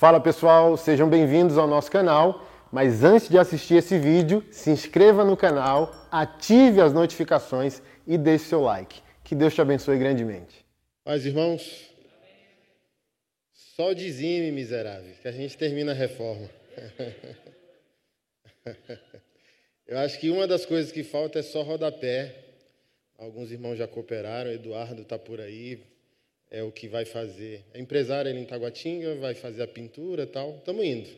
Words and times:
Fala 0.00 0.18
pessoal, 0.18 0.78
sejam 0.78 1.10
bem-vindos 1.10 1.58
ao 1.58 1.68
nosso 1.68 1.90
canal. 1.90 2.48
Mas 2.72 3.04
antes 3.04 3.28
de 3.28 3.36
assistir 3.36 3.74
esse 3.74 3.98
vídeo, 3.98 4.42
se 4.50 4.70
inscreva 4.70 5.26
no 5.26 5.36
canal, 5.36 5.92
ative 6.10 6.80
as 6.80 6.94
notificações 6.94 7.82
e 8.06 8.16
deixe 8.16 8.46
seu 8.46 8.62
like. 8.62 9.02
Que 9.22 9.34
Deus 9.34 9.54
te 9.54 9.60
abençoe 9.60 9.98
grandemente. 9.98 10.64
Paz, 11.04 11.26
irmãos. 11.26 11.90
Só 13.52 13.92
dizime, 13.92 14.50
miserável, 14.50 15.14
que 15.20 15.28
a 15.28 15.32
gente 15.32 15.58
termina 15.58 15.92
a 15.92 15.94
reforma. 15.94 16.48
Eu 19.86 19.98
acho 19.98 20.18
que 20.18 20.30
uma 20.30 20.46
das 20.46 20.64
coisas 20.64 20.90
que 20.90 21.04
falta 21.04 21.40
é 21.40 21.42
só 21.42 21.60
rodapé. 21.60 22.36
Alguns 23.18 23.52
irmãos 23.52 23.76
já 23.76 23.86
cooperaram, 23.86 24.50
Eduardo 24.50 25.02
está 25.02 25.18
por 25.18 25.42
aí, 25.42 25.84
é 26.50 26.62
o 26.62 26.72
que 26.72 26.88
vai 26.88 27.04
fazer. 27.04 27.64
É 27.72 27.80
empresário 27.80 28.30
ali 28.30 28.40
em 28.40 28.44
Taguatinga, 28.44 29.14
vai 29.16 29.34
fazer 29.34 29.62
a 29.62 29.68
pintura 29.68 30.26
tal. 30.26 30.56
Estamos 30.56 30.84
indo. 30.84 31.08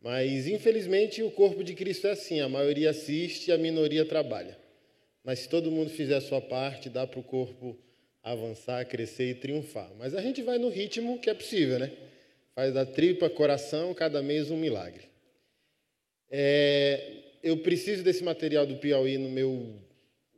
Mas, 0.00 0.46
infelizmente, 0.46 1.22
o 1.22 1.30
corpo 1.30 1.62
de 1.62 1.74
Cristo 1.74 2.06
é 2.06 2.12
assim: 2.12 2.40
a 2.40 2.48
maioria 2.48 2.90
assiste 2.90 3.48
e 3.48 3.52
a 3.52 3.58
minoria 3.58 4.04
trabalha. 4.04 4.56
Mas 5.22 5.40
se 5.40 5.48
todo 5.48 5.70
mundo 5.70 5.90
fizer 5.90 6.16
a 6.16 6.20
sua 6.20 6.40
parte, 6.40 6.88
dá 6.88 7.06
para 7.06 7.20
o 7.20 7.22
corpo 7.22 7.76
avançar, 8.22 8.84
crescer 8.86 9.30
e 9.30 9.34
triunfar. 9.34 9.90
Mas 9.98 10.14
a 10.14 10.22
gente 10.22 10.42
vai 10.42 10.58
no 10.58 10.68
ritmo 10.68 11.18
que 11.18 11.28
é 11.28 11.34
possível, 11.34 11.78
né? 11.78 11.92
Faz 12.54 12.72
da 12.72 12.86
tripa, 12.86 13.28
coração, 13.28 13.92
cada 13.92 14.22
mês 14.22 14.50
um 14.50 14.56
milagre. 14.56 15.08
É, 16.30 17.12
eu 17.42 17.58
preciso 17.58 18.02
desse 18.02 18.22
material 18.22 18.66
do 18.66 18.76
Piauí 18.76 19.18
no 19.18 19.28
meu 19.28 19.76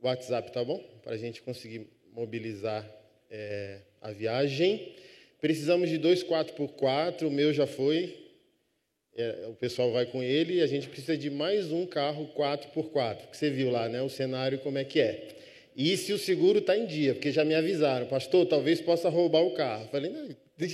WhatsApp, 0.01 0.51
tá 0.51 0.63
bom? 0.63 0.79
Para 1.03 1.13
a 1.13 1.17
gente 1.17 1.41
conseguir 1.41 1.87
mobilizar 2.13 2.89
é, 3.29 3.81
a 4.01 4.11
viagem. 4.11 4.93
Precisamos 5.39 5.89
de 5.89 5.97
dois 5.97 6.23
4x4, 6.23 7.27
o 7.27 7.31
meu 7.31 7.53
já 7.53 7.65
foi, 7.67 8.15
é, 9.15 9.47
o 9.49 9.53
pessoal 9.53 9.91
vai 9.91 10.05
com 10.05 10.23
ele 10.23 10.55
e 10.55 10.61
a 10.61 10.67
gente 10.67 10.87
precisa 10.87 11.17
de 11.17 11.29
mais 11.29 11.71
um 11.71 11.85
carro 11.85 12.29
4x4, 12.35 13.29
que 13.29 13.37
você 13.37 13.49
viu 13.49 13.69
lá, 13.69 13.89
né? 13.89 14.01
O 14.01 14.09
cenário 14.09 14.59
como 14.59 14.77
é 14.77 14.83
que 14.83 14.99
é. 14.99 15.27
E 15.75 15.95
se 15.97 16.13
o 16.13 16.17
seguro 16.17 16.59
está 16.59 16.77
em 16.77 16.85
dia, 16.85 17.13
porque 17.13 17.31
já 17.31 17.43
me 17.45 17.55
avisaram, 17.55 18.05
pastor, 18.05 18.45
talvez 18.45 18.81
possa 18.81 19.09
roubar 19.09 19.41
o 19.41 19.51
carro. 19.51 19.87
falei, 19.89 20.11
não. 20.11 20.29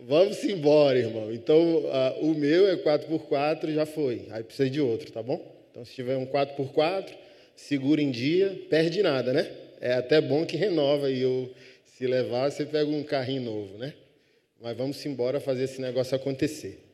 Vamos 0.00 0.42
embora, 0.44 0.98
irmão. 0.98 1.32
Então, 1.32 1.60
uh, 1.60 2.24
o 2.24 2.34
meu 2.34 2.66
é 2.68 2.76
4x4, 2.76 3.72
já 3.72 3.86
foi. 3.86 4.26
Aí 4.30 4.42
precisa 4.42 4.68
de 4.68 4.80
outro, 4.80 5.12
tá 5.12 5.22
bom? 5.22 5.40
Então, 5.70 5.84
se 5.84 5.94
tiver 5.94 6.16
um 6.16 6.26
4x4, 6.26 7.14
seguro 7.54 8.00
em 8.00 8.10
dia, 8.10 8.58
perde 8.68 9.02
nada, 9.02 9.32
né? 9.32 9.50
É 9.80 9.94
até 9.94 10.20
bom 10.20 10.44
que 10.44 10.58
renova 10.58 11.10
e 11.10 11.22
eu, 11.22 11.50
se 11.86 12.06
levar, 12.06 12.50
você 12.50 12.66
pega 12.66 12.90
um 12.90 13.02
carrinho 13.02 13.42
novo, 13.42 13.78
né? 13.78 13.94
Mas 14.60 14.76
vamos 14.76 15.04
embora 15.06 15.40
fazer 15.40 15.64
esse 15.64 15.80
negócio 15.80 16.14
acontecer. 16.14 16.84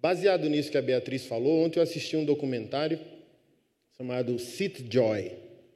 Baseado 0.00 0.48
nisso 0.48 0.70
que 0.70 0.78
a 0.78 0.82
Beatriz 0.82 1.26
falou, 1.26 1.64
ontem 1.64 1.80
eu 1.80 1.82
assisti 1.82 2.16
um 2.16 2.24
documentário 2.24 3.00
chamado 3.96 4.38
Sit 4.38 4.86
Joy, 4.88 5.32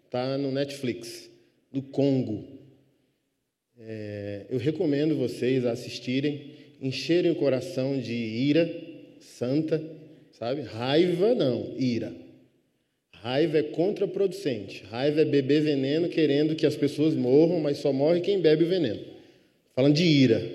tá 0.09 0.39
no 0.39 0.53
Netflix, 0.53 1.29
do 1.73 1.83
Congo. 1.83 2.47
É, 3.77 4.47
eu 4.49 4.59
recomendo 4.59 5.17
vocês 5.17 5.67
assistirem, 5.67 6.53
encherem 6.81 7.33
o 7.33 7.37
coração 7.37 7.99
de 7.99 8.15
ira 8.15 8.71
santa, 9.21 9.83
sabe? 10.31 10.63
Raiva 10.63 11.35
não, 11.35 11.75
ira. 11.77 12.24
Raiva 13.25 13.57
é 13.57 13.63
contraproducente. 13.63 14.85
Raiva 14.91 15.23
é 15.23 15.25
beber 15.25 15.63
veneno 15.63 16.11
querendo 16.11 16.55
que 16.55 16.67
as 16.67 16.77
pessoas 16.77 17.15
morram, 17.15 17.59
mas 17.59 17.79
só 17.79 17.91
morre 17.91 18.21
quem 18.21 18.39
bebe 18.39 18.65
o 18.65 18.69
veneno. 18.69 19.01
Falando 19.75 19.95
de 19.95 20.05
ira. 20.05 20.47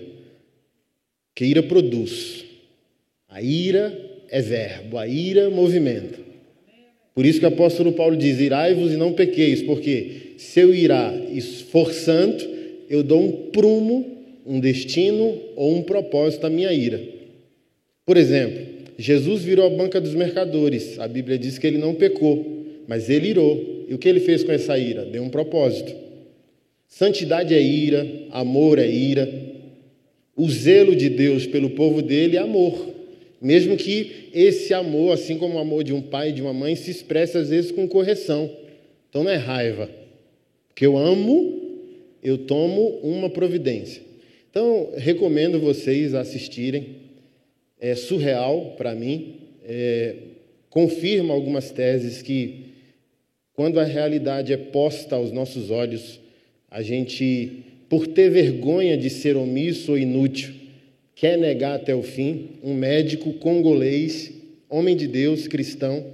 Que 1.34 1.46
ira 1.46 1.64
produz. 1.64 2.46
A 3.28 3.42
ira 3.42 3.92
é 4.30 4.40
verbo, 4.40 5.00
a 5.00 5.08
ira 5.08 5.42
é 5.42 5.50
movimento. 5.50 6.20
Por 7.16 7.26
isso 7.26 7.40
que 7.40 7.46
o 7.46 7.48
apóstolo 7.48 7.92
Paulo 7.94 8.16
diz: 8.16 8.40
irai-vos 8.40 8.94
e 8.94 8.98
não 8.98 9.14
pequeis, 9.14 9.64
porque 9.64 10.34
se 10.38 10.60
eu 10.60 10.72
irá 10.72 11.12
e 11.34 11.42
for 11.42 11.92
santo, 11.92 12.48
eu 12.88 13.02
dou 13.02 13.20
um 13.20 13.32
prumo, 13.50 14.16
um 14.46 14.60
destino 14.60 15.42
ou 15.56 15.76
um 15.76 15.82
propósito 15.82 16.46
à 16.46 16.52
minha 16.52 16.72
ira. 16.72 17.02
Por 18.06 18.16
exemplo, 18.16 18.64
Jesus 18.96 19.44
virou 19.44 19.66
a 19.66 19.70
banca 19.72 20.00
dos 20.00 20.14
mercadores. 20.14 21.00
A 21.00 21.08
Bíblia 21.08 21.40
diz 21.40 21.58
que 21.58 21.66
ele 21.66 21.80
não 21.80 21.96
pecou, 21.96 22.59
mas 22.90 23.08
ele 23.08 23.28
irou. 23.28 23.86
E 23.88 23.94
o 23.94 24.00
que 24.00 24.10
ele 24.10 24.20
fez 24.20 24.44
com 24.44 24.52
essa 24.52 24.76
ira? 24.76 25.06
Deu 25.06 25.22
um 25.22 25.30
propósito. 25.30 25.96
Santidade 26.88 27.54
é 27.54 27.62
ira, 27.62 28.04
amor 28.32 28.80
é 28.80 28.90
ira, 28.90 29.30
o 30.36 30.50
zelo 30.50 30.96
de 30.96 31.08
Deus 31.08 31.46
pelo 31.46 31.70
povo 31.70 32.02
dele 32.02 32.36
é 32.36 32.40
amor. 32.40 32.90
Mesmo 33.40 33.78
que 33.78 34.30
esse 34.34 34.74
amor, 34.74 35.14
assim 35.14 35.38
como 35.38 35.56
o 35.56 35.60
amor 35.60 35.84
de 35.84 35.94
um 35.94 36.02
pai 36.02 36.30
e 36.30 36.34
de 36.34 36.42
uma 36.42 36.52
mãe, 36.52 36.76
se 36.76 36.90
expresse 36.90 37.38
às 37.38 37.50
vezes 37.50 37.72
com 37.72 37.88
correção. 37.88 38.50
Então 39.08 39.24
não 39.24 39.30
é 39.30 39.36
raiva. 39.36 39.88
Porque 40.70 40.84
eu 40.84 40.98
amo, 40.98 41.62
eu 42.24 42.40
tomo 42.40 43.02
uma 43.04 43.30
providência. 43.30 44.02
Então, 44.50 44.90
recomendo 44.98 45.60
vocês 45.60 46.16
assistirem. 46.16 46.96
É 47.80 47.94
surreal 47.94 48.74
para 48.78 48.96
mim. 48.96 49.36
É, 49.64 50.16
confirma 50.70 51.34
algumas 51.34 51.72
teses 51.72 52.22
que, 52.22 52.69
quando 53.60 53.78
a 53.78 53.84
realidade 53.84 54.54
é 54.54 54.58
posta 54.58 55.18
aos 55.18 55.34
nossos 55.34 55.70
olhos, 55.70 56.18
a 56.72 56.82
gente 56.82 57.66
por 57.90 58.08
ter 58.08 58.30
vergonha 58.30 58.98
de 58.98 59.10
ser 59.10 59.36
omisso 59.36 59.92
ou 59.92 59.98
inútil, 59.98 60.54
quer 61.14 61.38
negar 61.38 61.76
até 61.76 61.94
o 61.94 62.02
fim, 62.02 62.52
um 62.64 62.74
médico 62.74 63.34
congolês, 63.34 64.32
homem 64.70 64.96
de 64.96 65.10
Deus, 65.10 65.46
cristão, 65.46 66.06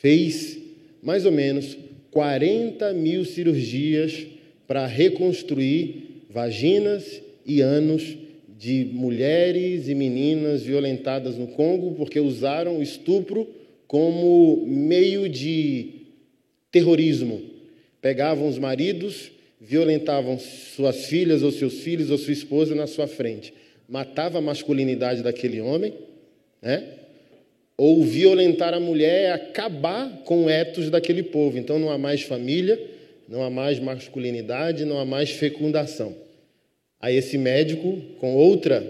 fez 0.00 0.58
mais 1.00 1.24
ou 1.24 1.30
menos 1.30 1.78
40 2.10 2.92
mil 2.92 3.24
cirurgias 3.24 4.26
para 4.66 4.84
reconstruir 4.84 6.24
vaginas 6.28 7.22
e 7.46 7.60
anos 7.60 8.18
de 8.58 8.84
mulheres 8.92 9.88
e 9.88 9.94
meninas 9.94 10.64
violentadas 10.64 11.38
no 11.38 11.46
Congo 11.46 11.92
porque 11.92 12.18
usaram 12.18 12.78
o 12.78 12.82
estupro 12.82 13.46
como 13.86 14.66
meio 14.66 15.28
de 15.28 16.02
terrorismo. 16.74 17.40
Pegavam 18.02 18.48
os 18.48 18.58
maridos 18.58 19.30
violentavam 19.64 20.38
suas 20.38 21.06
filhas 21.06 21.42
ou 21.42 21.50
seus 21.50 21.80
filhos 21.80 22.10
ou 22.10 22.18
sua 22.18 22.34
esposa 22.34 22.74
na 22.74 22.86
sua 22.86 23.06
frente, 23.06 23.54
matava 23.88 24.38
a 24.38 24.42
masculinidade 24.42 25.22
daquele 25.22 25.60
homem, 25.60 25.94
né? 26.60 26.84
ou 27.76 28.04
violentar 28.04 28.74
a 28.74 28.78
mulher 28.78 29.22
é 29.22 29.32
acabar 29.32 30.22
com 30.24 30.44
o 30.44 30.50
etos 30.50 30.90
daquele 30.90 31.22
povo. 31.22 31.58
Então 31.58 31.78
não 31.78 31.90
há 31.90 31.98
mais 31.98 32.22
família, 32.22 32.80
não 33.28 33.42
há 33.42 33.50
mais 33.50 33.80
masculinidade, 33.80 34.84
não 34.84 34.98
há 34.98 35.04
mais 35.04 35.30
fecundação. 35.30 36.14
Aí 37.00 37.16
esse 37.16 37.36
médico, 37.38 38.00
com 38.20 38.34
outra 38.36 38.86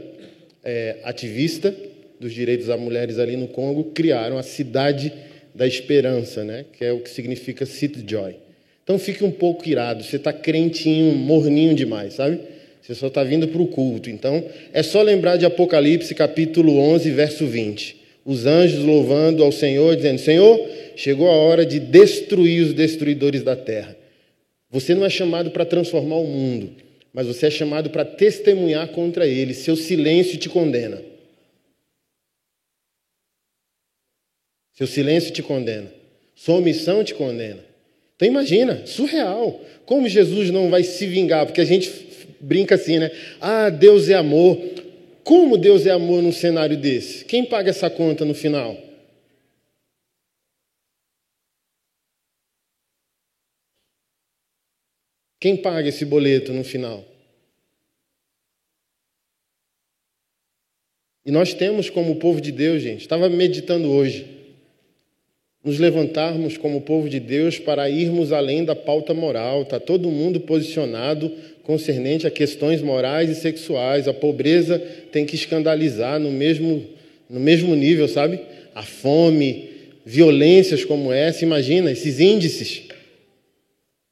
é, 0.62 0.98
ativista 1.04 1.74
dos 2.20 2.32
direitos 2.32 2.66
das 2.66 2.78
mulheres 2.78 3.18
ali 3.18 3.36
no 3.36 3.48
Congo, 3.48 3.84
criaram 3.84 4.36
a 4.36 4.42
cidade 4.42 5.12
da 5.54 5.66
esperança, 5.66 6.42
né? 6.42 6.64
que 6.72 6.84
é 6.84 6.92
o 6.92 7.00
que 7.00 7.10
significa 7.10 7.64
City 7.64 8.04
Joy. 8.06 8.36
Então 8.82 8.98
fique 8.98 9.24
um 9.24 9.30
pouco 9.30 9.66
irado. 9.68 10.02
Você 10.02 10.16
está 10.16 10.32
crentinho, 10.32 11.14
morninho 11.14 11.74
demais, 11.74 12.14
sabe? 12.14 12.40
Você 12.82 12.94
só 12.94 13.06
está 13.06 13.24
vindo 13.24 13.48
para 13.48 13.62
o 13.62 13.66
culto. 13.66 14.10
Então 14.10 14.44
é 14.72 14.82
só 14.82 15.00
lembrar 15.00 15.36
de 15.36 15.46
Apocalipse 15.46 16.14
capítulo 16.14 16.76
11, 16.78 17.10
verso 17.12 17.46
20. 17.46 17.96
Os 18.24 18.44
anjos 18.44 18.84
louvando 18.84 19.42
ao 19.42 19.52
Senhor, 19.52 19.96
dizendo: 19.96 20.18
Senhor, 20.18 20.68
chegou 20.96 21.28
a 21.28 21.34
hora 21.34 21.64
de 21.64 21.78
destruir 21.78 22.62
os 22.62 22.74
destruidores 22.74 23.42
da 23.42 23.56
terra. 23.56 23.96
Você 24.70 24.94
não 24.94 25.04
é 25.04 25.10
chamado 25.10 25.50
para 25.50 25.64
transformar 25.64 26.16
o 26.16 26.26
mundo, 26.26 26.72
mas 27.12 27.26
você 27.26 27.46
é 27.46 27.50
chamado 27.50 27.90
para 27.90 28.04
testemunhar 28.04 28.88
contra 28.88 29.26
ele. 29.26 29.54
Seu 29.54 29.76
silêncio 29.76 30.36
te 30.36 30.48
condena. 30.48 31.00
Seu 34.74 34.86
silêncio 34.86 35.32
te 35.32 35.42
condena. 35.42 35.90
Sua 36.34 36.56
omissão 36.56 37.04
te 37.04 37.14
condena. 37.14 37.64
Então 38.16 38.26
imagina, 38.26 38.84
surreal. 38.86 39.60
Como 39.86 40.08
Jesus 40.08 40.50
não 40.50 40.68
vai 40.68 40.82
se 40.82 41.06
vingar? 41.06 41.46
Porque 41.46 41.60
a 41.60 41.64
gente 41.64 41.90
brinca 42.40 42.74
assim, 42.74 42.98
né? 42.98 43.10
Ah, 43.40 43.70
Deus 43.70 44.08
é 44.08 44.14
amor. 44.14 44.58
Como 45.22 45.56
Deus 45.56 45.86
é 45.86 45.90
amor 45.90 46.22
num 46.22 46.32
cenário 46.32 46.76
desse? 46.76 47.24
Quem 47.24 47.44
paga 47.44 47.70
essa 47.70 47.88
conta 47.88 48.24
no 48.24 48.34
final? 48.34 48.76
Quem 55.40 55.56
paga 55.56 55.88
esse 55.88 56.04
boleto 56.04 56.52
no 56.52 56.64
final? 56.64 57.04
E 61.24 61.30
nós 61.30 61.54
temos 61.54 61.88
como 61.88 62.16
povo 62.16 62.40
de 62.40 62.50
Deus, 62.50 62.82
gente, 62.82 63.02
estava 63.02 63.28
meditando 63.28 63.90
hoje 63.90 64.33
nos 65.64 65.78
levantarmos 65.78 66.58
como 66.58 66.82
povo 66.82 67.08
de 67.08 67.18
Deus 67.18 67.58
para 67.58 67.88
irmos 67.88 68.32
além 68.32 68.64
da 68.64 68.76
pauta 68.76 69.14
moral. 69.14 69.62
Está 69.62 69.80
todo 69.80 70.10
mundo 70.10 70.38
posicionado 70.40 71.32
concernente 71.62 72.26
a 72.26 72.30
questões 72.30 72.82
morais 72.82 73.30
e 73.30 73.34
sexuais. 73.34 74.06
A 74.06 74.12
pobreza 74.12 74.78
tem 75.10 75.24
que 75.24 75.34
escandalizar 75.34 76.20
no 76.20 76.30
mesmo, 76.30 76.84
no 77.30 77.40
mesmo 77.40 77.74
nível, 77.74 78.06
sabe? 78.06 78.38
A 78.74 78.82
fome, 78.82 79.70
violências 80.04 80.84
como 80.84 81.10
essa, 81.10 81.44
imagina 81.44 81.90
esses 81.90 82.20
índices. 82.20 82.82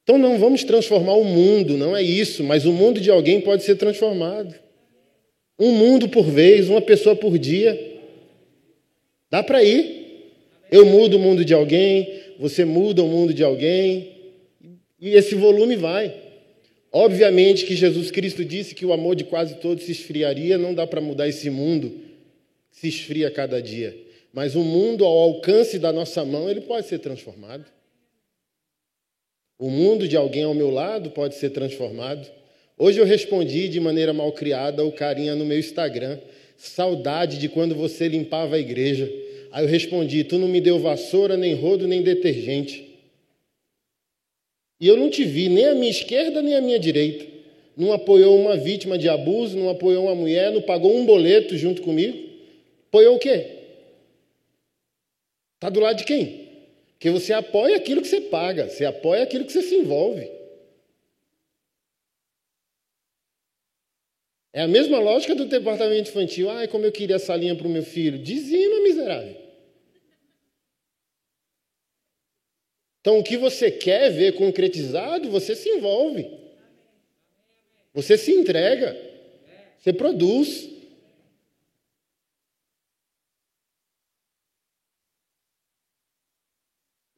Então 0.03 0.17
não 0.17 0.39
vamos 0.39 0.65
transformar 0.65 1.15
o 1.15 1.25
mundo, 1.25 1.77
não 1.77 1.95
é 1.95 2.03
isso, 2.03 2.43
mas 2.43 2.65
o 2.65 2.73
mundo 2.73 2.99
de 2.99 3.11
alguém 3.11 3.41
pode 3.43 3.63
ser 3.63 3.77
transformado. 3.77 4.55
Um 5.59 5.71
mundo 5.71 6.09
por 6.09 6.25
vez, 6.25 6.69
uma 6.69 6.81
pessoa 6.81 7.15
por 7.15 7.39
dia. 7.39 7.79
Dá 9.31 9.43
para 9.43 9.63
ir. 9.63 10.02
Eu 10.73 10.87
mudo 10.87 11.19
o 11.19 11.21
mundo 11.21 11.45
de 11.45 11.53
alguém, 11.53 12.23
você 12.39 12.65
muda 12.65 13.03
o 13.03 13.07
mundo 13.07 13.35
de 13.35 13.45
alguém, 13.45 14.11
e 14.99 15.11
esse 15.11 15.35
volume 15.35 15.77
vai. 15.77 16.17
Obviamente 16.91 17.67
que 17.67 17.77
Jesus 17.77 18.11
Cristo 18.11 18.43
disse 18.43 18.75
que 18.75 18.87
o 18.87 18.93
amor 18.93 19.15
de 19.15 19.25
quase 19.25 19.57
todos 19.57 19.85
se 19.85 19.93
esfriaria, 19.93 20.57
não 20.57 20.73
dá 20.73 20.87
para 20.87 20.99
mudar 20.99 21.29
esse 21.29 21.51
mundo 21.51 21.91
que 22.71 22.81
se 22.81 22.89
esfria 22.89 23.31
cada 23.31 23.61
dia. 23.61 23.95
Mas 24.33 24.55
o 24.55 24.61
mundo 24.61 25.05
ao 25.05 25.19
alcance 25.19 25.79
da 25.79 25.93
nossa 25.93 26.25
mão, 26.25 26.49
ele 26.49 26.63
pode 26.63 26.87
ser 26.87 27.01
transformado. 27.01 27.67
O 29.59 29.69
mundo 29.69 30.09
de 30.09 30.17
alguém 30.17 30.45
ao 30.45 30.55
meu 30.55 30.71
lado 30.71 31.11
pode 31.11 31.35
ser 31.35 31.51
transformado. 31.51 32.27
Hoje 32.79 32.99
eu 32.99 33.05
respondi 33.05 33.69
de 33.69 33.79
maneira 33.79 34.15
mal 34.15 34.33
criada 34.33 34.83
o 34.83 34.91
carinha 34.91 35.35
no 35.35 35.45
meu 35.45 35.59
Instagram. 35.59 36.19
Saudade 36.57 37.39
de 37.39 37.51
quando 37.51 37.75
você 37.75 38.09
limpava 38.09 38.57
a 38.57 38.59
igreja. 38.59 39.11
Aí 39.53 39.65
eu 39.65 39.69
respondi: 39.69 40.25
Tu 40.25 40.39
não 40.39 40.49
me 40.49 40.61
deu 40.61 40.79
vassoura, 40.79 41.37
nem 41.37 41.55
rodo, 41.55 41.87
nem 41.87 42.03
detergente. 42.03 42.89
E 44.81 44.89
eu 44.89 44.97
não 44.97 45.11
te 45.11 45.23
vi 45.25 45.49
nem 45.49 45.67
à 45.67 45.75
minha 45.75 45.91
esquerda 45.91 46.43
nem 46.43 46.57
à 46.57 46.61
minha 46.61 46.79
direita. 46.79 47.25
Não 47.77 47.93
apoiou 47.93 48.37
uma 48.37 48.57
vítima 48.57 48.99
de 48.99 49.09
abuso, 49.09 49.57
não 49.57 49.69
apoiou 49.69 50.07
uma 50.07 50.15
mulher, 50.15 50.51
não 50.51 50.61
pagou 50.61 50.97
um 50.97 51.07
boleto 51.07 51.57
junto 51.57 51.83
comigo. 51.83 52.19
Apoiou 52.89 53.17
o 53.17 53.19
quê? 53.19 53.59
Está 55.55 55.71
do 55.71 55.81
lado 55.81 55.99
de 55.99 56.05
quem? 56.05 56.49
Porque 56.95 57.11
você 57.11 57.33
apoia 57.33 57.77
aquilo 57.77 58.03
que 58.03 58.09
você 58.09 58.21
paga, 58.23 58.69
você 58.69 58.85
apoia 58.85 59.23
aquilo 59.23 59.45
que 59.45 59.53
você 59.53 59.63
se 59.63 59.77
envolve. 59.77 60.29
É 64.53 64.63
a 64.63 64.69
mesma 64.69 64.99
lógica 64.99 65.35
do 65.35 65.47
departamento 65.47 66.11
infantil. 66.11 66.51
Ai, 66.51 66.69
como 66.69 66.85
eu 66.85 66.93
queria 66.93 67.17
essa 67.17 67.35
linha 67.35 67.55
para 67.55 67.67
o 67.67 67.71
meu 67.71 67.83
filho. 67.83 68.19
Dizima, 68.19 68.83
miserável. 68.83 69.42
Então, 73.03 73.19
o 73.19 73.25
que 73.25 73.37
você 73.37 73.69
quer 73.69 74.11
ver 74.13 74.37
concretizado, 74.37 75.29
você 75.29 75.57
se 75.57 75.69
envolve. 75.69 76.25
Você 77.93 78.17
se 78.17 78.31
entrega. 78.31 78.97
Você 79.77 79.93
produz. 79.93 80.71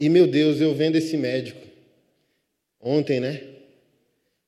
E, 0.01 0.09
meu 0.09 0.27
Deus, 0.27 0.59
eu 0.59 0.75
vendo 0.75 0.97
esse 0.97 1.19
médico. 1.19 1.61
Ontem, 2.81 3.21
né? 3.21 3.47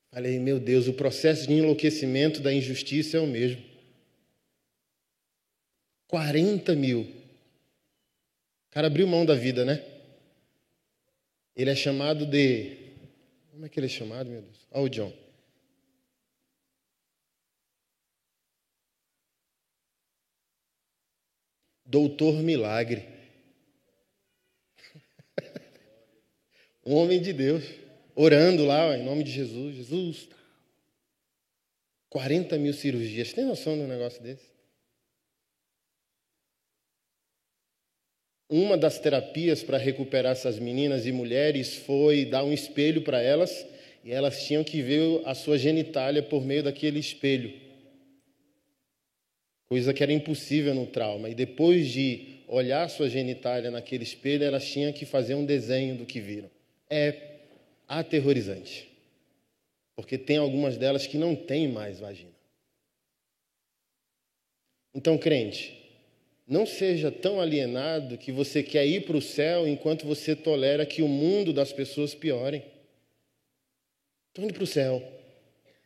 Falei, 0.09 0.39
meu 0.39 0.59
Deus, 0.59 0.87
o 0.87 0.93
processo 0.93 1.47
de 1.47 1.53
enlouquecimento 1.53 2.41
da 2.41 2.51
injustiça 2.51 3.17
é 3.17 3.19
o 3.19 3.27
mesmo. 3.27 3.63
40 6.07 6.75
mil. 6.75 7.01
O 7.01 8.71
cara 8.71 8.87
abriu 8.87 9.05
mão 9.05 9.23
da 9.23 9.35
vida, 9.35 9.63
né? 9.63 9.96
Ele 11.57 11.71
é 11.71 11.75
chamado 11.75 12.23
de. 12.27 12.77
Como 13.49 13.65
é 13.65 13.69
que 13.69 13.79
ele 13.79 13.87
é 13.87 13.89
chamado, 13.89 14.29
meu 14.29 14.43
Deus? 14.43 14.67
Olha 14.69 14.83
o 14.83 14.89
John. 14.89 15.13
Doutor 21.83 22.43
Milagre. 22.43 23.07
um 26.85 26.93
homem 26.93 27.19
de 27.19 27.33
Deus. 27.33 27.63
Orando 28.13 28.63
lá, 28.63 28.95
em 28.95 29.03
nome 29.03 29.23
de 29.23 29.31
Jesus. 29.31 29.77
Jesus. 29.77 30.29
40 32.07 32.55
mil 32.59 32.73
cirurgias. 32.73 33.33
Tem 33.33 33.43
noção 33.43 33.75
de 33.75 33.81
um 33.81 33.87
negócio 33.87 34.21
desse? 34.21 34.56
Uma 38.49 38.77
das 38.77 38.97
terapias 38.97 39.61
para 39.61 39.77
recuperar 39.77 40.31
essas 40.31 40.57
meninas 40.57 41.05
e 41.05 41.11
mulheres 41.11 41.75
foi 41.75 42.23
dar 42.23 42.43
um 42.45 42.53
espelho 42.53 43.01
para 43.01 43.21
elas 43.21 43.65
e 44.05 44.11
elas 44.11 44.45
tinham 44.45 44.63
que 44.63 44.81
ver 44.81 45.21
a 45.25 45.35
sua 45.35 45.57
genitália 45.57 46.23
por 46.23 46.45
meio 46.45 46.63
daquele 46.63 46.97
espelho. 46.97 47.53
Coisa 49.67 49.93
que 49.93 50.01
era 50.01 50.13
impossível 50.13 50.73
no 50.73 50.87
trauma. 50.87 51.29
E 51.29 51.35
depois 51.35 51.89
de 51.89 52.37
olhar 52.47 52.89
sua 52.89 53.09
genitália 53.09 53.69
naquele 53.69 54.03
espelho, 54.03 54.45
elas 54.45 54.65
tinham 54.65 54.93
que 54.93 55.05
fazer 55.05 55.35
um 55.35 55.45
desenho 55.45 55.97
do 55.97 56.05
que 56.05 56.21
viram. 56.21 56.49
É 56.89 57.15
aterrorizante. 57.85 58.87
Porque 59.93 60.17
tem 60.17 60.37
algumas 60.37 60.77
delas 60.77 61.05
que 61.05 61.17
não 61.17 61.35
têm 61.35 61.67
mais 61.67 61.99
vagina. 61.99 62.31
Então, 64.95 65.17
crente, 65.17 65.76
não 66.47 66.65
seja 66.65 67.11
tão 67.11 67.41
alienado 67.41 68.17
que 68.17 68.31
você 68.31 68.63
quer 68.63 68.87
ir 68.87 69.01
para 69.01 69.17
o 69.17 69.21
céu 69.21 69.67
enquanto 69.67 70.05
você 70.05 70.33
tolera 70.33 70.85
que 70.85 71.01
o 71.01 71.07
mundo 71.07 71.51
das 71.51 71.73
pessoas 71.73 72.15
piorem. 72.15 72.63
Estou 74.29 74.45
indo 74.45 74.53
para 74.53 74.63
o 74.63 74.67
céu. 74.67 75.03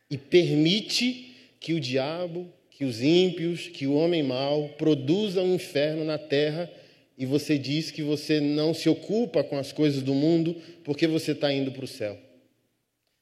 E 0.08 0.16
permite 0.16 1.34
que 1.58 1.72
o 1.72 1.80
diabo, 1.80 2.48
que 2.70 2.84
os 2.84 3.02
ímpios, 3.02 3.66
que 3.68 3.86
o 3.86 3.94
homem 3.94 4.22
mau 4.22 4.68
produza 4.78 5.42
um 5.42 5.54
inferno 5.54 6.04
na 6.04 6.18
terra 6.18 6.70
e 7.18 7.26
você 7.26 7.58
diz 7.58 7.90
que 7.90 8.02
você 8.02 8.40
não 8.40 8.72
se 8.72 8.88
ocupa 8.88 9.42
com 9.42 9.56
as 9.56 9.72
coisas 9.72 10.02
do 10.02 10.14
mundo 10.14 10.54
porque 10.84 11.06
você 11.06 11.32
está 11.32 11.52
indo 11.52 11.72
para 11.72 11.84
o 11.84 11.88
céu. 11.88 12.16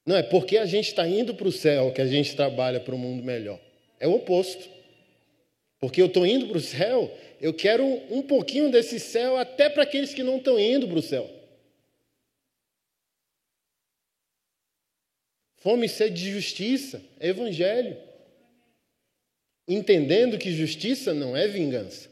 Não 0.05 0.17
é 0.17 0.23
porque 0.23 0.59
a 0.59 0.67
gente 0.67 0.89
está 0.89 1.07
indo 1.07 1.35
para 1.35 1.49
o 1.49 1.53
céu 1.53 1.93
que 1.93 2.01
a 2.01 2.07
gente 2.07 2.35
trabalha 2.37 2.81
para 2.81 2.95
um 2.95 2.99
mundo 2.99 3.23
melhor. 3.23 3.59
É 3.99 4.07
o 4.07 4.15
oposto. 4.15 4.69
Porque 5.79 6.01
eu 6.03 6.07
estou 6.07 6.27
indo 6.27 6.47
para 6.49 6.59
o 6.59 6.61
céu 6.61 7.11
eu 7.41 7.55
quero 7.55 7.85
um 8.15 8.23
pouquinho 8.23 8.71
desse 8.71 9.01
céu 9.01 9.39
até 9.39 9.71
para 9.71 9.85
aqueles 9.85 10.13
que 10.13 10.23
não 10.23 10.37
estão 10.37 10.59
indo 10.59 10.87
para 10.87 10.99
o 10.99 11.03
céu. 11.03 11.29
Fome 15.57 15.87
e 15.87 15.89
sede 15.89 16.23
de 16.23 16.33
justiça 16.33 17.03
é 17.19 17.29
evangelho. 17.29 17.97
Entendendo 19.67 20.37
que 20.37 20.53
justiça 20.53 21.15
não 21.15 21.37
é 21.37 21.49
vingança. 21.49 22.11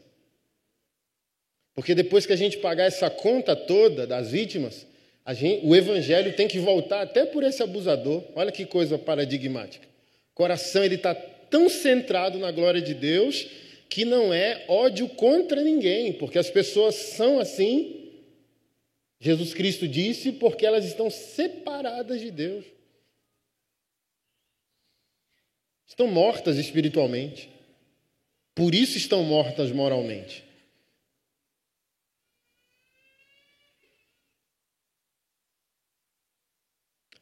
Porque 1.75 1.93
depois 1.93 2.25
que 2.25 2.33
a 2.33 2.35
gente 2.35 2.57
pagar 2.57 2.85
essa 2.85 3.09
conta 3.09 3.55
toda 3.55 4.07
das 4.07 4.31
vítimas, 4.31 4.85
gente, 5.29 5.65
o 5.65 5.75
evangelho 5.75 6.35
tem 6.35 6.47
que 6.47 6.59
voltar 6.59 7.01
até 7.01 7.25
por 7.25 7.43
esse 7.43 7.61
abusador. 7.61 8.23
Olha 8.35 8.51
que 8.51 8.65
coisa 8.65 8.97
paradigmática. 8.97 9.87
O 10.31 10.35
coração 10.35 10.83
ele 10.83 10.95
está 10.95 11.13
tão 11.13 11.69
centrado 11.69 12.37
na 12.39 12.51
glória 12.51 12.81
de 12.81 12.93
Deus 12.93 13.47
que 13.89 14.05
não 14.05 14.31
é 14.31 14.65
ódio 14.69 15.09
contra 15.09 15.63
ninguém, 15.63 16.13
porque 16.13 16.37
as 16.37 16.49
pessoas 16.49 16.93
são 16.93 17.39
assim. 17.39 18.13
Jesus 19.19 19.53
Cristo 19.53 19.87
disse 19.87 20.31
porque 20.31 20.65
elas 20.65 20.85
estão 20.85 21.09
separadas 21.09 22.21
de 22.21 22.29
Deus. 22.29 22.65
Estão 25.87 26.07
mortas 26.07 26.57
espiritualmente. 26.57 27.49
Por 28.53 28.75
isso 28.75 28.95
estão 28.95 29.23
mortas 29.23 29.71
moralmente. 29.71 30.45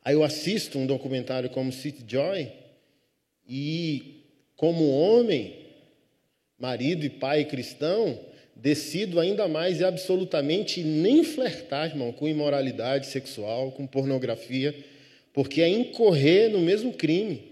Aí 0.03 0.13
eu 0.13 0.23
assisto 0.23 0.77
um 0.77 0.85
documentário 0.85 1.49
como 1.49 1.71
City 1.71 2.03
Joy 2.05 2.51
e 3.47 4.23
como 4.55 4.89
homem 4.89 5.66
marido 6.57 7.05
e 7.05 7.09
pai 7.09 7.45
cristão, 7.45 8.19
decido 8.55 9.19
ainda 9.19 9.47
mais 9.47 9.79
e 9.79 9.83
absolutamente 9.83 10.83
nem 10.83 11.23
flertar, 11.23 11.89
irmão, 11.89 12.11
com 12.11 12.27
imoralidade 12.27 13.07
sexual, 13.07 13.71
com 13.71 13.85
pornografia, 13.85 14.75
porque 15.33 15.61
é 15.61 15.69
incorrer 15.69 16.49
no 16.49 16.59
mesmo 16.59 16.93
crime. 16.93 17.51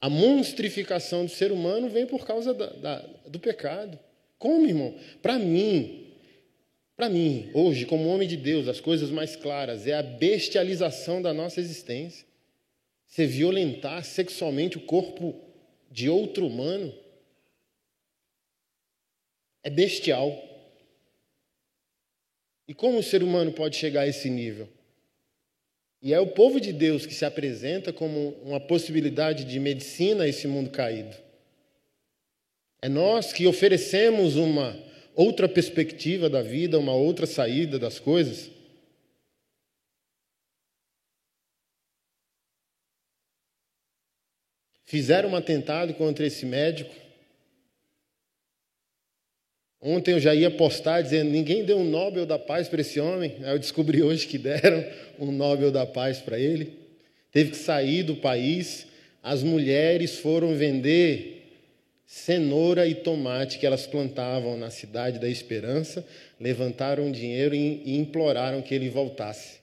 A 0.00 0.08
monstrificação 0.08 1.24
do 1.24 1.30
ser 1.30 1.52
humano 1.52 1.88
vem 1.88 2.06
por 2.06 2.26
causa 2.26 2.52
da, 2.52 2.66
da, 2.66 2.98
do 3.26 3.38
pecado. 3.38 3.98
Como, 4.38 4.66
irmão? 4.66 4.94
Para 5.20 5.38
mim, 5.38 6.06
para 6.96 7.08
mim, 7.08 7.50
hoje, 7.54 7.86
como 7.86 8.08
homem 8.08 8.28
de 8.28 8.36
Deus, 8.36 8.68
as 8.68 8.80
coisas 8.80 9.10
mais 9.10 9.34
claras 9.36 9.86
é 9.86 9.94
a 9.94 10.02
bestialização 10.02 11.22
da 11.22 11.32
nossa 11.32 11.60
existência. 11.60 12.26
Você 13.06 13.26
violentar 13.26 14.04
sexualmente 14.04 14.76
o 14.76 14.82
corpo 14.82 15.34
de 15.90 16.08
outro 16.08 16.46
humano 16.46 16.92
é 19.62 19.70
bestial. 19.70 20.30
E 22.66 22.74
como 22.74 22.98
o 22.98 23.02
ser 23.02 23.22
humano 23.22 23.52
pode 23.52 23.76
chegar 23.76 24.02
a 24.02 24.06
esse 24.06 24.30
nível? 24.30 24.68
E 26.02 26.14
é 26.14 26.20
o 26.20 26.28
povo 26.28 26.60
de 26.60 26.72
Deus 26.72 27.04
que 27.04 27.12
se 27.12 27.24
apresenta 27.24 27.92
como 27.92 28.30
uma 28.42 28.58
possibilidade 28.58 29.44
de 29.44 29.60
medicina 29.60 30.24
a 30.24 30.28
esse 30.28 30.46
mundo 30.46 30.70
caído. 30.70 31.16
É 32.80 32.88
nós 32.88 33.32
que 33.32 33.46
oferecemos 33.46 34.36
uma 34.36 34.78
outra 35.14 35.46
perspectiva 35.46 36.30
da 36.30 36.40
vida, 36.40 36.78
uma 36.78 36.94
outra 36.94 37.26
saída 37.26 37.78
das 37.78 37.98
coisas. 37.98 38.50
Fizeram 44.84 45.30
um 45.30 45.36
atentado 45.36 45.94
contra 45.94 46.26
esse 46.26 46.46
médico. 46.46 46.94
Ontem 49.82 50.12
eu 50.12 50.20
já 50.20 50.34
ia 50.34 50.50
postar 50.50 51.00
dizendo: 51.02 51.30
ninguém 51.30 51.64
deu 51.64 51.78
um 51.78 51.84
Nobel 51.84 52.26
da 52.26 52.38
Paz 52.38 52.68
para 52.68 52.82
esse 52.82 53.00
homem. 53.00 53.36
Aí 53.42 53.52
eu 53.52 53.58
descobri 53.58 54.02
hoje 54.04 54.26
que 54.26 54.36
deram 54.36 54.84
um 55.18 55.32
Nobel 55.32 55.70
da 55.70 55.86
Paz 55.86 56.18
para 56.18 56.38
ele. 56.38 56.78
Teve 57.32 57.52
que 57.52 57.56
sair 57.56 58.02
do 58.02 58.16
país. 58.16 58.86
As 59.22 59.42
mulheres 59.42 60.18
foram 60.18 60.54
vender 60.54 61.40
cenoura 62.06 62.86
e 62.86 62.94
tomate 62.94 63.58
que 63.58 63.66
elas 63.66 63.86
plantavam 63.86 64.56
na 64.56 64.70
cidade 64.70 65.18
da 65.18 65.28
Esperança, 65.28 66.04
levantaram 66.40 67.10
dinheiro 67.12 67.54
e 67.54 67.96
imploraram 67.96 68.62
que 68.62 68.74
ele 68.74 68.88
voltasse. 68.88 69.60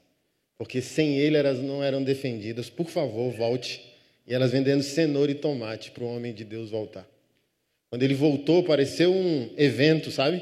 Porque 0.58 0.82
sem 0.82 1.18
ele 1.18 1.38
elas 1.38 1.60
não 1.60 1.84
eram 1.84 2.04
defendidas. 2.04 2.70
Por 2.70 2.88
favor, 2.88 3.32
volte. 3.32 3.82
E 4.26 4.34
elas 4.34 4.52
vendendo 4.52 4.82
cenoura 4.82 5.32
e 5.32 5.36
tomate 5.36 5.92
para 5.92 6.04
o 6.04 6.16
homem 6.16 6.34
de 6.34 6.44
Deus 6.44 6.70
voltar. 6.72 7.08
Quando 7.89 8.03
ele 8.03 8.13
voltou, 8.13 8.63
pareceu 8.63 9.13
um 9.13 9.50
evento, 9.58 10.12
sabe? 10.12 10.41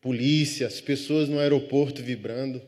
Polícia, 0.00 0.66
as 0.66 0.80
pessoas 0.80 1.28
no 1.28 1.38
aeroporto 1.38 2.02
vibrando. 2.02 2.60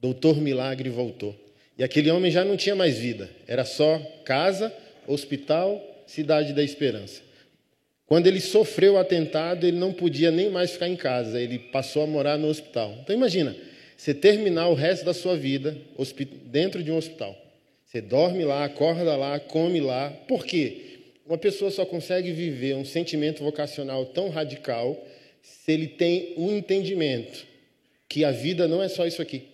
Doutor 0.00 0.40
Milagre 0.40 0.88
voltou. 0.88 1.34
E 1.78 1.84
aquele 1.84 2.10
homem 2.10 2.30
já 2.30 2.44
não 2.44 2.56
tinha 2.56 2.74
mais 2.74 2.98
vida. 2.98 3.28
Era 3.46 3.64
só 3.64 3.98
casa, 4.24 4.72
hospital, 5.06 5.82
cidade 6.06 6.52
da 6.52 6.62
esperança. 6.62 7.22
Quando 8.06 8.28
ele 8.28 8.40
sofreu 8.40 8.94
o 8.94 8.98
atentado, 8.98 9.66
ele 9.66 9.76
não 9.76 9.92
podia 9.92 10.30
nem 10.30 10.48
mais 10.48 10.70
ficar 10.70 10.88
em 10.88 10.96
casa, 10.96 11.40
ele 11.40 11.58
passou 11.58 12.02
a 12.02 12.06
morar 12.06 12.38
no 12.38 12.46
hospital. 12.46 12.96
Então 13.02 13.14
imagina, 13.14 13.56
você 13.96 14.14
terminar 14.14 14.68
o 14.68 14.74
resto 14.74 15.04
da 15.04 15.12
sua 15.12 15.36
vida 15.36 15.76
dentro 16.44 16.84
de 16.84 16.92
um 16.92 16.96
hospital. 16.96 17.36
Você 17.84 18.00
dorme 18.00 18.44
lá, 18.44 18.64
acorda 18.64 19.16
lá, 19.16 19.40
come 19.40 19.80
lá. 19.80 20.10
Por 20.28 20.44
quê? 20.44 20.95
Uma 21.26 21.36
pessoa 21.36 21.72
só 21.72 21.84
consegue 21.84 22.32
viver 22.32 22.76
um 22.76 22.84
sentimento 22.84 23.42
vocacional 23.42 24.06
tão 24.06 24.28
radical 24.30 24.96
se 25.42 25.72
ele 25.72 25.88
tem 25.88 26.34
um 26.38 26.56
entendimento 26.56 27.46
que 28.08 28.24
a 28.24 28.30
vida 28.30 28.68
não 28.68 28.80
é 28.80 28.88
só 28.88 29.06
isso 29.06 29.20
aqui. 29.20 29.48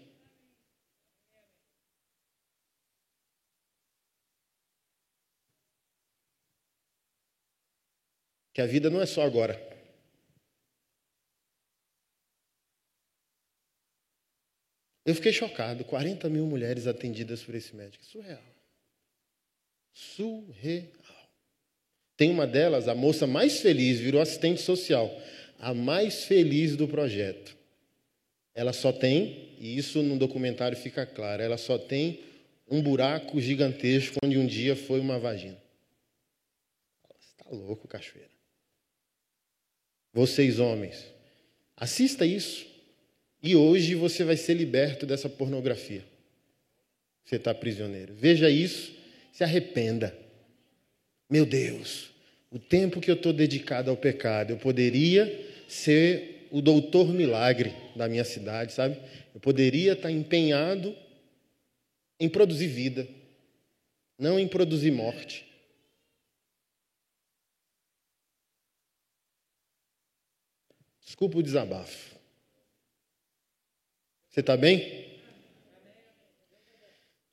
Que 8.52 8.60
a 8.60 8.66
vida 8.66 8.90
não 8.90 9.00
é 9.00 9.06
só 9.06 9.22
agora. 9.22 9.54
Eu 15.06 15.14
fiquei 15.14 15.32
chocado. 15.32 15.84
40 15.84 16.28
mil 16.28 16.46
mulheres 16.46 16.86
atendidas 16.86 17.42
por 17.42 17.54
esse 17.54 17.74
médico. 17.74 18.04
Surreal. 18.04 18.42
Surreal. 19.92 21.01
Tem 22.16 22.30
uma 22.30 22.46
delas, 22.46 22.88
a 22.88 22.94
moça 22.94 23.26
mais 23.26 23.60
feliz, 23.60 23.98
virou 23.98 24.20
assistente 24.20 24.60
social. 24.60 25.10
A 25.58 25.72
mais 25.72 26.24
feliz 26.24 26.76
do 26.76 26.86
projeto. 26.88 27.56
Ela 28.54 28.72
só 28.72 28.92
tem, 28.92 29.54
e 29.58 29.76
isso 29.76 30.02
no 30.02 30.18
documentário 30.18 30.76
fica 30.76 31.06
claro, 31.06 31.42
ela 31.42 31.56
só 31.56 31.78
tem 31.78 32.20
um 32.70 32.82
buraco 32.82 33.40
gigantesco 33.40 34.16
onde 34.24 34.38
um 34.38 34.46
dia 34.46 34.76
foi 34.76 35.00
uma 35.00 35.18
vagina. 35.18 35.56
Você 37.08 37.32
está 37.38 37.50
louco, 37.50 37.88
cachoeira. 37.88 38.30
Vocês, 40.12 40.58
homens, 40.58 41.06
assista 41.76 42.26
isso. 42.26 42.66
E 43.42 43.56
hoje 43.56 43.94
você 43.94 44.22
vai 44.24 44.36
ser 44.36 44.54
liberto 44.54 45.04
dessa 45.04 45.28
pornografia. 45.28 46.04
Você 47.24 47.36
está 47.36 47.54
prisioneiro. 47.54 48.14
Veja 48.14 48.50
isso, 48.50 48.94
se 49.32 49.42
arrependa. 49.42 50.16
Meu 51.32 51.46
Deus, 51.46 52.10
o 52.50 52.58
tempo 52.58 53.00
que 53.00 53.10
eu 53.10 53.14
estou 53.14 53.32
dedicado 53.32 53.88
ao 53.88 53.96
pecado, 53.96 54.50
eu 54.50 54.58
poderia 54.58 55.24
ser 55.66 56.46
o 56.50 56.60
doutor 56.60 57.08
milagre 57.08 57.74
da 57.96 58.06
minha 58.06 58.22
cidade, 58.22 58.74
sabe? 58.74 59.00
Eu 59.34 59.40
poderia 59.40 59.94
estar 59.94 60.10
empenhado 60.10 60.94
em 62.20 62.28
produzir 62.28 62.66
vida, 62.66 63.08
não 64.18 64.38
em 64.38 64.46
produzir 64.46 64.90
morte. 64.90 65.42
Desculpa 71.02 71.38
o 71.38 71.42
desabafo. 71.42 72.14
Você 74.28 74.40
está 74.40 74.54
bem? 74.54 75.18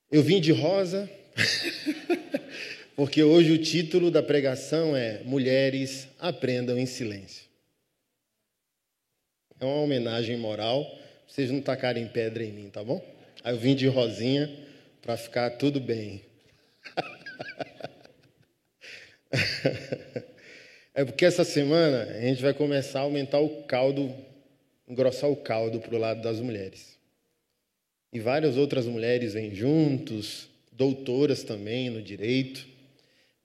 Eu 0.09 0.23
vim 0.23 0.39
de 0.39 0.53
rosa, 0.53 1.11
porque 2.99 3.23
hoje 3.23 3.53
o 3.53 3.57
título 3.57 4.11
da 4.11 4.21
pregação 4.21 4.93
é 4.93 5.23
Mulheres 5.23 6.09
Aprendam 6.19 6.77
em 6.77 6.85
Silêncio. 6.85 7.45
É 9.57 9.63
uma 9.63 9.83
homenagem 9.83 10.35
moral, 10.35 10.85
vocês 11.25 11.49
não 11.49 11.61
tacarem 11.61 12.05
pedra 12.09 12.43
em 12.43 12.51
mim, 12.51 12.69
tá 12.69 12.83
bom? 12.83 13.01
Aí 13.41 13.53
eu 13.53 13.57
vim 13.57 13.73
de 13.73 13.87
rosinha 13.87 14.53
para 15.01 15.15
ficar 15.15 15.51
tudo 15.51 15.79
bem. 15.79 16.21
É 20.93 21.05
porque 21.05 21.23
essa 21.23 21.45
semana 21.45 22.03
a 22.03 22.19
gente 22.19 22.41
vai 22.41 22.53
começar 22.53 22.99
a 22.99 23.03
aumentar 23.03 23.39
o 23.39 23.63
caldo, 23.63 24.13
engrossar 24.85 25.29
o 25.29 25.37
caldo 25.37 25.79
para 25.79 25.95
o 25.95 25.97
lado 25.97 26.21
das 26.21 26.41
mulheres. 26.41 26.99
E 28.11 28.19
várias 28.19 28.57
outras 28.57 28.85
mulheres 28.85 29.33
vêm 29.33 29.55
juntos, 29.55 30.49
doutoras 30.73 31.41
também 31.43 31.89
no 31.89 32.01
direito, 32.01 32.67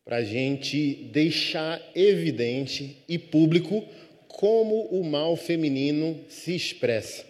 para 0.04 0.16
a 0.16 0.24
gente 0.24 1.08
deixar 1.12 1.80
evidente 1.94 2.98
e 3.08 3.18
público 3.18 3.84
como 4.28 4.82
o 4.86 5.02
mal 5.04 5.36
feminino 5.36 6.20
se 6.28 6.54
expressa. 6.54 7.24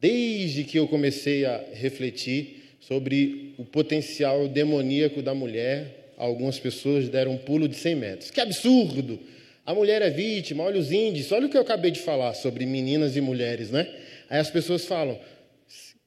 Desde 0.00 0.64
que 0.64 0.78
eu 0.78 0.88
comecei 0.88 1.44
a 1.44 1.64
refletir 1.72 2.76
sobre 2.80 3.54
o 3.58 3.64
potencial 3.64 4.48
demoníaco 4.48 5.22
da 5.22 5.34
mulher 5.34 6.12
algumas 6.18 6.58
pessoas 6.58 7.08
deram 7.08 7.32
um 7.32 7.38
pulo 7.38 7.68
de 7.68 7.76
100 7.76 7.94
metros. 7.94 8.30
Que 8.30 8.40
absurdo! 8.40 9.18
A 9.64 9.74
mulher 9.74 10.02
é 10.02 10.10
vítima, 10.10 10.64
olha 10.64 10.80
os 10.80 10.90
índices, 10.90 11.30
olha 11.30 11.46
o 11.46 11.50
que 11.50 11.56
eu 11.56 11.60
acabei 11.60 11.90
de 11.90 12.00
falar 12.00 12.34
sobre 12.34 12.66
meninas 12.66 13.16
e 13.16 13.20
mulheres, 13.20 13.70
né? 13.70 13.86
Aí 14.28 14.38
as 14.38 14.50
pessoas 14.50 14.84
falam, 14.84 15.18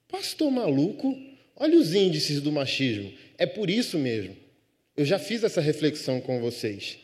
pastor 0.08 0.50
maluco, 0.50 1.16
olha 1.56 1.78
os 1.78 1.94
índices 1.94 2.40
do 2.40 2.52
machismo. 2.52 3.12
É 3.38 3.46
por 3.46 3.70
isso 3.70 3.98
mesmo. 3.98 4.41
Eu 4.96 5.04
já 5.04 5.18
fiz 5.18 5.42
essa 5.42 5.60
reflexão 5.60 6.20
com 6.20 6.40
vocês. 6.40 6.98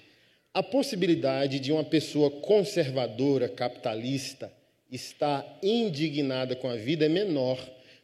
A 0.52 0.62
possibilidade 0.62 1.60
de 1.60 1.72
uma 1.72 1.84
pessoa 1.84 2.30
conservadora, 2.30 3.48
capitalista, 3.48 4.52
estar 4.90 5.58
indignada 5.62 6.56
com 6.56 6.68
a 6.68 6.76
vida 6.76 7.06
é 7.06 7.08
menor, 7.08 7.58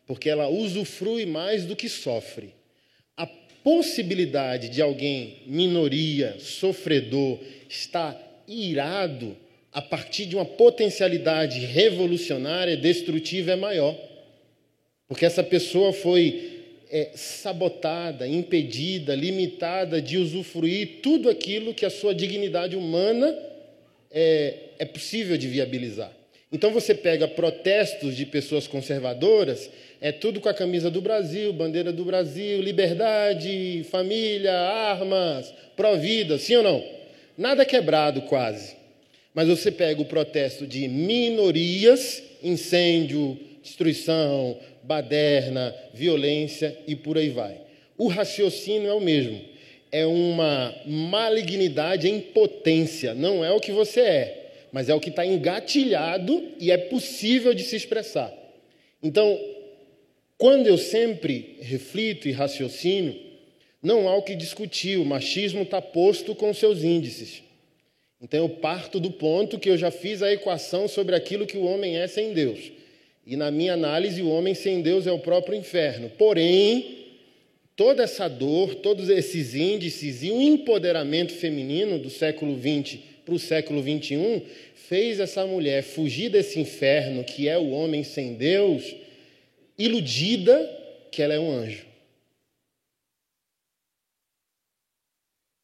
porque 0.06 0.28
ela 0.28 0.48
usufrui 0.48 1.26
mais 1.26 1.64
do 1.64 1.74
que 1.74 1.88
sofre 1.88 2.52
possibilidade 3.64 4.68
de 4.68 4.82
alguém, 4.82 5.38
minoria, 5.46 6.36
sofredor, 6.38 7.40
estar 7.66 8.14
irado 8.46 9.34
a 9.72 9.80
partir 9.80 10.26
de 10.26 10.36
uma 10.36 10.44
potencialidade 10.44 11.60
revolucionária, 11.60 12.76
destrutiva, 12.76 13.52
é 13.52 13.56
maior. 13.56 13.98
Porque 15.08 15.24
essa 15.24 15.42
pessoa 15.42 15.94
foi 15.94 16.53
é, 16.94 17.10
sabotada, 17.16 18.24
impedida, 18.24 19.16
limitada 19.16 20.00
de 20.00 20.16
usufruir 20.16 21.00
tudo 21.02 21.28
aquilo 21.28 21.74
que 21.74 21.84
a 21.84 21.90
sua 21.90 22.14
dignidade 22.14 22.76
humana 22.76 23.36
é, 24.12 24.54
é 24.78 24.84
possível 24.84 25.36
de 25.36 25.48
viabilizar. 25.48 26.12
Então 26.52 26.70
você 26.70 26.94
pega 26.94 27.26
protestos 27.26 28.16
de 28.16 28.24
pessoas 28.24 28.68
conservadoras 28.68 29.68
é 30.00 30.12
tudo 30.12 30.40
com 30.40 30.48
a 30.48 30.54
camisa 30.54 30.88
do 30.88 31.00
Brasil, 31.00 31.52
bandeira 31.52 31.92
do 31.92 32.04
Brasil, 32.04 32.60
liberdade, 32.60 33.84
família, 33.90 34.52
armas, 34.52 35.52
pró-vida, 35.74 36.38
sim 36.38 36.54
ou 36.56 36.62
não? 36.62 36.84
Nada 37.36 37.64
quebrado 37.64 38.22
quase. 38.22 38.76
Mas 39.34 39.48
você 39.48 39.72
pega 39.72 40.00
o 40.00 40.04
protesto 40.04 40.64
de 40.64 40.86
minorias, 40.86 42.22
incêndio, 42.40 43.36
destruição, 43.62 44.58
baderna, 44.86 45.74
violência 45.92 46.78
e 46.86 46.94
por 46.94 47.18
aí 47.18 47.30
vai. 47.30 47.60
O 47.96 48.08
raciocínio 48.08 48.88
é 48.88 48.94
o 48.94 49.00
mesmo. 49.00 49.40
É 49.90 50.06
uma 50.06 50.74
malignidade 50.86 52.08
em 52.08 52.20
potência. 52.20 53.14
Não 53.14 53.44
é 53.44 53.50
o 53.50 53.60
que 53.60 53.72
você 53.72 54.00
é, 54.00 54.52
mas 54.70 54.88
é 54.88 54.94
o 54.94 55.00
que 55.00 55.10
está 55.10 55.24
engatilhado 55.24 56.50
e 56.60 56.70
é 56.70 56.76
possível 56.76 57.54
de 57.54 57.62
se 57.62 57.76
expressar. 57.76 58.32
Então, 59.02 59.38
Quando 60.36 60.66
eu 60.66 60.76
sempre 60.76 61.56
reflito 61.60 62.28
e 62.28 62.32
raciocino, 62.32 63.14
não 63.82 64.08
há 64.08 64.16
o 64.16 64.22
que 64.22 64.34
discutir, 64.34 64.98
o 64.98 65.04
machismo 65.04 65.62
está 65.62 65.80
posto 65.80 66.34
com 66.34 66.52
seus 66.52 66.82
índices. 66.82 67.42
Então 68.20 68.40
eu 68.40 68.48
parto 68.48 68.98
do 68.98 69.10
ponto 69.10 69.58
que 69.58 69.68
eu 69.68 69.76
já 69.76 69.90
fiz 69.90 70.22
a 70.22 70.32
equação 70.32 70.88
sobre 70.88 71.14
aquilo 71.14 71.46
que 71.46 71.56
o 71.56 71.64
homem 71.64 71.96
é 71.96 72.06
sem 72.06 72.32
Deus. 72.32 72.72
E 73.26 73.36
na 73.36 73.50
minha 73.50 73.72
análise, 73.72 74.22
o 74.22 74.28
homem 74.28 74.54
sem 74.54 74.82
Deus 74.82 75.06
é 75.06 75.12
o 75.12 75.18
próprio 75.18 75.56
inferno. 75.56 76.10
Porém, 76.10 77.06
toda 77.74 78.02
essa 78.02 78.28
dor, 78.28 78.74
todos 78.76 79.08
esses 79.08 79.54
índices 79.54 80.22
e 80.22 80.30
o 80.30 80.40
empoderamento 80.40 81.32
feminino 81.32 81.98
do 81.98 82.10
século 82.10 82.54
XX 82.58 82.98
para 83.24 83.34
o 83.34 83.38
século 83.38 83.82
XXI 83.82 84.42
fez 84.74 85.18
essa 85.18 85.46
mulher 85.46 85.82
fugir 85.82 86.28
desse 86.28 86.60
inferno 86.60 87.24
que 87.24 87.48
é 87.48 87.56
o 87.56 87.70
homem 87.70 88.04
sem 88.04 88.34
Deus, 88.34 88.94
iludida 89.78 90.56
que 91.10 91.22
ela 91.22 91.32
é 91.32 91.40
um 91.40 91.50
anjo. 91.50 91.86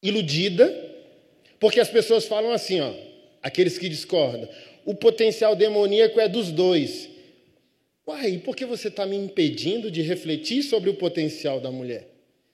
Iludida, 0.02 0.67
porque 1.59 1.79
as 1.79 1.90
pessoas 1.90 2.25
falam 2.25 2.52
assim, 2.52 2.81
ó, 2.81 2.95
aqueles 3.43 3.76
que 3.76 3.90
discordam, 3.90 4.49
o 4.87 4.95
potencial 4.95 5.55
demoníaco 5.55 6.19
é 6.19 6.26
dos 6.26 6.50
dois. 6.50 7.10
Uai, 8.11 8.38
por 8.38 8.57
que 8.57 8.67
você 8.67 8.88
está 8.88 9.07
me 9.07 9.17
impedindo 9.17 9.88
de 9.88 10.02
refletir 10.02 10.64
sobre 10.64 10.90
o 10.90 10.95
potencial 10.95 11.61
da 11.61 11.71
mulher? 11.71 12.09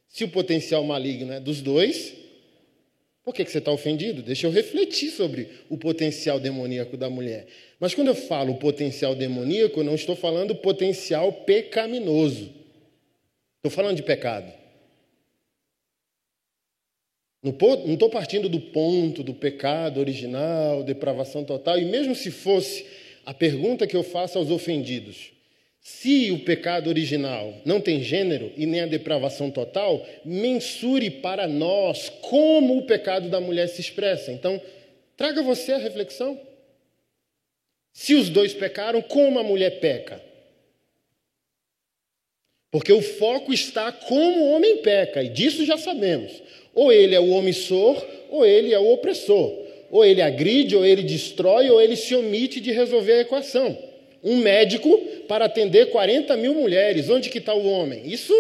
Se 0.06 0.22
o 0.22 0.28
potencial 0.28 0.84
maligno 0.84 1.32
é 1.32 1.40
dos 1.40 1.62
dois, 1.62 2.14
por 3.24 3.34
que, 3.34 3.42
que 3.42 3.50
você 3.50 3.56
está 3.56 3.72
ofendido? 3.72 4.22
Deixa 4.22 4.46
eu 4.46 4.50
refletir 4.50 5.10
sobre 5.10 5.48
o 5.70 5.78
potencial 5.78 6.38
demoníaco 6.38 6.98
da 6.98 7.08
mulher. 7.08 7.46
Mas 7.80 7.94
quando 7.94 8.08
eu 8.08 8.14
falo 8.14 8.56
potencial 8.56 9.14
demoníaco, 9.14 9.80
eu 9.80 9.84
não 9.84 9.94
estou 9.94 10.14
falando 10.14 10.54
potencial 10.54 11.32
pecaminoso. 11.32 12.52
Estou 13.56 13.70
falando 13.70 13.96
de 13.96 14.02
pecado. 14.02 14.52
Não 17.42 17.94
estou 17.94 18.10
partindo 18.10 18.46
do 18.46 18.60
ponto 18.60 19.22
do 19.22 19.32
pecado 19.32 20.00
original, 20.00 20.82
depravação 20.82 21.44
total, 21.44 21.78
e 21.78 21.86
mesmo 21.86 22.14
se 22.14 22.30
fosse 22.30 22.84
a 23.24 23.32
pergunta 23.32 23.86
que 23.86 23.96
eu 23.96 24.02
faço 24.02 24.36
aos 24.36 24.50
ofendidos, 24.50 25.34
se 25.86 26.32
o 26.32 26.40
pecado 26.40 26.88
original 26.88 27.54
não 27.64 27.80
tem 27.80 28.02
gênero 28.02 28.52
e 28.56 28.66
nem 28.66 28.80
a 28.80 28.86
depravação 28.86 29.52
total, 29.52 30.04
mensure 30.24 31.08
para 31.08 31.46
nós 31.46 32.08
como 32.22 32.76
o 32.76 32.82
pecado 32.82 33.28
da 33.28 33.40
mulher 33.40 33.68
se 33.68 33.82
expressa. 33.82 34.32
Então, 34.32 34.60
traga 35.16 35.44
você 35.44 35.70
a 35.70 35.78
reflexão. 35.78 36.40
Se 37.92 38.16
os 38.16 38.28
dois 38.28 38.52
pecaram, 38.52 39.00
como 39.00 39.38
a 39.38 39.44
mulher 39.44 39.78
peca? 39.78 40.20
Porque 42.72 42.92
o 42.92 43.00
foco 43.00 43.52
está 43.52 43.92
como 43.92 44.40
o 44.40 44.50
homem 44.56 44.78
peca, 44.78 45.22
e 45.22 45.28
disso 45.28 45.64
já 45.64 45.78
sabemos. 45.78 46.42
Ou 46.74 46.90
ele 46.90 47.14
é 47.14 47.20
o 47.20 47.30
omissor, 47.30 48.04
ou 48.28 48.44
ele 48.44 48.74
é 48.74 48.78
o 48.78 48.92
opressor. 48.92 49.56
Ou 49.92 50.04
ele 50.04 50.20
agride, 50.20 50.74
ou 50.74 50.84
ele 50.84 51.04
destrói, 51.04 51.70
ou 51.70 51.80
ele 51.80 51.94
se 51.94 52.12
omite 52.12 52.60
de 52.60 52.72
resolver 52.72 53.12
a 53.12 53.20
equação 53.20 53.94
um 54.26 54.38
médico 54.38 54.98
para 55.28 55.44
atender 55.44 55.86
40 55.90 56.36
mil 56.36 56.52
mulheres. 56.52 57.08
Onde 57.08 57.30
que 57.30 57.38
está 57.38 57.54
o 57.54 57.64
homem? 57.64 58.02
Isso 58.04 58.34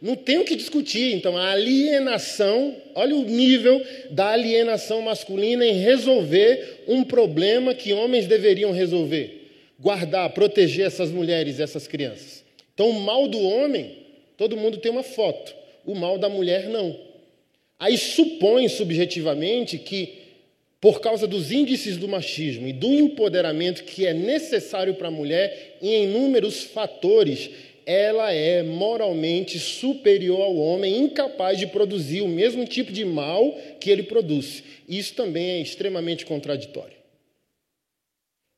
não 0.00 0.16
tem 0.16 0.38
o 0.38 0.44
que 0.44 0.56
discutir. 0.56 1.14
Então, 1.14 1.36
a 1.36 1.50
alienação, 1.50 2.74
olha 2.94 3.14
o 3.14 3.22
nível 3.22 3.84
da 4.10 4.30
alienação 4.30 5.02
masculina 5.02 5.66
em 5.66 5.74
resolver 5.78 6.84
um 6.88 7.04
problema 7.04 7.74
que 7.74 7.92
homens 7.92 8.26
deveriam 8.26 8.72
resolver. 8.72 9.42
Guardar, 9.78 10.30
proteger 10.30 10.86
essas 10.86 11.10
mulheres 11.10 11.58
e 11.58 11.62
essas 11.62 11.86
crianças. 11.86 12.42
Então, 12.72 12.88
o 12.88 13.00
mal 13.00 13.28
do 13.28 13.38
homem, 13.38 13.92
todo 14.38 14.56
mundo 14.56 14.78
tem 14.78 14.90
uma 14.90 15.02
foto. 15.02 15.54
O 15.84 15.94
mal 15.94 16.16
da 16.16 16.30
mulher, 16.30 16.66
não. 16.70 16.98
Aí 17.78 17.98
supõe 17.98 18.68
subjetivamente 18.70 19.76
que 19.76 20.15
por 20.86 21.00
causa 21.00 21.26
dos 21.26 21.50
índices 21.50 21.96
do 21.96 22.06
machismo 22.06 22.68
e 22.68 22.72
do 22.72 22.86
empoderamento 22.94 23.82
que 23.82 24.06
é 24.06 24.14
necessário 24.14 24.94
para 24.94 25.08
a 25.08 25.10
mulher, 25.10 25.78
em 25.82 26.04
inúmeros 26.04 26.62
fatores, 26.62 27.50
ela 27.84 28.32
é 28.32 28.62
moralmente 28.62 29.58
superior 29.58 30.42
ao 30.42 30.54
homem, 30.54 30.96
incapaz 30.96 31.58
de 31.58 31.66
produzir 31.66 32.20
o 32.20 32.28
mesmo 32.28 32.64
tipo 32.64 32.92
de 32.92 33.04
mal 33.04 33.52
que 33.80 33.90
ele 33.90 34.04
produz. 34.04 34.62
Isso 34.88 35.14
também 35.14 35.50
é 35.50 35.60
extremamente 35.60 36.24
contraditório. 36.24 36.96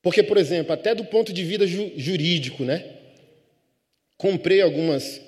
Porque, 0.03 0.21
por 0.21 0.37
exemplo, 0.37 0.71
até 0.71 0.93
do 0.93 1.05
ponto 1.05 1.33
de 1.33 1.43
vista 1.43 1.65
ju 1.65 1.91
jurídico, 1.97 2.63
né? 2.63 2.85
Comprei 4.17 4.61
algumas, 4.61 5.19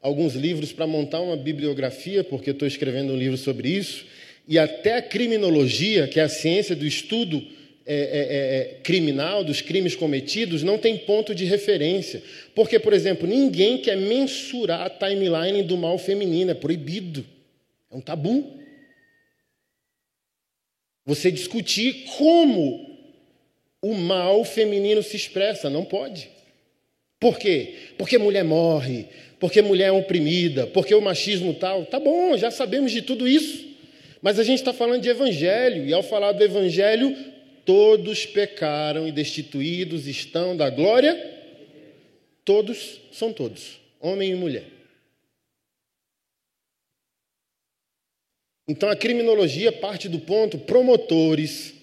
alguns 0.00 0.36
livros 0.36 0.72
para 0.72 0.86
montar 0.86 1.20
uma 1.20 1.36
bibliografia, 1.36 2.22
porque 2.22 2.50
estou 2.50 2.68
escrevendo 2.68 3.12
um 3.12 3.16
livro 3.16 3.36
sobre 3.36 3.70
isso 3.70 4.06
e 4.46 4.58
até 4.58 4.96
a 4.96 5.02
criminologia, 5.02 6.06
que 6.06 6.20
é 6.20 6.22
a 6.22 6.28
ciência 6.28 6.76
do 6.76 6.86
estudo 6.86 7.42
é, 7.86 7.94
é, 7.94 7.98
é, 7.98 8.56
é, 8.56 8.80
criminal, 8.82 9.44
dos 9.44 9.60
crimes 9.60 9.94
cometidos, 9.94 10.62
não 10.62 10.78
tem 10.78 10.96
ponto 10.98 11.34
de 11.34 11.44
referência. 11.44 12.22
Porque, 12.54 12.78
por 12.78 12.92
exemplo, 12.92 13.26
ninguém 13.26 13.78
quer 13.78 13.96
mensurar 13.96 14.82
a 14.82 14.90
timeline 14.90 15.62
do 15.62 15.76
mal 15.76 15.98
feminino, 15.98 16.50
é 16.50 16.54
proibido, 16.54 17.24
é 17.90 17.96
um 17.96 18.00
tabu. 18.00 18.58
Você 21.06 21.30
discutir 21.30 22.04
como 22.16 22.98
o 23.82 23.94
mal 23.94 24.44
feminino 24.44 25.02
se 25.02 25.16
expressa, 25.16 25.68
não 25.68 25.84
pode. 25.84 26.30
Por 27.20 27.38
quê? 27.38 27.74
Porque 27.98 28.16
mulher 28.16 28.44
morre, 28.44 29.06
porque 29.38 29.60
mulher 29.60 29.88
é 29.88 29.92
oprimida, 29.92 30.66
porque 30.66 30.94
o 30.94 31.02
machismo 31.02 31.52
tal. 31.52 31.84
Tá 31.84 32.00
bom, 32.00 32.36
já 32.36 32.50
sabemos 32.50 32.92
de 32.92 33.02
tudo 33.02 33.28
isso. 33.28 33.63
Mas 34.24 34.38
a 34.38 34.42
gente 34.42 34.60
está 34.60 34.72
falando 34.72 35.02
de 35.02 35.10
evangelho, 35.10 35.84
e 35.84 35.92
ao 35.92 36.02
falar 36.02 36.32
do 36.32 36.42
evangelho, 36.42 37.14
todos 37.66 38.24
pecaram 38.24 39.06
e 39.06 39.12
destituídos 39.12 40.06
estão 40.06 40.56
da 40.56 40.70
glória. 40.70 41.14
Todos 42.42 43.02
são 43.12 43.34
todos, 43.34 43.78
homem 44.00 44.30
e 44.30 44.34
mulher. 44.34 44.64
Então 48.66 48.88
a 48.88 48.96
criminologia 48.96 49.70
parte 49.70 50.08
do 50.08 50.20
ponto 50.20 50.56
promotores, 50.56 51.74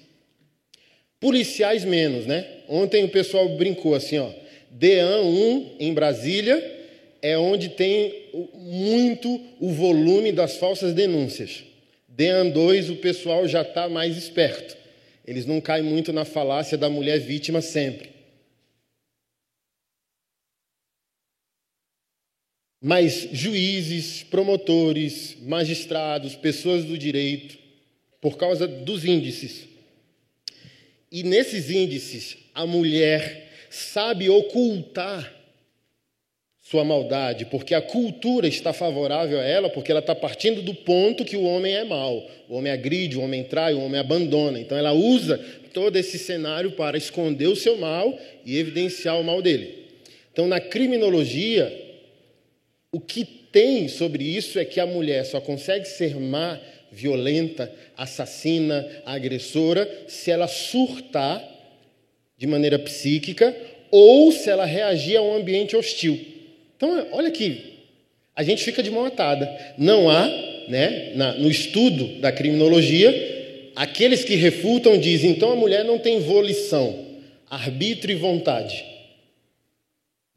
policiais 1.19 1.85
menos, 1.85 2.25
né? 2.25 2.63
Ontem 2.67 3.03
o 3.03 3.09
pessoal 3.09 3.47
brincou 3.49 3.93
assim, 3.93 4.17
ó, 4.17 4.31
DEAN 4.71 5.21
1 5.21 5.75
em 5.79 5.93
Brasília 5.93 6.57
é 7.21 7.37
onde 7.37 7.69
tem 7.69 8.31
muito 8.55 9.29
o 9.59 9.69
volume 9.69 10.31
das 10.31 10.57
falsas 10.57 10.91
denúncias. 10.91 11.69
DEAN 12.21 12.51
2, 12.51 12.91
o 12.91 12.97
pessoal 12.97 13.47
já 13.47 13.63
está 13.63 13.89
mais 13.89 14.15
esperto. 14.15 14.77
Eles 15.25 15.47
não 15.47 15.59
caem 15.59 15.83
muito 15.83 16.13
na 16.13 16.23
falácia 16.23 16.77
da 16.77 16.87
mulher 16.87 17.19
vítima 17.19 17.63
sempre. 17.63 18.11
Mas 22.79 23.27
juízes, 23.31 24.21
promotores, 24.21 25.35
magistrados, 25.41 26.35
pessoas 26.35 26.85
do 26.85 26.95
direito, 26.95 27.57
por 28.21 28.37
causa 28.37 28.67
dos 28.67 29.03
índices. 29.03 29.67
E 31.11 31.23
nesses 31.23 31.71
índices, 31.71 32.37
a 32.53 32.67
mulher 32.67 33.51
sabe 33.67 34.29
ocultar 34.29 35.40
sua 36.71 36.85
maldade, 36.85 37.43
porque 37.43 37.75
a 37.75 37.81
cultura 37.81 38.47
está 38.47 38.71
favorável 38.71 39.37
a 39.37 39.43
ela, 39.43 39.69
porque 39.69 39.91
ela 39.91 39.99
está 39.99 40.15
partindo 40.15 40.61
do 40.61 40.73
ponto 40.73 41.25
que 41.25 41.35
o 41.35 41.43
homem 41.43 41.75
é 41.75 41.83
mau. 41.83 42.25
O 42.47 42.55
homem 42.55 42.71
agride, 42.71 43.17
o 43.17 43.21
homem 43.21 43.43
trai, 43.43 43.73
o 43.73 43.81
homem 43.81 43.99
abandona. 43.99 44.57
Então 44.57 44.77
ela 44.77 44.93
usa 44.93 45.37
todo 45.73 45.97
esse 45.97 46.17
cenário 46.17 46.71
para 46.71 46.97
esconder 46.97 47.47
o 47.47 47.57
seu 47.57 47.77
mal 47.77 48.17
e 48.45 48.57
evidenciar 48.57 49.19
o 49.19 49.23
mal 49.23 49.41
dele. 49.41 49.89
Então, 50.31 50.47
na 50.47 50.61
criminologia, 50.61 51.69
o 52.89 53.01
que 53.01 53.25
tem 53.25 53.89
sobre 53.89 54.23
isso 54.23 54.57
é 54.57 54.63
que 54.63 54.79
a 54.79 54.85
mulher 54.85 55.25
só 55.25 55.41
consegue 55.41 55.85
ser 55.85 56.15
má, 56.15 56.57
violenta, 56.89 57.69
assassina, 57.97 58.87
agressora, 59.05 60.05
se 60.07 60.31
ela 60.31 60.47
surtar 60.47 61.43
de 62.37 62.47
maneira 62.47 62.79
psíquica 62.79 63.53
ou 63.91 64.31
se 64.31 64.49
ela 64.49 64.63
reagir 64.63 65.17
a 65.17 65.21
um 65.21 65.35
ambiente 65.35 65.75
hostil. 65.75 66.39
Então, 66.81 67.07
olha 67.11 67.27
aqui, 67.27 67.75
a 68.35 68.41
gente 68.41 68.63
fica 68.63 68.81
de 68.81 68.89
mão 68.89 69.05
atada. 69.05 69.47
Não 69.77 70.09
há, 70.09 70.25
né, 70.67 71.11
na, 71.13 71.33
no 71.33 71.47
estudo 71.47 72.19
da 72.19 72.31
criminologia, 72.31 73.71
aqueles 73.75 74.23
que 74.23 74.33
refutam 74.33 74.97
dizem, 74.97 75.29
então 75.29 75.51
a 75.51 75.55
mulher 75.55 75.85
não 75.85 75.99
tem 75.99 76.19
volição, 76.21 77.05
arbítrio 77.47 78.15
e 78.15 78.19
vontade. 78.19 78.83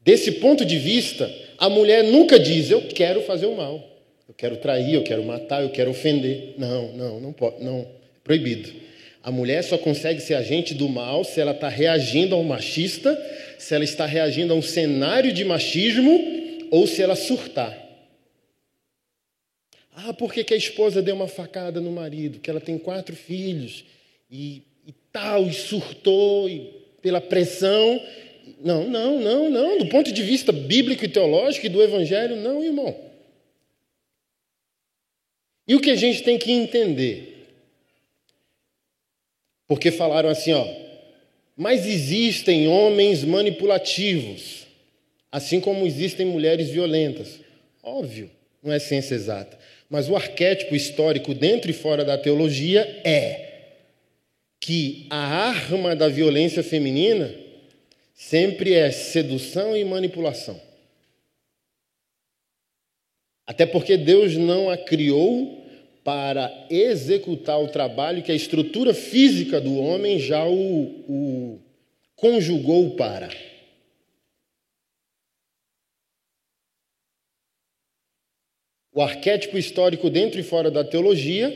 Desse 0.01 0.33
ponto 0.33 0.63
de 0.63 0.77
vista, 0.77 1.33
a 1.57 1.67
mulher 1.67 2.03
nunca 2.03 2.37
diz, 2.37 2.69
eu 2.69 2.83
quero 2.83 3.21
fazer 3.21 3.47
o 3.47 3.57
mal, 3.57 3.83
eu 4.29 4.35
quero 4.35 4.57
trair, 4.57 4.93
eu 4.93 5.01
quero 5.01 5.23
matar, 5.23 5.63
eu 5.63 5.69
quero 5.69 5.89
ofender. 5.89 6.53
Não, 6.59 6.91
não, 6.91 7.19
não 7.19 7.33
pode, 7.33 7.63
não, 7.63 7.79
é 7.79 7.85
proibido. 8.23 8.71
A 9.23 9.31
mulher 9.31 9.63
só 9.63 9.79
consegue 9.79 10.21
ser 10.21 10.35
agente 10.35 10.75
do 10.75 10.87
mal 10.87 11.23
se 11.23 11.41
ela 11.41 11.53
está 11.53 11.69
reagindo 11.69 12.35
a 12.35 12.37
um 12.37 12.43
machista, 12.43 13.19
se 13.57 13.73
ela 13.73 13.83
está 13.83 14.05
reagindo 14.05 14.53
a 14.53 14.55
um 14.55 14.61
cenário 14.61 15.31
de 15.31 15.43
machismo 15.43 16.19
ou 16.71 16.87
se 16.87 17.01
ela 17.01 17.15
surtar. 17.15 17.85
Ah, 19.95 20.13
por 20.13 20.33
que, 20.33 20.43
que 20.43 20.53
a 20.53 20.57
esposa 20.57 21.01
deu 21.01 21.15
uma 21.15 21.27
facada 21.27 21.79
no 21.79 21.91
marido? 21.91 22.39
Que 22.39 22.49
ela 22.49 22.59
tem 22.59 22.77
quatro 22.77 23.15
filhos 23.15 23.85
e, 24.29 24.61
e 24.85 24.93
tal, 25.11 25.47
e 25.47 25.53
surtou 25.53 26.49
e 26.49 26.69
pela 27.01 27.21
pressão. 27.21 28.01
Não, 28.61 28.89
não, 28.89 29.19
não, 29.19 29.49
não. 29.49 29.77
Do 29.77 29.87
ponto 29.87 30.11
de 30.11 30.21
vista 30.21 30.51
bíblico 30.51 31.05
e 31.05 31.07
teológico 31.07 31.65
e 31.65 31.69
do 31.69 31.81
evangelho, 31.81 32.35
não, 32.35 32.63
irmão. 32.63 32.93
E 35.67 35.75
o 35.75 35.79
que 35.79 35.91
a 35.91 35.95
gente 35.95 36.21
tem 36.23 36.37
que 36.37 36.51
entender? 36.51 37.47
Porque 39.67 39.91
falaram 39.91 40.29
assim, 40.29 40.53
ó, 40.53 40.84
mas 41.55 41.85
existem 41.85 42.67
homens 42.67 43.23
manipulativos, 43.23 44.67
assim 45.31 45.59
como 45.59 45.85
existem 45.85 46.25
mulheres 46.25 46.69
violentas. 46.69 47.39
Óbvio, 47.81 48.29
não 48.61 48.73
é 48.73 48.79
ciência 48.79 49.15
exata. 49.15 49.57
Mas 49.89 50.09
o 50.09 50.15
arquétipo 50.15 50.75
histórico 50.75 51.33
dentro 51.33 51.69
e 51.69 51.73
fora 51.73 52.03
da 52.03 52.17
teologia 52.17 52.81
é 53.03 53.45
que 54.59 55.05
a 55.09 55.17
arma 55.17 55.95
da 55.95 56.07
violência 56.09 56.63
feminina 56.63 57.33
sempre 58.13 58.73
é 58.73 58.89
sedução 58.91 59.77
e 59.77 59.85
manipulação. 59.85 60.59
Até 63.45 63.65
porque 63.65 63.95
Deus 63.95 64.35
não 64.35 64.69
a 64.69 64.77
criou 64.77 65.64
para 66.05 66.67
executar 66.69 67.59
o 67.59 67.67
trabalho 67.67 68.21
que 68.21 68.31
a 68.31 68.35
estrutura 68.35 68.93
física 68.93 69.59
do 69.59 69.75
homem 69.75 70.19
já 70.19 70.45
o, 70.45 70.83
o 71.09 71.59
conjugou 72.15 72.95
para. 72.95 73.27
O 78.93 79.01
arquétipo 79.01 79.57
histórico 79.57 80.07
dentro 80.11 80.39
e 80.39 80.43
fora 80.43 80.69
da 80.69 80.83
teologia 80.83 81.49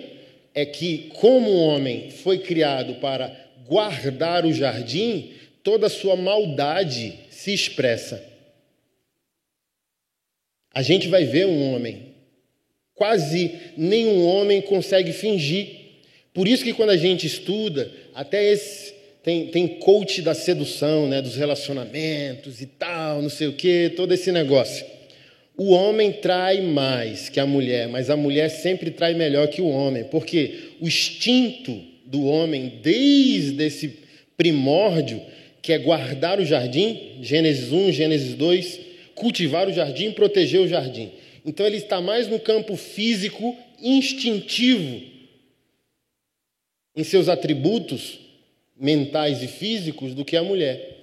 é 0.56 0.66
que, 0.66 1.10
como 1.20 1.52
o 1.52 1.68
homem 1.68 2.10
foi 2.10 2.40
criado 2.40 2.96
para 2.96 3.30
guardar 3.68 4.48
o 4.48 4.52
jardim, 4.52 5.32
toda 5.62 5.86
a 5.86 5.92
sua 5.92 6.16
maldade 6.16 7.20
se 7.30 7.54
expressa. 7.54 8.28
A 10.74 10.82
gente 10.82 11.08
vai 11.08 11.24
ver 11.26 11.46
um 11.46 11.72
homem. 11.72 12.09
Quase 13.00 13.52
nenhum 13.78 14.26
homem 14.26 14.62
consegue 14.62 15.14
fingir. 15.14 15.68
Por 16.34 16.50
isso 16.50 16.66
que 16.66 16.74
quando 16.74 16.90
a 16.90 16.98
gente 16.98 17.26
estuda, 17.26 17.90
até 18.14 18.52
esse 18.52 18.94
tem, 19.24 19.48
tem 19.48 19.68
coach 19.68 20.22
da 20.22 20.34
sedução, 20.34 21.08
né, 21.08 21.22
dos 21.22 21.38
relacionamentos 21.38 22.60
e 22.62 22.66
tal, 22.66 23.22
não 23.22 23.30
sei 23.30 23.48
o 23.48 23.54
quê, 23.54 23.90
todo 23.96 24.14
esse 24.14 24.34
negócio. 24.34 24.86
O 25.56 25.72
homem 25.72 26.12
trai 26.12 26.60
mais 26.60 27.30
que 27.30 27.40
a 27.40 27.46
mulher, 27.46 27.88
mas 27.88 28.10
a 28.10 28.18
mulher 28.18 28.50
sempre 28.50 28.92
trai 28.92 29.14
melhor 29.14 29.48
que 29.48 29.62
o 29.62 29.70
homem, 29.70 30.04
porque 30.04 30.72
o 30.82 30.88
instinto 30.88 31.82
do 32.06 32.26
homem, 32.26 32.80
desde 32.84 33.64
esse 33.64 34.00
primórdio, 34.36 35.22
que 35.62 35.72
é 35.72 35.78
guardar 35.78 36.38
o 36.38 36.46
jardim, 36.46 37.18
Gênesis 37.22 37.72
1, 37.72 37.94
Gênesis 37.94 38.34
2, 38.36 38.80
cultivar 39.16 39.70
o 39.70 39.74
jardim, 39.74 40.12
proteger 40.12 40.60
o 40.60 40.68
jardim. 40.68 41.12
Então 41.46 41.66
ele 41.66 41.78
está 41.78 42.02
mais 42.02 42.28
no 42.28 42.40
campo 42.40 42.76
físico, 42.76 43.58
instintivo, 43.82 45.02
em 46.96 47.04
seus 47.04 47.30
atributos 47.30 48.20
mentais 48.78 49.44
e 49.44 49.48
físicos, 49.48 50.14
do 50.14 50.24
que 50.24 50.38
a 50.38 50.44
mulher. 50.44 50.98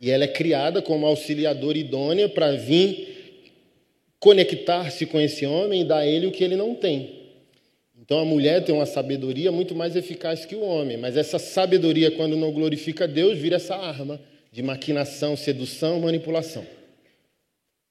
E 0.00 0.10
ela 0.10 0.24
é 0.24 0.28
criada 0.28 0.82
como 0.82 1.06
auxiliadora 1.06 1.78
idônea 1.78 2.28
para 2.28 2.52
vir 2.52 3.14
conectar-se 4.18 5.06
com 5.06 5.20
esse 5.20 5.46
homem 5.46 5.82
e 5.82 5.84
dar 5.84 5.98
a 5.98 6.06
ele 6.06 6.26
o 6.26 6.32
que 6.32 6.42
ele 6.42 6.56
não 6.56 6.74
tem. 6.74 7.24
Então 8.00 8.18
a 8.18 8.24
mulher 8.24 8.62
tem 8.62 8.74
uma 8.74 8.86
sabedoria 8.86 9.50
muito 9.50 9.74
mais 9.74 9.96
eficaz 9.96 10.44
que 10.44 10.54
o 10.54 10.62
homem, 10.62 10.96
mas 10.96 11.16
essa 11.16 11.38
sabedoria, 11.38 12.10
quando 12.10 12.36
não 12.36 12.52
glorifica 12.52 13.08
Deus, 13.08 13.38
vira 13.38 13.56
essa 13.56 13.76
arma 13.76 14.20
de 14.52 14.62
maquinação, 14.62 15.36
sedução, 15.36 16.00
manipulação. 16.00 16.66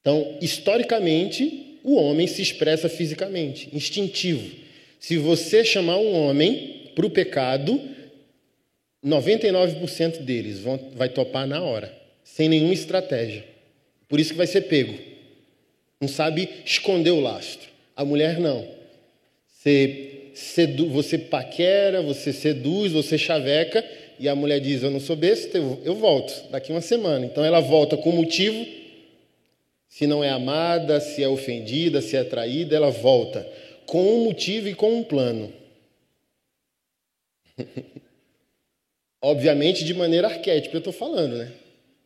Então, 0.04 0.38
historicamente, 0.42 1.80
o 1.82 1.96
homem 1.96 2.28
se 2.28 2.42
expressa 2.42 2.89
fisicamente, 2.89 3.70
instintivo. 3.72 4.54
Se 5.00 5.18
você 5.18 5.63
chamar 5.63 5.96
um 5.96 6.13
homem 6.13 6.92
para 6.94 7.06
o 7.06 7.10
pecado, 7.10 7.80
99% 9.04 10.20
deles 10.20 10.60
vão, 10.60 10.78
vai 10.94 11.08
topar 11.08 11.48
na 11.48 11.62
hora 11.62 12.04
sem 12.22 12.50
nenhuma 12.50 12.74
estratégia. 12.74 13.46
Por 14.10 14.20
isso 14.20 14.32
que 14.32 14.38
vai 14.38 14.48
ser 14.48 14.62
pego. 14.62 14.94
Não 16.02 16.08
sabe 16.10 16.50
esconder 16.66 17.12
o 17.12 17.22
lastro. 17.22 17.70
A 17.96 18.04
mulher 18.04 18.39
não. 18.39 18.68
Você, 19.48 20.32
sedu, 20.34 20.89
você 20.89 21.18
paquera, 21.18 22.02
você 22.02 22.34
seduz, 22.34 22.92
você 22.92 23.18
chaveca, 23.18 23.84
e 24.20 24.28
a 24.28 24.36
mulher 24.36 24.60
diz: 24.60 24.84
Eu 24.84 24.92
não 24.92 25.00
sou 25.00 25.16
besta, 25.16 25.58
eu, 25.58 25.82
eu 25.86 25.96
volto 25.96 26.50
daqui 26.52 26.72
uma 26.72 26.82
semana. 26.82 27.26
Então 27.26 27.46
ela 27.46 27.62
volta 27.62 27.96
com 27.96 28.12
motivo. 28.12 28.83
Se 29.94 30.08
não 30.08 30.24
é 30.24 30.30
amada, 30.32 31.00
se 31.00 31.22
é 31.22 31.28
ofendida, 31.28 32.02
se 32.02 32.18
é 32.18 32.24
traída, 32.24 32.76
ela 32.76 32.90
volta 32.90 33.48
com 33.86 34.02
um 34.02 34.24
motivo 34.24 34.68
e 34.68 34.74
com 34.74 34.92
um 34.92 35.04
plano. 35.04 35.54
Obviamente 39.22 39.86
de 39.86 39.94
maneira 39.94 40.30
arquétipa, 40.30 40.78
eu 40.78 40.80
estou 40.80 40.92
falando, 40.92 41.38
né? 41.38 41.54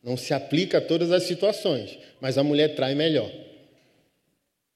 Não 0.03 0.17
se 0.17 0.33
aplica 0.33 0.79
a 0.79 0.81
todas 0.81 1.13
as 1.13 1.23
situações, 1.23 1.97
mas 2.19 2.37
a 2.37 2.43
mulher 2.43 2.75
trai 2.75 2.93
melhor. 2.93 3.31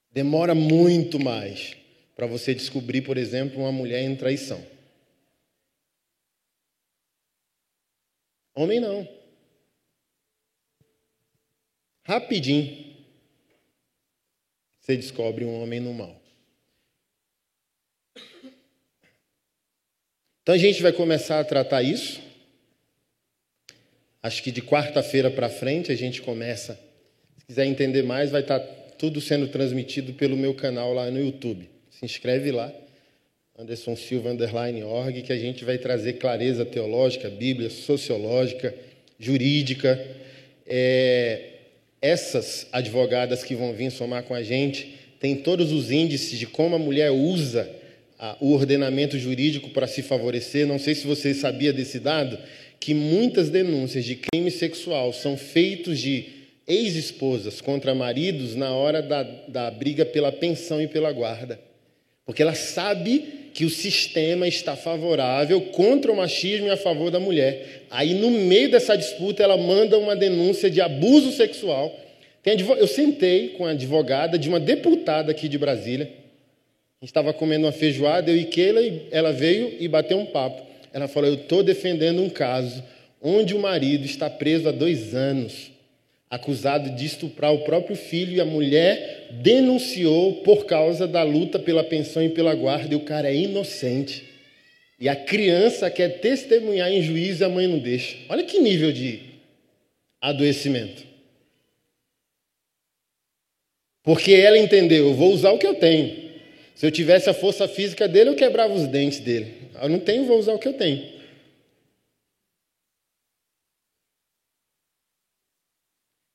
Demora 0.09 0.55
muito 0.55 1.19
mais 1.19 1.75
para 2.15 2.25
você 2.25 2.55
descobrir, 2.55 3.01
por 3.01 3.17
exemplo, 3.17 3.59
uma 3.59 3.73
mulher 3.73 4.03
em 4.03 4.15
traição. 4.15 4.65
Homem 8.55 8.79
não. 8.79 9.05
Rapidinho 12.05 12.90
você 14.81 14.97
descobre 14.97 15.45
um 15.45 15.61
homem 15.61 15.79
no 15.79 15.93
mal. 15.93 16.19
Então 20.41 20.55
a 20.55 20.57
gente 20.57 20.81
vai 20.81 20.91
começar 20.91 21.39
a 21.39 21.43
tratar 21.43 21.83
isso. 21.83 22.19
Acho 24.23 24.41
que 24.41 24.51
de 24.51 24.61
quarta-feira 24.61 25.29
para 25.29 25.49
frente 25.49 25.91
a 25.91 25.95
gente 25.95 26.21
começa. 26.21 26.73
Se 27.37 27.45
quiser 27.45 27.65
entender 27.65 28.01
mais, 28.01 28.31
vai 28.31 28.41
estar 28.41 28.59
tá 28.59 28.65
tudo 28.97 29.21
sendo 29.21 29.47
transmitido 29.47 30.13
pelo 30.13 30.35
meu 30.35 30.53
canal 30.55 30.93
lá 30.93 31.09
no 31.11 31.19
YouTube. 31.19 31.69
Se 31.91 32.03
inscreve 32.03 32.51
lá, 32.51 32.73
Anderson 33.57 33.95
Silva 33.95 34.31
underline 34.31 34.83
org, 34.83 35.21
que 35.21 35.31
a 35.31 35.37
gente 35.37 35.63
vai 35.63 35.77
trazer 35.77 36.13
clareza 36.13 36.65
teológica, 36.65 37.29
Bíblia, 37.29 37.69
sociológica, 37.69 38.73
jurídica. 39.19 40.03
É, 40.65 41.50
essas 42.01 42.67
advogadas 42.71 43.43
que 43.43 43.55
vão 43.55 43.73
vir 43.73 43.91
somar 43.91 44.23
com 44.23 44.33
a 44.33 44.41
gente 44.41 44.95
têm 45.19 45.35
todos 45.35 45.71
os 45.71 45.91
índices 45.91 46.39
de 46.39 46.47
como 46.47 46.75
a 46.75 46.79
mulher 46.79 47.11
usa 47.11 47.69
a, 48.17 48.35
o 48.39 48.53
ordenamento 48.53 49.19
jurídico 49.19 49.69
para 49.69 49.87
se 49.87 50.01
favorecer. 50.01 50.65
Não 50.65 50.79
sei 50.79 50.95
se 50.95 51.05
você 51.05 51.33
sabia 51.33 51.71
desse 51.71 51.99
dado 51.99 52.39
que 52.79 52.93
muitas 52.95 53.49
denúncias 53.49 54.03
de 54.03 54.15
crime 54.15 54.49
sexual 54.49 55.13
são 55.13 55.37
feitos 55.37 55.99
de 55.99 56.25
ex-esposas 56.67 57.61
contra 57.61 57.93
maridos 57.93 58.55
na 58.55 58.73
hora 58.73 59.01
da, 59.01 59.21
da 59.47 59.69
briga 59.69 60.03
pela 60.03 60.31
pensão 60.31 60.81
e 60.81 60.87
pela 60.87 61.11
guarda. 61.11 61.59
Porque 62.25 62.41
ela 62.41 62.55
sabe 62.55 63.40
que 63.53 63.65
o 63.65 63.69
sistema 63.69 64.47
está 64.47 64.75
favorável 64.75 65.61
contra 65.61 66.11
o 66.11 66.15
machismo 66.15 66.67
e 66.67 66.69
a 66.69 66.77
favor 66.77 67.11
da 67.11 67.19
mulher. 67.19 67.83
Aí, 67.89 68.13
no 68.13 68.29
meio 68.31 68.71
dessa 68.71 68.95
disputa, 68.95 69.43
ela 69.43 69.57
manda 69.57 69.97
uma 69.97 70.15
denúncia 70.15 70.69
de 70.69 70.79
abuso 70.79 71.31
sexual. 71.31 71.93
Eu 72.45 72.87
sentei 72.87 73.49
com 73.49 73.65
a 73.65 73.71
advogada 73.71 74.37
de 74.37 74.49
uma 74.49 74.59
deputada 74.59 75.31
aqui 75.31 75.47
de 75.47 75.57
Brasília. 75.57 76.05
A 76.05 77.05
gente 77.05 77.09
estava 77.09 77.33
comendo 77.33 77.65
uma 77.65 77.71
feijoada, 77.71 78.29
eu 78.29 78.37
e 78.37 78.45
Keila, 78.45 78.81
e 78.81 79.07
ela 79.11 79.31
veio 79.31 79.75
e 79.79 79.87
bateu 79.87 80.17
um 80.17 80.25
papo. 80.25 80.63
Ela 80.93 81.07
falou: 81.07 81.29
Eu 81.29 81.35
estou 81.35 81.63
defendendo 81.63 82.21
um 82.21 82.29
caso 82.29 82.83
onde 83.21 83.55
o 83.55 83.59
marido 83.59 84.05
está 84.05 84.29
preso 84.29 84.69
há 84.69 84.71
dois 84.71 85.13
anos, 85.13 85.70
acusado 86.31 86.89
de 86.91 87.05
estuprar 87.05 87.53
o 87.53 87.65
próprio 87.65 87.93
filho, 87.93 88.37
e 88.37 88.39
a 88.39 88.45
mulher 88.45 89.27
denunciou 89.31 90.35
por 90.43 90.65
causa 90.65 91.05
da 91.05 91.21
luta 91.23 91.59
pela 91.59 91.83
pensão 91.83 92.23
e 92.23 92.29
pela 92.29 92.55
guarda, 92.55 92.93
e 92.93 92.97
o 92.97 93.01
cara 93.01 93.29
é 93.29 93.35
inocente. 93.35 94.23
E 94.97 95.09
a 95.09 95.15
criança 95.15 95.89
quer 95.91 96.21
testemunhar 96.21 96.89
em 96.89 97.01
juízo 97.01 97.43
e 97.43 97.45
a 97.45 97.49
mãe 97.49 97.67
não 97.67 97.79
deixa. 97.79 98.15
Olha 98.29 98.43
que 98.43 98.59
nível 98.59 98.93
de 98.93 99.19
adoecimento. 100.21 101.03
Porque 104.03 104.31
ela 104.31 104.57
entendeu, 104.57 105.09
eu 105.09 105.13
vou 105.13 105.33
usar 105.33 105.51
o 105.51 105.57
que 105.57 105.67
eu 105.67 105.75
tenho. 105.75 106.31
Se 106.75 106.85
eu 106.85 106.91
tivesse 106.91 107.29
a 107.29 107.33
força 107.33 107.67
física 107.67 108.07
dele, 108.07 108.29
eu 108.29 108.35
quebrava 108.35 108.73
os 108.73 108.87
dentes 108.87 109.19
dele. 109.19 109.53
Eu 109.81 109.89
não 109.89 109.99
tenho, 109.99 110.25
vou 110.25 110.39
usar 110.39 110.53
o 110.53 110.59
que 110.59 110.67
eu 110.67 110.73
tenho. 110.73 111.03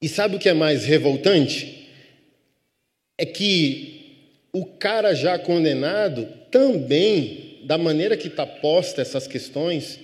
E 0.07 0.09
sabe 0.09 0.37
o 0.37 0.39
que 0.39 0.49
é 0.49 0.55
mais 0.55 0.85
revoltante? 0.85 1.89
É 3.19 3.27
que 3.27 4.21
o 4.53 4.65
cara 4.65 5.13
já 5.15 5.37
condenado 5.37 6.29
também, 6.49 7.59
da 7.65 7.77
maneira 7.77 8.17
que 8.17 8.29
está 8.29 8.47
posta 8.47 9.03
essas 9.03 9.27
questões, 9.27 9.99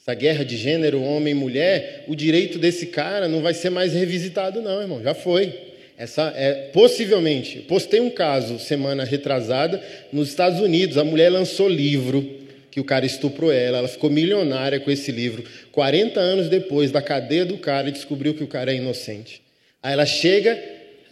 essa 0.00 0.14
guerra 0.14 0.44
de 0.44 0.56
gênero, 0.56 1.02
homem 1.02 1.32
e 1.32 1.34
mulher, 1.34 2.04
o 2.06 2.14
direito 2.14 2.60
desse 2.60 2.86
cara 2.86 3.26
não 3.26 3.42
vai 3.42 3.52
ser 3.52 3.70
mais 3.70 3.92
revisitado, 3.92 4.62
não, 4.62 4.82
irmão. 4.82 5.02
Já 5.02 5.14
foi. 5.14 5.52
Essa 5.98 6.32
é 6.36 6.70
possivelmente. 6.72 7.58
Postei 7.58 7.98
um 7.98 8.08
caso 8.08 8.56
semana 8.60 9.02
retrasada 9.02 9.82
nos 10.12 10.28
Estados 10.28 10.60
Unidos. 10.60 10.96
A 10.96 11.02
mulher 11.02 11.28
lançou 11.28 11.68
livro 11.68 12.39
que 12.70 12.80
o 12.80 12.84
cara 12.84 13.04
estuprou 13.04 13.52
ela. 13.52 13.78
Ela 13.78 13.88
ficou 13.88 14.10
milionária 14.10 14.80
com 14.80 14.90
esse 14.90 15.10
livro. 15.10 15.44
40 15.72 16.20
anos 16.20 16.48
depois 16.48 16.90
da 16.90 17.02
cadeia 17.02 17.44
do 17.44 17.58
cara, 17.58 17.90
descobriu 17.90 18.34
que 18.34 18.44
o 18.44 18.48
cara 18.48 18.72
é 18.72 18.76
inocente. 18.76 19.42
Aí 19.82 19.92
ela 19.92 20.06
chega, 20.06 20.58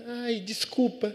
ai, 0.07 0.41
desculpa, 0.41 1.15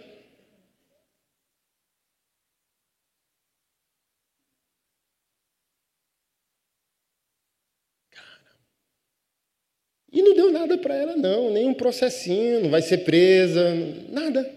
E 10.13 10.21
não 10.21 10.35
deu 10.35 10.51
nada 10.51 10.77
para 10.77 10.93
ela, 10.93 11.17
não, 11.17 11.49
nenhum 11.49 11.73
processinho, 11.73 12.61
não 12.61 12.69
vai 12.69 12.83
ser 12.83 12.99
presa, 12.99 13.73
nada. 14.09 14.47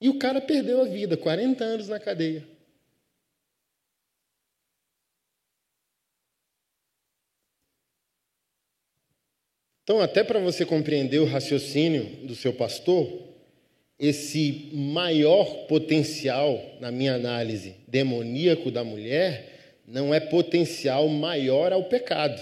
E 0.00 0.08
o 0.08 0.18
cara 0.18 0.40
perdeu 0.40 0.80
a 0.80 0.84
vida, 0.84 1.16
40 1.16 1.62
anos 1.62 1.88
na 1.88 2.00
cadeia. 2.00 2.57
Então, 9.88 10.02
até 10.02 10.22
para 10.22 10.38
você 10.38 10.66
compreender 10.66 11.18
o 11.18 11.24
raciocínio 11.24 12.04
do 12.24 12.34
seu 12.34 12.52
pastor, 12.52 13.22
esse 13.98 14.68
maior 14.70 15.64
potencial, 15.66 16.62
na 16.78 16.92
minha 16.92 17.14
análise, 17.14 17.74
demoníaco 17.86 18.70
da 18.70 18.84
mulher, 18.84 19.80
não 19.86 20.12
é 20.12 20.20
potencial 20.20 21.08
maior 21.08 21.72
ao 21.72 21.84
pecado. 21.84 22.38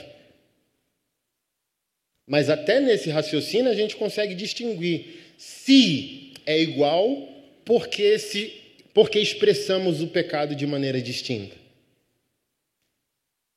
Mas 2.26 2.50
até 2.50 2.80
nesse 2.80 3.10
raciocínio 3.10 3.70
a 3.70 3.76
gente 3.76 3.94
consegue 3.94 4.34
distinguir 4.34 5.04
se 5.38 6.32
é 6.44 6.60
igual 6.60 7.28
porque, 7.64 8.18
se, 8.18 8.54
porque 8.92 9.20
expressamos 9.20 10.02
o 10.02 10.08
pecado 10.08 10.56
de 10.56 10.66
maneira 10.66 11.00
distinta. 11.00 11.54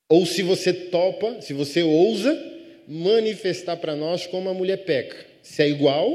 Ou 0.07 0.27
se 0.27 0.43
você 0.43 0.71
topa, 0.71 1.41
se 1.41 1.53
você 1.53 1.81
ousa 1.81 2.58
manifestar 2.89 3.77
para 3.77 3.95
nós 3.95 4.25
como 4.25 4.49
a 4.49 4.53
mulher 4.53 4.77
peca. 4.77 5.23
Se 5.43 5.61
é 5.61 5.69
igual, 5.69 6.11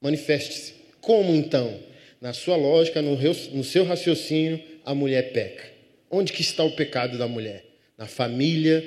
manifeste-se. 0.00 0.74
Como 1.00 1.34
então? 1.34 1.80
Na 2.20 2.32
sua 2.32 2.54
lógica, 2.54 3.02
no, 3.02 3.64
seu 3.64 3.84
raciocínio, 3.84 4.62
a 4.84 4.94
mulher 4.94 5.32
peca. 5.32 5.68
Onde 6.08 6.32
que 6.32 6.42
está 6.42 6.62
o 6.62 6.76
pecado 6.76 7.18
da 7.18 7.26
mulher? 7.26 7.64
Na 7.98 8.06
família, 8.06 8.84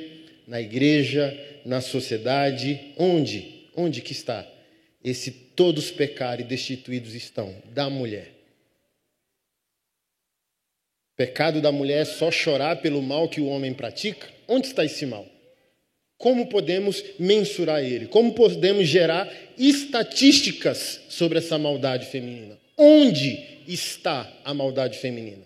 na 0.48 0.62
igreja, 0.62 1.38
na 1.66 1.82
sociedade, 1.82 2.94
onde? 2.98 3.68
Onde 3.76 4.02
que 4.02 4.14
está? 4.14 4.48
Esse 5.04 5.32
todos 5.32 5.92
pecar 5.92 6.40
e 6.40 6.44
destituídos 6.44 7.14
estão 7.14 7.54
da 7.66 7.90
mulher. 7.90 8.32
Pecado 11.18 11.62
da 11.62 11.72
mulher 11.72 12.02
é 12.02 12.06
só 12.06 12.32
chorar 12.32 12.78
pelo 12.78 13.02
mal 13.02 13.28
que 13.28 13.42
o 13.42 13.48
homem 13.48 13.74
pratica? 13.74 14.28
Onde 14.48 14.68
está 14.68 14.86
esse 14.86 15.06
mal? 15.06 15.35
Como 16.18 16.48
podemos 16.48 17.04
mensurar 17.20 17.84
ele? 17.84 18.08
Como 18.08 18.34
podemos 18.34 18.88
gerar 18.88 19.32
estatísticas 19.58 21.02
sobre 21.10 21.40
essa 21.40 21.58
maldade 21.58 22.08
feminina? 22.08 22.58
Onde 22.78 23.64
está 23.68 24.32
a 24.44 24.54
maldade 24.54 24.98
feminina? 24.98 25.46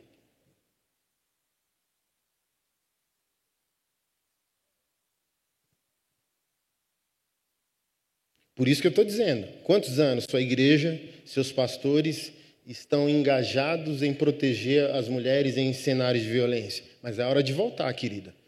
Por 8.59 8.67
isso 8.67 8.81
que 8.81 8.87
eu 8.87 8.89
estou 8.89 9.05
dizendo: 9.05 9.47
quantos 9.63 9.99
anos 9.99 10.25
sua 10.29 10.41
igreja, 10.41 10.99
seus 11.25 11.49
pastores 11.49 12.33
estão 12.67 13.09
engajados 13.09 14.03
em 14.03 14.13
proteger 14.13 14.91
as 14.91 15.07
mulheres 15.07 15.55
em 15.55 15.71
cenários 15.71 16.25
de 16.25 16.29
violência? 16.29 16.83
Mas 17.01 17.17
é 17.17 17.25
hora 17.25 17.41
de 17.41 17.53
voltar, 17.53 17.91
querida. 17.93 18.38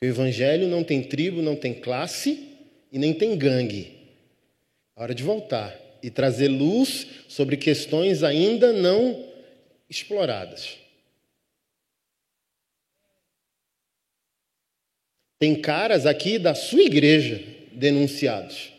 O 0.00 0.04
evangelho 0.04 0.68
não 0.68 0.84
tem 0.84 1.02
tribo, 1.02 1.40
não 1.40 1.56
tem 1.56 1.72
classe 1.72 2.48
e 2.92 2.98
nem 2.98 3.14
tem 3.14 3.36
gangue. 3.36 3.92
É 4.96 5.02
hora 5.02 5.14
de 5.14 5.22
voltar 5.22 5.74
e 6.02 6.10
trazer 6.10 6.48
luz 6.48 7.06
sobre 7.28 7.56
questões 7.56 8.22
ainda 8.22 8.72
não 8.72 9.26
exploradas. 9.88 10.76
Tem 15.38 15.60
caras 15.60 16.06
aqui 16.06 16.38
da 16.38 16.54
sua 16.54 16.82
igreja 16.82 17.42
denunciados. 17.72 18.72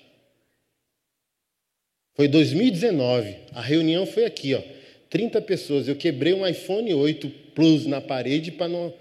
Foi 2.16 2.28
2019. 2.28 3.36
A 3.52 3.62
reunião 3.62 4.06
foi 4.08 4.26
aqui, 4.26 4.56
ó. 4.56 4.62
30 5.10 5.40
pessoas. 5.42 5.88
Eu 5.88 5.96
quebrei 5.96 6.34
um 6.34 6.46
iPhone 6.46 6.94
8 6.94 7.30
Plus 7.54 7.86
na 7.86 8.02
parede 8.02 8.52
para 8.52 8.68
não, 8.68 8.94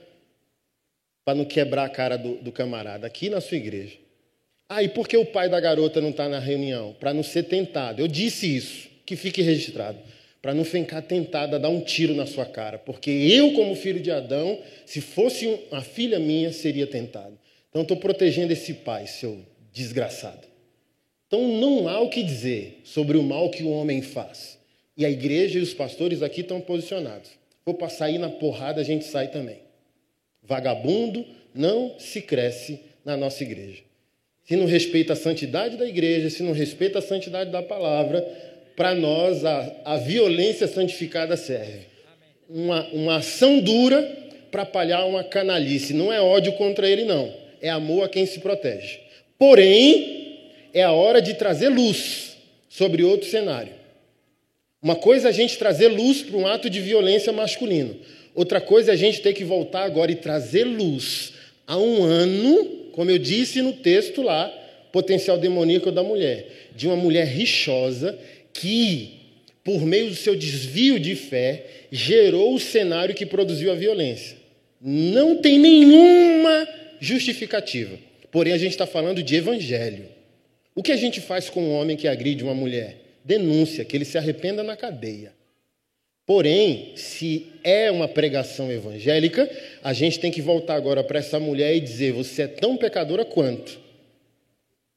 não 1.35 1.45
quebrar 1.45 1.85
a 1.85 1.89
cara 1.89 2.17
do, 2.17 2.37
do 2.37 2.53
camarada, 2.53 3.07
aqui 3.07 3.29
na 3.29 3.41
sua 3.41 3.57
igreja. 3.57 3.97
Ah, 4.69 4.83
e 4.83 4.89
por 4.89 5.09
que 5.09 5.17
o 5.17 5.27
pai 5.27 5.49
da 5.49 5.61
garota 5.61 6.01
não 6.01 6.11
está 6.11 6.29
na 6.29 6.39
reunião? 6.39 6.95
Para 6.99 7.15
não 7.15 7.23
ser 7.23 7.45
tentado. 7.45 8.01
Eu 8.01 8.09
disse 8.09 8.55
isso, 8.55 8.89
que 9.05 9.15
fique 9.17 9.43
registrado. 9.43 9.99
Para 10.43 10.55
não 10.55 10.65
ficar 10.65 11.03
tentado 11.03 11.57
a 11.57 11.59
dar 11.59 11.69
um 11.69 11.81
tiro 11.81 12.15
na 12.15 12.27
sua 12.27 12.45
cara. 12.45 12.79
Porque 12.79 13.11
eu, 13.11 13.53
como 13.53 13.75
filho 13.75 14.01
de 14.01 14.11
Adão, 14.11 14.61
se 14.85 15.01
fosse 15.01 15.47
uma 15.71 15.83
filha 15.83 16.19
minha, 16.19 16.53
seria 16.53 16.87
tentado. 16.87 17.39
Então, 17.71 17.83
estou 17.83 17.97
protegendo 17.97 18.53
esse 18.53 18.75
pai, 18.75 19.07
seu 19.07 19.41
desgraçado. 19.73 20.47
Então 21.27 21.47
não 21.49 21.89
há 21.89 22.01
o 22.01 22.09
que 22.09 22.23
dizer 22.23 22.81
sobre 22.85 23.19
o 23.19 23.23
mal 23.23 23.51
que 23.51 23.63
o 23.63 23.71
homem 23.71 24.01
faz. 24.01 24.59
E 24.97 25.05
a 25.05 25.11
igreja 25.11 25.59
e 25.59 25.63
os 25.63 25.75
pastores 25.75 26.23
aqui 26.23 26.41
estão 26.41 26.61
posicionados. 26.61 27.31
Vou 27.65 27.75
passar 27.75 28.07
aí 28.07 28.17
na 28.17 28.31
porrada, 28.31 28.81
a 28.81 28.85
gente 28.85 29.05
sai 29.05 29.29
também. 29.29 29.59
Vagabundo 30.47 31.25
não 31.55 31.95
se 31.99 32.21
cresce 32.23 32.81
na 33.05 33.17
nossa 33.17 33.43
igreja. 33.43 33.83
Se 34.45 34.55
não 34.55 34.67
respeita 34.67 35.15
a 35.15 35.17
santidade 35.17 35.77
da 35.77 35.87
igreja, 35.87 36.31
se 36.31 36.43
não 36.43 36.53
respeita 36.53 37.01
a 37.01 37.03
santidade 37.03 37.51
da 37.51 37.63
palavra, 37.63 38.23
para 38.77 38.95
nós 38.95 39.45
a, 39.45 39.73
a 39.85 39.97
violência 39.97 40.69
santificada 40.69 41.37
serve. 41.37 41.87
Uma, 42.49 42.87
uma 42.93 43.17
ação 43.17 43.59
dura 43.59 44.03
para 44.51 44.65
palhar 44.65 45.05
uma 45.07 45.25
canalice. 45.25 45.93
Não 45.93 46.13
é 46.13 46.21
ódio 46.21 46.53
contra 46.53 46.89
ele, 46.89 47.05
não. 47.05 47.35
É 47.61 47.69
amor 47.71 48.05
a 48.05 48.09
quem 48.09 48.25
se 48.25 48.39
protege. 48.39 49.01
Porém, 49.39 50.39
é 50.73 50.83
a 50.83 50.93
hora 50.93 51.21
de 51.21 51.35
trazer 51.35 51.69
luz 51.69 52.37
sobre 52.69 53.03
outro 53.03 53.29
cenário. 53.29 53.73
Uma 54.81 54.95
coisa 54.95 55.29
é 55.29 55.31
a 55.31 55.35
gente 55.35 55.59
trazer 55.59 55.89
luz 55.89 56.23
para 56.23 56.37
um 56.37 56.47
ato 56.47 56.71
de 56.71 56.81
violência 56.81 57.33
masculino. 57.33 57.97
Outra 58.37 58.61
coisa 58.61 58.91
é 58.91 58.95
a 58.95 58.97
gente 58.97 59.23
ter 59.23 59.33
que 59.33 59.43
voltar 59.43 59.85
agora 59.85 60.13
e 60.13 60.15
trazer 60.15 60.65
luz 60.65 61.33
a 61.67 61.79
um 61.79 62.05
ano, 62.05 62.91
como 62.93 63.11
eu 63.11 63.19
disse 63.19 63.63
no 63.63 63.73
texto 63.73 64.21
lá, 64.21 64.47
potencial 64.93 65.39
demoníaco 65.39 65.91
da 65.91 66.03
mulher, 66.03 66.69
de 66.77 66.87
uma 66.87 66.97
mulher 66.97 67.27
rixosa 67.27 68.17
que, 68.53 69.15
por 69.65 69.81
meio 69.87 70.11
do 70.11 70.15
seu 70.15 70.37
desvio 70.37 71.01
de 71.01 71.17
fé, 71.17 71.65
gerou 71.91 72.55
o 72.55 72.61
cenário 72.61 73.15
que 73.15 73.25
produziu 73.25 73.73
a 73.73 73.75
violência. 73.75 74.37
Não 74.81 75.37
tem 75.37 75.59
nenhuma 75.59 76.69
justificativa. 77.01 77.99
Porém, 78.31 78.53
a 78.53 78.59
gente 78.59 78.73
está 78.73 78.87
falando 78.87 79.23
de 79.23 79.35
evangelho. 79.35 80.09
O 80.75 80.83
que 80.83 80.93
a 80.93 80.97
gente 80.97 81.23
faz 81.23 81.49
com 81.49 81.63
um 81.63 81.73
homem 81.73 81.97
que 81.97 82.07
agride 82.07 82.45
uma 82.45 82.55
mulher? 82.55 82.99
Denúncia, 83.25 83.83
que 83.83 83.97
ele 83.97 84.05
se 84.05 84.19
arrependa 84.19 84.63
na 84.63 84.77
cadeia. 84.77 85.36
Porém, 86.27 86.93
se 86.97 87.47
é 87.63 87.89
uma 87.89 88.09
pregação 88.09 88.71
evangélica, 88.71 89.49
a 89.81 89.93
gente 89.93 90.19
tem 90.19 90.33
que 90.33 90.43
voltar 90.43 90.75
agora 90.75 91.05
para 91.05 91.21
essa 91.21 91.39
mulher 91.39 91.77
e 91.77 91.81
dizer: 91.81 92.13
você 92.13 92.43
é 92.43 92.49
tão 92.49 92.77
pecadora 92.77 93.25
quanto. 93.25 93.87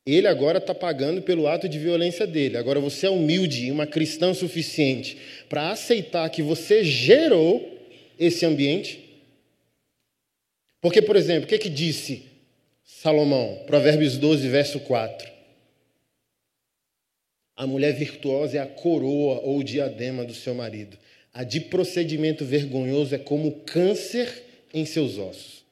Ele 0.03 0.27
agora 0.27 0.57
está 0.57 0.73
pagando 0.73 1.21
pelo 1.21 1.47
ato 1.47 1.69
de 1.69 1.77
violência 1.77 2.25
dele. 2.25 2.57
Agora 2.57 2.79
você 2.79 3.05
é 3.05 3.09
humilde 3.11 3.67
e 3.67 3.71
uma 3.71 3.85
cristã 3.85 4.33
suficiente 4.33 5.17
para 5.47 5.69
aceitar 5.69 6.27
que 6.31 6.41
você 6.41 6.83
gerou 6.83 7.77
esse 8.17 8.43
ambiente. 8.43 9.07
Porque, 10.81 10.99
por 10.99 11.15
exemplo, 11.15 11.43
o 11.43 11.47
que, 11.47 11.59
que 11.59 11.69
disse 11.69 12.23
Salomão? 12.83 13.61
Provérbios 13.67 14.17
12, 14.17 14.47
verso 14.47 14.79
4. 14.79 15.29
A 17.55 17.67
mulher 17.67 17.93
virtuosa 17.93 18.57
é 18.57 18.61
a 18.61 18.65
coroa 18.65 19.41
ou 19.41 19.59
o 19.59 19.63
diadema 19.63 20.23
do 20.23 20.33
seu 20.33 20.55
marido. 20.55 20.97
A 21.33 21.43
de 21.43 21.61
procedimento 21.61 22.43
vergonhoso 22.43 23.15
é 23.15 23.17
como 23.17 23.61
câncer 23.61 24.43
em 24.73 24.85
seus 24.85 25.17
ossos. 25.17 25.65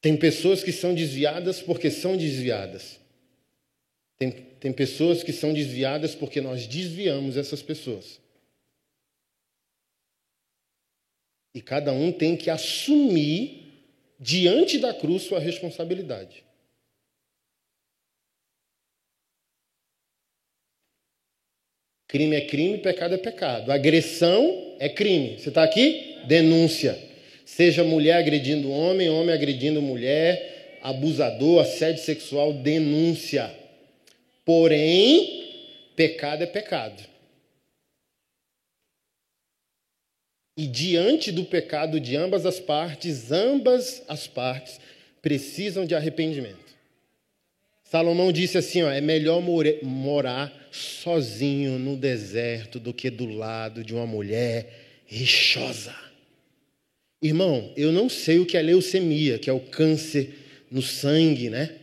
Tem 0.00 0.16
pessoas 0.16 0.62
que 0.62 0.70
são 0.70 0.94
desviadas 0.94 1.60
porque 1.60 1.90
são 1.90 2.16
desviadas. 2.16 3.00
Tem, 4.16 4.30
tem 4.30 4.72
pessoas 4.72 5.22
que 5.22 5.32
são 5.32 5.52
desviadas 5.52 6.14
porque 6.14 6.40
nós 6.40 6.66
desviamos 6.66 7.36
essas 7.36 7.60
pessoas. 7.60 8.20
E 11.52 11.60
cada 11.60 11.92
um 11.92 12.12
tem 12.12 12.36
que 12.36 12.50
assumir 12.50 13.66
diante 14.20 14.78
da 14.78 14.94
cruz 14.94 15.24
sua 15.24 15.40
responsabilidade. 15.40 16.45
Crime 22.16 22.34
é 22.34 22.40
crime, 22.40 22.78
pecado 22.78 23.14
é 23.14 23.18
pecado. 23.18 23.70
Agressão 23.70 24.74
é 24.78 24.88
crime. 24.88 25.38
Você 25.38 25.50
está 25.50 25.62
aqui? 25.62 26.16
Denúncia. 26.26 26.98
Seja 27.44 27.84
mulher 27.84 28.14
agredindo 28.14 28.70
homem, 28.70 29.10
homem 29.10 29.34
agredindo 29.34 29.82
mulher, 29.82 30.78
abusador, 30.80 31.60
assédio 31.60 32.02
sexual, 32.02 32.54
denúncia. 32.54 33.54
Porém, 34.46 35.92
pecado 35.94 36.42
é 36.42 36.46
pecado. 36.46 37.02
E 40.56 40.66
diante 40.66 41.30
do 41.30 41.44
pecado 41.44 42.00
de 42.00 42.16
ambas 42.16 42.46
as 42.46 42.58
partes, 42.58 43.30
ambas 43.30 44.02
as 44.08 44.26
partes 44.26 44.80
precisam 45.20 45.84
de 45.84 45.94
arrependimento. 45.94 46.65
Salomão 47.90 48.32
disse 48.32 48.58
assim: 48.58 48.82
ó, 48.82 48.90
é 48.90 49.00
melhor 49.00 49.40
morar 49.82 50.52
sozinho 50.72 51.78
no 51.78 51.96
deserto 51.96 52.80
do 52.80 52.92
que 52.92 53.10
do 53.10 53.26
lado 53.26 53.84
de 53.84 53.94
uma 53.94 54.06
mulher 54.06 54.68
rixosa. 55.06 55.94
Irmão, 57.22 57.72
eu 57.76 57.92
não 57.92 58.08
sei 58.08 58.38
o 58.38 58.46
que 58.46 58.56
é 58.56 58.62
leucemia, 58.62 59.38
que 59.38 59.48
é 59.48 59.52
o 59.52 59.60
câncer 59.60 60.34
no 60.70 60.82
sangue, 60.82 61.48
né? 61.48 61.76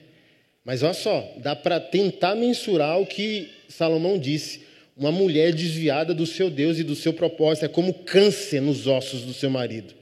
Mas 0.64 0.84
olha 0.84 0.94
só, 0.94 1.34
dá 1.38 1.56
para 1.56 1.80
tentar 1.80 2.36
mensurar 2.36 3.00
o 3.00 3.06
que 3.06 3.50
Salomão 3.68 4.18
disse. 4.18 4.62
Uma 4.96 5.12
mulher 5.12 5.54
desviada 5.54 6.14
do 6.14 6.26
seu 6.26 6.50
Deus 6.50 6.78
e 6.78 6.84
do 6.84 6.96
seu 6.96 7.14
propósito 7.14 7.66
é 7.66 7.68
como 7.68 7.94
câncer 7.94 8.62
nos 8.62 8.86
ossos 8.86 9.24
do 9.24 9.34
seu 9.34 9.50
marido. 9.50 9.94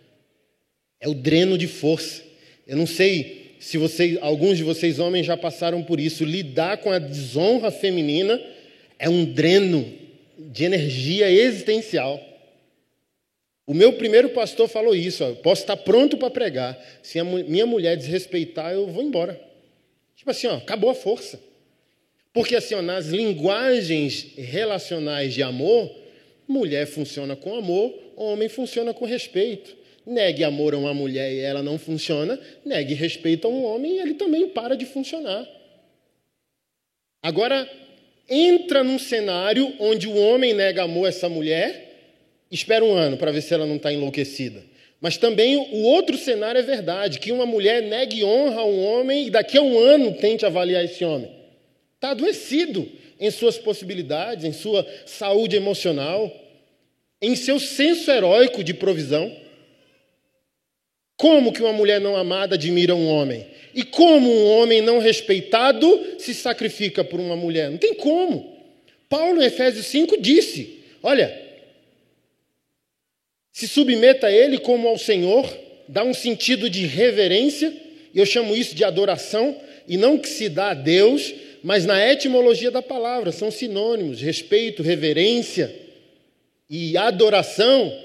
É 1.00 1.08
o 1.08 1.14
dreno 1.14 1.58
de 1.58 1.68
força. 1.68 2.22
Eu 2.68 2.76
não 2.76 2.86
sei 2.86 3.41
se 3.62 3.78
vocês, 3.78 4.18
alguns 4.22 4.58
de 4.58 4.64
vocês 4.64 4.98
homens 4.98 5.24
já 5.24 5.38
passaram 5.38 5.84
por 5.84 6.00
isso. 6.00 6.26
Lidar 6.26 6.78
com 6.78 6.92
a 6.92 6.98
desonra 6.98 7.70
feminina 7.70 8.42
é 8.98 9.08
um 9.08 9.24
dreno 9.24 9.88
de 10.36 10.64
energia 10.64 11.30
existencial. 11.30 12.20
O 13.68 13.74
meu 13.76 13.94
primeiro 13.94 14.30
pastor 14.30 14.68
falou 14.68 14.96
isso: 14.96 15.24
ó, 15.24 15.34
posso 15.34 15.62
estar 15.62 15.78
pronto 15.78 16.18
para 16.18 16.32
pregar. 16.32 16.84
Se 17.04 17.20
a 17.20 17.24
minha 17.24 17.68
mulher 17.68 17.96
desrespeitar, 17.96 18.74
eu 18.74 18.88
vou 18.88 19.04
embora. 19.04 19.40
Tipo 20.16 20.32
assim, 20.32 20.48
ó, 20.48 20.56
acabou 20.56 20.90
a 20.90 20.96
força. 20.96 21.40
Porque 22.34 22.56
assim, 22.56 22.74
ó, 22.74 22.82
nas 22.82 23.10
linguagens 23.10 24.26
relacionais 24.38 25.36
de 25.36 25.44
amor, 25.44 25.96
mulher 26.48 26.88
funciona 26.88 27.36
com 27.36 27.54
amor, 27.54 27.94
homem 28.16 28.50
funciona 28.50 28.92
com 28.92 29.06
respeito. 29.06 29.81
Negue 30.06 30.44
amor 30.44 30.74
a 30.74 30.78
uma 30.78 30.94
mulher 30.94 31.32
e 31.32 31.40
ela 31.40 31.62
não 31.62 31.78
funciona, 31.78 32.40
negue 32.66 32.94
respeito 32.94 33.48
a 33.48 33.50
um 33.50 33.64
homem 33.64 33.98
e 33.98 34.00
ele 34.00 34.14
também 34.16 34.48
para 34.50 34.76
de 34.76 34.86
funcionar. 34.86 35.48
Agora, 37.22 37.70
entra 38.28 38.84
num 38.84 38.98
cenário 38.98 39.74
onde 39.80 40.08
o 40.08 40.16
homem 40.16 40.54
nega 40.54 40.84
amor 40.84 41.06
a 41.06 41.10
essa 41.10 41.30
mulher, 41.30 41.92
espera 42.50 42.84
um 42.84 42.94
ano 42.94 43.18
para 43.18 43.32
ver 43.32 43.42
se 43.42 43.54
ela 43.54 43.66
não 43.66 43.76
está 43.76 43.94
enlouquecida. 43.94 44.64
Mas 45.00 45.18
também 45.18 45.58
o 45.58 45.82
outro 45.84 46.18
cenário 46.18 46.60
é 46.60 46.64
verdade, 46.64 47.20
que 47.20 47.32
uma 47.32 47.46
mulher 47.46 47.82
negue 47.82 48.24
honra 48.24 48.62
a 48.62 48.66
um 48.66 48.84
homem 48.86 49.28
e 49.28 49.30
daqui 49.30 49.58
a 49.58 49.62
um 49.62 49.80
ano 49.80 50.14
tente 50.14 50.46
avaliar 50.46 50.86
esse 50.86 51.04
homem. 51.04 51.30
Está 51.96 52.12
adoecido 52.12 52.88
em 53.20 53.30
suas 53.30 53.58
possibilidades, 53.58 54.46
em 54.46 54.52
sua 54.52 54.86
saúde 55.06 55.56
emocional, 55.56 56.32
em 57.22 57.36
seu 57.36 57.60
senso 57.60 58.10
heróico 58.10 58.64
de 58.64 58.74
provisão. 58.74 59.32
Como 61.22 61.54
que 61.54 61.62
uma 61.62 61.72
mulher 61.72 62.02
não 62.02 62.18
amada 62.18 62.56
admira 62.56 62.96
um 62.96 63.08
homem? 63.08 63.46
E 63.76 63.84
como 63.84 64.28
um 64.28 64.48
homem 64.58 64.82
não 64.82 64.98
respeitado 64.98 65.88
se 66.18 66.34
sacrifica 66.34 67.04
por 67.04 67.20
uma 67.20 67.36
mulher? 67.36 67.70
Não 67.70 67.78
tem 67.78 67.94
como. 67.94 68.58
Paulo, 69.08 69.40
em 69.40 69.46
Efésios 69.46 69.86
5, 69.86 70.20
disse: 70.20 70.80
Olha, 71.04 71.32
se 73.52 73.68
submeta 73.68 74.26
a 74.26 74.32
ele 74.32 74.58
como 74.58 74.88
ao 74.88 74.98
Senhor, 74.98 75.48
dá 75.88 76.04
um 76.04 76.12
sentido 76.12 76.68
de 76.68 76.88
reverência, 76.88 77.72
e 78.16 78.18
eu 78.18 78.26
chamo 78.26 78.56
isso 78.56 78.74
de 78.74 78.84
adoração, 78.84 79.56
e 79.88 79.98
não 79.98 80.18
que 80.18 80.28
se 80.28 80.50
dá 80.50 80.72
a 80.72 80.74
Deus, 80.74 81.36
mas 81.62 81.86
na 81.86 82.04
etimologia 82.04 82.72
da 82.72 82.82
palavra 82.82 83.32
são 83.32 83.52
sinônimos: 83.52 84.20
respeito, 84.20 84.82
reverência 84.82 85.72
e 86.68 86.98
adoração. 86.98 87.96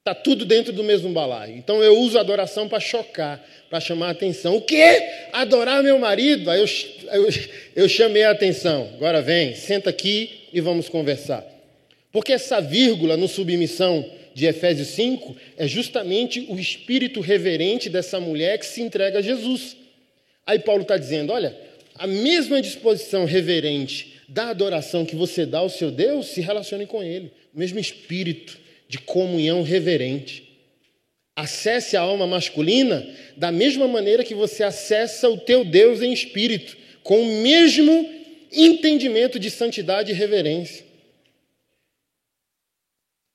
Está 0.00 0.14
tudo 0.14 0.46
dentro 0.46 0.72
do 0.72 0.82
mesmo 0.82 1.10
balaio. 1.10 1.58
Então 1.58 1.82
eu 1.82 1.98
uso 1.98 2.18
adoração 2.18 2.66
para 2.66 2.80
chocar, 2.80 3.46
para 3.68 3.80
chamar 3.80 4.08
a 4.08 4.10
atenção. 4.12 4.56
O 4.56 4.62
quê? 4.62 5.02
Adorar 5.30 5.82
meu 5.82 5.98
marido? 5.98 6.50
Aí 6.50 6.58
eu, 6.58 6.66
eu, 7.12 7.28
eu 7.76 7.88
chamei 7.88 8.24
a 8.24 8.30
atenção. 8.30 8.90
Agora 8.94 9.20
vem, 9.20 9.54
senta 9.54 9.90
aqui 9.90 10.48
e 10.54 10.60
vamos 10.60 10.88
conversar. 10.88 11.44
Porque 12.10 12.32
essa 12.32 12.60
vírgula 12.60 13.14
no 13.18 13.28
submissão 13.28 14.10
de 14.32 14.46
Efésios 14.46 14.88
5 14.88 15.36
é 15.58 15.68
justamente 15.68 16.46
o 16.48 16.58
espírito 16.58 17.20
reverente 17.20 17.90
dessa 17.90 18.18
mulher 18.18 18.58
que 18.58 18.64
se 18.64 18.80
entrega 18.80 19.18
a 19.18 19.22
Jesus. 19.22 19.76
Aí 20.46 20.58
Paulo 20.58 20.80
está 20.80 20.96
dizendo: 20.96 21.30
olha, 21.30 21.54
a 21.94 22.06
mesma 22.06 22.62
disposição 22.62 23.26
reverente 23.26 24.14
da 24.26 24.48
adoração 24.48 25.04
que 25.04 25.14
você 25.14 25.44
dá 25.44 25.58
ao 25.58 25.68
seu 25.68 25.90
Deus, 25.90 26.28
se 26.28 26.40
relacione 26.40 26.86
com 26.86 27.02
Ele. 27.02 27.30
O 27.54 27.58
mesmo 27.58 27.78
espírito 27.78 28.69
de 28.90 28.98
comunhão 28.98 29.62
reverente. 29.62 30.50
Acesse 31.36 31.96
a 31.96 32.00
alma 32.00 32.26
masculina 32.26 33.08
da 33.36 33.52
mesma 33.52 33.86
maneira 33.86 34.24
que 34.24 34.34
você 34.34 34.64
acessa 34.64 35.28
o 35.30 35.38
teu 35.38 35.64
Deus 35.64 36.02
em 36.02 36.12
espírito, 36.12 36.76
com 37.04 37.22
o 37.22 37.40
mesmo 37.40 38.10
entendimento 38.50 39.38
de 39.38 39.48
santidade 39.48 40.10
e 40.10 40.14
reverência. 40.14 40.84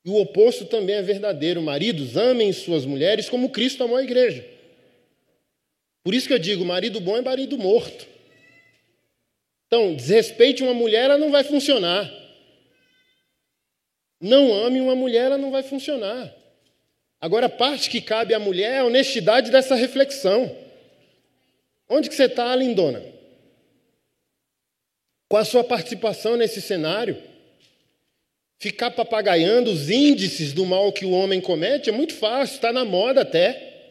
E 0.03 0.09
o 0.09 0.17
oposto 0.17 0.65
também 0.65 0.97
é 0.97 1.01
verdadeiro. 1.01 1.61
Maridos, 1.61 2.17
amem 2.17 2.51
suas 2.51 2.85
mulheres 2.85 3.29
como 3.29 3.49
Cristo 3.49 3.81
amou 3.81 3.95
a 3.95 4.03
igreja. 4.03 4.45
Por 6.03 6.13
isso 6.13 6.27
que 6.27 6.33
eu 6.33 6.39
digo: 6.39 6.65
marido 6.65 6.99
bom 6.99 7.15
é 7.15 7.21
marido 7.21 7.57
morto. 7.57 8.05
Então, 9.67 9.95
desrespeite 9.95 10.61
uma 10.61 10.73
mulher, 10.73 11.05
ela 11.05 11.17
não 11.17 11.31
vai 11.31 11.45
funcionar. 11.45 12.24
Não 14.19 14.53
ame 14.53 14.79
uma 14.79 14.95
mulher, 14.95 15.25
ela 15.25 15.37
não 15.37 15.51
vai 15.51 15.63
funcionar. 15.63 16.33
Agora, 17.19 17.47
a 17.47 17.49
parte 17.49 17.89
que 17.89 18.01
cabe 18.01 18.33
à 18.33 18.39
mulher 18.39 18.73
é 18.73 18.79
a 18.79 18.85
honestidade 18.85 19.51
dessa 19.51 19.75
reflexão. 19.75 20.55
Onde 21.89 22.09
que 22.09 22.15
você 22.15 22.25
está, 22.25 22.55
lindona? 22.55 23.03
Qual 25.27 25.41
a 25.41 25.45
sua 25.45 25.63
participação 25.63 26.35
nesse 26.35 26.61
cenário? 26.61 27.21
Ficar 28.57 28.91
papagaiando 28.91 29.71
os 29.71 29.89
índices 29.89 30.53
do 30.53 30.65
mal 30.65 30.91
que 30.93 31.05
o 31.05 31.11
homem 31.11 31.41
comete 31.41 31.89
é 31.89 31.93
muito 31.93 32.13
fácil, 32.13 32.55
está 32.55 32.71
na 32.71 32.85
moda 32.85 33.21
até. 33.21 33.89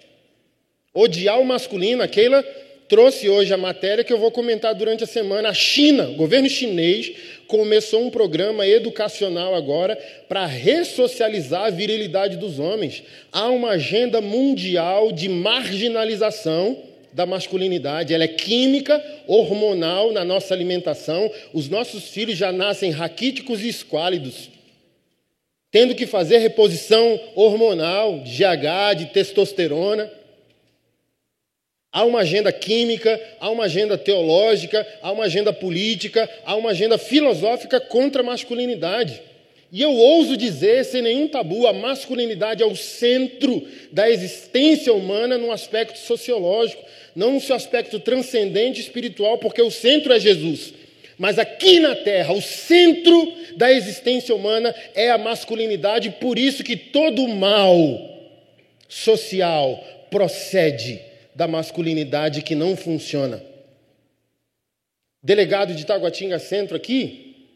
Odiar 0.93 1.41
o 1.41 1.45
masculino, 1.45 2.03
a 2.03 2.09
Keila 2.09 2.45
trouxe 2.89 3.29
hoje 3.29 3.53
a 3.53 3.57
matéria 3.57 4.05
que 4.05 4.13
eu 4.13 4.19
vou 4.19 4.31
comentar 4.31 4.75
durante 4.75 5.05
a 5.05 5.07
semana. 5.07 5.49
A 5.49 5.55
China, 5.55 6.09
o 6.09 6.15
governo 6.15 6.49
chinês, 6.49 7.13
começou 7.47 8.03
um 8.03 8.11
programa 8.11 8.67
educacional 8.67 9.55
agora 9.55 9.97
para 10.29 10.47
ressocializar 10.47 11.67
a 11.67 11.71
virilidade 11.71 12.37
dos 12.37 12.59
homens. 12.59 13.03
Há 13.33 13.49
uma 13.49 13.71
agenda 13.71 14.21
mundial 14.21 15.13
de 15.13 15.29
marginalização 15.29 16.79
da 17.15 17.25
masculinidade. 17.25 18.13
Ela 18.13 18.25
é 18.25 18.29
química, 18.29 19.03
hormonal 19.27 20.13
na 20.13 20.25
nossa 20.25 20.53
alimentação. 20.53 21.31
Os 21.53 21.69
nossos 21.69 22.09
filhos 22.09 22.37
já 22.37 22.53
nascem 22.53 22.91
raquíticos 22.91 23.63
e 23.63 23.69
esquálidos. 23.69 24.51
Tendo 25.71 25.95
que 25.95 26.07
fazer 26.07 26.39
reposição 26.39 27.19
hormonal, 27.35 28.21
de 28.21 28.43
GH, 28.43 28.99
de 28.99 29.07
testosterona. 29.07 30.11
Há 31.95 32.05
uma 32.05 32.23
agenda 32.23 32.53
química, 32.53 33.21
há 33.39 33.49
uma 33.49 33.67
agenda 33.67 33.97
teológica, 33.97 34.85
há 35.01 35.13
uma 35.13 35.27
agenda 35.27 35.53
política, 35.53 36.29
há 36.45 36.57
uma 36.57 36.71
agenda 36.71 36.99
filosófica 36.99 37.79
contra 37.79 38.21
a 38.21 38.25
masculinidade. 38.25 39.23
E 39.71 39.81
eu 39.81 39.93
ouso 39.93 40.37
dizer, 40.37 40.85
sem 40.85 41.03
nenhum 41.03 41.29
tabu, 41.29 41.69
a 41.69 41.73
masculinidade 41.73 42.65
é 42.65 42.67
o 42.67 42.75
centro 42.75 43.65
da 43.93 44.11
existência 44.11 44.93
humana 44.93 45.39
no 45.39 45.53
aspecto 45.53 45.97
sociológico, 46.01 46.83
não 47.15 47.35
no 47.35 47.41
seu 47.41 47.55
aspecto 47.55 48.01
transcendente 48.01 48.81
espiritual, 48.81 49.39
porque 49.39 49.63
o 49.63 49.71
centro 49.71 50.13
é 50.13 50.19
Jesus. 50.19 50.75
Mas 51.17 51.39
aqui 51.39 51.79
na 51.79 51.95
Terra, 51.95 52.35
o 52.35 52.43
centro 52.43 53.33
da 53.57 53.73
existência 53.73 54.35
humana 54.35 54.75
é 54.97 55.13
a 55.13 55.19
masculinidade, 55.19 56.11
por 56.21 56.41
isso 56.41 56.65
que 56.65 56.77
todo 56.77 57.29
mal 57.29 57.79
social 58.89 60.09
procede 60.11 61.14
da 61.35 61.49
masculinidade 61.49 62.43
que 62.43 62.55
não 62.55 62.77
funciona. 62.77 63.43
Delegado 65.23 65.75
de 65.75 65.87
Taguatinga 65.87 66.39
Centro 66.39 66.77
aqui, 66.77 67.49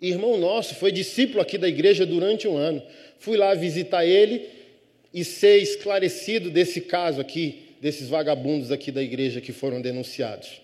irmão 0.00 0.36
nosso, 0.36 0.74
foi 0.74 0.90
discípulo 0.90 1.40
aqui 1.40 1.56
da 1.56 1.68
igreja 1.68 2.04
durante 2.04 2.48
um 2.48 2.56
ano. 2.56 2.82
Fui 3.18 3.36
lá 3.36 3.54
visitar 3.54 4.04
ele 4.04 4.48
e 5.14 5.24
ser 5.24 5.58
esclarecido 5.58 6.50
desse 6.50 6.80
caso 6.80 7.20
aqui, 7.20 7.76
desses 7.80 8.08
vagabundos 8.08 8.72
aqui 8.72 8.90
da 8.90 9.02
igreja 9.02 9.40
que 9.40 9.52
foram 9.52 9.80
denunciados. 9.80 10.60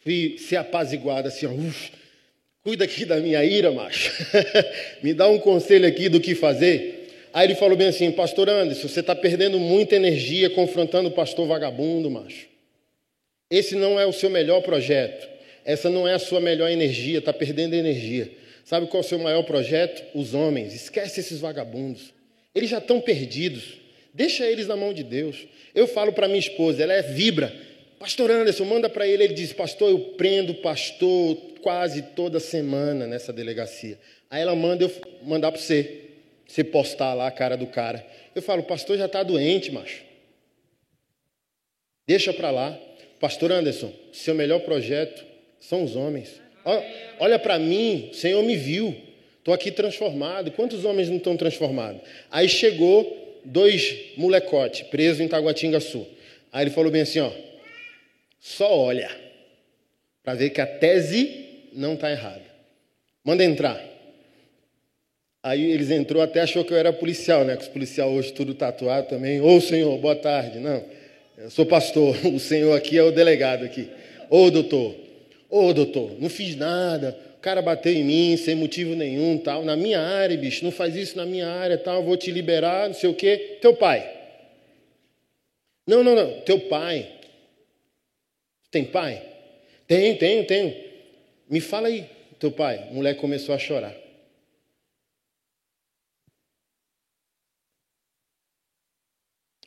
Fui 0.00 0.36
ser 0.38 0.56
apaziguado 0.56 1.28
assim, 1.28 1.46
ó, 1.46 1.50
uf, 1.50 1.92
cuida 2.62 2.84
aqui 2.84 3.04
da 3.04 3.18
minha 3.18 3.42
ira, 3.44 3.70
macho. 3.70 4.12
Me 5.02 5.14
dá 5.14 5.28
um 5.28 5.38
conselho 5.38 5.86
aqui 5.86 6.08
do 6.08 6.20
que 6.20 6.34
fazer. 6.34 7.01
Aí 7.32 7.46
ele 7.46 7.54
falou 7.54 7.76
bem 7.76 7.88
assim, 7.88 8.10
pastor 8.12 8.48
Anderson, 8.48 8.88
você 8.88 9.00
está 9.00 9.14
perdendo 9.14 9.58
muita 9.58 9.96
energia 9.96 10.50
confrontando 10.50 11.08
o 11.08 11.12
pastor 11.12 11.46
vagabundo, 11.46 12.10
macho. 12.10 12.46
Esse 13.50 13.74
não 13.74 13.98
é 13.98 14.06
o 14.06 14.12
seu 14.12 14.28
melhor 14.28 14.62
projeto. 14.62 15.28
Essa 15.64 15.88
não 15.88 16.06
é 16.06 16.14
a 16.14 16.18
sua 16.18 16.40
melhor 16.40 16.70
energia, 16.70 17.18
está 17.18 17.32
perdendo 17.32 17.74
energia. 17.74 18.30
Sabe 18.64 18.86
qual 18.86 19.02
é 19.02 19.04
o 19.04 19.08
seu 19.08 19.18
maior 19.18 19.42
projeto? 19.42 20.02
Os 20.14 20.34
homens. 20.34 20.74
Esquece 20.74 21.20
esses 21.20 21.40
vagabundos. 21.40 22.12
Eles 22.54 22.70
já 22.70 22.78
estão 22.78 23.00
perdidos. 23.00 23.78
Deixa 24.14 24.46
eles 24.46 24.66
na 24.66 24.76
mão 24.76 24.92
de 24.92 25.02
Deus. 25.02 25.46
Eu 25.74 25.86
falo 25.86 26.12
para 26.12 26.28
minha 26.28 26.38
esposa, 26.38 26.82
ela 26.82 26.92
é 26.92 27.02
vibra. 27.02 27.54
Pastor 27.98 28.30
Anderson, 28.30 28.64
manda 28.64 28.88
para 28.88 29.06
ele. 29.06 29.24
Ele 29.24 29.34
diz: 29.34 29.52
Pastor, 29.52 29.90
eu 29.90 29.98
prendo 30.16 30.54
pastor 30.54 31.36
quase 31.62 32.02
toda 32.02 32.40
semana 32.40 33.06
nessa 33.06 33.32
delegacia. 33.32 33.98
Aí 34.28 34.42
ela 34.42 34.54
manda 34.54 34.84
eu 34.84 34.92
mandar 35.22 35.50
para 35.50 35.60
você. 35.60 36.01
Você 36.52 36.62
postar 36.62 37.14
lá 37.14 37.28
a 37.28 37.30
cara 37.30 37.56
do 37.56 37.66
cara. 37.66 38.06
Eu 38.34 38.42
falo: 38.42 38.62
Pastor 38.62 38.98
já 38.98 39.06
está 39.06 39.22
doente, 39.22 39.72
macho. 39.72 40.02
Deixa 42.06 42.30
para 42.30 42.50
lá. 42.50 42.78
Pastor 43.18 43.50
Anderson, 43.50 43.90
seu 44.12 44.34
melhor 44.34 44.60
projeto 44.60 45.24
são 45.58 45.82
os 45.82 45.96
homens. 45.96 46.42
Olha 47.18 47.38
para 47.38 47.58
mim, 47.58 48.10
o 48.12 48.14
Senhor 48.14 48.42
me 48.42 48.54
viu. 48.54 48.94
Estou 49.38 49.54
aqui 49.54 49.70
transformado. 49.70 50.52
Quantos 50.52 50.84
homens 50.84 51.08
não 51.08 51.16
estão 51.16 51.38
transformados? 51.38 52.02
Aí 52.30 52.50
chegou 52.50 53.40
dois 53.46 54.12
molecotes 54.18 54.82
presos 54.82 55.20
em 55.20 55.28
Taguatinga 55.28 55.80
Sul. 55.80 56.06
Aí 56.52 56.64
ele 56.64 56.70
falou 56.70 56.92
bem 56.92 57.00
assim, 57.00 57.20
ó, 57.20 57.32
só 58.38 58.76
olha 58.76 59.10
para 60.22 60.34
ver 60.34 60.50
que 60.50 60.60
a 60.60 60.66
tese 60.66 61.70
não 61.72 61.94
está 61.94 62.10
errada. 62.10 62.44
Manda 63.24 63.42
entrar. 63.42 63.91
Aí 65.42 65.70
eles 65.72 65.90
entrou, 65.90 66.22
até 66.22 66.40
achou 66.40 66.64
que 66.64 66.72
eu 66.72 66.76
era 66.76 66.92
policial, 66.92 67.44
né? 67.44 67.56
Que 67.56 67.62
os 67.62 67.68
policiais 67.68 68.10
hoje 68.10 68.32
tudo 68.32 68.54
tatuado 68.54 69.08
também. 69.08 69.40
Ô 69.40 69.60
senhor, 69.60 69.98
boa 69.98 70.14
tarde. 70.14 70.58
Não, 70.58 70.84
eu 71.38 71.50
sou 71.50 71.66
pastor. 71.66 72.16
O 72.32 72.38
senhor 72.38 72.76
aqui 72.76 72.96
é 72.96 73.02
o 73.02 73.10
delegado 73.10 73.64
aqui. 73.64 73.88
Ô 74.30 74.50
doutor, 74.50 74.94
Ô, 75.52 75.70
doutor, 75.74 76.18
não 76.18 76.30
fiz 76.30 76.56
nada. 76.56 77.14
O 77.36 77.40
cara 77.42 77.60
bateu 77.60 77.92
em 77.92 78.02
mim 78.02 78.36
sem 78.38 78.54
motivo 78.54 78.94
nenhum, 78.94 79.36
tal. 79.36 79.62
Na 79.62 79.76
minha 79.76 80.00
área, 80.00 80.34
bicho, 80.34 80.64
não 80.64 80.72
faz 80.72 80.96
isso 80.96 81.14
na 81.14 81.26
minha 81.26 81.46
área, 81.46 81.76
tal. 81.76 82.02
Vou 82.02 82.16
te 82.16 82.30
liberar, 82.30 82.88
não 82.88 82.94
sei 82.94 83.10
o 83.10 83.14
quê. 83.14 83.58
Teu 83.60 83.76
pai. 83.76 84.10
Não, 85.86 86.02
não, 86.02 86.14
não. 86.14 86.40
Teu 86.40 86.58
pai. 86.58 87.06
Tem 88.70 88.82
pai? 88.82 89.22
Tenho, 89.86 90.16
tenho, 90.16 90.46
tenho. 90.46 90.74
Me 91.50 91.60
fala 91.60 91.88
aí, 91.88 92.06
teu 92.38 92.50
pai. 92.50 92.88
O 92.90 92.94
moleque 92.94 93.20
começou 93.20 93.54
a 93.54 93.58
chorar. 93.58 93.94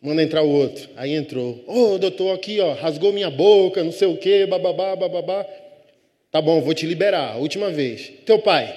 Manda 0.05 0.21
entrar 0.21 0.43
o 0.43 0.49
outro. 0.49 0.87
Aí 0.95 1.13
entrou. 1.15 1.63
Ô, 1.65 1.93
oh, 1.93 1.97
doutor, 1.97 2.35
aqui, 2.35 2.59
ó, 2.59 2.73
rasgou 2.73 3.11
minha 3.11 3.31
boca, 3.31 3.83
não 3.83 3.91
sei 3.91 4.07
o 4.07 4.15
quê, 4.15 4.45
bababá, 4.45 4.95
bababá. 4.95 5.43
Tá 6.29 6.39
bom, 6.39 6.61
vou 6.61 6.75
te 6.75 6.85
liberar. 6.85 7.39
Última 7.39 7.71
vez. 7.71 8.11
Teu 8.23 8.37
pai? 8.37 8.71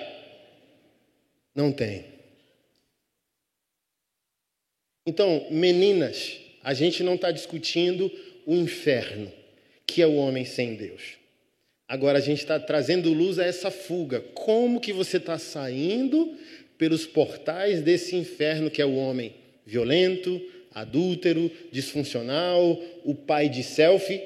Não 1.54 1.70
tem. 1.70 2.06
Então, 5.06 5.46
meninas, 5.50 6.38
a 6.64 6.72
gente 6.72 7.02
não 7.02 7.16
está 7.16 7.30
discutindo 7.30 8.10
o 8.46 8.54
inferno, 8.54 9.30
que 9.86 10.00
é 10.00 10.06
o 10.06 10.16
homem 10.16 10.46
sem 10.46 10.76
Deus. 10.76 11.18
Agora 11.86 12.16
a 12.16 12.22
gente 12.22 12.38
está 12.38 12.58
trazendo 12.58 13.12
luz 13.12 13.38
a 13.38 13.44
essa 13.44 13.70
fuga. 13.70 14.22
Como 14.32 14.80
que 14.80 14.94
você 14.94 15.18
está 15.18 15.38
saindo 15.38 16.34
pelos 16.78 17.04
portais 17.04 17.82
desse 17.82 18.16
inferno 18.16 18.70
que 18.70 18.80
é 18.80 18.86
o 18.86 18.96
homem 18.96 19.34
violento, 19.66 20.40
adúltero, 20.80 21.50
disfuncional, 21.70 22.80
o 23.04 23.14
pai 23.14 23.48
de 23.48 23.62
selfie? 23.62 24.22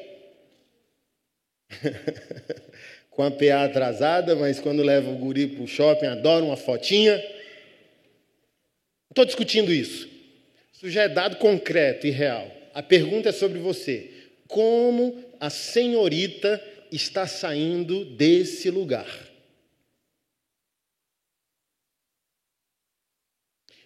com 3.12 3.22
a 3.22 3.30
PA 3.30 3.64
atrasada, 3.64 4.34
mas 4.34 4.58
quando 4.58 4.82
leva 4.82 5.10
o 5.10 5.16
guri 5.16 5.46
para 5.46 5.62
o 5.62 5.68
shopping, 5.68 6.06
adora 6.06 6.44
uma 6.44 6.56
fotinha. 6.56 7.22
Estou 9.10 9.24
discutindo 9.24 9.72
isso. 9.72 10.08
Isso 10.72 10.90
já 10.90 11.02
é 11.02 11.08
dado 11.08 11.36
concreto 11.36 12.06
e 12.06 12.10
real. 12.10 12.50
A 12.74 12.82
pergunta 12.82 13.28
é 13.28 13.32
sobre 13.32 13.58
você. 13.58 14.10
Como 14.48 15.22
a 15.38 15.50
senhorita 15.50 16.62
está 16.90 17.26
saindo 17.26 18.04
desse 18.04 18.70
lugar? 18.70 19.06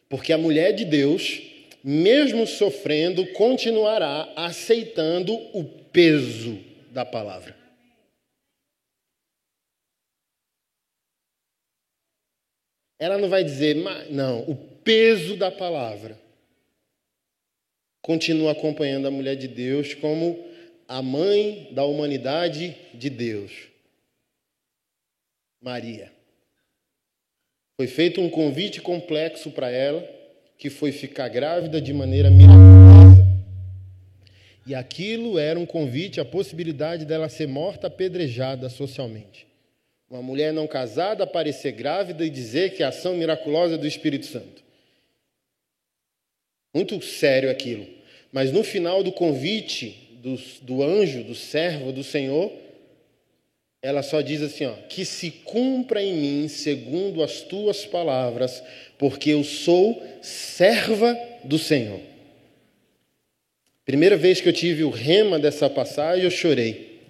Porque 0.09 0.33
a 0.33 0.39
mulher 0.39 0.73
de 0.73 0.85
Deus, 0.85 1.43
mesmo 1.89 2.49
sofrendo, 2.49 3.24
continuará 3.34 4.32
aceitando 4.34 5.32
o 5.57 5.62
peso 5.93 6.59
da 6.91 7.05
palavra. 7.05 7.57
Ela 12.99 13.16
não 13.18 13.28
vai 13.28 13.45
dizer, 13.45 13.76
não, 14.11 14.41
o 14.51 14.57
peso 14.57 15.37
da 15.37 15.53
palavra 15.53 16.20
continua 18.03 18.51
acompanhando 18.51 19.07
a 19.07 19.11
mulher 19.12 19.37
de 19.37 19.47
Deus 19.47 19.95
como 19.95 20.45
a 20.89 21.01
mãe 21.01 21.72
da 21.72 21.84
humanidade 21.84 22.76
de 22.95 23.09
Deus. 23.09 23.68
Maria. 25.61 26.12
Foi 27.76 27.87
feito 27.87 28.20
um 28.20 28.28
convite 28.28 28.80
complexo 28.80 29.53
para 29.53 29.70
ela, 29.70 30.16
que 30.59 30.71
foi 30.71 30.93
ficar 30.93 31.29
grávida 31.29 31.81
de 31.81 31.93
maneira 31.93 32.31
miraculosa. 32.31 33.27
E 34.67 34.75
aquilo 34.75 35.39
era 35.39 35.59
um 35.59 35.67
convite 35.67 36.21
à 36.21 36.25
possibilidade 36.25 37.05
dela 37.05 37.29
ser 37.29 37.47
morta 37.47 37.87
apedrejada 37.87 38.69
socialmente. 38.69 39.47
Uma 40.11 40.23
mulher 40.23 40.53
não 40.53 40.67
casada 40.67 41.25
aparecer 41.25 41.73
grávida 41.73 42.25
e 42.25 42.31
dizer 42.31 42.75
que 42.75 42.83
é 42.83 42.87
a 42.87 42.91
ação 42.91 43.15
miraculosa 43.17 43.77
do 43.77 43.87
Espírito 43.87 44.27
Santo. 44.27 44.65
Muito 46.75 47.01
sério 47.03 47.51
aquilo. 47.51 47.87
Mas 48.33 48.53
no 48.53 48.63
final 48.63 49.03
do 49.03 49.13
convite 49.13 50.19
do, 50.23 50.37
do 50.63 50.83
anjo, 50.83 51.25
do 51.25 51.35
servo 51.35 51.93
do 51.93 52.05
Senhor, 52.05 52.53
ela 53.83 54.03
só 54.03 54.21
diz 54.21 54.43
assim: 54.43 54.67
ó, 54.67 54.73
que 54.89 55.05
se 55.05 55.31
cumpra 55.31 56.03
em 56.03 56.13
mim 56.15 56.49
segundo 56.49 57.23
as 57.23 57.41
tuas 57.41 57.85
palavras, 57.85 58.63
porque 58.99 59.31
eu 59.31 59.45
sou 59.45 60.03
serva 60.23 61.17
do 61.45 61.59
Senhor. 61.59 62.01
Primeira 63.85 64.17
vez 64.17 64.41
que 64.41 64.49
eu 64.49 64.53
tive 64.53 64.83
o 64.83 64.91
rema 64.91 65.39
dessa 65.39 65.71
passagem, 65.71 66.25
eu 66.25 66.31
chorei. 66.31 67.01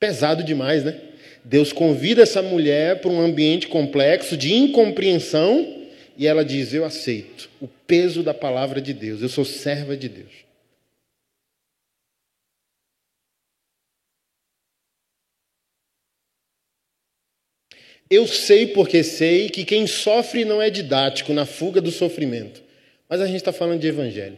Pesado 0.00 0.42
demais, 0.42 0.84
né? 0.84 0.98
Deus 1.44 1.72
convida 1.72 2.22
essa 2.22 2.40
mulher 2.40 3.00
para 3.00 3.10
um 3.10 3.20
ambiente 3.20 3.68
complexo 3.68 4.36
de 4.36 4.54
incompreensão 4.54 5.82
e 6.16 6.26
ela 6.26 6.44
diz: 6.44 6.72
Eu 6.72 6.84
aceito 6.84 7.50
o 7.60 7.68
peso 7.86 8.22
da 8.22 8.32
palavra 8.32 8.80
de 8.80 8.92
Deus, 8.92 9.22
eu 9.22 9.28
sou 9.28 9.44
serva 9.44 9.96
de 9.96 10.08
Deus. 10.08 10.51
Eu 18.12 18.26
sei 18.26 18.66
porque 18.66 19.02
sei 19.02 19.48
que 19.48 19.64
quem 19.64 19.86
sofre 19.86 20.44
não 20.44 20.60
é 20.60 20.68
didático 20.68 21.32
na 21.32 21.46
fuga 21.46 21.80
do 21.80 21.90
sofrimento, 21.90 22.62
mas 23.08 23.22
a 23.22 23.26
gente 23.26 23.36
está 23.36 23.54
falando 23.54 23.80
de 23.80 23.86
evangelho. 23.86 24.36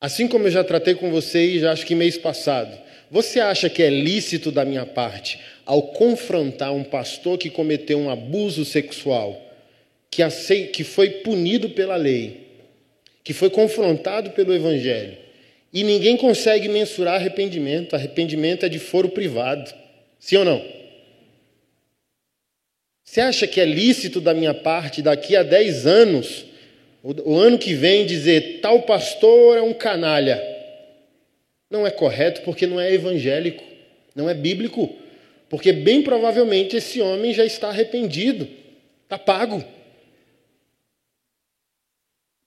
Assim 0.00 0.26
como 0.26 0.48
eu 0.48 0.50
já 0.50 0.64
tratei 0.64 0.96
com 0.96 1.12
vocês, 1.12 1.60
já 1.60 1.70
acho 1.70 1.86
que 1.86 1.94
mês 1.94 2.18
passado, 2.18 2.76
você 3.08 3.38
acha 3.38 3.70
que 3.70 3.84
é 3.84 3.88
lícito 3.88 4.50
da 4.50 4.64
minha 4.64 4.84
parte, 4.84 5.38
ao 5.64 5.80
confrontar 5.92 6.72
um 6.72 6.82
pastor 6.82 7.38
que 7.38 7.48
cometeu 7.48 8.00
um 8.00 8.10
abuso 8.10 8.64
sexual, 8.64 9.40
que, 10.10 10.82
foi 10.82 11.08
punido 11.08 11.70
pela 11.70 11.94
lei, 11.94 12.48
que 13.22 13.32
foi 13.32 13.48
confrontado 13.48 14.30
pelo 14.30 14.52
evangelho, 14.52 15.16
e 15.72 15.84
ninguém 15.84 16.16
consegue 16.16 16.68
mensurar 16.68 17.14
arrependimento? 17.14 17.94
Arrependimento 17.94 18.66
é 18.66 18.68
de 18.68 18.80
foro 18.80 19.10
privado. 19.10 19.72
Sim 20.18 20.38
ou 20.38 20.44
não? 20.44 20.79
Você 23.10 23.20
acha 23.20 23.44
que 23.44 23.60
é 23.60 23.64
lícito 23.64 24.20
da 24.20 24.32
minha 24.32 24.54
parte, 24.54 25.02
daqui 25.02 25.34
a 25.34 25.42
10 25.42 25.84
anos, 25.84 26.44
o, 27.02 27.36
ano 27.36 27.58
que 27.58 27.74
vem, 27.74 28.06
dizer 28.06 28.60
tal 28.60 28.82
pastor 28.82 29.58
é 29.58 29.60
um 29.60 29.74
canalha? 29.74 30.40
Não 31.68 31.84
é 31.84 31.90
correto 31.90 32.42
porque 32.42 32.68
não 32.68 32.78
é 32.78 32.94
evangélico, 32.94 33.64
não 34.14 34.30
é 34.30 34.32
bíblico. 34.32 34.94
Porque 35.48 35.72
bem 35.72 36.02
provavelmente 36.02 36.76
esse 36.76 37.00
homem 37.00 37.34
já 37.34 37.44
está 37.44 37.70
arrependido, 37.70 38.46
está 39.02 39.18
pago. 39.18 39.64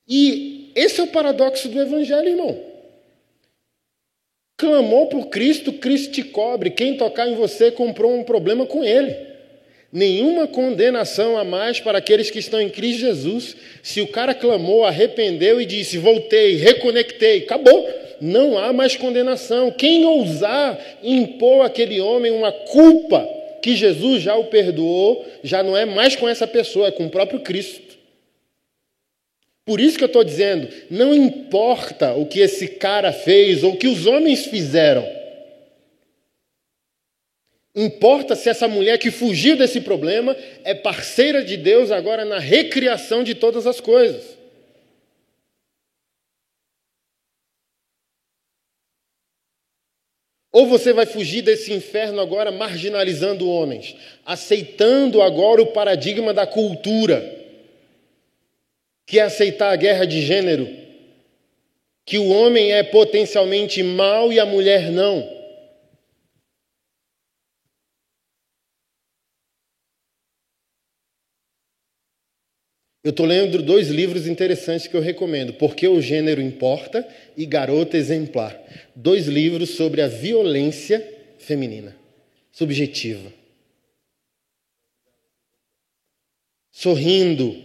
E 0.07 0.71
esse 0.75 1.01
é 1.01 1.03
o 1.03 1.07
paradoxo 1.07 1.67
do 1.67 1.81
evangelho, 1.81 2.29
irmão. 2.29 2.63
Clamou 4.55 5.07
por 5.07 5.27
Cristo, 5.27 5.73
Cristo 5.73 6.13
te 6.13 6.23
cobre. 6.23 6.69
Quem 6.69 6.95
tocar 6.95 7.27
em 7.27 7.35
você 7.35 7.69
comprou 7.69 8.17
um 8.17 8.23
problema 8.23 8.65
com 8.65 8.81
ele. 8.81 9.32
Nenhuma 9.93 10.47
condenação 10.47 11.37
a 11.37 11.43
mais 11.43 11.79
para 11.79 11.99
aqueles 11.99 12.31
que 12.31 12.39
estão 12.39 12.59
em 12.59 12.67
Cristo 12.67 13.01
Jesus. 13.01 13.55
Se 13.83 14.01
o 14.01 14.07
cara 14.07 14.33
clamou, 14.33 14.83
arrependeu 14.83 15.61
e 15.61 15.67
disse: 15.67 15.99
Voltei, 15.99 16.55
reconectei, 16.55 17.43
acabou. 17.43 17.87
Não 18.19 18.57
há 18.57 18.73
mais 18.73 18.95
condenação. 18.95 19.69
Quem 19.69 20.03
ousar 20.03 20.79
impor 21.03 21.63
àquele 21.63 22.01
homem 22.01 22.31
uma 22.31 22.51
culpa 22.51 23.23
que 23.61 23.75
Jesus 23.75 24.23
já 24.23 24.35
o 24.35 24.45
perdoou, 24.45 25.27
já 25.43 25.61
não 25.61 25.77
é 25.77 25.85
mais 25.85 26.15
com 26.15 26.27
essa 26.27 26.47
pessoa, 26.47 26.87
é 26.87 26.91
com 26.91 27.05
o 27.05 27.11
próprio 27.11 27.41
Cristo. 27.41 27.95
Por 29.63 29.79
isso 29.79 29.99
que 29.99 30.03
eu 30.03 30.07
estou 30.07 30.23
dizendo, 30.23 30.67
não 30.89 31.13
importa 31.13 32.13
o 32.15 32.25
que 32.25 32.39
esse 32.39 32.67
cara 32.67 33.13
fez 33.13 33.63
ou 33.63 33.73
o 33.73 33.77
que 33.77 33.87
os 33.87 34.07
homens 34.07 34.47
fizeram. 34.47 35.07
Importa 37.75 38.35
se 38.35 38.49
essa 38.49 38.67
mulher 38.67 38.99
que 38.99 39.09
fugiu 39.09 39.57
desse 39.57 39.81
problema 39.81 40.35
é 40.63 40.75
parceira 40.75 41.43
de 41.43 41.57
Deus 41.57 41.89
agora 41.89 42.23
na 42.23 42.37
recriação 42.37 43.23
de 43.23 43.33
todas 43.33 43.65
as 43.65 43.79
coisas. 43.79 44.37
Ou 50.51 50.67
você 50.67 50.93
vai 50.93 51.07
fugir 51.07 51.41
desse 51.41 51.73
inferno 51.73 52.21
agora 52.21 52.51
marginalizando 52.51 53.49
homens, 53.49 53.95
aceitando 54.23 55.19
agora 55.19 55.63
o 55.63 55.73
paradigma 55.73 56.31
da 56.31 56.45
cultura 56.45 57.41
que 59.05 59.19
é 59.19 59.23
aceitar 59.23 59.71
a 59.71 59.75
guerra 59.75 60.05
de 60.05 60.21
gênero, 60.21 60.69
que 62.05 62.17
o 62.17 62.29
homem 62.29 62.71
é 62.71 62.83
potencialmente 62.83 63.81
mau 63.81 64.31
e 64.31 64.39
a 64.39 64.45
mulher 64.45 64.91
não. 64.91 65.42
Eu 73.03 73.09
estou 73.09 73.25
lendo 73.25 73.61
dois 73.61 73.89
livros 73.89 74.27
interessantes 74.27 74.87
que 74.87 74.95
eu 74.95 75.01
recomendo: 75.01 75.53
Porque 75.53 75.87
o 75.87 76.01
Gênero 76.01 76.41
Importa 76.41 77.05
e 77.35 77.45
Garota 77.45 77.97
Exemplar. 77.97 78.57
Dois 78.95 79.27
livros 79.27 79.71
sobre 79.71 80.01
a 80.01 80.07
violência 80.07 81.05
feminina, 81.37 81.95
subjetiva. 82.51 83.33
Sorrindo, 86.71 87.55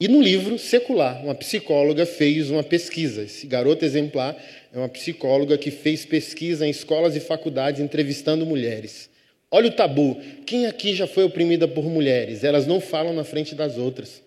e 0.00 0.08
no 0.08 0.22
livro 0.22 0.58
secular, 0.58 1.22
uma 1.22 1.34
psicóloga 1.34 2.06
fez 2.06 2.50
uma 2.50 2.62
pesquisa. 2.62 3.22
Esse 3.22 3.46
garoto 3.46 3.84
exemplar 3.84 4.34
é 4.72 4.78
uma 4.78 4.88
psicóloga 4.88 5.58
que 5.58 5.70
fez 5.70 6.06
pesquisa 6.06 6.66
em 6.66 6.70
escolas 6.70 7.14
e 7.16 7.20
faculdades 7.20 7.82
entrevistando 7.82 8.46
mulheres. 8.46 9.09
Olha 9.50 9.68
o 9.68 9.72
tabu. 9.72 10.16
Quem 10.46 10.66
aqui 10.66 10.94
já 10.94 11.06
foi 11.06 11.24
oprimida 11.24 11.66
por 11.66 11.84
mulheres? 11.84 12.44
Elas 12.44 12.66
não 12.66 12.80
falam 12.80 13.12
na 13.12 13.24
frente 13.24 13.54
das 13.54 13.76
outras, 13.76 14.22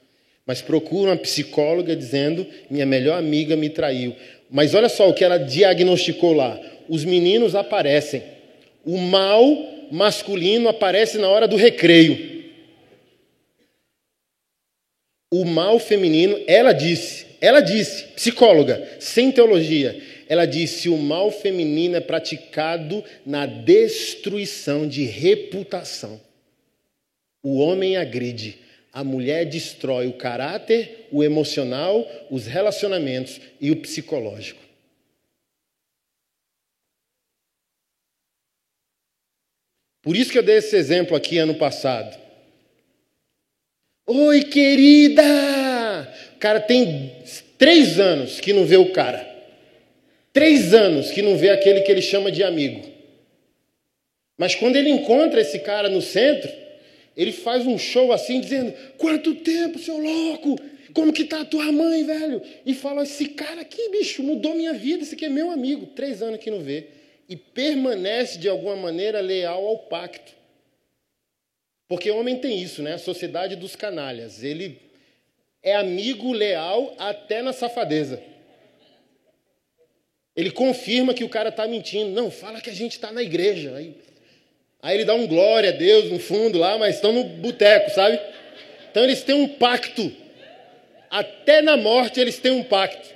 mas 0.46 0.62
procuram 0.62 1.12
uma 1.12 1.18
psicóloga 1.18 1.96
dizendo: 1.96 2.46
minha 2.70 2.86
melhor 2.86 3.18
amiga 3.18 3.56
me 3.56 3.70
traiu. 3.70 4.16
Mas 4.50 4.74
olha 4.74 4.90
só 4.90 5.10
o 5.10 5.14
que 5.14 5.24
ela 5.24 5.38
diagnosticou 5.38 6.34
lá: 6.34 6.60
os 6.90 7.06
meninos 7.06 7.56
aparecem, 7.56 8.24
o 8.86 8.98
mal 8.98 9.46
masculino 9.92 10.70
aparece 10.70 11.18
na 11.18 11.30
hora 11.30 11.48
do 11.48 11.56
recreio. 11.56 12.34
o 15.34 15.46
mal 15.46 15.80
feminino, 15.80 16.40
ela 16.46 16.74
disse, 16.74 17.26
ela 17.42 17.60
disse, 17.60 18.04
psicóloga, 18.10 18.88
sem 19.00 19.32
teologia, 19.32 20.00
ela 20.34 20.48
disse: 20.48 20.90
o 20.90 20.98
mal 20.98 21.32
feminino 21.32 21.96
é 21.96 22.02
praticado 22.02 23.04
na 23.24 23.46
destruição 23.46 24.88
de 24.88 25.04
reputação. 25.04 26.20
O 27.44 27.60
homem 27.60 27.98
agride, 27.98 28.58
a 28.92 29.04
mulher 29.04 29.46
destrói 29.46 30.08
o 30.08 30.18
caráter, 30.18 31.08
o 31.12 31.24
emocional, 31.24 32.10
os 32.32 32.48
relacionamentos 32.48 33.40
e 33.62 33.70
o 33.70 33.76
psicológico. 33.76 34.60
Por 40.02 40.18
isso 40.18 40.32
que 40.32 40.40
eu 40.40 40.44
dei 40.44 40.58
esse 40.58 40.76
exemplo 40.76 41.16
aqui 41.16 41.38
ano 41.38 41.54
passado. 41.54 42.20
Oi, 44.08 44.44
querida! 44.46 45.24
O 46.36 46.40
cara 46.40 46.60
tem 46.60 47.24
três 47.58 48.00
anos 48.00 48.40
que 48.42 48.52
não 48.52 48.66
vê 48.66 48.78
o 48.78 48.92
cara. 48.92 49.33
Três 50.34 50.74
anos 50.74 51.12
que 51.12 51.22
não 51.22 51.38
vê 51.38 51.52
aquele 51.52 51.82
que 51.82 51.92
ele 51.92 52.02
chama 52.02 52.32
de 52.32 52.44
amigo. 52.44 52.92
Mas 54.36 54.56
quando 54.56 54.76
ele 54.76 54.90
encontra 54.90 55.40
esse 55.40 55.60
cara 55.60 55.88
no 55.88 56.02
centro, 56.02 56.52
ele 57.16 57.32
faz 57.32 57.68
um 57.68 57.78
show 57.78 58.12
assim, 58.12 58.42
dizendo: 58.42 58.74
Quanto 58.98 59.36
tempo, 59.36 59.78
seu 59.78 59.98
louco! 59.98 60.60
Como 60.92 61.14
que 61.14 61.24
tá 61.24 61.42
a 61.42 61.46
tua 61.46 61.72
mãe, 61.72 62.04
velho? 62.04 62.42
E 62.66 62.74
fala: 62.74 63.04
Esse 63.04 63.30
cara 63.30 63.62
aqui, 63.62 63.90
bicho, 63.90 64.24
mudou 64.24 64.56
minha 64.56 64.74
vida. 64.74 65.04
Esse 65.04 65.14
aqui 65.14 65.26
é 65.26 65.30
meu 65.30 65.52
amigo. 65.52 65.86
Três 65.88 66.24
anos 66.24 66.40
que 66.40 66.50
não 66.50 66.62
vê. 66.62 66.88
E 67.30 67.36
permanece 67.36 68.40
de 68.40 68.50
alguma 68.50 68.76
maneira 68.76 69.22
leal 69.22 69.66
ao 69.66 69.78
pacto. 69.78 70.34
Porque 71.88 72.10
o 72.10 72.18
homem 72.18 72.38
tem 72.38 72.60
isso, 72.60 72.82
né? 72.82 72.94
A 72.94 72.98
sociedade 72.98 73.56
dos 73.56 73.76
canalhas. 73.76 74.44
Ele 74.44 74.80
é 75.62 75.76
amigo 75.76 76.34
leal 76.34 76.96
até 76.98 77.42
na 77.44 77.54
safadeza. 77.54 78.33
Ele 80.36 80.52
confirma 80.52 81.14
que 81.14 81.24
o 81.24 81.30
cara 81.30 81.50
está 81.50 81.68
mentindo. 81.68 82.12
Não, 82.12 82.32
fala 82.32 82.62
que 82.62 82.70
a 82.70 82.74
gente 82.74 82.94
está 82.94 83.12
na 83.12 83.22
igreja. 83.22 83.76
Aí, 83.76 83.96
aí 84.82 84.96
ele 84.98 85.06
dá 85.06 85.14
um 85.14 85.28
glória 85.28 85.70
a 85.70 85.74
Deus 85.74 86.12
no 86.12 86.20
fundo 86.20 86.58
lá, 86.58 86.78
mas 86.78 86.96
estão 86.96 87.12
no 87.12 87.24
boteco, 87.24 87.92
sabe? 87.92 88.20
Então 88.90 89.04
eles 89.04 89.24
têm 89.24 89.36
um 89.36 89.48
pacto. 89.48 90.12
Até 91.10 91.62
na 91.62 91.78
morte 91.78 92.20
eles 92.20 92.40
têm 92.40 92.52
um 92.52 92.64
pacto. 92.64 93.14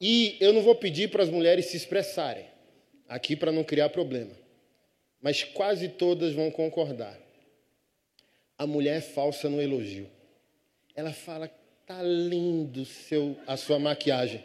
E 0.00 0.36
eu 0.40 0.52
não 0.52 0.60
vou 0.60 0.74
pedir 0.74 1.08
para 1.08 1.22
as 1.22 1.30
mulheres 1.30 1.66
se 1.66 1.76
expressarem 1.76 2.44
aqui 3.08 3.34
para 3.34 3.50
não 3.50 3.64
criar 3.64 3.88
problema 3.88 4.46
mas 5.26 5.42
quase 5.42 5.88
todas 5.88 6.32
vão 6.34 6.52
concordar. 6.52 7.18
A 8.56 8.64
mulher 8.64 8.98
é 8.98 9.00
falsa 9.00 9.48
no 9.48 9.60
elogio. 9.60 10.08
Ela 10.94 11.12
fala: 11.12 11.50
"Tá 11.86 12.02
lindo 12.02 12.84
seu 12.84 13.36
a 13.46 13.56
sua 13.56 13.78
maquiagem". 13.78 14.42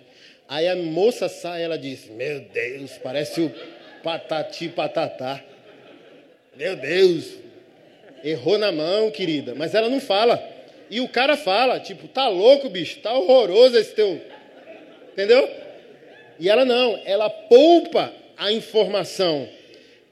Aí 0.47 0.67
a 0.67 0.75
moça 0.75 1.27
sai, 1.27 1.63
ela 1.63 1.77
diz: 1.77 2.07
"Meu 2.09 2.41
Deus, 2.41 2.99
parece 2.99 3.41
o 3.41 3.51
patati 4.03 4.69
patatá". 4.69 5.43
Meu 6.55 6.75
Deus. 6.75 7.39
Errou 8.23 8.59
na 8.59 8.71
mão, 8.71 9.09
querida, 9.09 9.55
mas 9.55 9.73
ela 9.73 9.89
não 9.89 9.99
fala. 9.99 10.39
E 10.91 11.01
o 11.01 11.09
cara 11.09 11.35
fala, 11.35 11.79
tipo, 11.79 12.07
tá 12.07 12.27
louco, 12.27 12.69
bicho, 12.69 12.99
tá 12.99 13.11
horroroso 13.11 13.75
esse 13.75 13.95
teu. 13.95 14.21
Entendeu? 15.13 15.49
E 16.39 16.47
ela 16.47 16.63
não, 16.63 17.01
ela 17.05 17.29
poupa 17.29 18.13
a 18.37 18.51
informação 18.51 19.49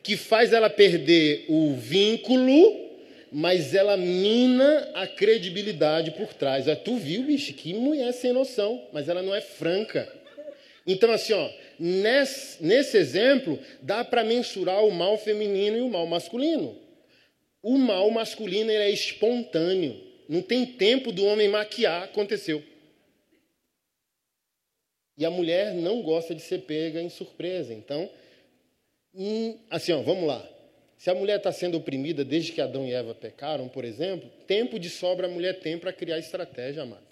que 0.01 0.17
faz 0.17 0.51
ela 0.51 0.69
perder 0.69 1.45
o 1.47 1.75
vínculo, 1.75 2.88
mas 3.31 3.73
ela 3.73 3.95
mina 3.95 4.91
a 4.93 5.07
credibilidade 5.07 6.11
por 6.11 6.33
trás. 6.33 6.67
Ah, 6.67 6.75
tu 6.75 6.97
viu, 6.97 7.23
bicho, 7.23 7.53
que 7.53 7.73
mulher 7.73 8.11
sem 8.11 8.33
noção, 8.33 8.87
mas 8.91 9.07
ela 9.07 9.21
não 9.21 9.33
é 9.33 9.41
franca. 9.41 10.11
Então, 10.85 11.11
assim, 11.11 11.33
ó, 11.33 11.49
nesse, 11.79 12.63
nesse 12.63 12.97
exemplo, 12.97 13.59
dá 13.81 14.03
para 14.03 14.23
mensurar 14.23 14.83
o 14.83 14.91
mal 14.91 15.17
feminino 15.17 15.77
e 15.77 15.81
o 15.81 15.89
mal 15.89 16.07
masculino. 16.07 16.75
O 17.61 17.77
mal 17.77 18.09
masculino 18.09 18.71
é 18.71 18.89
espontâneo. 18.89 20.01
Não 20.27 20.41
tem 20.41 20.65
tempo 20.65 21.11
do 21.11 21.25
homem 21.25 21.47
maquiar, 21.47 22.03
aconteceu. 22.03 22.63
E 25.17 25.25
a 25.25 25.29
mulher 25.29 25.73
não 25.73 26.01
gosta 26.01 26.33
de 26.33 26.41
ser 26.41 26.59
pega 26.59 27.01
em 27.01 27.09
surpresa. 27.09 27.73
Então, 27.73 28.09
assim, 29.69 29.91
ó, 29.91 30.01
vamos 30.01 30.25
lá. 30.25 30.47
Se 30.99 31.09
a 31.09 31.15
mulher 31.15 31.37
está 31.37 31.49
sendo 31.49 31.77
oprimida 31.77 32.25
desde 32.25 32.51
que 32.51 32.59
Adão 32.59 32.85
e 32.85 32.93
Eva 32.93 33.15
pecaram, 33.15 33.69
por 33.69 33.85
exemplo, 33.85 34.29
tempo 34.45 34.77
de 34.77 34.89
sobra 34.89 35.27
a 35.27 35.29
mulher 35.29 35.61
tem 35.61 35.77
para 35.77 35.93
criar 35.93 36.19
estratégia, 36.19 36.83
amado. 36.83 37.07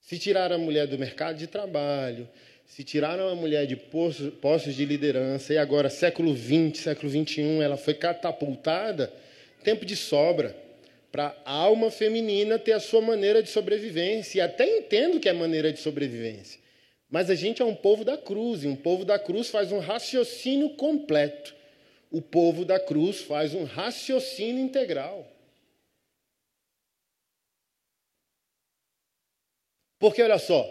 Se 0.00 0.20
tiraram 0.20 0.54
a 0.54 0.58
mulher 0.58 0.86
do 0.86 0.96
mercado 0.96 1.36
de 1.36 1.48
trabalho, 1.48 2.28
se 2.64 2.84
tiraram 2.84 3.28
a 3.28 3.34
mulher 3.34 3.66
de 3.66 3.74
postos, 3.74 4.32
postos 4.34 4.76
de 4.76 4.84
liderança, 4.84 5.52
e 5.52 5.58
agora, 5.58 5.90
século 5.90 6.32
XX, 6.36 6.80
século 6.80 7.10
XXI, 7.10 7.60
ela 7.60 7.76
foi 7.76 7.94
catapultada, 7.94 9.12
tempo 9.64 9.84
de 9.84 9.96
sobra 9.96 10.56
para 11.10 11.36
a 11.44 11.54
alma 11.54 11.90
feminina 11.90 12.56
ter 12.56 12.72
a 12.72 12.80
sua 12.80 13.00
maneira 13.00 13.42
de 13.42 13.48
sobrevivência. 13.48 14.38
E 14.38 14.40
até 14.40 14.78
entendo 14.78 15.18
que 15.18 15.28
é 15.28 15.32
maneira 15.32 15.72
de 15.72 15.80
sobrevivência. 15.80 16.60
Mas 17.10 17.30
a 17.30 17.34
gente 17.34 17.62
é 17.62 17.64
um 17.64 17.74
povo 17.74 18.04
da 18.04 18.18
cruz, 18.18 18.64
e 18.64 18.68
um 18.68 18.76
povo 18.76 19.04
da 19.04 19.18
cruz 19.18 19.48
faz 19.48 19.72
um 19.72 19.78
raciocínio 19.78 20.70
completo. 20.76 21.54
O 22.10 22.20
povo 22.20 22.64
da 22.64 22.78
cruz 22.78 23.22
faz 23.22 23.54
um 23.54 23.64
raciocínio 23.64 24.62
integral. 24.62 25.26
Porque 29.98 30.22
olha 30.22 30.38
só, 30.38 30.64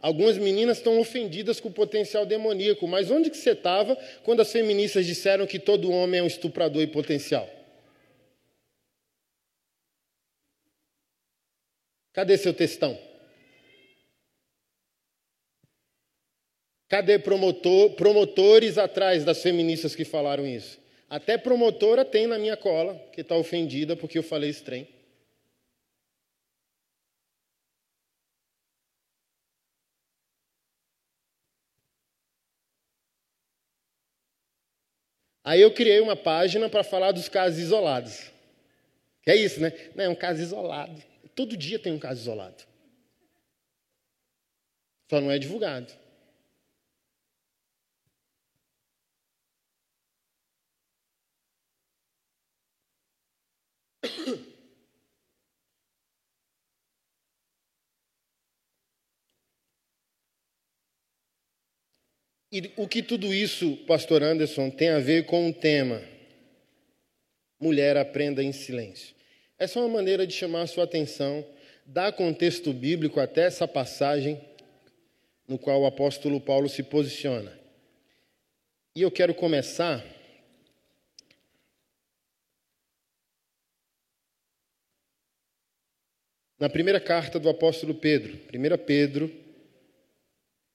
algumas 0.00 0.38
meninas 0.38 0.78
estão 0.78 1.00
ofendidas 1.00 1.58
com 1.58 1.68
o 1.68 1.72
potencial 1.72 2.24
demoníaco, 2.24 2.86
mas 2.86 3.10
onde 3.10 3.30
que 3.30 3.36
você 3.36 3.50
estava 3.50 3.96
quando 4.22 4.40
as 4.40 4.52
feministas 4.52 5.06
disseram 5.06 5.46
que 5.46 5.58
todo 5.58 5.90
homem 5.90 6.20
é 6.20 6.22
um 6.22 6.26
estuprador 6.26 6.82
e 6.82 6.86
potencial? 6.86 7.48
Cadê 12.12 12.36
seu 12.36 12.52
textão? 12.52 13.09
Cadê 16.90 17.20
promotor, 17.20 17.90
promotores 17.94 18.76
atrás 18.76 19.24
das 19.24 19.40
feministas 19.40 19.94
que 19.94 20.04
falaram 20.04 20.44
isso? 20.44 20.76
Até 21.08 21.38
promotora 21.38 22.04
tem 22.04 22.26
na 22.26 22.36
minha 22.36 22.56
cola, 22.56 22.98
que 23.12 23.20
está 23.20 23.36
ofendida 23.36 23.94
porque 23.94 24.18
eu 24.18 24.24
falei 24.24 24.50
esse 24.50 24.64
trem. 24.64 24.88
Aí 35.44 35.60
eu 35.60 35.72
criei 35.72 36.00
uma 36.00 36.16
página 36.16 36.68
para 36.68 36.82
falar 36.82 37.12
dos 37.12 37.28
casos 37.28 37.60
isolados. 37.60 38.32
Que 39.22 39.30
é 39.30 39.36
isso, 39.36 39.60
né? 39.60 39.72
Não, 39.94 40.04
é 40.04 40.08
um 40.08 40.14
caso 40.16 40.42
isolado. 40.42 41.00
Todo 41.36 41.56
dia 41.56 41.78
tem 41.78 41.92
um 41.92 42.00
caso 42.00 42.20
isolado. 42.20 42.64
Só 45.08 45.20
não 45.20 45.30
é 45.30 45.38
divulgado. 45.38 46.00
E 62.52 62.72
o 62.76 62.88
que 62.88 63.00
tudo 63.00 63.32
isso, 63.32 63.76
pastor 63.86 64.24
Anderson, 64.24 64.70
tem 64.70 64.88
a 64.88 64.98
ver 64.98 65.24
com 65.24 65.48
o 65.48 65.52
tema? 65.52 66.02
Mulher 67.60 67.96
aprenda 67.96 68.42
em 68.42 68.50
silêncio. 68.50 69.14
Essa 69.56 69.78
é 69.78 69.82
uma 69.82 69.88
maneira 69.88 70.26
de 70.26 70.32
chamar 70.32 70.62
a 70.62 70.66
sua 70.66 70.84
atenção, 70.84 71.46
dar 71.86 72.12
contexto 72.12 72.72
bíblico 72.72 73.20
até 73.20 73.42
essa 73.42 73.68
passagem 73.68 74.40
no 75.46 75.58
qual 75.58 75.82
o 75.82 75.86
apóstolo 75.86 76.40
Paulo 76.40 76.68
se 76.68 76.82
posiciona. 76.82 77.56
E 78.96 79.02
eu 79.02 79.10
quero 79.10 79.32
começar 79.32 80.04
na 86.60 86.68
primeira 86.68 87.00
carta 87.00 87.40
do 87.40 87.48
apóstolo 87.48 87.94
Pedro, 87.94 88.38
1 88.52 88.84
Pedro, 88.84 89.32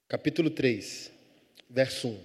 capítulo 0.08 0.50
3 0.50 1.12
verso 1.70 2.08
1. 2.08 2.18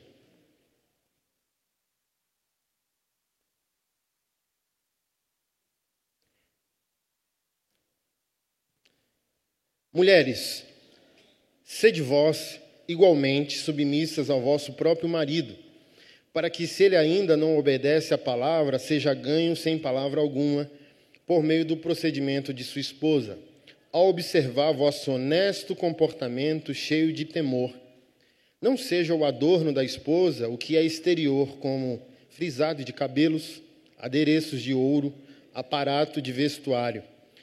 Mulheres, 9.93 10.65
sede 11.63 12.01
vós 12.01 12.59
igualmente 12.87 13.59
submissas 13.59 14.31
ao 14.31 14.41
vosso 14.41 14.73
próprio 14.73 15.07
marido, 15.07 15.55
para 16.33 16.49
que, 16.49 16.65
se 16.65 16.85
ele 16.85 16.95
ainda 16.95 17.37
não 17.37 17.59
obedece 17.59 18.11
à 18.11 18.17
palavra, 18.17 18.79
seja 18.79 19.13
ganho 19.13 19.55
sem 19.55 19.77
palavra 19.77 20.19
alguma, 20.19 20.67
por 21.27 21.43
meio 21.43 21.63
do 21.63 21.77
procedimento 21.77 22.51
de 22.53 22.63
sua 22.63 22.81
esposa, 22.81 23.37
ao 23.91 24.07
observar 24.07 24.71
vosso 24.71 25.11
honesto 25.11 25.75
comportamento 25.75 26.73
cheio 26.73 27.11
de 27.11 27.25
temor 27.25 27.71
não 28.61 28.77
seja 28.77 29.15
o 29.15 29.25
adorno 29.25 29.73
da 29.73 29.83
esposa 29.83 30.47
o 30.47 30.55
que 30.55 30.77
é 30.77 30.83
exterior, 30.83 31.57
como 31.57 31.99
frisado 32.29 32.85
de 32.85 32.93
cabelos, 32.93 33.59
adereços 33.97 34.61
de 34.61 34.71
ouro, 34.71 35.11
aparato 35.51 36.21
de 36.21 36.31
vestuário. 36.31 37.01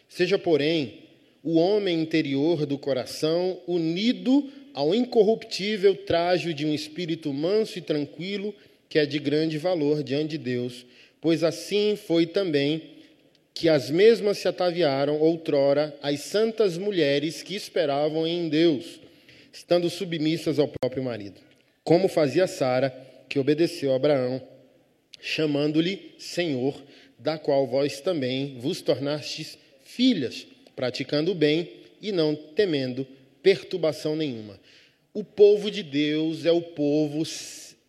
Seja, 0.09 0.39
porém, 0.39 1.01
o 1.43 1.57
homem 1.57 2.01
interior 2.01 2.65
do 2.65 2.79
coração 2.79 3.59
unido 3.67 4.49
ao 4.73 4.95
incorruptível 4.95 5.97
trajo 5.97 6.55
de 6.55 6.65
um 6.65 6.73
espírito 6.73 7.33
manso 7.33 7.79
e 7.79 7.83
tranquilo, 7.83 8.55
que 8.89 8.99
é 8.99 9.05
de 9.05 9.19
grande 9.19 9.59
valor 9.59 10.05
diante 10.05 10.31
de 10.31 10.39
Deus, 10.39 10.87
pois 11.21 11.43
assim 11.43 11.97
foi 11.97 12.27
também 12.27 12.81
que 13.59 13.69
as 13.69 13.91
mesmas 13.91 14.39
se 14.39 14.47
ataviaram 14.47 15.21
outrora 15.21 15.93
as 16.01 16.21
santas 16.21 16.79
mulheres 16.79 17.43
que 17.43 17.57
esperavam 17.57 18.25
em 18.25 18.49
Deus 18.49 19.01
estando 19.53 19.91
submissas 19.91 20.61
ao 20.61 20.69
próprio 20.69 21.03
marido, 21.03 21.41
como 21.83 22.07
fazia 22.07 22.47
Sara, 22.47 22.95
que 23.29 23.37
obedeceu 23.37 23.93
a 23.93 23.97
Abraão, 23.97 24.41
chamando-lhe 25.21 26.15
Senhor, 26.19 26.81
da 27.19 27.37
qual 27.37 27.67
vós 27.67 28.01
também 28.01 28.57
vos 28.61 28.81
tornastes 28.81 29.59
filhas, 29.83 30.47
praticando 30.77 31.33
o 31.33 31.35
bem 31.35 31.69
e 32.01 32.13
não 32.13 32.37
temendo 32.37 33.05
perturbação 33.43 34.15
nenhuma. 34.15 34.61
O 35.13 35.25
povo 35.25 35.69
de 35.69 35.83
Deus 35.83 36.47
é 36.47 36.53
o 36.53 36.63
povo 36.63 37.25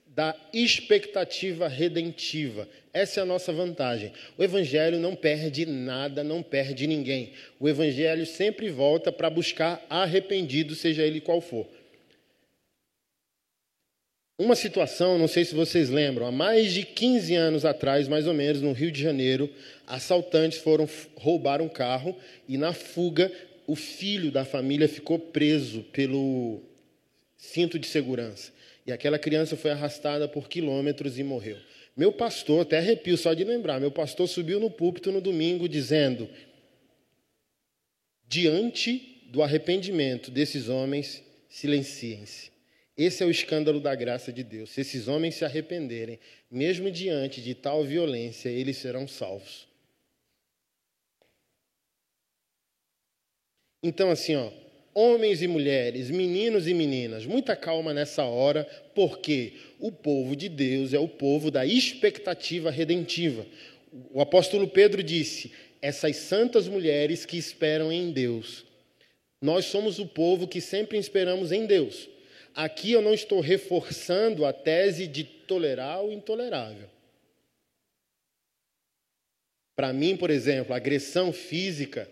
da 0.08 0.36
expectativa 0.52 1.68
redentiva. 1.68 2.68
Essa 2.94 3.20
é 3.20 3.24
a 3.24 3.26
nossa 3.26 3.54
vantagem. 3.54 4.12
O 4.38 4.44
Evangelho 4.44 5.00
não 5.00 5.16
perde 5.16 5.66
nada, 5.66 6.24
não 6.24 6.42
perde 6.42 6.88
ninguém. 6.88 7.34
O 7.60 7.70
Evangelho 7.70 8.26
sempre 8.26 8.70
volta 8.70 9.12
para 9.12 9.30
buscar 9.30 9.86
arrependido, 9.90 10.74
seja 10.74 11.04
ele 11.04 11.22
qual 11.22 11.40
for. 11.40 11.68
Uma 14.40 14.56
situação, 14.56 15.18
não 15.18 15.28
sei 15.28 15.44
se 15.44 15.54
vocês 15.54 15.90
lembram, 15.90 16.26
há 16.26 16.32
mais 16.32 16.74
de 16.74 16.84
15 16.84 17.36
anos 17.36 17.66
atrás, 17.66 18.08
mais 18.08 18.26
ou 18.26 18.34
menos, 18.34 18.62
no 18.62 18.72
Rio 18.72 18.90
de 18.90 19.02
Janeiro, 19.02 19.50
assaltantes 19.86 20.60
foram 20.60 20.88
roubar 21.16 21.62
um 21.62 21.68
carro 21.68 22.18
e 22.48 22.58
na 22.58 22.72
fuga 22.72 23.30
o 23.68 23.76
filho 23.76 24.32
da 24.32 24.46
família 24.46 24.88
ficou 24.88 25.20
preso 25.20 25.84
pelo 25.92 26.62
cinto 27.36 27.78
de 27.78 27.86
segurança. 27.86 28.52
E 28.88 28.92
aquela 28.94 29.20
criança 29.20 29.58
foi 29.58 29.72
arrastada 29.72 30.28
por 30.28 30.48
quilômetros 30.48 31.20
e 31.20 31.24
morreu. 31.24 31.58
Meu 32.00 32.14
pastor, 32.14 32.62
até 32.62 32.78
arrepio 32.78 33.18
só 33.18 33.34
de 33.34 33.44
lembrar, 33.44 33.78
meu 33.78 33.92
pastor 33.92 34.26
subiu 34.26 34.58
no 34.58 34.72
púlpito 34.72 35.12
no 35.12 35.20
domingo 35.20 35.68
dizendo: 35.68 36.30
diante 38.26 39.28
do 39.30 39.44
arrependimento 39.44 40.32
desses 40.32 40.70
homens, 40.70 41.22
silenciem-se. 41.50 42.54
Esse 42.96 43.22
é 43.22 43.26
o 43.26 43.30
escândalo 43.30 43.82
da 43.82 43.94
graça 43.96 44.32
de 44.32 44.46
Deus. 44.46 44.70
Se 44.70 44.80
esses 44.80 45.10
homens 45.10 45.36
se 45.36 45.44
arrependerem, 45.44 46.22
mesmo 46.50 46.90
diante 46.90 47.42
de 47.42 47.54
tal 47.54 47.84
violência, 47.84 48.48
eles 48.48 48.78
serão 48.78 49.06
salvos. 49.06 49.68
Então, 53.84 54.10
assim, 54.10 54.38
ó, 54.38 54.50
homens 54.94 55.42
e 55.42 55.48
mulheres, 55.48 56.10
meninos 56.10 56.68
e 56.68 56.74
meninas, 56.74 57.26
muita 57.26 57.56
calma 57.56 57.94
nessa 57.94 58.24
hora, 58.24 58.68
porque 58.94 59.54
o 59.80 59.92
povo 59.92 60.36
de 60.36 60.50
Deus 60.50 60.94
é 60.94 61.00
o 61.00 61.08
povo 61.08 61.50
da 61.50 61.66
expectativa 61.66 62.70
redentiva. 62.70 63.46
O 64.12 64.22
apóstolo 64.22 64.68
Pedro 64.68 65.02
disse: 65.02 65.52
essas 65.82 66.18
santas 66.18 66.68
mulheres 66.68 67.26
que 67.26 67.38
esperam 67.38 67.92
em 67.92 68.12
Deus. 68.12 68.66
Nós 69.42 69.66
somos 69.66 70.00
o 70.00 70.06
povo 70.06 70.48
que 70.48 70.60
sempre 70.60 70.98
esperamos 70.98 71.52
em 71.52 71.66
Deus. 71.66 72.10
Aqui 72.54 72.92
eu 72.92 73.02
não 73.02 73.14
estou 73.14 73.40
reforçando 73.40 74.46
a 74.46 74.52
tese 74.52 75.08
de 75.08 75.24
tolerar 75.24 76.04
o 76.04 76.12
intolerável. 76.12 76.90
Para 79.76 79.94
mim, 79.94 80.18
por 80.18 80.30
exemplo, 80.30 80.76
agressão 80.76 81.32
física 81.32 82.10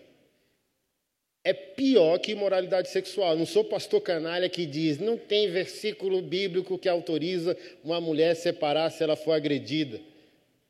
é 1.48 1.52
pior 1.54 2.18
que 2.18 2.32
imoralidade 2.32 2.90
sexual. 2.90 3.34
Não 3.34 3.46
sou 3.46 3.64
pastor 3.64 4.02
canalha 4.02 4.50
que 4.50 4.66
diz, 4.66 4.98
não 4.98 5.16
tem 5.16 5.50
versículo 5.50 6.20
bíblico 6.20 6.76
que 6.76 6.88
autoriza 6.88 7.56
uma 7.82 7.98
mulher 8.02 8.36
separar 8.36 8.90
se 8.90 9.02
ela 9.02 9.16
for 9.16 9.32
agredida. 9.32 9.98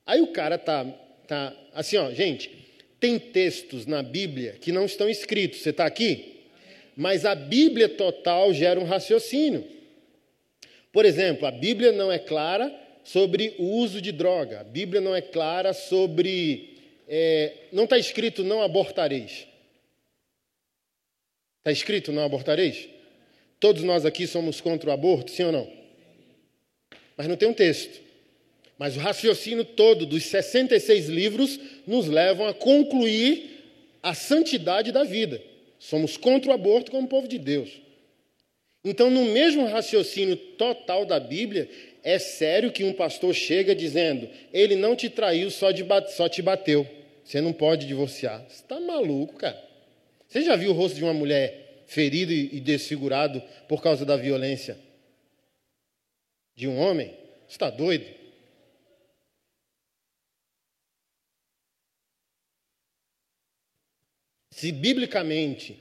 Aí 0.06 0.20
o 0.20 0.28
cara 0.28 0.56
tá, 0.56 0.84
tá 1.26 1.52
assim, 1.74 1.96
ó, 1.96 2.12
gente, 2.12 2.50
tem 3.00 3.18
textos 3.18 3.86
na 3.86 4.04
Bíblia 4.04 4.52
que 4.60 4.70
não 4.70 4.84
estão 4.84 5.08
escritos. 5.08 5.62
Você 5.62 5.70
está 5.70 5.84
aqui? 5.84 6.44
Mas 6.96 7.24
a 7.24 7.34
Bíblia 7.34 7.88
total 7.88 8.54
gera 8.54 8.78
um 8.78 8.84
raciocínio. 8.84 9.64
Por 10.92 11.04
exemplo, 11.04 11.44
a 11.44 11.50
Bíblia 11.50 11.90
não 11.90 12.12
é 12.12 12.20
clara 12.20 12.72
sobre 13.02 13.56
o 13.58 13.64
uso 13.64 14.00
de 14.00 14.12
droga. 14.12 14.60
A 14.60 14.64
Bíblia 14.64 15.00
não 15.00 15.12
é 15.12 15.20
clara 15.20 15.72
sobre 15.72 16.76
é, 17.08 17.52
não 17.72 17.82
está 17.82 17.98
escrito 17.98 18.44
não 18.44 18.62
abortareis. 18.62 19.47
Está 21.68 21.72
escrito 21.72 22.12
não 22.12 22.24
abortareis? 22.24 22.88
Todos 23.60 23.82
nós 23.82 24.06
aqui 24.06 24.26
somos 24.26 24.58
contra 24.58 24.88
o 24.88 24.92
aborto, 24.92 25.30
sim 25.30 25.42
ou 25.42 25.52
não? 25.52 25.70
Mas 27.14 27.26
não 27.26 27.36
tem 27.36 27.46
um 27.46 27.52
texto. 27.52 28.00
Mas 28.78 28.96
o 28.96 29.00
raciocínio 29.00 29.66
todo 29.66 30.06
dos 30.06 30.24
66 30.24 31.08
livros 31.10 31.60
nos 31.86 32.06
levam 32.06 32.46
a 32.46 32.54
concluir 32.54 33.50
a 34.02 34.14
santidade 34.14 34.92
da 34.92 35.04
vida. 35.04 35.42
Somos 35.78 36.16
contra 36.16 36.50
o 36.50 36.54
aborto 36.54 36.90
como 36.90 37.06
povo 37.06 37.28
de 37.28 37.38
Deus. 37.38 37.68
Então, 38.82 39.10
no 39.10 39.26
mesmo 39.26 39.66
raciocínio 39.66 40.36
total 40.36 41.04
da 41.04 41.20
Bíblia, 41.20 41.68
é 42.02 42.18
sério 42.18 42.72
que 42.72 42.82
um 42.82 42.94
pastor 42.94 43.34
chega 43.34 43.74
dizendo: 43.74 44.26
ele 44.54 44.74
não 44.74 44.96
te 44.96 45.10
traiu, 45.10 45.50
só, 45.50 45.68
só 46.16 46.30
te 46.30 46.40
bateu. 46.40 46.88
Você 47.22 47.42
não 47.42 47.52
pode 47.52 47.86
divorciar. 47.86 48.42
Você 48.48 48.62
está 48.62 48.80
maluco, 48.80 49.34
cara. 49.34 49.67
Você 50.28 50.42
já 50.42 50.56
viu 50.56 50.70
o 50.70 50.74
rosto 50.74 50.96
de 50.96 51.02
uma 51.02 51.14
mulher 51.14 51.84
ferido 51.86 52.32
e 52.32 52.60
desfigurado 52.60 53.42
por 53.66 53.82
causa 53.82 54.04
da 54.04 54.14
violência 54.14 54.78
de 56.54 56.68
um 56.68 56.78
homem? 56.78 57.08
Você 57.46 57.54
está 57.54 57.70
doido? 57.70 58.04
Se 64.50 64.70
biblicamente 64.70 65.78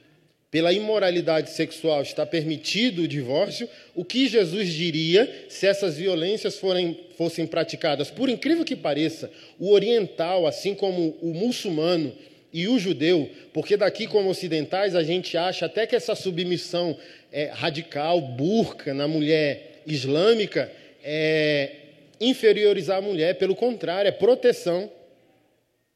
pela 0.49 0.71
imoralidade 0.71 1.49
sexual 1.49 2.01
está 2.03 2.25
permitido 2.25 3.01
o 3.01 3.07
divórcio, 3.07 3.67
o 3.93 4.05
que 4.05 4.29
Jesus 4.29 4.69
diria 4.69 5.47
se 5.49 5.67
essas 5.67 5.97
violências 5.97 6.57
forem, 6.57 6.97
fossem 7.17 7.45
praticadas? 7.45 8.09
Por 8.09 8.29
incrível 8.29 8.63
que 8.63 8.77
pareça, 8.77 9.29
o 9.59 9.71
oriental, 9.71 10.47
assim 10.47 10.73
como 10.73 11.17
o 11.21 11.33
muçulmano 11.33 12.15
e 12.51 12.67
o 12.67 12.79
judeu, 12.79 13.29
porque 13.53 13.75
daqui 13.75 14.07
como 14.07 14.29
ocidentais 14.29 14.95
a 14.95 15.03
gente 15.03 15.37
acha 15.37 15.65
até 15.65 15.85
que 15.85 15.95
essa 15.95 16.15
submissão 16.15 16.97
é, 17.31 17.45
radical, 17.45 18.21
burca 18.21 18.93
na 18.93 19.07
mulher 19.07 19.81
islâmica, 19.85 20.71
é 21.03 21.71
inferiorizar 22.19 22.97
a 22.97 23.01
mulher, 23.01 23.35
pelo 23.35 23.55
contrário, 23.55 24.09
é 24.09 24.11
proteção. 24.11 24.91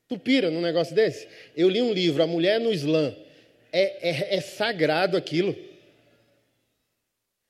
Tu 0.08 0.20
pira 0.20 0.52
num 0.52 0.62
negócio 0.62 0.94
desse? 0.94 1.28
Eu 1.56 1.70
li 1.70 1.82
um 1.82 1.94
livro, 1.94 2.22
A 2.22 2.28
Mulher 2.28 2.60
no 2.60 2.72
Islã 2.72 3.16
é, 3.72 4.10
é, 4.10 4.36
é 4.36 4.42
sagrado 4.42 5.16
aquilo. 5.16 5.56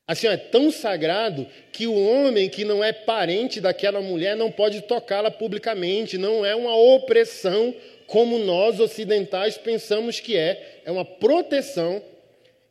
Assim, 0.07 0.27
é 0.27 0.37
tão 0.37 0.69
sagrado 0.69 1.47
que 1.71 1.87
o 1.87 1.95
homem 1.95 2.49
que 2.49 2.65
não 2.65 2.83
é 2.83 2.91
parente 2.91 3.61
daquela 3.61 4.01
mulher 4.01 4.35
não 4.35 4.51
pode 4.51 4.81
tocá-la 4.81 5.31
publicamente, 5.31 6.17
não 6.17 6.45
é 6.45 6.53
uma 6.53 6.75
opressão 6.75 7.73
como 8.11 8.37
nós 8.37 8.77
ocidentais 8.81 9.57
pensamos 9.57 10.19
que 10.19 10.35
é, 10.35 10.81
é 10.83 10.91
uma 10.91 11.05
proteção, 11.05 12.03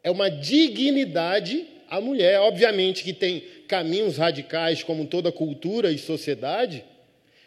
é 0.04 0.10
uma 0.10 0.28
dignidade 0.28 1.66
à 1.88 1.98
mulher. 1.98 2.38
Obviamente 2.40 3.02
que 3.02 3.14
tem 3.14 3.42
caminhos 3.66 4.18
radicais 4.18 4.82
como 4.82 5.06
toda 5.06 5.32
cultura 5.32 5.90
e 5.90 5.96
sociedade, 5.96 6.84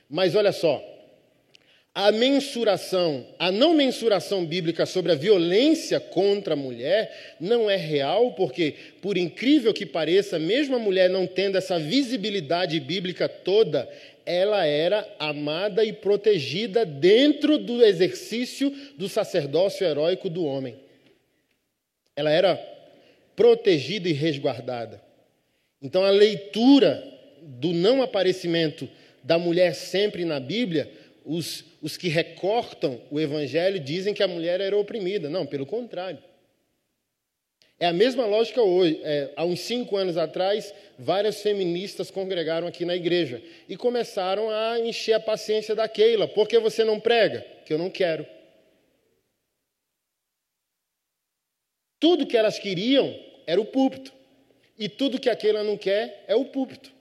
mas 0.09 0.33
olha 0.33 0.51
só, 0.51 0.83
a 1.93 2.11
mensuração, 2.11 3.27
a 3.37 3.51
não 3.51 3.75
mensuração 3.75 4.43
bíblica 4.43 4.83
sobre 4.87 5.11
a 5.11 5.15
violência 5.15 5.99
contra 5.99 6.55
a 6.55 6.57
mulher 6.57 7.35
não 7.39 7.69
é 7.69 7.75
real, 7.75 8.31
porque, 8.31 8.73
por 9.03 9.15
incrível 9.15 9.71
que 9.71 9.85
pareça, 9.85 10.39
mesmo 10.39 10.75
a 10.75 10.79
mulher 10.79 11.07
não 11.07 11.27
tendo 11.27 11.55
essa 11.55 11.77
visibilidade 11.77 12.79
bíblica 12.79 13.29
toda, 13.29 13.87
ela 14.25 14.65
era 14.65 15.07
amada 15.19 15.83
e 15.83 15.93
protegida 15.93 16.85
dentro 16.85 17.57
do 17.57 17.83
exercício 17.83 18.71
do 18.97 19.09
sacerdócio 19.09 19.85
heróico 19.85 20.29
do 20.29 20.43
homem. 20.43 20.77
Ela 22.15 22.31
era 22.31 22.55
protegida 23.35 24.07
e 24.07 24.13
resguardada. 24.13 25.01
Então, 25.81 26.03
a 26.03 26.09
leitura 26.09 27.03
do 27.41 27.73
não 27.73 28.01
aparecimento 28.01 28.87
da 29.23 29.37
mulher 29.37 29.73
sempre 29.73 30.23
na 30.23 30.39
Bíblia 30.39 30.89
os, 31.25 31.63
os 31.81 31.97
que 31.97 32.09
recortam 32.09 33.01
o 33.09 33.19
evangelho 33.19 33.79
dizem 33.79 34.13
que 34.13 34.23
a 34.23 34.27
mulher 34.27 34.59
era 34.59 34.77
oprimida. 34.77 35.29
Não, 35.29 35.45
pelo 35.45 35.65
contrário. 35.65 36.19
É 37.79 37.87
a 37.87 37.93
mesma 37.93 38.25
lógica 38.25 38.61
hoje. 38.61 38.99
É, 39.03 39.33
há 39.35 39.43
uns 39.43 39.59
cinco 39.61 39.97
anos 39.97 40.17
atrás, 40.17 40.73
várias 40.97 41.41
feministas 41.41 42.11
congregaram 42.11 42.67
aqui 42.67 42.85
na 42.85 42.95
igreja 42.95 43.43
e 43.67 43.75
começaram 43.75 44.49
a 44.49 44.79
encher 44.79 45.13
a 45.13 45.19
paciência 45.19 45.75
da 45.75 45.87
Keila. 45.87 46.27
Por 46.27 46.47
que 46.47 46.59
você 46.59 46.83
não 46.83 46.99
prega? 46.99 47.41
Que 47.65 47.73
eu 47.73 47.77
não 47.77 47.89
quero. 47.89 48.25
Tudo 51.99 52.27
que 52.27 52.37
elas 52.37 52.59
queriam 52.59 53.17
era 53.47 53.59
o 53.59 53.65
púlpito. 53.65 54.13
E 54.77 54.89
tudo 54.89 55.19
que 55.19 55.29
a 55.29 55.35
Keila 55.35 55.63
não 55.63 55.77
quer 55.77 56.25
é 56.27 56.35
o 56.35 56.45
púlpito. 56.45 56.91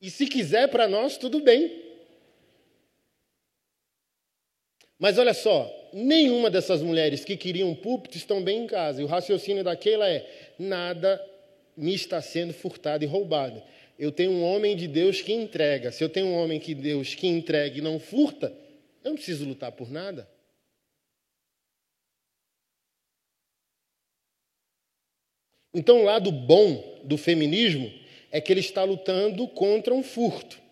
E 0.00 0.10
se 0.10 0.26
quiser 0.26 0.68
para 0.68 0.86
nós, 0.86 1.16
tudo 1.16 1.40
bem. 1.40 1.82
Mas 4.98 5.18
olha 5.18 5.34
só, 5.34 5.70
nenhuma 5.94 6.50
dessas 6.50 6.82
mulheres 6.82 7.24
que 7.24 7.36
queriam 7.36 7.70
um 7.70 7.74
púlpito 7.74 8.16
estão 8.16 8.42
bem 8.42 8.64
em 8.64 8.66
casa. 8.66 9.00
E 9.00 9.04
o 9.04 9.06
raciocínio 9.06 9.62
daquela 9.62 10.08
é: 10.08 10.28
nada 10.58 11.24
me 11.76 11.94
está 11.94 12.20
sendo 12.20 12.52
furtado 12.52 13.04
e 13.04 13.06
roubado. 13.06 13.62
Eu 13.96 14.10
tenho 14.10 14.32
um 14.32 14.42
homem 14.42 14.76
de 14.76 14.88
Deus 14.88 15.22
que 15.22 15.32
entrega. 15.32 15.92
Se 15.92 16.02
eu 16.02 16.08
tenho 16.08 16.26
um 16.26 16.34
homem 16.34 16.58
de 16.58 16.74
Deus 16.74 17.14
que 17.14 17.28
entrega 17.28 17.78
e 17.78 17.80
não 17.80 18.00
furta, 18.00 18.52
eu 19.04 19.10
não 19.10 19.16
preciso 19.16 19.46
lutar 19.46 19.70
por 19.70 19.88
nada. 19.88 20.28
Então, 25.72 26.00
o 26.00 26.04
lado 26.04 26.30
bom 26.30 27.00
do 27.04 27.16
feminismo 27.16 27.92
é 28.30 28.40
que 28.40 28.52
ele 28.52 28.60
está 28.60 28.82
lutando 28.84 29.46
contra 29.48 29.94
um 29.94 30.02
furto 30.02 30.63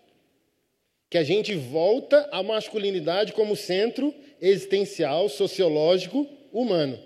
que 1.13 1.19
a 1.19 1.23
gente 1.23 1.55
volta 1.55 2.27
à 2.33 2.43
masculinidade 2.43 3.35
como 3.35 3.55
centro 3.55 4.15
existencial, 4.41 5.29
sociológico, 5.29 6.27
humano. 6.51 6.99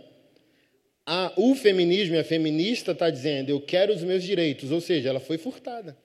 A, 1.05 1.33
o 1.37 1.57
feminismo 1.57 2.15
e 2.15 2.21
a 2.21 2.23
feminista 2.23 2.93
está 2.93 3.11
dizendo, 3.11 3.51
eu 3.51 3.61
quero 3.61 3.93
os 3.93 4.05
meus 4.05 4.23
direitos, 4.23 4.71
ou 4.71 4.81
seja, 4.81 5.09
ela 5.09 5.19
foi 5.19 5.39
furtada. 5.39 5.99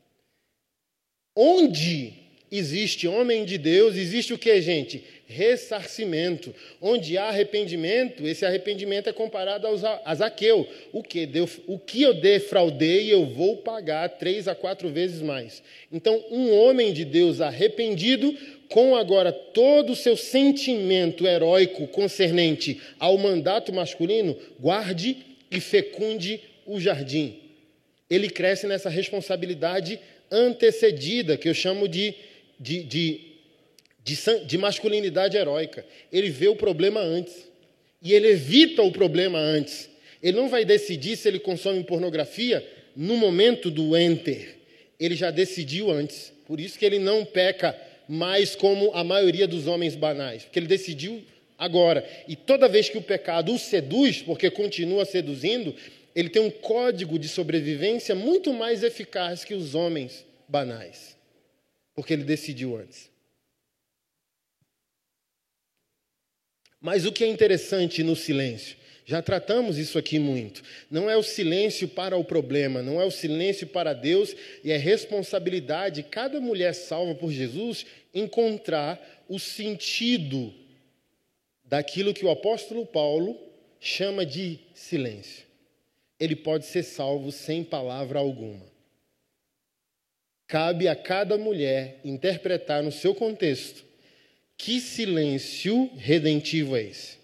Onde 1.36 2.21
existe 2.52 3.08
homem 3.08 3.46
de 3.46 3.58
Deus, 3.58 3.96
existe 3.96 4.34
o 4.34 4.38
que, 4.38 4.62
gente? 4.62 5.02
Ressarcimento. 5.26 6.54
Onde 6.82 7.18
há 7.18 7.30
arrependimento, 7.30 8.28
esse 8.28 8.46
arrependimento 8.46 9.10
é 9.10 9.14
comparado 9.14 9.66
aos, 9.66 9.82
a 9.86 10.14
Zaqueu. 10.14 10.68
O 10.92 11.02
que, 11.02 11.26
deu, 11.26 11.50
o 11.66 11.80
que 11.80 12.02
eu 12.02 12.14
defraudei, 12.14 13.12
eu 13.12 13.26
vou 13.26 13.58
pagar 13.58 14.10
três 14.10 14.50
a 14.50 14.54
quatro 14.54 14.90
vezes 14.90 15.22
mais. 15.22 15.64
Então, 15.90 16.22
um 16.30 16.54
homem 16.54 16.92
de 16.92 17.06
Deus 17.06 17.40
arrependido, 17.40 18.36
com 18.68 18.96
agora 18.96 19.32
todo 19.32 19.94
o 19.94 19.96
seu 19.96 20.18
sentimento 20.18 21.26
heróico 21.26 21.88
concernente 21.88 22.82
ao 23.00 23.18
mandato 23.18 23.72
masculino, 23.72 24.38
guarde 24.60 25.18
e 25.50 25.62
fecunde 25.62 26.42
o 26.66 26.80
jardim. 26.80 27.38
Ele 28.10 28.30
cresce 28.30 28.68
nessa 28.68 28.90
responsabilidade 28.90 29.98
antecedida, 30.30 31.38
que 31.38 31.48
eu 31.48 31.54
chamo 31.54 31.88
de 31.88 32.14
de, 32.62 32.84
de, 32.84 33.22
de, 34.04 34.46
de 34.46 34.58
masculinidade 34.58 35.36
heróica. 35.36 35.84
Ele 36.14 36.30
vê 36.30 36.48
o 36.48 36.56
problema 36.56 37.00
antes. 37.00 37.50
E 38.02 38.14
ele 38.14 38.28
evita 38.28 38.84
o 38.84 38.92
problema 38.92 39.40
antes. 39.40 39.90
Ele 40.22 40.38
não 40.38 40.48
vai 40.48 40.64
decidir 40.64 41.18
se 41.18 41.28
ele 41.28 41.40
consome 41.40 41.84
pornografia 41.84 42.66
no 42.96 43.18
momento 43.18 43.72
do 43.72 43.98
enter. 43.98 44.58
Ele 45.00 45.16
já 45.16 45.32
decidiu 45.32 45.90
antes. 45.90 46.32
Por 46.46 46.60
isso 46.60 46.78
que 46.78 46.86
ele 46.86 47.00
não 47.00 47.26
peca 47.26 47.76
mais 48.08 48.56
como 48.56 48.92
a 48.94 49.04
maioria 49.04 49.48
dos 49.48 49.66
homens 49.68 49.96
banais, 49.96 50.44
porque 50.44 50.60
ele 50.60 50.68
decidiu 50.68 51.24
agora. 51.58 52.06
E 52.28 52.36
toda 52.36 52.68
vez 52.68 52.90
que 52.90 52.98
o 52.98 53.02
pecado 53.02 53.54
o 53.54 53.60
seduz, 53.60 54.22
porque 54.22 54.52
continua 54.52 55.06
seduzindo, 55.06 55.74
ele 56.14 56.30
tem 56.30 56.42
um 56.42 56.52
código 56.52 57.18
de 57.18 57.28
sobrevivência 57.28 58.14
muito 58.14 58.54
mais 58.54 58.84
eficaz 58.84 59.46
que 59.46 59.54
os 59.54 59.74
homens 59.74 60.26
banais 60.48 61.16
porque 62.02 62.14
ele 62.14 62.24
decidiu 62.24 62.76
antes. 62.76 63.12
Mas 66.82 67.06
o 67.06 67.12
que 67.12 67.24
é 67.24 67.28
interessante 67.28 68.02
no 68.02 68.16
silêncio? 68.16 68.76
Já 69.06 69.22
tratamos 69.22 69.78
isso 69.78 70.00
aqui 70.00 70.18
muito. 70.18 70.64
Não 70.90 71.08
é 71.08 71.16
o 71.16 71.22
silêncio 71.22 71.88
para 71.88 72.18
o 72.18 72.24
problema, 72.24 72.82
não 72.82 73.00
é 73.00 73.06
o 73.06 73.12
silêncio 73.12 73.68
para 73.68 73.94
Deus, 73.94 74.36
e 74.64 74.72
é 74.72 74.78
responsabilidade 74.78 76.02
de 76.02 76.10
cada 76.10 76.42
mulher 76.42 76.74
salva 76.74 77.14
por 77.14 77.32
Jesus 77.32 77.86
encontrar 78.16 79.24
o 79.30 79.38
sentido 79.38 80.52
daquilo 81.64 82.16
que 82.16 82.26
o 82.26 82.32
apóstolo 82.32 82.84
Paulo 82.84 83.40
chama 83.80 84.26
de 84.26 84.58
silêncio. 84.74 85.46
Ele 86.20 86.36
pode 86.36 86.66
ser 86.66 86.82
salvo 86.82 87.32
sem 87.32 87.64
palavra 87.64 88.18
alguma. 88.18 88.71
Cabe 90.52 90.90
a 90.90 90.96
cada 90.98 91.38
mulher 91.38 92.02
interpretar 92.04 92.84
no 92.84 92.92
seu 92.92 93.16
contexto 93.16 93.86
Que 94.58 94.82
silêncio 94.82 95.90
redentivo 95.96 96.76
é 96.76 96.84
esse? 96.84 97.18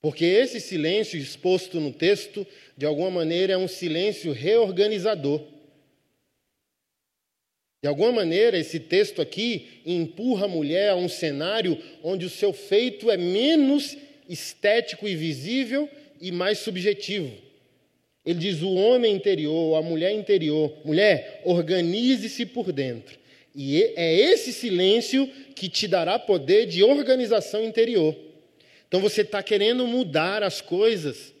Porque 0.00 0.24
esse 0.24 0.60
silêncio 0.60 1.18
exposto 1.18 1.80
no 1.80 1.92
texto, 1.92 2.46
de 2.76 2.86
alguma 2.86 3.10
maneira, 3.10 3.54
é 3.54 3.58
um 3.58 3.66
silêncio 3.66 4.30
reorganizador. 4.30 5.44
De 7.82 7.88
alguma 7.88 8.12
maneira, 8.12 8.56
esse 8.56 8.78
texto 8.78 9.20
aqui 9.20 9.82
empurra 9.84 10.44
a 10.44 10.48
mulher 10.48 10.90
a 10.90 10.94
um 10.94 11.08
cenário 11.08 11.76
onde 12.04 12.24
o 12.24 12.30
seu 12.30 12.52
feito 12.52 13.10
é 13.10 13.16
menos 13.16 13.96
estético 14.28 15.06
e 15.06 15.14
visível 15.14 15.88
e 16.20 16.32
mais 16.32 16.58
subjetivo. 16.58 17.32
Ele 18.24 18.38
diz: 18.38 18.62
o 18.62 18.74
homem 18.74 19.14
interior, 19.14 19.76
a 19.76 19.82
mulher 19.82 20.12
interior, 20.12 20.72
mulher, 20.84 21.42
organize-se 21.44 22.44
por 22.46 22.72
dentro. 22.72 23.18
E 23.54 23.82
é 23.96 24.14
esse 24.14 24.52
silêncio 24.52 25.26
que 25.54 25.68
te 25.68 25.88
dará 25.88 26.18
poder 26.18 26.66
de 26.66 26.82
organização 26.82 27.64
interior. 27.64 28.14
Então 28.86 29.00
você 29.00 29.22
está 29.22 29.42
querendo 29.42 29.86
mudar 29.86 30.42
as 30.42 30.60
coisas 30.60 31.34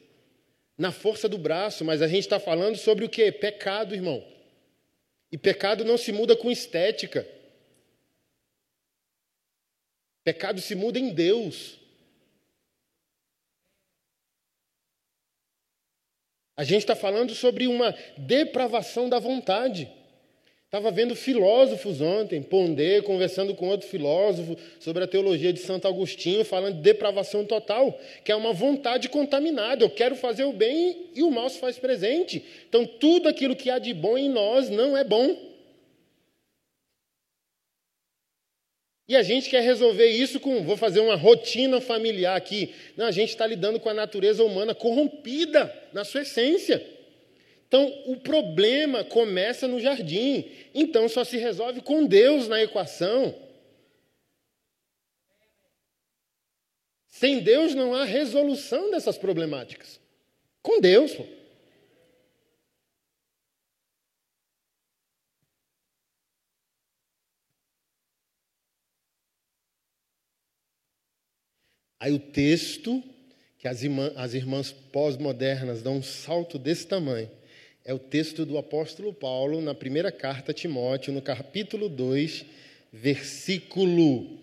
na 0.78 0.92
força 0.92 1.28
do 1.28 1.38
braço, 1.38 1.84
mas 1.84 2.02
a 2.02 2.08
gente 2.08 2.20
está 2.20 2.38
falando 2.38 2.76
sobre 2.76 3.04
o 3.04 3.08
que? 3.08 3.30
Pecado, 3.32 3.94
irmão. 3.94 4.24
E 5.30 5.36
pecado 5.36 5.84
não 5.84 5.98
se 5.98 6.12
muda 6.12 6.36
com 6.36 6.50
estética. 6.50 7.26
Pecado 10.24 10.60
se 10.60 10.74
muda 10.74 10.98
em 10.98 11.12
Deus. 11.12 11.78
A 16.56 16.64
gente 16.64 16.80
está 16.80 16.96
falando 16.96 17.34
sobre 17.34 17.66
uma 17.66 17.94
depravação 18.16 19.08
da 19.08 19.18
vontade. 19.18 19.88
Estava 20.64 20.90
vendo 20.90 21.14
filósofos 21.14 22.00
ontem, 22.00 22.42
Pondé, 22.42 23.00
conversando 23.00 23.54
com 23.54 23.68
outro 23.68 23.86
filósofo 23.86 24.56
sobre 24.80 25.04
a 25.04 25.06
teologia 25.06 25.52
de 25.52 25.60
Santo 25.60 25.86
Agostinho, 25.86 26.44
falando 26.44 26.76
de 26.76 26.82
depravação 26.82 27.44
total, 27.44 27.98
que 28.24 28.32
é 28.32 28.36
uma 28.36 28.52
vontade 28.52 29.08
contaminada. 29.08 29.84
Eu 29.84 29.90
quero 29.90 30.16
fazer 30.16 30.44
o 30.44 30.52
bem 30.52 31.10
e 31.14 31.22
o 31.22 31.30
mal 31.30 31.48
se 31.48 31.60
faz 31.60 31.78
presente. 31.78 32.44
Então, 32.68 32.84
tudo 32.84 33.28
aquilo 33.28 33.54
que 33.54 33.70
há 33.70 33.78
de 33.78 33.94
bom 33.94 34.18
em 34.18 34.28
nós 34.28 34.68
não 34.68 34.96
é 34.96 35.04
bom. 35.04 35.45
E 39.08 39.14
a 39.14 39.22
gente 39.22 39.48
quer 39.48 39.62
resolver 39.62 40.08
isso 40.08 40.40
com, 40.40 40.64
vou 40.64 40.76
fazer 40.76 41.00
uma 41.00 41.14
rotina 41.14 41.80
familiar 41.80 42.36
aqui. 42.36 42.74
Não, 42.96 43.06
a 43.06 43.12
gente 43.12 43.30
está 43.30 43.46
lidando 43.46 43.78
com 43.78 43.88
a 43.88 43.94
natureza 43.94 44.42
humana 44.42 44.74
corrompida 44.74 45.72
na 45.92 46.04
sua 46.04 46.22
essência. 46.22 46.84
Então, 47.68 47.86
o 48.06 48.16
problema 48.16 49.04
começa 49.04 49.68
no 49.68 49.80
jardim. 49.80 50.50
Então, 50.74 51.08
só 51.08 51.24
se 51.24 51.36
resolve 51.36 51.80
com 51.80 52.04
Deus 52.04 52.48
na 52.48 52.60
equação. 52.62 53.34
Sem 57.06 57.40
Deus 57.40 57.74
não 57.74 57.94
há 57.94 58.04
resolução 58.04 58.90
dessas 58.90 59.16
problemáticas. 59.16 60.00
Com 60.62 60.80
Deus. 60.80 61.14
Pô. 61.14 61.24
Aí 71.98 72.12
o 72.12 72.18
texto, 72.18 73.02
que 73.58 73.66
as, 73.66 73.82
irmã, 73.82 74.12
as 74.16 74.34
irmãs 74.34 74.70
pós-modernas 74.70 75.82
dão 75.82 75.96
um 75.96 76.02
salto 76.02 76.58
desse 76.58 76.86
tamanho, 76.86 77.30
é 77.84 77.94
o 77.94 77.98
texto 77.98 78.44
do 78.44 78.58
apóstolo 78.58 79.14
Paulo 79.14 79.60
na 79.60 79.74
primeira 79.74 80.10
carta 80.10 80.50
a 80.50 80.54
Timóteo, 80.54 81.12
no 81.12 81.22
capítulo 81.22 81.88
2, 81.88 82.44
versículo. 82.92 84.38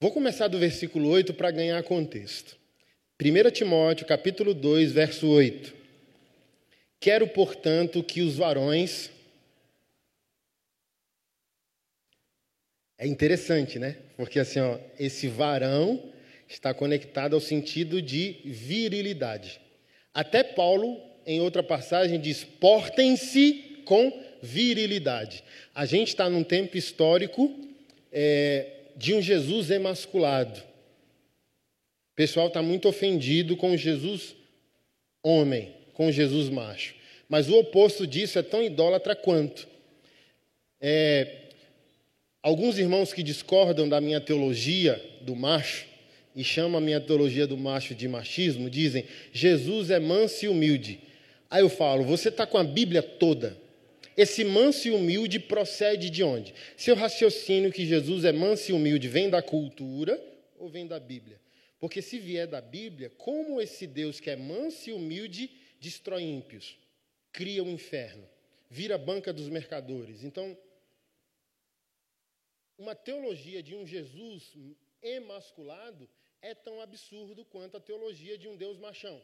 Vou 0.00 0.12
começar 0.12 0.46
do 0.48 0.58
versículo 0.58 1.08
8 1.08 1.34
para 1.34 1.50
ganhar 1.50 1.82
contexto. 1.82 2.56
1 3.20 3.50
Timóteo, 3.50 4.06
capítulo 4.06 4.54
2, 4.54 4.92
verso 4.92 5.26
8. 5.26 5.74
Quero, 7.00 7.26
portanto, 7.26 8.02
que 8.02 8.20
os 8.20 8.36
varões. 8.36 9.10
É 12.98 13.06
interessante, 13.06 13.78
né? 13.78 13.96
Porque 14.16 14.40
assim, 14.40 14.58
ó, 14.58 14.76
esse 14.98 15.28
varão 15.28 16.02
está 16.48 16.74
conectado 16.74 17.34
ao 17.34 17.40
sentido 17.40 18.02
de 18.02 18.40
virilidade. 18.44 19.60
Até 20.12 20.42
Paulo, 20.42 21.00
em 21.24 21.40
outra 21.40 21.62
passagem, 21.62 22.20
diz: 22.20 22.42
portem-se 22.42 23.82
com 23.84 24.12
virilidade. 24.42 25.44
A 25.74 25.86
gente 25.86 26.08
está 26.08 26.28
num 26.28 26.42
tempo 26.42 26.76
histórico 26.76 27.54
é, 28.10 28.66
de 28.96 29.14
um 29.14 29.22
Jesus 29.22 29.70
emasculado. 29.70 30.58
O 30.58 32.16
pessoal 32.16 32.48
está 32.48 32.60
muito 32.60 32.88
ofendido 32.88 33.56
com 33.56 33.76
Jesus 33.76 34.34
homem, 35.22 35.72
com 35.94 36.10
Jesus 36.10 36.48
macho. 36.48 36.94
Mas 37.28 37.48
o 37.48 37.58
oposto 37.58 38.06
disso 38.06 38.38
é 38.38 38.42
tão 38.42 38.62
idólatra 38.62 39.14
quanto. 39.14 39.68
É, 40.80 41.37
alguns 42.42 42.78
irmãos 42.78 43.12
que 43.12 43.22
discordam 43.22 43.88
da 43.88 44.00
minha 44.00 44.20
teologia 44.20 45.02
do 45.22 45.34
macho 45.34 45.86
e 46.34 46.44
chama 46.44 46.78
a 46.78 46.80
minha 46.80 47.00
teologia 47.00 47.46
do 47.46 47.56
macho 47.56 47.94
de 47.94 48.06
machismo, 48.06 48.70
dizem: 48.70 49.04
Jesus 49.32 49.90
é 49.90 49.98
manso 49.98 50.44
e 50.44 50.48
humilde. 50.48 51.00
Aí 51.50 51.62
eu 51.62 51.68
falo: 51.68 52.04
você 52.04 52.28
está 52.28 52.46
com 52.46 52.58
a 52.58 52.64
Bíblia 52.64 53.02
toda. 53.02 53.56
Esse 54.16 54.44
manso 54.44 54.88
e 54.88 54.90
humilde 54.90 55.38
procede 55.38 56.10
de 56.10 56.24
onde? 56.24 56.52
Seu 56.76 56.96
raciocínio 56.96 57.72
que 57.72 57.86
Jesus 57.86 58.24
é 58.24 58.32
manso 58.32 58.70
e 58.70 58.74
humilde 58.74 59.06
vem 59.06 59.30
da 59.30 59.40
cultura 59.40 60.20
ou 60.58 60.68
vem 60.68 60.86
da 60.86 60.98
Bíblia? 60.98 61.40
Porque 61.78 62.02
se 62.02 62.18
vier 62.18 62.48
da 62.48 62.60
Bíblia, 62.60 63.12
como 63.16 63.60
esse 63.60 63.86
Deus 63.86 64.18
que 64.18 64.28
é 64.28 64.34
manso 64.34 64.90
e 64.90 64.92
humilde 64.92 65.48
destrói 65.80 66.24
ímpios, 66.24 66.76
cria 67.32 67.62
o 67.62 67.66
um 67.66 67.70
inferno, 67.70 68.24
vira 68.68 68.98
banca 68.98 69.32
dos 69.32 69.48
mercadores? 69.48 70.24
Então, 70.24 70.56
uma 72.78 72.94
teologia 72.94 73.60
de 73.60 73.74
um 73.74 73.84
Jesus 73.84 74.56
emasculado 75.02 76.08
é 76.40 76.54
tão 76.54 76.80
absurdo 76.80 77.44
quanto 77.44 77.76
a 77.76 77.80
teologia 77.80 78.38
de 78.38 78.46
um 78.46 78.56
Deus 78.56 78.78
machão. 78.78 79.20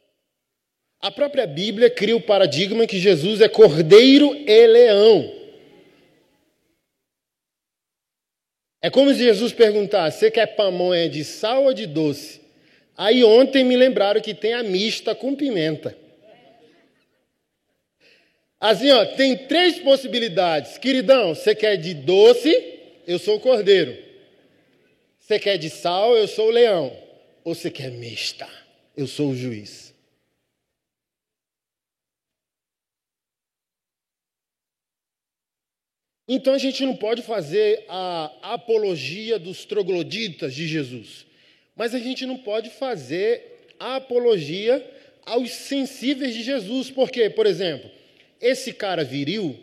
A 1.00 1.10
própria 1.10 1.46
Bíblia 1.46 1.88
cria 1.88 2.16
o 2.16 2.20
paradigma 2.20 2.86
que 2.86 2.98
Jesus 2.98 3.40
é 3.40 3.48
cordeiro 3.48 4.34
e 4.34 4.66
leão. 4.66 5.32
É 8.82 8.90
como 8.90 9.12
se 9.12 9.18
Jesus 9.18 9.52
perguntasse: 9.52 10.18
você 10.18 10.30
quer 10.30 10.56
pamonha 10.56 11.08
de 11.08 11.24
sal 11.24 11.64
ou 11.64 11.72
de 11.72 11.86
doce? 11.86 12.40
Aí 12.96 13.22
ontem 13.22 13.62
me 13.64 13.76
lembraram 13.76 14.20
que 14.20 14.34
tem 14.34 14.52
a 14.52 14.62
mista 14.62 15.14
com 15.14 15.34
pimenta. 15.34 15.96
Assim, 18.58 18.90
ó, 18.90 19.04
tem 19.04 19.36
três 19.46 19.78
possibilidades. 19.78 20.78
Queridão, 20.78 21.34
você 21.34 21.54
quer 21.54 21.76
de 21.76 21.92
doce? 21.92 22.73
Eu 23.06 23.18
sou 23.18 23.36
o 23.36 23.40
cordeiro. 23.40 23.96
Você 25.18 25.38
quer 25.38 25.58
de 25.58 25.70
sal? 25.70 26.16
Eu 26.16 26.26
sou 26.26 26.48
o 26.48 26.50
leão. 26.50 26.96
Ou 27.44 27.54
você 27.54 27.70
quer 27.70 27.90
mista? 27.90 28.48
Eu 28.96 29.06
sou 29.06 29.30
o 29.30 29.36
juiz. 29.36 29.94
Então 36.26 36.54
a 36.54 36.58
gente 36.58 36.84
não 36.86 36.96
pode 36.96 37.20
fazer 37.22 37.84
a 37.86 38.54
apologia 38.54 39.38
dos 39.38 39.66
trogloditas 39.66 40.54
de 40.54 40.66
Jesus, 40.66 41.26
mas 41.76 41.94
a 41.94 41.98
gente 41.98 42.24
não 42.24 42.38
pode 42.38 42.70
fazer 42.70 43.66
a 43.78 43.96
apologia 43.96 44.82
aos 45.26 45.50
sensíveis 45.50 46.34
de 46.34 46.42
Jesus, 46.42 46.90
porque, 46.90 47.28
por 47.28 47.44
exemplo, 47.44 47.90
esse 48.40 48.72
cara 48.72 49.04
viril, 49.04 49.58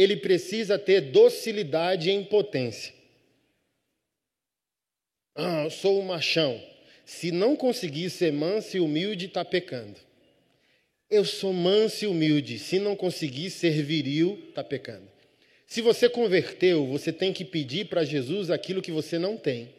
ele 0.00 0.16
precisa 0.16 0.78
ter 0.78 1.00
docilidade 1.00 2.08
e 2.08 2.12
impotência. 2.12 2.94
Ah, 5.34 5.64
eu 5.64 5.70
sou 5.70 6.00
um 6.00 6.06
machão. 6.06 6.62
Se 7.04 7.30
não 7.30 7.54
conseguir 7.54 8.08
ser 8.08 8.32
manso 8.32 8.76
e 8.76 8.80
humilde, 8.80 9.26
está 9.26 9.44
pecando. 9.44 9.98
Eu 11.10 11.24
sou 11.24 11.52
manso 11.52 12.04
e 12.04 12.08
humilde. 12.08 12.58
Se 12.58 12.78
não 12.78 12.96
conseguir 12.96 13.50
ser 13.50 13.82
viril, 13.82 14.42
está 14.48 14.64
pecando. 14.64 15.08
Se 15.66 15.82
você 15.82 16.08
converteu, 16.08 16.86
você 16.86 17.12
tem 17.12 17.32
que 17.32 17.44
pedir 17.44 17.86
para 17.86 18.02
Jesus 18.02 18.50
aquilo 18.50 18.80
que 18.80 18.92
você 18.92 19.18
não 19.18 19.36
tem. 19.36 19.74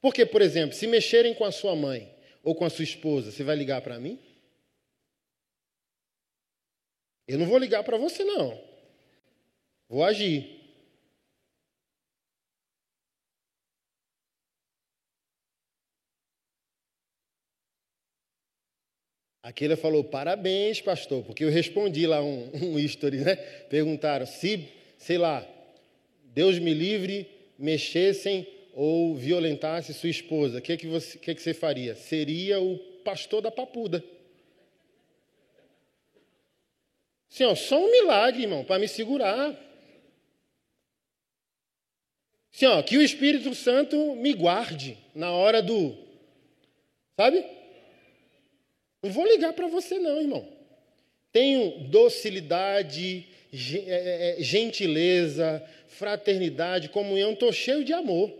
Porque, 0.00 0.26
por 0.26 0.42
exemplo, 0.42 0.74
se 0.74 0.86
mexerem 0.86 1.32
com 1.34 1.44
a 1.44 1.52
sua 1.52 1.76
mãe 1.76 2.12
ou 2.42 2.54
com 2.54 2.64
a 2.64 2.70
sua 2.70 2.84
esposa, 2.84 3.30
você 3.30 3.44
vai 3.44 3.56
ligar 3.56 3.82
para 3.82 4.00
mim? 4.00 4.18
Eu 7.26 7.38
não 7.38 7.46
vou 7.46 7.58
ligar 7.58 7.84
para 7.84 7.96
você, 7.96 8.24
não. 8.24 8.67
Vou 9.88 10.04
agir. 10.04 10.58
Aquele 19.42 19.76
falou: 19.76 20.04
parabéns, 20.04 20.82
pastor, 20.82 21.24
porque 21.24 21.42
eu 21.42 21.50
respondi 21.50 22.06
lá 22.06 22.22
um, 22.22 22.50
um 22.74 22.78
history, 22.78 23.18
né? 23.18 23.36
Perguntaram 23.70 24.26
se, 24.26 24.68
sei 24.98 25.16
lá, 25.16 25.46
Deus 26.34 26.58
me 26.58 26.74
livre, 26.74 27.26
mexessem 27.58 28.46
ou 28.74 29.16
violentasse 29.16 29.94
sua 29.94 30.10
esposa, 30.10 30.58
o 30.58 30.62
que, 30.62 30.76
que, 30.76 30.86
você, 30.86 31.18
que, 31.18 31.34
que 31.34 31.42
você 31.42 31.54
faria? 31.54 31.94
Seria 31.96 32.60
o 32.60 32.78
pastor 33.02 33.40
da 33.40 33.50
papuda. 33.50 34.04
Ó, 37.40 37.54
só 37.54 37.82
um 37.82 37.90
milagre, 37.90 38.42
irmão, 38.42 38.64
para 38.64 38.78
me 38.78 38.86
segurar. 38.86 39.67
Sim, 42.58 42.66
ó, 42.66 42.82
que 42.82 42.98
o 42.98 43.02
Espírito 43.02 43.54
Santo 43.54 44.16
me 44.16 44.34
guarde 44.34 44.98
na 45.14 45.30
hora 45.30 45.62
do. 45.62 45.96
Sabe? 47.16 47.46
Não 49.00 49.12
vou 49.12 49.24
ligar 49.24 49.52
para 49.52 49.68
você, 49.68 49.96
não, 50.00 50.20
irmão. 50.20 50.44
Tenho 51.30 51.84
docilidade, 51.84 53.28
é, 53.52 53.76
é, 53.76 54.40
é, 54.40 54.42
gentileza, 54.42 55.64
fraternidade, 55.86 56.88
comunhão, 56.88 57.34
estou 57.34 57.52
cheio 57.52 57.84
de 57.84 57.92
amor. 57.92 58.36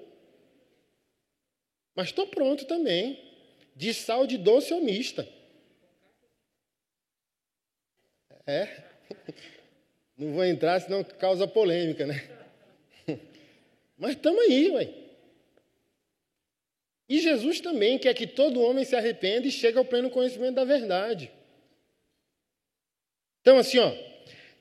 Mas 1.95 2.09
estou 2.09 2.27
pronto 2.27 2.65
também, 2.65 3.23
de 3.77 3.95
sal 3.95 4.27
de 4.27 4.37
doce 4.37 4.75
ou 4.75 4.81
mista. 4.81 5.29
É. 8.45 8.83
Não 10.19 10.33
vou 10.33 10.45
entrar, 10.45 10.81
senão 10.81 11.05
causa 11.05 11.47
polêmica, 11.47 12.05
né? 12.05 12.38
Mas 13.99 14.13
estamos 14.13 14.41
aí, 14.45 14.71
ué. 14.71 14.89
E 17.09 17.21
Jesus 17.21 17.61
também 17.61 17.99
quer 17.99 18.15
que 18.15 18.27
todo 18.27 18.61
homem 18.61 18.85
se 18.85 18.95
arrependa 18.95 19.47
e 19.47 19.51
chegue 19.51 19.79
ao 19.79 19.85
pleno 19.85 20.11
conhecimento 20.11 20.57
da 20.57 20.65
verdade. 20.65 21.31
Então, 23.41 23.59
assim, 23.59 23.79
ó, 23.79 23.91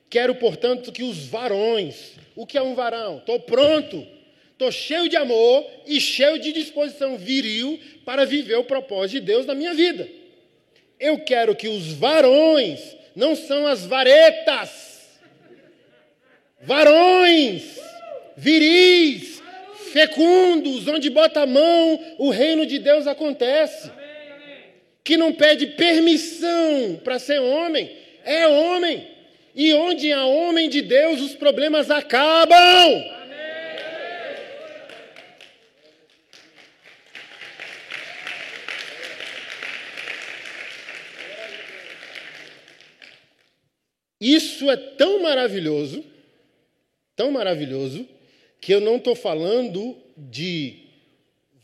quero, 0.08 0.34
portanto, 0.34 0.90
que 0.90 1.02
os 1.02 1.26
varões, 1.26 2.12
o 2.34 2.46
que 2.46 2.56
é 2.56 2.62
um 2.62 2.74
varão? 2.74 3.18
Estou 3.18 3.38
pronto, 3.40 4.06
estou 4.52 4.72
cheio 4.72 5.08
de 5.08 5.16
amor 5.16 5.66
e 5.86 6.00
cheio 6.00 6.38
de 6.38 6.52
disposição 6.52 7.18
viril 7.18 7.78
para 8.06 8.24
viver 8.24 8.56
o 8.56 8.64
propósito 8.64 9.20
de 9.20 9.26
Deus 9.26 9.44
na 9.44 9.54
minha 9.54 9.74
vida. 9.74 10.08
Eu 10.98 11.22
quero 11.22 11.54
que 11.54 11.68
os 11.68 11.92
varões, 11.92 12.96
não 13.14 13.36
são 13.36 13.66
as 13.66 13.84
varetas, 13.84 15.20
varões, 16.62 17.78
viris, 18.38 19.42
fecundos, 19.92 20.86
onde 20.86 21.10
bota 21.10 21.40
a 21.40 21.46
mão, 21.46 22.00
o 22.18 22.30
reino 22.30 22.64
de 22.64 22.78
Deus 22.78 23.06
acontece. 23.06 23.90
Que 25.02 25.16
não 25.16 25.32
pede 25.32 25.66
permissão 25.66 27.00
para 27.02 27.18
ser 27.18 27.40
homem, 27.40 27.90
é 28.24 28.46
homem. 28.46 29.08
E 29.54 29.74
onde 29.74 30.12
há 30.12 30.24
homem 30.24 30.68
de 30.68 30.82
Deus, 30.82 31.20
os 31.20 31.34
problemas 31.34 31.90
acabam. 31.90 33.18
Isso 44.20 44.70
é 44.70 44.76
tão 44.76 45.22
maravilhoso, 45.22 46.04
tão 47.16 47.30
maravilhoso, 47.30 48.06
que 48.60 48.72
eu 48.72 48.80
não 48.80 48.96
estou 48.96 49.14
falando 49.14 49.96
de 50.16 50.88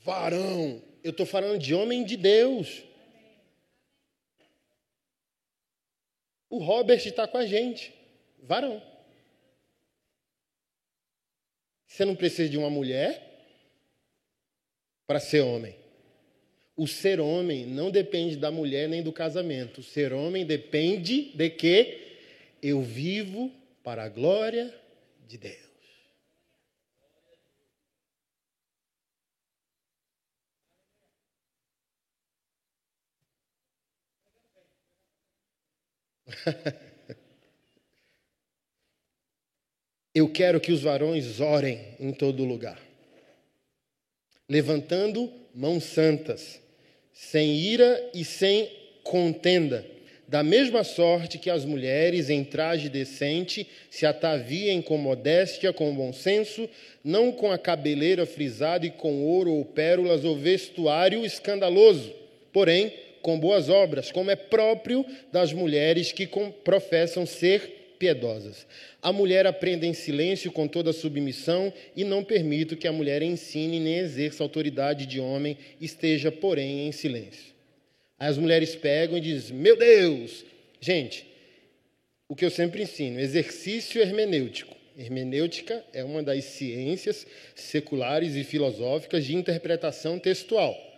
varão, 0.02 0.82
eu 1.02 1.10
estou 1.10 1.26
falando 1.26 1.58
de 1.58 1.74
homem 1.74 2.04
de 2.04 2.16
Deus. 2.16 2.82
O 6.48 6.58
Robert 6.58 7.04
está 7.04 7.26
com 7.26 7.36
a 7.36 7.46
gente, 7.46 7.92
varão. 8.42 8.82
Você 11.86 12.04
não 12.04 12.16
precisa 12.16 12.48
de 12.48 12.58
uma 12.58 12.70
mulher 12.70 13.34
para 15.06 15.20
ser 15.20 15.40
homem. 15.40 15.76
O 16.76 16.88
ser 16.88 17.20
homem 17.20 17.66
não 17.66 17.90
depende 17.90 18.36
da 18.36 18.50
mulher 18.50 18.88
nem 18.88 19.02
do 19.02 19.12
casamento. 19.12 19.80
O 19.80 19.84
ser 19.84 20.12
homem 20.12 20.44
depende 20.44 21.30
de 21.34 21.50
que 21.50 22.18
eu 22.60 22.82
vivo 22.82 23.52
para 23.82 24.04
a 24.04 24.08
glória 24.08 24.74
de 25.28 25.38
Deus. 25.38 25.63
Eu 40.14 40.28
quero 40.28 40.60
que 40.60 40.70
os 40.70 40.80
varões 40.80 41.40
orem 41.40 41.80
em 41.98 42.12
todo 42.12 42.44
lugar, 42.44 42.78
levantando 44.48 45.28
mãos 45.52 45.82
santas, 45.82 46.60
sem 47.12 47.56
ira 47.56 48.10
e 48.14 48.24
sem 48.24 48.70
contenda, 49.02 49.84
da 50.26 50.42
mesma 50.42 50.84
sorte 50.84 51.38
que 51.38 51.50
as 51.50 51.64
mulheres 51.64 52.30
em 52.30 52.42
traje 52.44 52.88
decente 52.88 53.68
se 53.90 54.06
ataviem 54.06 54.80
com 54.80 54.96
modéstia, 54.96 55.72
com 55.72 55.94
bom 55.94 56.12
senso, 56.12 56.68
não 57.02 57.30
com 57.30 57.50
a 57.50 57.58
cabeleira 57.58 58.24
frisada 58.24 58.86
e 58.86 58.90
com 58.90 59.22
ouro 59.22 59.50
ou 59.50 59.64
pérolas 59.64 60.24
ou 60.24 60.36
vestuário 60.36 61.26
escandaloso, 61.26 62.14
porém 62.52 62.92
com 63.24 63.40
boas 63.40 63.70
obras, 63.70 64.12
como 64.12 64.30
é 64.30 64.36
próprio 64.36 65.02
das 65.32 65.50
mulheres 65.50 66.12
que 66.12 66.28
professam 66.62 67.24
ser 67.24 67.94
piedosas. 67.98 68.66
A 69.00 69.14
mulher 69.14 69.46
aprende 69.46 69.86
em 69.86 69.94
silêncio 69.94 70.52
com 70.52 70.68
toda 70.68 70.92
submissão 70.92 71.72
e 71.96 72.04
não 72.04 72.22
permito 72.22 72.76
que 72.76 72.86
a 72.86 72.92
mulher 72.92 73.22
ensine 73.22 73.80
nem 73.80 73.96
exerça 73.96 74.42
autoridade 74.42 75.06
de 75.06 75.20
homem, 75.20 75.56
esteja, 75.80 76.30
porém, 76.30 76.86
em 76.86 76.92
silêncio. 76.92 77.54
Aí 78.18 78.28
as 78.28 78.36
mulheres 78.36 78.76
pegam 78.76 79.16
e 79.16 79.22
dizem: 79.22 79.56
Meu 79.56 79.74
Deus! 79.74 80.44
Gente, 80.78 81.26
o 82.28 82.36
que 82.36 82.44
eu 82.44 82.50
sempre 82.50 82.82
ensino, 82.82 83.18
exercício 83.18 84.02
hermenêutico. 84.02 84.76
Hermenêutica 84.98 85.82
é 85.94 86.04
uma 86.04 86.22
das 86.22 86.44
ciências 86.44 87.26
seculares 87.54 88.36
e 88.36 88.44
filosóficas 88.44 89.24
de 89.24 89.34
interpretação 89.34 90.18
textual. 90.18 90.93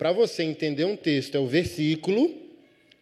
Para 0.00 0.12
você 0.12 0.42
entender 0.42 0.86
um 0.86 0.96
texto, 0.96 1.34
é 1.34 1.38
o 1.38 1.46
versículo, 1.46 2.34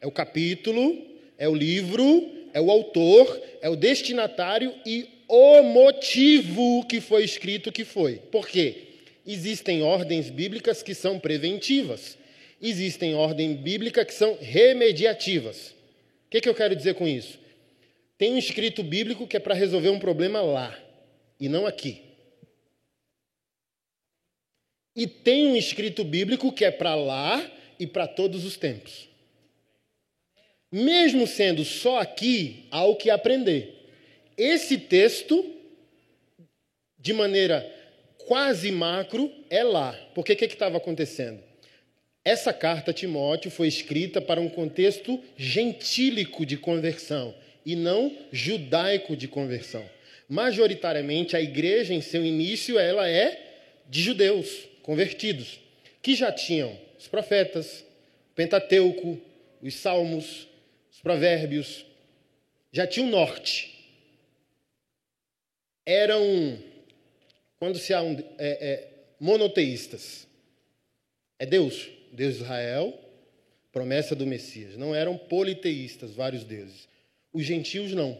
é 0.00 0.06
o 0.08 0.10
capítulo, 0.10 1.00
é 1.38 1.48
o 1.48 1.54
livro, 1.54 2.28
é 2.52 2.60
o 2.60 2.72
autor, 2.72 3.40
é 3.62 3.68
o 3.68 3.76
destinatário 3.76 4.74
e 4.84 5.08
o 5.28 5.62
motivo 5.62 6.84
que 6.88 7.00
foi 7.00 7.22
escrito 7.22 7.70
que 7.70 7.84
foi. 7.84 8.16
Por 8.16 8.48
quê? 8.48 8.88
Existem 9.24 9.80
ordens 9.80 10.28
bíblicas 10.28 10.82
que 10.82 10.92
são 10.92 11.20
preventivas, 11.20 12.18
existem 12.60 13.14
ordens 13.14 13.56
bíblicas 13.60 14.04
que 14.04 14.14
são 14.14 14.36
remediativas. 14.40 15.68
O 16.26 16.30
que, 16.30 16.40
que 16.40 16.48
eu 16.48 16.54
quero 16.54 16.74
dizer 16.74 16.94
com 16.94 17.06
isso? 17.06 17.38
Tem 18.18 18.32
um 18.32 18.38
escrito 18.38 18.82
bíblico 18.82 19.24
que 19.24 19.36
é 19.36 19.40
para 19.40 19.54
resolver 19.54 19.90
um 19.90 20.00
problema 20.00 20.40
lá 20.40 20.76
e 21.38 21.48
não 21.48 21.64
aqui. 21.64 22.07
E 24.98 25.06
tem 25.06 25.46
um 25.46 25.54
escrito 25.56 26.02
bíblico 26.02 26.50
que 26.50 26.64
é 26.64 26.72
para 26.72 26.96
lá 26.96 27.48
e 27.78 27.86
para 27.86 28.08
todos 28.08 28.44
os 28.44 28.56
tempos. 28.56 29.08
Mesmo 30.72 31.24
sendo 31.24 31.64
só 31.64 32.00
aqui, 32.00 32.66
há 32.68 32.84
o 32.84 32.96
que 32.96 33.08
aprender. 33.08 33.76
Esse 34.36 34.76
texto, 34.76 35.54
de 36.98 37.12
maneira 37.12 37.64
quase 38.26 38.72
macro, 38.72 39.30
é 39.48 39.62
lá. 39.62 39.92
Porque 40.16 40.32
o 40.32 40.36
que 40.36 40.46
estava 40.46 40.78
acontecendo? 40.78 41.40
Essa 42.24 42.52
carta 42.52 42.90
a 42.90 42.94
Timóteo 42.94 43.52
foi 43.52 43.68
escrita 43.68 44.20
para 44.20 44.40
um 44.40 44.48
contexto 44.48 45.22
gentílico 45.36 46.44
de 46.44 46.56
conversão 46.56 47.32
e 47.64 47.76
não 47.76 48.12
judaico 48.32 49.16
de 49.16 49.28
conversão. 49.28 49.88
Majoritariamente, 50.28 51.36
a 51.36 51.40
igreja, 51.40 51.94
em 51.94 52.00
seu 52.00 52.26
início, 52.26 52.80
ela 52.80 53.08
é 53.08 53.44
de 53.88 54.02
judeus 54.02 54.66
convertidos, 54.88 55.60
que 56.00 56.16
já 56.16 56.32
tinham 56.32 56.74
os 56.98 57.06
profetas, 57.06 57.84
o 58.30 58.34
Pentateuco, 58.34 59.20
os 59.60 59.74
Salmos, 59.74 60.48
os 60.90 60.98
Provérbios, 61.02 61.84
já 62.72 62.86
tinham 62.86 63.10
norte. 63.10 63.70
Eram, 65.84 66.58
quando 67.58 67.78
se 67.78 67.92
há 67.92 68.00
um, 68.00 68.18
é, 68.38 68.48
é, 68.48 68.88
monoteístas, 69.20 70.26
é 71.38 71.44
Deus, 71.44 71.90
Deus 72.10 72.36
de 72.36 72.40
Israel, 72.40 72.98
promessa 73.70 74.14
do 74.14 74.26
Messias. 74.26 74.74
Não 74.78 74.94
eram 74.94 75.18
politeístas, 75.18 76.14
vários 76.14 76.44
deuses. 76.44 76.88
Os 77.30 77.44
gentios 77.44 77.92
não. 77.92 78.18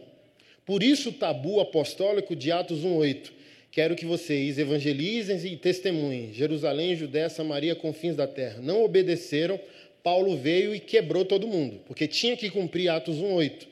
Por 0.67 0.83
isso 0.83 1.09
o 1.09 1.13
tabu 1.13 1.59
apostólico 1.59 2.35
de 2.35 2.51
Atos 2.51 2.85
1:8 2.85 3.38
Quero 3.71 3.95
que 3.95 4.05
vocês 4.05 4.57
evangelizem 4.57 5.53
e 5.53 5.57
testemunhem. 5.57 6.33
Jerusalém, 6.33 6.95
Judéia, 6.95 7.29
Samaria, 7.29 7.75
confins 7.75 8.15
da 8.15 8.27
terra. 8.27 8.59
Não 8.61 8.83
obedeceram 8.83 9.59
Paulo 10.03 10.37
veio 10.37 10.73
e 10.73 10.79
quebrou 10.79 11.25
todo 11.25 11.47
mundo, 11.47 11.81
porque 11.85 12.07
tinha 12.07 12.35
que 12.37 12.49
cumprir 12.49 12.89
Atos 12.89 13.17
1:8. 13.17 13.67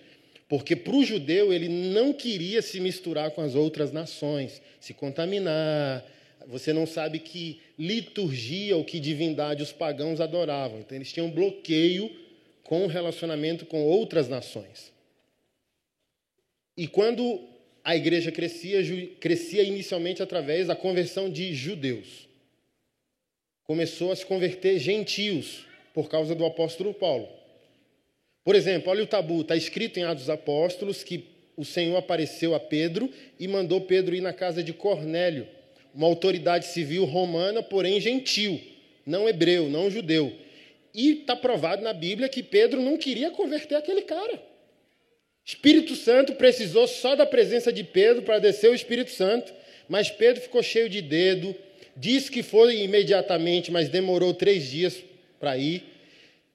Porque 0.49 0.75
para 0.75 0.95
o 0.95 1.03
judeu 1.03 1.51
ele 1.51 1.67
não 1.67 2.13
queria 2.13 2.61
se 2.61 2.79
misturar 2.79 3.31
com 3.31 3.41
as 3.41 3.53
outras 3.53 3.91
nações, 3.91 4.61
se 4.79 4.93
contaminar. 4.93 6.05
Você 6.47 6.71
não 6.71 6.85
sabe 6.85 7.19
que 7.19 7.59
liturgia 7.77 8.77
ou 8.77 8.85
que 8.85 8.97
divindade 8.99 9.61
os 9.61 9.73
pagãos 9.73 10.21
adoravam. 10.21 10.79
Então 10.79 10.97
eles 10.97 11.11
tinham 11.11 11.29
bloqueio 11.29 12.09
com 12.63 12.85
o 12.85 12.87
relacionamento 12.87 13.65
com 13.65 13.83
outras 13.83 14.29
nações. 14.29 14.93
E 16.77 16.87
quando 16.87 17.41
a 17.87 17.95
igreja 17.95 18.33
crescia, 18.33 18.81
crescia 19.17 19.63
inicialmente 19.63 20.21
através 20.21 20.67
da 20.67 20.75
conversão 20.75 21.29
de 21.29 21.53
judeus. 21.53 22.27
Começou 23.63 24.11
a 24.11 24.15
se 24.17 24.25
converter 24.25 24.77
gentios 24.77 25.65
por 25.93 26.09
causa 26.09 26.35
do 26.35 26.45
apóstolo 26.45 26.93
Paulo. 26.93 27.29
Por 28.43 28.55
exemplo, 28.55 28.91
olha 28.91 29.05
o 29.05 29.07
tabu, 29.07 29.39
está 29.39 29.55
escrito 29.55 29.97
em 29.97 30.03
Atos 30.03 30.25
dos 30.25 30.29
Apóstolos 30.29 31.01
que 31.01 31.29
o 31.55 31.63
Senhor 31.63 31.95
apareceu 31.95 32.53
a 32.53 32.59
Pedro 32.59 33.09
e 33.39 33.47
mandou 33.47 33.79
Pedro 33.79 34.13
ir 34.13 34.21
na 34.21 34.33
casa 34.33 34.61
de 34.61 34.73
Cornélio, 34.73 35.47
uma 35.95 36.07
autoridade 36.07 36.65
civil 36.65 37.05
romana, 37.05 37.63
porém 37.63 38.01
gentil, 38.01 38.59
não 39.05 39.29
hebreu, 39.29 39.69
não 39.69 39.89
judeu. 39.89 40.33
E 40.93 41.21
está 41.21 41.37
provado 41.37 41.81
na 41.81 41.93
Bíblia 41.93 42.27
que 42.27 42.43
Pedro 42.43 42.81
não 42.81 42.97
queria 42.97 43.31
converter 43.31 43.75
aquele 43.75 44.01
cara. 44.01 44.56
Espírito 45.47 45.95
Santo 45.95 46.35
precisou 46.35 46.85
só 46.85 47.15
da 47.15 47.25
presença 47.25 47.73
de 47.73 47.83
Pedro 47.83 48.21
para 48.21 48.37
descer 48.37 48.69
o 48.69 48.75
Espírito 48.75 49.09
Santo, 49.09 49.51
mas 49.89 50.11
Pedro 50.11 50.41
ficou 50.41 50.61
cheio 50.61 50.87
de 50.87 51.01
dedo, 51.01 51.55
disse 51.95 52.29
que 52.29 52.43
foi 52.43 52.81
imediatamente, 52.81 53.71
mas 53.71 53.89
demorou 53.89 54.31
três 54.33 54.69
dias 54.69 55.03
para 55.39 55.57
ir 55.57 55.97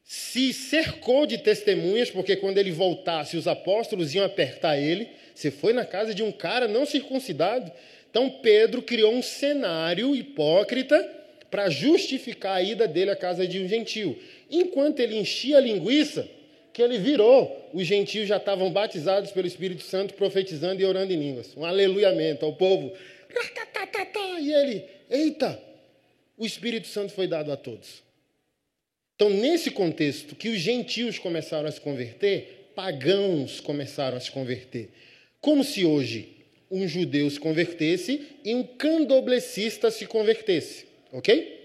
se 0.04 0.52
cercou 0.52 1.26
de 1.26 1.38
testemunhas, 1.38 2.10
porque 2.10 2.36
quando 2.36 2.58
ele 2.58 2.70
voltasse, 2.70 3.36
os 3.36 3.46
apóstolos 3.46 4.14
iam 4.14 4.24
apertar 4.24 4.78
ele. 4.78 5.08
Você 5.34 5.50
foi 5.50 5.72
na 5.72 5.84
casa 5.84 6.14
de 6.14 6.22
um 6.22 6.32
cara 6.32 6.68
não 6.68 6.84
circuncidado. 6.84 7.72
Então 8.10 8.28
Pedro 8.28 8.82
criou 8.82 9.14
um 9.14 9.22
cenário 9.22 10.14
hipócrita 10.14 11.02
para 11.50 11.70
justificar 11.70 12.56
a 12.56 12.62
ida 12.62 12.86
dele 12.86 13.10
à 13.10 13.16
casa 13.16 13.46
de 13.46 13.58
um 13.60 13.66
gentil. 13.68 14.18
Enquanto 14.50 15.00
ele 15.00 15.16
enchia 15.16 15.58
a 15.58 15.60
linguiça, 15.60 16.28
que 16.72 16.80
ele 16.80 16.98
virou, 16.98 17.70
os 17.72 17.86
gentios 17.86 18.26
já 18.26 18.38
estavam 18.38 18.72
batizados 18.72 19.30
pelo 19.30 19.46
Espírito 19.46 19.82
Santo, 19.82 20.14
profetizando 20.14 20.80
e 20.80 20.84
orando 20.84 21.12
em 21.12 21.16
línguas. 21.16 21.54
Um 21.56 21.64
aleluiamento 21.64 22.44
ao 22.44 22.54
povo. 22.54 22.92
E 24.40 24.52
ele, 24.52 24.84
eita, 25.10 25.60
o 26.36 26.46
Espírito 26.46 26.88
Santo 26.88 27.12
foi 27.12 27.26
dado 27.26 27.52
a 27.52 27.56
todos. 27.56 28.02
Então, 29.14 29.30
nesse 29.30 29.70
contexto 29.70 30.34
que 30.34 30.48
os 30.48 30.58
gentios 30.58 31.18
começaram 31.18 31.68
a 31.68 31.70
se 31.70 31.80
converter, 31.80 32.70
pagãos 32.74 33.60
começaram 33.60 34.16
a 34.16 34.20
se 34.20 34.30
converter. 34.30 34.90
Como 35.40 35.62
se 35.62 35.84
hoje 35.84 36.36
um 36.70 36.88
judeu 36.88 37.28
se 37.28 37.38
convertesse 37.38 38.26
e 38.44 38.54
um 38.54 38.64
candoblecista 38.64 39.90
se 39.90 40.06
convertesse, 40.06 40.86
ok? 41.12 41.61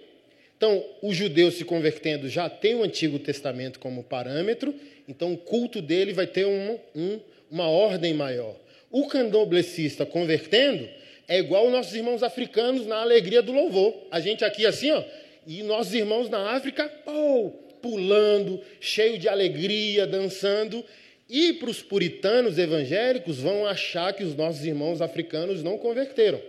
Então, 0.58 0.84
o 1.03 1.14
judeu 1.14 1.51
se 1.51 1.64
convertendo 1.64 2.28
já 2.28 2.49
tem 2.49 2.74
o 2.74 2.84
Antigo 2.84 3.20
Testamento 3.20 3.80
como 3.80 4.03
parâmetro, 4.03 4.74
então 5.08 5.32
o 5.32 5.38
culto 5.38 5.82
dele 5.84 6.14
vai 6.14 6.26
ter 6.26 6.47
um, 6.47 6.80
um, 6.95 7.20
uma 7.49 7.70
ordem 7.70 8.14
maior. 8.14 8.55
O 8.89 9.08
candoblecista 9.08 10.03
convertendo 10.03 10.89
é 11.28 11.38
igual 11.38 11.70
nossos 11.70 11.93
irmãos 11.93 12.24
africanos 12.24 12.88
na 12.88 12.97
alegria 13.01 13.41
do 13.43 13.51
louvor. 13.51 13.93
A 14.10 14.20
gente 14.20 14.43
aqui 14.43 14.66
assim, 14.66 14.89
ó, 14.89 15.03
e 15.45 15.62
nossos 15.62 15.93
irmãos 15.93 16.28
na 16.28 16.55
África, 16.55 16.91
oh, 17.05 17.51
pulando, 17.80 18.60
cheio 18.80 19.20
de 19.20 19.30
alegria, 19.30 20.08
dançando. 20.08 20.84
E 21.30 21.53
para 21.53 21.70
os 21.70 21.84
puritanos 21.84 22.58
evangélicos, 22.58 23.39
vão 23.39 23.68
achar 23.68 24.12
que 24.14 24.24
os 24.24 24.36
nossos 24.36 24.66
irmãos 24.66 25.01
africanos 25.01 25.62
não 25.62 25.78
converteram. 25.78 26.41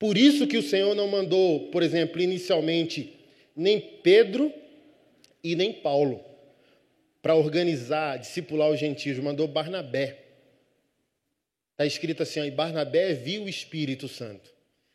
Por 0.00 0.16
isso 0.16 0.46
que 0.46 0.56
o 0.56 0.62
Senhor 0.62 0.94
não 0.94 1.06
mandou, 1.06 1.70
por 1.70 1.82
exemplo, 1.82 2.22
inicialmente, 2.22 3.20
nem 3.54 3.78
Pedro 3.78 4.50
e 5.44 5.54
nem 5.54 5.74
Paulo 5.74 6.24
para 7.20 7.34
organizar, 7.34 8.18
discipular 8.18 8.70
os 8.70 8.80
gentios, 8.80 9.18
mandou 9.18 9.46
Barnabé. 9.46 10.24
Está 11.72 11.84
escrito 11.84 12.22
assim, 12.22 12.50
Barnabé 12.50 13.12
viu 13.12 13.44
o 13.44 13.48
Espírito 13.48 14.08
Santo. 14.08 14.50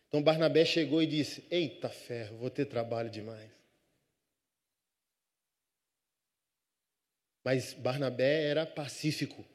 Então 0.07 0.23
Barnabé 0.23 0.65
chegou 0.65 1.03
e 1.03 1.05
disse: 1.05 1.43
Eita 1.51 1.87
ferro, 1.87 2.37
vou 2.37 2.49
ter 2.49 2.65
trabalho 2.65 3.11
demais. 3.11 3.51
Mas 7.43 7.73
Barnabé 7.73 8.45
era 8.45 8.65
pacífico. 8.65 9.45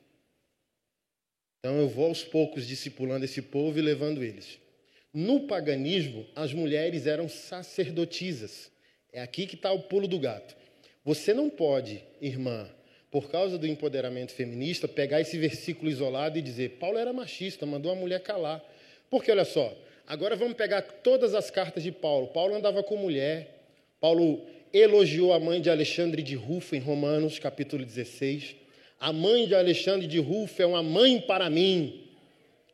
Então 1.58 1.76
eu 1.76 1.88
vou 1.88 2.06
aos 2.06 2.22
poucos 2.22 2.68
discipulando 2.68 3.24
esse 3.24 3.42
povo 3.42 3.80
e 3.80 3.82
levando 3.82 4.22
eles. 4.22 4.59
No 5.12 5.40
paganismo, 5.40 6.26
as 6.36 6.52
mulheres 6.52 7.06
eram 7.06 7.28
sacerdotisas. 7.28 8.70
É 9.12 9.20
aqui 9.20 9.46
que 9.46 9.56
está 9.56 9.72
o 9.72 9.80
pulo 9.80 10.06
do 10.06 10.18
gato. 10.18 10.56
Você 11.04 11.34
não 11.34 11.50
pode, 11.50 12.02
irmã, 12.20 12.68
por 13.10 13.30
causa 13.30 13.58
do 13.58 13.66
empoderamento 13.66 14.32
feminista, 14.32 14.86
pegar 14.86 15.20
esse 15.20 15.36
versículo 15.38 15.90
isolado 15.90 16.38
e 16.38 16.42
dizer 16.42 16.78
Paulo 16.78 16.98
era 16.98 17.12
machista, 17.12 17.66
mandou 17.66 17.90
a 17.90 17.96
mulher 17.96 18.20
calar. 18.20 18.62
Porque 19.10 19.32
olha 19.32 19.44
só, 19.44 19.76
Agora 20.10 20.34
vamos 20.34 20.54
pegar 20.54 20.82
todas 20.82 21.36
as 21.36 21.52
cartas 21.52 21.84
de 21.84 21.92
Paulo. 21.92 22.26
Paulo 22.26 22.56
andava 22.56 22.82
com 22.82 22.96
mulher. 22.96 23.62
Paulo 24.00 24.44
elogiou 24.72 25.32
a 25.32 25.38
mãe 25.38 25.60
de 25.60 25.70
Alexandre 25.70 26.20
de 26.20 26.34
Rufo 26.34 26.74
em 26.74 26.80
Romanos, 26.80 27.38
capítulo 27.38 27.84
16. 27.84 28.56
A 28.98 29.12
mãe 29.12 29.46
de 29.46 29.54
Alexandre 29.54 30.08
de 30.08 30.18
Rufo 30.18 30.60
é 30.60 30.66
uma 30.66 30.82
mãe 30.82 31.20
para 31.20 31.48
mim. 31.48 32.09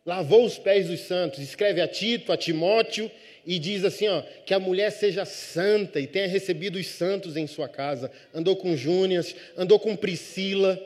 Lavou 0.06 0.44
os 0.44 0.56
pés 0.56 0.86
dos 0.86 1.00
santos. 1.00 1.40
Escreve 1.40 1.80
a 1.80 1.88
Tito, 1.88 2.32
a 2.32 2.36
Timóteo 2.36 3.10
e 3.44 3.58
diz 3.58 3.84
assim, 3.84 4.06
ó, 4.06 4.22
que 4.46 4.54
a 4.54 4.60
mulher 4.60 4.90
seja 4.90 5.24
santa 5.24 6.00
e 6.00 6.06
tenha 6.06 6.28
recebido 6.28 6.78
os 6.78 6.86
santos 6.86 7.36
em 7.36 7.46
sua 7.48 7.68
casa. 7.68 8.10
Andou 8.32 8.54
com 8.54 8.76
Júnias, 8.76 9.34
andou 9.56 9.80
com 9.80 9.96
Priscila, 9.96 10.80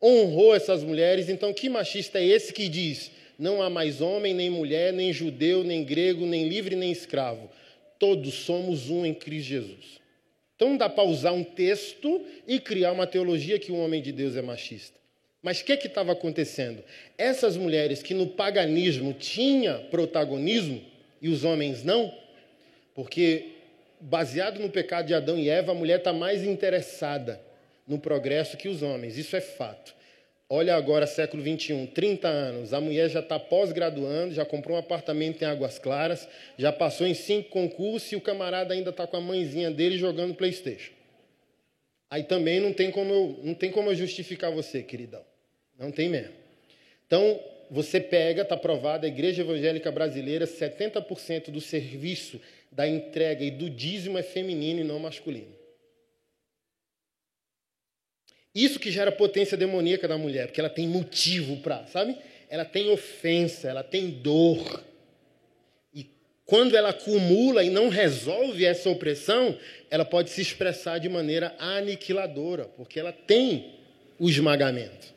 honrou 0.00 0.54
essas 0.54 0.84
mulheres. 0.84 1.28
Então, 1.28 1.52
que 1.52 1.68
machista 1.68 2.20
é 2.20 2.24
esse 2.24 2.52
que 2.52 2.68
diz 2.68 3.10
não 3.38 3.60
há 3.60 3.68
mais 3.68 4.00
homem, 4.00 4.32
nem 4.32 4.48
mulher, 4.48 4.92
nem 4.92 5.12
judeu, 5.12 5.64
nem 5.64 5.82
grego, 5.82 6.24
nem 6.24 6.48
livre, 6.48 6.76
nem 6.76 6.92
escravo. 6.92 7.50
Todos 7.98 8.34
somos 8.34 8.88
um 8.88 9.04
em 9.04 9.12
Cristo 9.12 9.48
Jesus. 9.48 10.00
Então 10.54 10.70
não 10.70 10.76
dá 10.76 10.88
para 10.88 11.02
usar 11.02 11.32
um 11.32 11.42
texto 11.42 12.24
e 12.46 12.60
criar 12.60 12.92
uma 12.92 13.04
teologia 13.04 13.58
que 13.58 13.72
o 13.72 13.76
homem 13.76 14.00
de 14.00 14.12
Deus 14.12 14.36
é 14.36 14.42
machista. 14.42 15.01
Mas 15.42 15.60
o 15.60 15.64
que 15.64 15.72
estava 15.72 16.12
acontecendo? 16.12 16.84
Essas 17.18 17.56
mulheres 17.56 18.02
que 18.02 18.14
no 18.14 18.28
paganismo 18.28 19.12
tinha 19.12 19.74
protagonismo 19.90 20.80
e 21.20 21.28
os 21.28 21.42
homens 21.42 21.82
não, 21.82 22.16
porque 22.94 23.52
baseado 24.00 24.60
no 24.60 24.70
pecado 24.70 25.06
de 25.06 25.14
Adão 25.14 25.38
e 25.38 25.48
Eva, 25.48 25.72
a 25.72 25.74
mulher 25.74 25.98
está 25.98 26.12
mais 26.12 26.44
interessada 26.44 27.40
no 27.86 27.98
progresso 27.98 28.56
que 28.56 28.68
os 28.68 28.82
homens. 28.82 29.18
Isso 29.18 29.34
é 29.34 29.40
fato. 29.40 29.94
Olha 30.48 30.76
agora, 30.76 31.06
século 31.06 31.42
21, 31.42 31.86
30 31.86 32.28
anos, 32.28 32.74
a 32.74 32.80
mulher 32.80 33.08
já 33.08 33.20
está 33.20 33.40
pós-graduando, 33.40 34.34
já 34.34 34.44
comprou 34.44 34.76
um 34.76 34.80
apartamento 34.80 35.42
em 35.42 35.46
Águas 35.46 35.78
Claras, 35.78 36.28
já 36.58 36.70
passou 36.70 37.06
em 37.06 37.14
cinco 37.14 37.48
concursos 37.48 38.12
e 38.12 38.16
o 38.16 38.20
camarada 38.20 38.74
ainda 38.74 38.90
está 38.90 39.06
com 39.06 39.16
a 39.16 39.20
mãezinha 39.20 39.70
dele 39.70 39.96
jogando 39.96 40.34
Playstation. 40.34 40.92
Aí 42.10 42.24
também 42.24 42.60
não 42.60 42.72
tem 42.72 42.90
como 42.90 43.10
eu, 43.10 43.40
não 43.42 43.54
tem 43.54 43.70
como 43.70 43.90
eu 43.90 43.94
justificar 43.94 44.52
você, 44.52 44.82
queridão. 44.82 45.31
Não 45.78 45.90
tem 45.90 46.08
mesmo. 46.08 46.34
Então, 47.06 47.40
você 47.70 48.00
pega, 48.00 48.42
está 48.42 48.56
provado, 48.56 49.06
a 49.06 49.08
Igreja 49.08 49.42
Evangélica 49.42 49.90
Brasileira, 49.90 50.46
70% 50.46 51.50
do 51.50 51.60
serviço 51.60 52.40
da 52.70 52.86
entrega 52.86 53.44
e 53.44 53.50
do 53.50 53.68
dízimo 53.68 54.18
é 54.18 54.22
feminino 54.22 54.80
e 54.80 54.84
não 54.84 54.98
masculino. 54.98 55.62
Isso 58.54 58.78
que 58.78 58.90
gera 58.90 59.10
potência 59.10 59.56
demoníaca 59.56 60.06
da 60.06 60.18
mulher, 60.18 60.46
porque 60.46 60.60
ela 60.60 60.68
tem 60.68 60.86
motivo 60.86 61.58
para, 61.58 61.86
sabe? 61.86 62.16
Ela 62.50 62.64
tem 62.64 62.90
ofensa, 62.90 63.68
ela 63.68 63.82
tem 63.82 64.10
dor. 64.10 64.84
E 65.94 66.06
quando 66.44 66.76
ela 66.76 66.90
acumula 66.90 67.64
e 67.64 67.70
não 67.70 67.88
resolve 67.88 68.66
essa 68.66 68.90
opressão, 68.90 69.58
ela 69.90 70.04
pode 70.04 70.28
se 70.28 70.42
expressar 70.42 70.98
de 70.98 71.08
maneira 71.08 71.54
aniquiladora, 71.58 72.66
porque 72.66 73.00
ela 73.00 73.12
tem 73.12 73.72
o 74.18 74.28
esmagamento. 74.28 75.14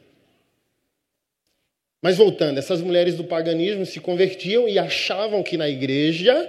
Mas 2.06 2.18
voltando, 2.18 2.60
essas 2.60 2.84
mulheres 2.84 3.16
do 3.16 3.24
paganismo 3.24 3.84
se 3.84 4.00
convertiam 4.00 4.70
e 4.70 4.78
achavam 4.78 5.42
que 5.42 5.58
na 5.58 5.68
igreja 5.68 6.48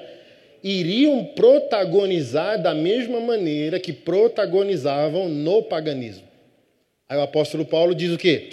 iriam 0.63 1.25
protagonizar 1.25 2.61
da 2.61 2.75
mesma 2.75 3.21
maneira 3.21 3.81
que 3.81 3.91
protagonizavam 3.91 5.31
no 5.31 5.63
paganismo. 5.63 6.29
Aí 7.09 7.17
o 7.17 7.23
apóstolo 7.23 7.65
Paulo 7.65 7.95
diz 7.95 8.13
o 8.13 8.19
quê? 8.19 8.51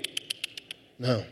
Não. 0.97 1.25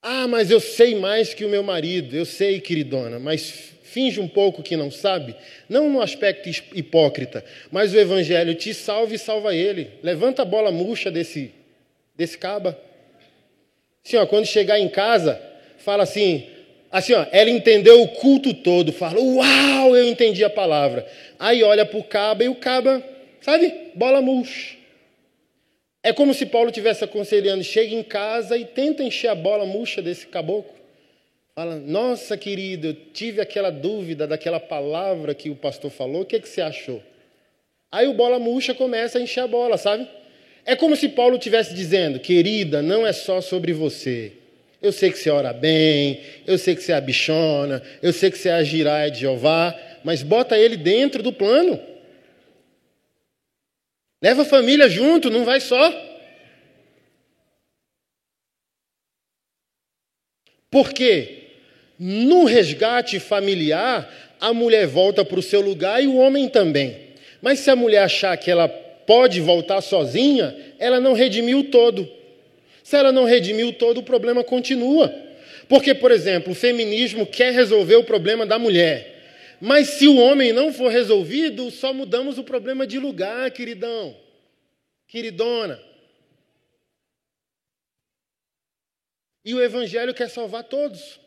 Ah, 0.00 0.28
mas 0.28 0.52
eu 0.52 0.60
sei 0.60 0.94
mais 0.94 1.34
que 1.34 1.44
o 1.44 1.48
meu 1.48 1.64
marido. 1.64 2.14
Eu 2.14 2.24
sei, 2.24 2.60
queridona, 2.60 3.18
mas 3.18 3.74
finge 3.82 4.20
um 4.20 4.28
pouco 4.28 4.62
que 4.62 4.76
não 4.76 4.88
sabe. 4.88 5.34
Não 5.68 5.90
no 5.90 6.00
aspecto 6.00 6.48
hipócrita, 6.76 7.44
mas 7.72 7.92
o 7.92 7.98
evangelho 7.98 8.54
te 8.54 8.72
salva 8.72 9.16
e 9.16 9.18
salva 9.18 9.52
ele. 9.52 9.90
Levanta 10.00 10.42
a 10.42 10.44
bola 10.44 10.70
murcha 10.70 11.10
desse, 11.10 11.50
desse 12.16 12.38
caba. 12.38 12.86
Assim, 14.08 14.16
ó, 14.16 14.26
quando 14.26 14.46
chegar 14.46 14.80
em 14.80 14.88
casa, 14.88 15.38
fala 15.76 16.02
assim, 16.02 16.46
assim, 16.90 17.12
ó, 17.12 17.26
ela 17.30 17.50
entendeu 17.50 18.00
o 18.00 18.08
culto 18.08 18.54
todo, 18.54 18.90
fala, 18.90 19.20
uau, 19.20 19.94
eu 19.94 20.08
entendi 20.08 20.42
a 20.42 20.48
palavra. 20.48 21.06
Aí 21.38 21.62
olha 21.62 21.84
para 21.84 21.98
o 21.98 22.02
caba 22.02 22.42
e 22.42 22.48
o 22.48 22.54
caba, 22.54 23.04
sabe, 23.42 23.70
bola 23.94 24.22
murcha. 24.22 24.78
É 26.02 26.10
como 26.10 26.32
se 26.32 26.46
Paulo 26.46 26.70
tivesse 26.70 27.04
aconselhando, 27.04 27.62
chega 27.62 27.94
em 27.94 28.02
casa 28.02 28.56
e 28.56 28.64
tenta 28.64 29.02
encher 29.02 29.28
a 29.28 29.34
bola 29.34 29.66
murcha 29.66 30.00
desse 30.00 30.26
caboclo. 30.26 30.72
Fala, 31.54 31.76
nossa 31.76 32.34
querido, 32.34 32.86
eu 32.86 32.94
tive 33.12 33.42
aquela 33.42 33.68
dúvida 33.68 34.26
daquela 34.26 34.58
palavra 34.58 35.34
que 35.34 35.50
o 35.50 35.54
pastor 35.54 35.90
falou, 35.90 36.22
o 36.22 36.24
que, 36.24 36.40
que 36.40 36.48
você 36.48 36.62
achou? 36.62 37.02
Aí 37.92 38.08
o 38.08 38.14
bola 38.14 38.38
murcha 38.38 38.72
começa 38.72 39.18
a 39.18 39.20
encher 39.20 39.40
a 39.40 39.46
bola, 39.46 39.76
sabe? 39.76 40.08
É 40.68 40.76
como 40.76 40.94
se 40.94 41.08
Paulo 41.08 41.38
estivesse 41.38 41.72
dizendo, 41.72 42.20
querida, 42.20 42.82
não 42.82 43.06
é 43.06 43.10
só 43.14 43.40
sobre 43.40 43.72
você. 43.72 44.34
Eu 44.82 44.92
sei 44.92 45.10
que 45.10 45.18
você 45.18 45.30
ora 45.30 45.50
bem, 45.50 46.20
eu 46.46 46.58
sei 46.58 46.76
que 46.76 46.82
você 46.82 46.92
é 46.92 46.96
a 46.96 47.00
bichona, 47.00 47.82
eu 48.02 48.12
sei 48.12 48.30
que 48.30 48.36
você 48.36 48.50
é 48.50 48.52
a 48.52 48.62
giraia 48.62 49.10
de 49.10 49.20
Jeová, 49.20 49.74
mas 50.04 50.22
bota 50.22 50.58
ele 50.58 50.76
dentro 50.76 51.22
do 51.22 51.32
plano. 51.32 51.80
Leva 54.22 54.42
a 54.42 54.44
família 54.44 54.90
junto, 54.90 55.30
não 55.30 55.42
vai 55.42 55.58
só. 55.58 55.90
Por 60.70 60.92
quê? 60.92 61.44
No 61.98 62.44
resgate 62.44 63.18
familiar, 63.18 64.36
a 64.38 64.52
mulher 64.52 64.86
volta 64.86 65.24
para 65.24 65.38
o 65.38 65.42
seu 65.42 65.62
lugar 65.62 66.04
e 66.04 66.06
o 66.06 66.18
homem 66.18 66.46
também. 66.46 67.14
Mas 67.40 67.60
se 67.60 67.70
a 67.70 67.76
mulher 67.76 68.02
achar 68.02 68.36
que 68.36 68.50
ela 68.50 68.68
pode 69.08 69.40
voltar 69.40 69.80
sozinha, 69.80 70.54
ela 70.78 71.00
não 71.00 71.14
redimiu 71.14 71.70
todo. 71.70 72.06
Se 72.84 72.94
ela 72.94 73.10
não 73.10 73.24
redimiu 73.24 73.72
todo, 73.72 74.00
o 74.00 74.02
problema 74.02 74.44
continua. 74.44 75.08
Porque, 75.66 75.94
por 75.94 76.10
exemplo, 76.10 76.52
o 76.52 76.54
feminismo 76.54 77.24
quer 77.24 77.54
resolver 77.54 77.96
o 77.96 78.04
problema 78.04 78.44
da 78.44 78.58
mulher. 78.58 79.56
Mas 79.62 79.88
se 79.88 80.06
o 80.06 80.18
homem 80.18 80.52
não 80.52 80.70
for 80.74 80.92
resolvido, 80.92 81.70
só 81.70 81.90
mudamos 81.90 82.36
o 82.36 82.44
problema 82.44 82.86
de 82.86 82.98
lugar, 82.98 83.50
queridão, 83.50 84.14
queridona. 85.06 85.80
E 89.42 89.54
o 89.54 89.62
Evangelho 89.62 90.12
quer 90.12 90.28
salvar 90.28 90.64
todos. 90.64 91.18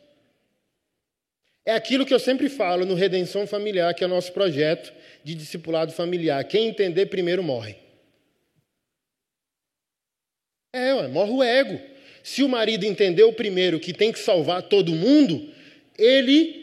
É 1.66 1.74
aquilo 1.74 2.06
que 2.06 2.14
eu 2.14 2.20
sempre 2.20 2.48
falo 2.48 2.86
no 2.86 2.94
Redenção 2.94 3.44
Familiar, 3.44 3.92
que 3.92 4.04
é 4.04 4.06
o 4.06 4.10
nosso 4.10 4.32
projeto 4.32 5.01
de 5.24 5.34
discipulado 5.34 5.92
familiar. 5.92 6.44
Quem 6.44 6.68
entender 6.68 7.06
primeiro 7.06 7.42
morre. 7.42 7.76
É, 10.74 10.94
ué, 10.94 11.08
morre 11.08 11.30
o 11.30 11.42
ego. 11.42 11.80
Se 12.22 12.42
o 12.42 12.48
marido 12.48 12.84
entendeu 12.84 13.32
primeiro 13.32 13.80
que 13.80 13.92
tem 13.92 14.12
que 14.12 14.18
salvar 14.18 14.62
todo 14.62 14.94
mundo, 14.94 15.48
ele 15.98 16.62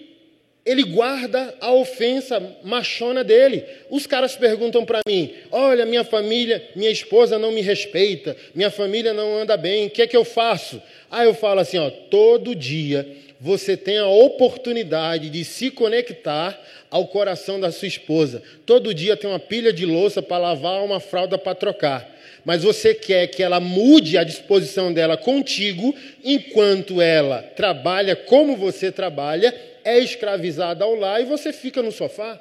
ele 0.66 0.84
guarda 0.84 1.56
a 1.60 1.72
ofensa 1.74 2.40
machona 2.64 3.24
dele. 3.24 3.66
Os 3.90 4.06
caras 4.06 4.36
perguntam 4.36 4.86
para 4.86 5.00
mim: 5.08 5.34
olha, 5.52 5.86
minha 5.86 6.04
família, 6.04 6.64
minha 6.76 6.92
esposa 6.92 7.40
não 7.40 7.52
me 7.52 7.62
respeita, 7.62 8.36
minha 8.54 8.70
família 8.70 9.14
não 9.14 9.38
anda 9.38 9.58
bem, 9.58 9.88
o 9.88 9.90
que 9.90 10.02
é 10.02 10.08
que 10.08 10.18
eu 10.18 10.26
faço? 10.26 10.82
Aí 11.10 11.28
eu 11.28 11.34
falo 11.34 11.60
assim: 11.60 11.78
ó, 11.78 11.90
todo 11.90 12.54
dia 12.54 13.08
você 13.40 13.78
tem 13.78 13.98
a 13.98 14.08
oportunidade 14.08 15.30
de 15.30 15.46
se 15.46 15.72
conectar 15.72 16.60
ao 16.90 17.08
coração 17.08 17.60
da 17.60 17.72
sua 17.72 17.88
esposa. 17.88 18.42
Todo 18.66 18.94
dia 18.94 19.16
tem 19.16 19.30
uma 19.30 19.40
pilha 19.40 19.72
de 19.72 19.86
louça 19.86 20.22
para 20.22 20.38
lavar, 20.38 20.84
uma 20.84 21.00
fralda 21.00 21.38
para 21.38 21.56
trocar. 21.56 22.10
Mas 22.46 22.64
você 22.64 22.94
quer 22.94 23.28
que 23.28 23.44
ela 23.44 23.60
mude 23.60 24.18
a 24.18 24.24
disposição 24.24 24.92
dela 24.92 25.18
contigo, 25.18 25.94
enquanto 26.24 27.02
ela 27.02 27.44
trabalha 27.56 28.16
como 28.16 28.56
você 28.56 28.92
trabalha, 28.92 29.54
é 29.84 30.00
escravizada 30.00 30.84
ao 30.84 30.96
lar 30.96 31.22
e 31.22 31.26
você 31.26 31.54
fica 31.54 31.82
no 31.82 31.92
sofá. 31.92 32.40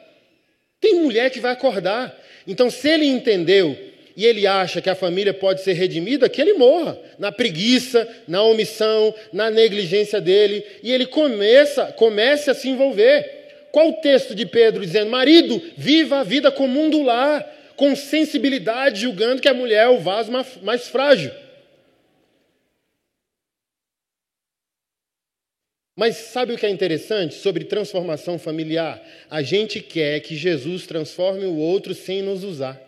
Tem 0.80 0.94
mulher 0.94 1.30
que 1.30 1.40
vai 1.40 1.52
acordar. 1.52 2.16
Então, 2.46 2.70
se 2.70 2.88
ele 2.88 3.06
entendeu 3.06 3.76
e 4.16 4.24
ele 4.24 4.46
acha 4.46 4.80
que 4.80 4.90
a 4.90 4.94
família 4.94 5.32
pode 5.32 5.62
ser 5.62 5.74
redimida, 5.74 6.28
que 6.28 6.40
ele 6.40 6.54
morra 6.54 6.98
na 7.18 7.30
preguiça, 7.30 8.08
na 8.26 8.42
omissão, 8.42 9.14
na 9.32 9.50
negligência 9.50 10.20
dele, 10.20 10.64
e 10.82 10.92
ele 10.92 11.06
começa, 11.06 11.86
comece 11.92 12.50
a 12.50 12.54
se 12.54 12.68
envolver. 12.68 13.37
Qual 13.72 13.90
o 13.90 14.00
texto 14.00 14.34
de 14.34 14.46
Pedro 14.46 14.84
dizendo: 14.84 15.10
marido, 15.10 15.60
viva 15.76 16.18
a 16.18 16.24
vida 16.24 16.50
comum 16.50 16.88
do 16.90 17.02
lar, 17.02 17.44
com 17.76 17.94
sensibilidade, 17.94 19.00
julgando 19.00 19.40
que 19.40 19.48
a 19.48 19.54
mulher 19.54 19.84
é 19.84 19.88
o 19.88 20.00
vaso 20.00 20.32
mais 20.62 20.88
frágil. 20.88 21.30
Mas 25.96 26.16
sabe 26.16 26.52
o 26.52 26.56
que 26.56 26.64
é 26.64 26.70
interessante 26.70 27.34
sobre 27.34 27.64
transformação 27.64 28.38
familiar? 28.38 29.04
A 29.28 29.42
gente 29.42 29.80
quer 29.80 30.20
que 30.20 30.36
Jesus 30.36 30.86
transforme 30.86 31.44
o 31.44 31.56
outro 31.56 31.92
sem 31.92 32.22
nos 32.22 32.44
usar. 32.44 32.80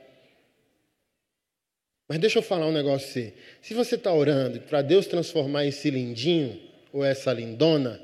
Mas 2.08 2.18
deixa 2.18 2.38
eu 2.38 2.42
falar 2.42 2.66
um 2.66 2.72
negócio 2.72 3.08
assim. 3.08 3.32
Se 3.62 3.74
você 3.74 3.96
está 3.96 4.12
orando 4.12 4.60
para 4.60 4.80
Deus 4.80 5.06
transformar 5.06 5.66
esse 5.66 5.90
lindinho 5.90 6.60
ou 6.92 7.04
essa 7.04 7.32
lindona, 7.32 8.00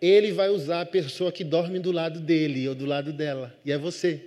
Ele 0.00 0.32
vai 0.32 0.48
usar 0.48 0.82
a 0.82 0.86
pessoa 0.86 1.32
que 1.32 1.42
dorme 1.42 1.78
do 1.78 1.90
lado 1.90 2.20
dele 2.20 2.68
ou 2.68 2.74
do 2.74 2.86
lado 2.86 3.12
dela, 3.12 3.56
e 3.64 3.72
é 3.72 3.78
você. 3.78 4.24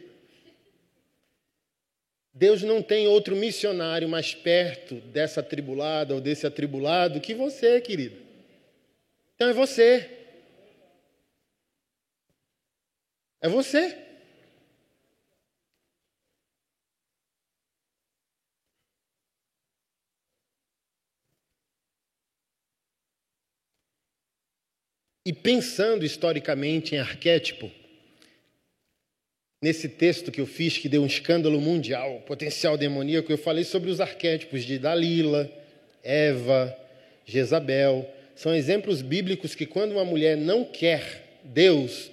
Deus 2.33 2.61
não 2.61 2.81
tem 2.81 3.07
outro 3.07 3.35
missionário 3.35 4.07
mais 4.07 4.33
perto 4.33 4.95
dessa 4.95 5.41
atribulada 5.41 6.13
ou 6.13 6.21
desse 6.21 6.47
atribulado 6.47 7.19
que 7.19 7.33
você, 7.33 7.79
querido. 7.81 8.17
Então 9.35 9.49
é 9.49 9.53
você. 9.53 10.09
É 13.41 13.49
você. 13.49 13.97
E 25.23 25.31
pensando 25.31 26.03
historicamente 26.03 26.95
em 26.95 26.97
arquétipo, 26.97 27.69
nesse 29.61 29.87
texto 29.87 30.31
que 30.31 30.41
eu 30.41 30.47
fiz, 30.47 30.79
que 30.79 30.89
deu 30.89 31.03
um 31.03 31.05
escândalo 31.05 31.61
mundial, 31.61 32.23
potencial 32.25 32.75
demoníaco, 32.75 33.31
eu 33.31 33.37
falei 33.37 33.63
sobre 33.63 33.91
os 33.91 34.01
arquétipos 34.01 34.63
de 34.63 34.79
Dalila, 34.79 35.47
Eva, 36.03 36.75
Jezabel. 37.23 38.09
São 38.35 38.55
exemplos 38.55 39.03
bíblicos 39.03 39.53
que, 39.53 39.67
quando 39.67 39.91
uma 39.91 40.05
mulher 40.05 40.35
não 40.35 40.65
quer 40.65 41.39
Deus 41.43 42.09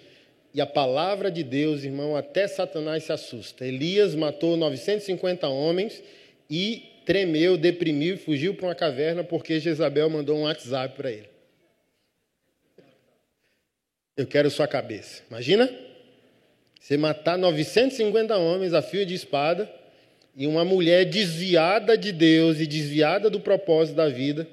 e 0.53 0.61
a 0.61 0.67
palavra 0.67 1.31
de 1.31 1.43
Deus, 1.43 1.85
irmão, 1.85 2.15
até 2.15 2.47
Satanás 2.47 3.05
se 3.05 3.13
assusta. 3.13 3.67
Elias 3.67 4.15
matou 4.15 4.55
950 4.55 5.49
homens 5.49 6.03
e 6.51 6.83
tremeu, 7.07 7.57
deprimiu 7.57 8.17
e 8.17 8.19
fugiu 8.19 8.55
para 8.55 8.67
uma 8.67 8.75
caverna 8.75 9.25
porque 9.25 9.59
Jezabel 9.59 10.11
mandou 10.11 10.37
um 10.37 10.43
WhatsApp 10.43 10.95
para 10.95 11.11
ele. 11.11 11.38
Eu 14.19 14.27
quero 14.27 14.51
sua 14.51 14.67
cabeça. 14.67 15.23
Imagina? 15.31 15.73
Você 16.81 16.97
matar 16.97 17.39
950 17.39 18.37
homens 18.37 18.75
a 18.75 18.83
fio 18.83 19.07
de 19.07 19.15
espada 19.15 19.73
e 20.35 20.45
uma 20.45 20.65
mulher 20.65 21.05
desviada 21.05 21.97
de 21.97 22.11
Deus 22.11 22.59
e 22.59 22.67
desviada 22.67 23.31
do 23.31 23.39
propósito 23.39 23.95
da 23.95 24.09
vida. 24.09 24.49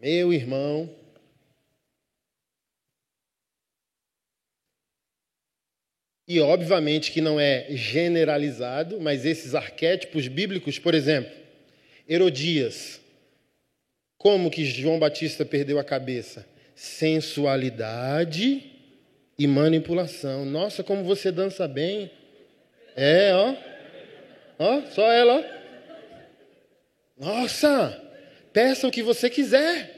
Meu 0.00 0.32
irmão. 0.32 0.88
E 6.28 6.38
obviamente 6.38 7.10
que 7.10 7.20
não 7.20 7.40
é 7.40 7.66
generalizado, 7.70 9.00
mas 9.00 9.26
esses 9.26 9.56
arquétipos 9.56 10.28
bíblicos, 10.28 10.78
por 10.78 10.94
exemplo, 10.94 11.36
Herodias. 12.08 13.00
Como 14.16 14.52
que 14.52 14.64
João 14.64 15.00
Batista 15.00 15.44
perdeu 15.44 15.80
a 15.80 15.84
cabeça? 15.84 16.46
Sensualidade 16.80 18.72
e 19.38 19.46
manipulação. 19.46 20.46
Nossa, 20.46 20.82
como 20.82 21.04
você 21.04 21.30
dança 21.30 21.68
bem. 21.68 22.10
É, 22.96 23.34
ó. 23.34 23.54
Ó, 24.58 24.82
só 24.86 25.12
ela, 25.12 25.34
ó. 25.36 25.60
Nossa, 27.22 28.02
peça 28.50 28.88
o 28.88 28.90
que 28.90 29.02
você 29.02 29.28
quiser. 29.28 29.94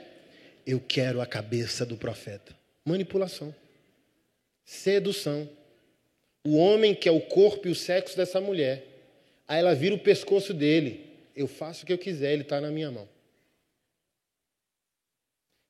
Eu 0.67 0.81
quero 0.81 1.21
a 1.21 1.27
cabeça 1.27 1.87
do 1.87 1.97
profeta. 1.97 2.53
Manipulação. 2.85 3.55
Sedução. 4.65 5.49
O 6.45 6.57
homem 6.57 6.97
que 6.97 7.09
é 7.09 7.13
o 7.13 7.21
corpo 7.21 7.69
e 7.69 7.71
o 7.71 7.77
sexo 7.77 8.17
dessa 8.17 8.41
mulher. 8.41 8.85
Aí 9.47 9.61
ela 9.61 9.73
vira 9.73 9.95
o 9.95 10.01
pescoço 10.01 10.53
dele. 10.53 11.13
Eu 11.37 11.47
faço 11.47 11.85
o 11.85 11.87
que 11.87 11.93
eu 11.93 11.99
quiser, 11.99 12.33
ele 12.33 12.43
está 12.43 12.61
na 12.61 12.73
minha 12.73 12.91
mão. 12.91 13.09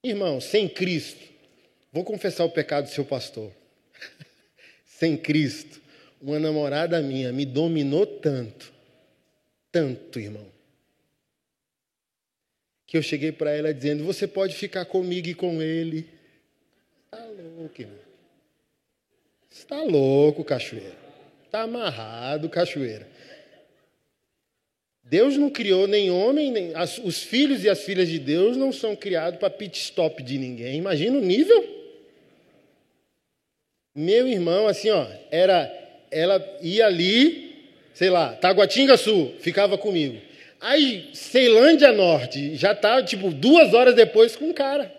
Irmão, 0.03 0.41
sem 0.41 0.69
Cristo, 0.69 1.25
vou 1.93 2.03
confessar 2.05 2.45
o 2.45 2.51
pecado 2.51 2.85
do 2.85 2.91
seu 2.91 3.05
pastor. 3.05 3.53
sem 4.85 5.17
Cristo, 5.17 5.81
uma 6.21 6.39
namorada 6.39 7.01
minha 7.01 7.33
me 7.33 7.45
dominou 7.47 8.07
tanto, 8.07 8.73
tanto, 9.71 10.19
irmão, 10.19 10.47
que 12.87 12.97
eu 12.97 13.03
cheguei 13.03 13.31
para 13.31 13.53
ela 13.53 13.73
dizendo: 13.73 14.05
Você 14.05 14.27
pode 14.27 14.55
ficar 14.55 14.85
comigo 14.85 15.29
e 15.29 15.35
com 15.35 15.63
ele. 15.63 16.09
Está 17.05 17.25
louco, 17.25 17.81
irmão. 17.81 17.99
Está 19.51 19.83
louco, 19.83 20.45
cachoeira. 20.45 20.97
Está 21.45 21.63
amarrado, 21.63 22.49
cachoeira. 22.49 23.07
Deus 25.13 25.37
não 25.37 25.51
criou 25.51 25.87
nem 25.87 26.11
homem, 26.11 26.51
nem 26.51 26.75
as, 26.75 26.97
os 26.97 27.23
filhos 27.23 27.63
e 27.65 27.69
as 27.69 27.83
filhas 27.83 28.09
de 28.09 28.19
Deus 28.19 28.57
não 28.57 28.73
são 28.73 28.97
criados 28.97 29.39
para 29.39 29.51
pit 29.51 29.79
stop 29.79 30.23
de 30.23 30.39
ninguém. 30.39 30.79
Imagina 30.79 31.19
o 31.19 31.21
nível. 31.21 31.63
Meu 33.95 34.27
irmão, 34.27 34.67
assim, 34.67 34.89
ó, 34.89 35.07
era, 35.31 35.71
ela 36.11 36.43
ia 36.63 36.87
ali, 36.87 37.69
sei 37.93 38.09
lá, 38.09 38.33
Taguatinga 38.33 38.97
Sul, 38.97 39.35
ficava 39.39 39.77
comigo. 39.77 40.19
Aí, 40.59 41.11
Ceilândia 41.13 41.93
Norte, 41.93 42.57
já 42.57 42.75
tá, 42.75 43.03
tipo, 43.03 43.31
duas 43.31 43.75
horas 43.75 43.95
depois 43.95 44.35
com 44.35 44.49
o 44.49 44.55
cara. 44.55 44.91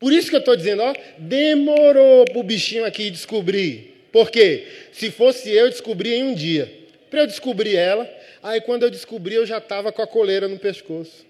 Por 0.00 0.12
isso 0.12 0.30
que 0.30 0.34
eu 0.34 0.40
estou 0.40 0.56
dizendo, 0.56 0.82
ó, 0.82 0.92
demorou 1.16 2.24
o 2.34 2.42
bichinho 2.42 2.84
aqui 2.84 3.08
descobrir. 3.08 4.08
Por 4.10 4.32
quê? 4.32 4.66
Se 4.90 5.12
fosse 5.12 5.48
eu, 5.48 5.70
descobri 5.70 6.12
em 6.12 6.24
um 6.24 6.34
dia. 6.34 6.81
Para 7.12 7.20
eu 7.20 7.26
descobrir 7.28 7.76
ela, 7.76 8.08
Aí 8.42 8.60
quando 8.60 8.82
eu 8.82 8.90
descobri, 8.90 9.36
eu 9.36 9.46
já 9.46 9.58
estava 9.58 9.92
com 9.92 10.02
a 10.02 10.06
coleira 10.06 10.48
no 10.48 10.58
pescoço. 10.58 11.24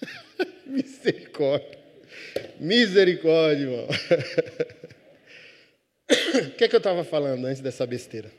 Misericórdia. 0.64 1.80
Misericórdia, 2.60 3.64
irmão. 3.64 3.88
O 6.10 6.50
que, 6.56 6.64
é 6.64 6.68
que 6.68 6.74
eu 6.74 6.78
estava 6.78 7.04
falando 7.04 7.44
antes 7.46 7.62
dessa 7.62 7.86
besteira? 7.86 8.32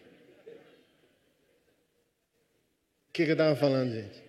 O 3.10 3.14
que, 3.14 3.22
é 3.22 3.26
que 3.26 3.32
eu 3.32 3.36
estava 3.36 3.56
falando, 3.56 3.94
gente? 3.94 4.22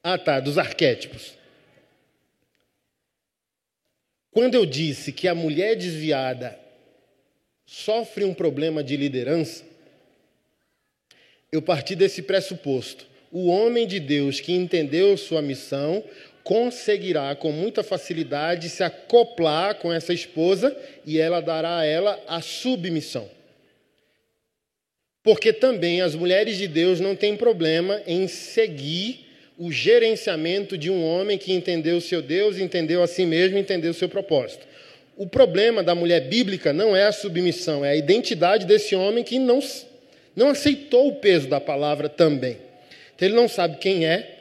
Ah, 0.00 0.16
tá, 0.16 0.38
dos 0.38 0.56
arquétipos. 0.56 1.36
Quando 4.30 4.54
eu 4.54 4.64
disse 4.64 5.12
que 5.12 5.26
a 5.26 5.34
mulher 5.34 5.74
desviada 5.74 6.56
sofre 7.70 8.24
um 8.24 8.32
problema 8.32 8.82
de 8.82 8.96
liderança, 8.96 9.62
eu 11.52 11.60
parti 11.60 11.94
desse 11.94 12.22
pressuposto. 12.22 13.06
O 13.30 13.48
homem 13.48 13.86
de 13.86 14.00
Deus 14.00 14.40
que 14.40 14.54
entendeu 14.54 15.14
sua 15.18 15.42
missão 15.42 16.02
conseguirá 16.42 17.36
com 17.36 17.52
muita 17.52 17.82
facilidade 17.82 18.70
se 18.70 18.82
acoplar 18.82 19.74
com 19.74 19.92
essa 19.92 20.14
esposa 20.14 20.74
e 21.04 21.18
ela 21.18 21.42
dará 21.42 21.80
a 21.80 21.84
ela 21.84 22.18
a 22.26 22.40
submissão. 22.40 23.28
Porque 25.22 25.52
também 25.52 26.00
as 26.00 26.14
mulheres 26.14 26.56
de 26.56 26.66
Deus 26.66 27.00
não 27.00 27.14
têm 27.14 27.36
problema 27.36 28.00
em 28.06 28.26
seguir 28.26 29.26
o 29.58 29.70
gerenciamento 29.70 30.78
de 30.78 30.88
um 30.88 31.04
homem 31.04 31.36
que 31.36 31.52
entendeu 31.52 31.98
o 31.98 32.00
seu 32.00 32.22
Deus, 32.22 32.56
entendeu 32.56 33.02
a 33.02 33.06
si 33.06 33.26
mesmo, 33.26 33.58
entendeu 33.58 33.92
seu 33.92 34.08
propósito. 34.08 34.67
O 35.18 35.26
problema 35.26 35.82
da 35.82 35.96
mulher 35.96 36.28
bíblica 36.28 36.72
não 36.72 36.94
é 36.94 37.02
a 37.02 37.10
submissão, 37.10 37.84
é 37.84 37.90
a 37.90 37.96
identidade 37.96 38.64
desse 38.64 38.94
homem 38.94 39.24
que 39.24 39.36
não, 39.36 39.58
não 40.36 40.50
aceitou 40.50 41.08
o 41.08 41.16
peso 41.16 41.48
da 41.48 41.60
palavra 41.60 42.08
também. 42.08 42.56
Então, 43.16 43.26
ele 43.26 43.34
não 43.34 43.48
sabe 43.48 43.78
quem 43.78 44.06
é, 44.06 44.36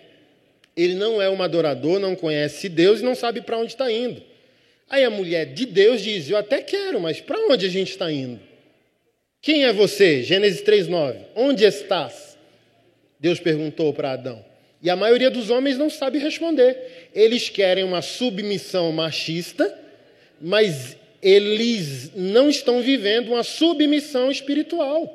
ele 0.77 0.93
não 0.93 1.19
é 1.19 1.27
um 1.27 1.41
adorador, 1.41 1.99
não 1.99 2.15
conhece 2.15 2.69
Deus 2.69 2.99
e 2.99 3.03
não 3.03 3.15
sabe 3.15 3.41
para 3.41 3.57
onde 3.57 3.71
está 3.71 3.91
indo. 3.91 4.21
Aí 4.87 5.03
a 5.03 5.09
mulher 5.09 5.47
de 5.47 5.65
Deus 5.65 5.99
diz: 6.03 6.29
Eu 6.29 6.37
até 6.37 6.61
quero, 6.61 7.01
mas 7.01 7.19
para 7.19 7.39
onde 7.51 7.65
a 7.65 7.69
gente 7.69 7.89
está 7.89 8.11
indo? 8.11 8.39
Quem 9.41 9.65
é 9.65 9.73
você? 9.73 10.21
Gênesis 10.21 10.61
3,9. 10.61 11.15
Onde 11.35 11.65
estás? 11.65 12.37
Deus 13.19 13.39
perguntou 13.39 13.91
para 13.93 14.11
Adão. 14.11 14.45
E 14.79 14.91
a 14.91 14.95
maioria 14.95 15.31
dos 15.31 15.49
homens 15.49 15.75
não 15.75 15.89
sabe 15.89 16.19
responder. 16.19 17.09
Eles 17.15 17.49
querem 17.49 17.83
uma 17.83 18.03
submissão 18.03 18.91
machista 18.91 19.86
mas 20.41 20.97
eles 21.21 22.11
não 22.15 22.49
estão 22.49 22.81
vivendo 22.81 23.29
uma 23.29 23.43
submissão 23.43 24.31
espiritual. 24.31 25.13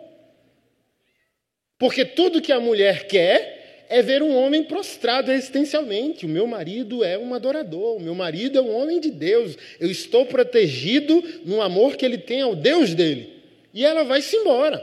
Porque 1.79 2.05
tudo 2.05 2.41
que 2.41 2.53
a 2.53 2.61
mulher 2.61 3.07
quer 3.07 3.87
é 3.89 4.01
ver 4.01 4.23
um 4.23 4.35
homem 4.37 4.65
prostrado 4.65 5.31
existencialmente. 5.31 6.25
O 6.25 6.29
meu 6.29 6.47
marido 6.47 7.05
é 7.05 7.19
um 7.19 7.35
adorador, 7.35 7.97
o 7.97 8.01
meu 8.01 8.15
marido 8.15 8.59
é 8.59 8.63
um 8.63 8.75
homem 8.75 9.01
de 9.01 9.11
Deus. 9.11 9.57
Eu 9.79 9.91
estou 9.91 10.25
protegido 10.25 11.23
no 11.45 11.61
amor 11.61 11.97
que 11.97 12.05
ele 12.05 12.19
tem 12.19 12.41
ao 12.41 12.55
Deus 12.55 12.95
dele. 12.95 13.43
E 13.75 13.85
ela 13.85 14.03
vai-se 14.03 14.37
embora. 14.37 14.83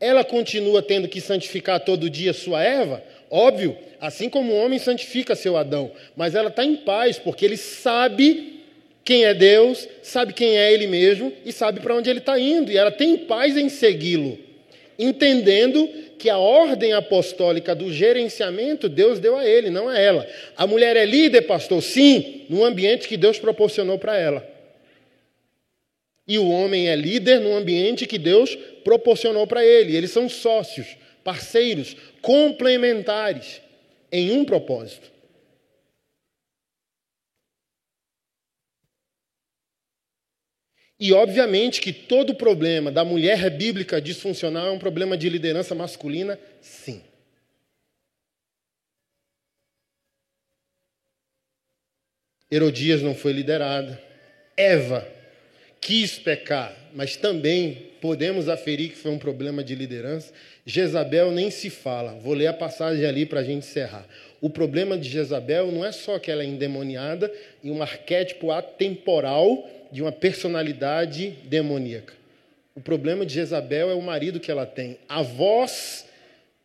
Ela 0.00 0.24
continua 0.24 0.80
tendo 0.80 1.08
que 1.08 1.20
santificar 1.20 1.80
todo 1.80 2.08
dia 2.08 2.32
sua 2.32 2.62
erva, 2.62 3.04
óbvio, 3.30 3.76
assim 4.00 4.30
como 4.30 4.52
o 4.52 4.56
homem 4.56 4.78
santifica 4.78 5.34
seu 5.34 5.56
Adão. 5.56 5.92
Mas 6.16 6.34
ela 6.34 6.48
está 6.48 6.64
em 6.64 6.76
paz, 6.76 7.18
porque 7.18 7.44
ele 7.44 7.56
sabe 7.58 8.59
quem 9.10 9.24
é 9.24 9.34
Deus, 9.34 9.88
sabe 10.04 10.32
quem 10.32 10.56
é 10.56 10.72
Ele 10.72 10.86
mesmo 10.86 11.32
e 11.44 11.52
sabe 11.52 11.80
para 11.80 11.96
onde 11.96 12.08
Ele 12.08 12.20
está 12.20 12.38
indo. 12.38 12.70
E 12.70 12.78
ela 12.78 12.92
tem 12.92 13.16
paz 13.16 13.56
em 13.56 13.68
segui-lo, 13.68 14.38
entendendo 14.96 15.88
que 16.16 16.30
a 16.30 16.38
ordem 16.38 16.92
apostólica 16.92 17.74
do 17.74 17.92
gerenciamento 17.92 18.88
Deus 18.88 19.18
deu 19.18 19.36
a 19.36 19.44
ele, 19.44 19.68
não 19.68 19.88
a 19.88 19.98
ela. 19.98 20.24
A 20.56 20.64
mulher 20.64 20.94
é 20.94 21.04
líder, 21.04 21.42
pastor, 21.42 21.82
sim, 21.82 22.46
no 22.48 22.62
ambiente 22.62 23.08
que 23.08 23.16
Deus 23.16 23.36
proporcionou 23.36 23.98
para 23.98 24.16
ela. 24.16 24.48
E 26.28 26.38
o 26.38 26.48
homem 26.48 26.88
é 26.88 26.94
líder 26.94 27.40
no 27.40 27.56
ambiente 27.56 28.06
que 28.06 28.16
Deus 28.16 28.56
proporcionou 28.84 29.44
para 29.44 29.64
ele. 29.64 29.96
Eles 29.96 30.12
são 30.12 30.28
sócios, 30.28 30.86
parceiros, 31.24 31.96
complementares 32.22 33.60
em 34.12 34.30
um 34.30 34.44
propósito. 34.44 35.10
E, 41.00 41.14
obviamente, 41.14 41.80
que 41.80 41.94
todo 41.94 42.34
problema 42.34 42.92
da 42.92 43.02
mulher 43.02 43.48
bíblica 43.48 44.02
disfuncional 44.02 44.66
é 44.66 44.70
um 44.70 44.78
problema 44.78 45.16
de 45.16 45.30
liderança 45.30 45.74
masculina, 45.74 46.38
sim. 46.60 47.02
Herodias 52.50 53.00
não 53.00 53.14
foi 53.14 53.32
liderada. 53.32 53.98
Eva 54.54 55.08
quis 55.80 56.18
pecar, 56.18 56.76
mas 56.92 57.16
também 57.16 57.92
podemos 58.02 58.48
aferir 58.50 58.90
que 58.90 58.96
foi 58.96 59.10
um 59.10 59.18
problema 59.18 59.64
de 59.64 59.74
liderança. 59.74 60.34
Jezabel 60.66 61.30
nem 61.30 61.50
se 61.50 61.70
fala. 61.70 62.12
Vou 62.20 62.34
ler 62.34 62.48
a 62.48 62.52
passagem 62.52 63.06
ali 63.06 63.24
para 63.24 63.40
a 63.40 63.44
gente 63.44 63.66
encerrar. 63.66 64.06
O 64.38 64.50
problema 64.50 64.98
de 64.98 65.08
Jezabel 65.08 65.72
não 65.72 65.82
é 65.82 65.92
só 65.92 66.18
que 66.18 66.30
ela 66.30 66.42
é 66.42 66.46
endemoniada 66.46 67.32
e 67.62 67.70
um 67.70 67.80
arquétipo 67.80 68.50
atemporal 68.50 69.66
de 69.90 70.02
uma 70.02 70.12
personalidade 70.12 71.30
demoníaca. 71.44 72.14
O 72.74 72.80
problema 72.80 73.26
de 73.26 73.34
Jezabel 73.34 73.90
é 73.90 73.94
o 73.94 74.02
marido 74.02 74.40
que 74.40 74.50
ela 74.50 74.64
tem. 74.64 74.98
A 75.08 75.22
voz 75.22 76.06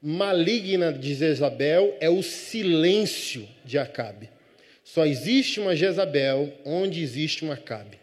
maligna 0.01 0.93
de 0.93 1.15
Jezabel 1.15 1.97
é 1.99 2.09
o 2.09 2.21
silêncio 2.21 3.47
de 3.63 3.77
Acabe. 3.77 4.29
Só 4.83 5.05
existe 5.05 5.59
uma 5.59 5.75
Jezabel 5.75 6.53
onde 6.63 7.01
existe 7.01 7.43
um 7.43 7.51
Acabe. 7.51 7.99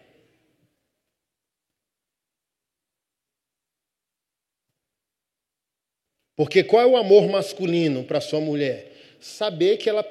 Porque 6.35 6.65
qual 6.65 6.83
é 6.83 6.87
o 6.87 6.97
amor 6.97 7.29
masculino 7.29 8.03
para 8.03 8.21
sua 8.21 8.41
mulher? 8.41 8.91
Saber 9.21 9.77
que 9.77 9.89
ela, 9.89 10.05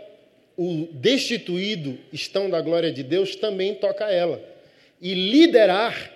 o 0.55 0.87
destituído 0.93 1.99
estão 2.13 2.49
da 2.49 2.61
glória 2.61 2.91
de 2.91 3.03
Deus 3.03 3.35
também 3.35 3.75
toca 3.75 4.05
ela 4.05 4.50
e 5.01 5.13
liderar, 5.15 6.11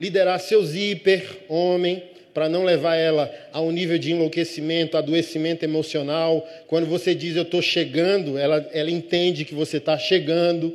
liderar 0.00 0.40
seus 0.40 0.74
hiper, 0.74 1.44
homem, 1.48 2.02
para 2.34 2.48
não 2.48 2.64
levar 2.64 2.96
ela 2.96 3.32
a 3.52 3.60
um 3.60 3.70
nível 3.70 3.96
de 3.96 4.10
enlouquecimento, 4.10 4.96
adoecimento 4.96 5.64
emocional. 5.64 6.44
Quando 6.66 6.86
você 6.86 7.14
diz 7.14 7.36
eu 7.36 7.42
estou 7.42 7.62
chegando, 7.62 8.36
ela, 8.36 8.68
ela 8.72 8.90
entende 8.90 9.44
que 9.44 9.54
você 9.54 9.76
está 9.76 9.96
chegando. 9.96 10.74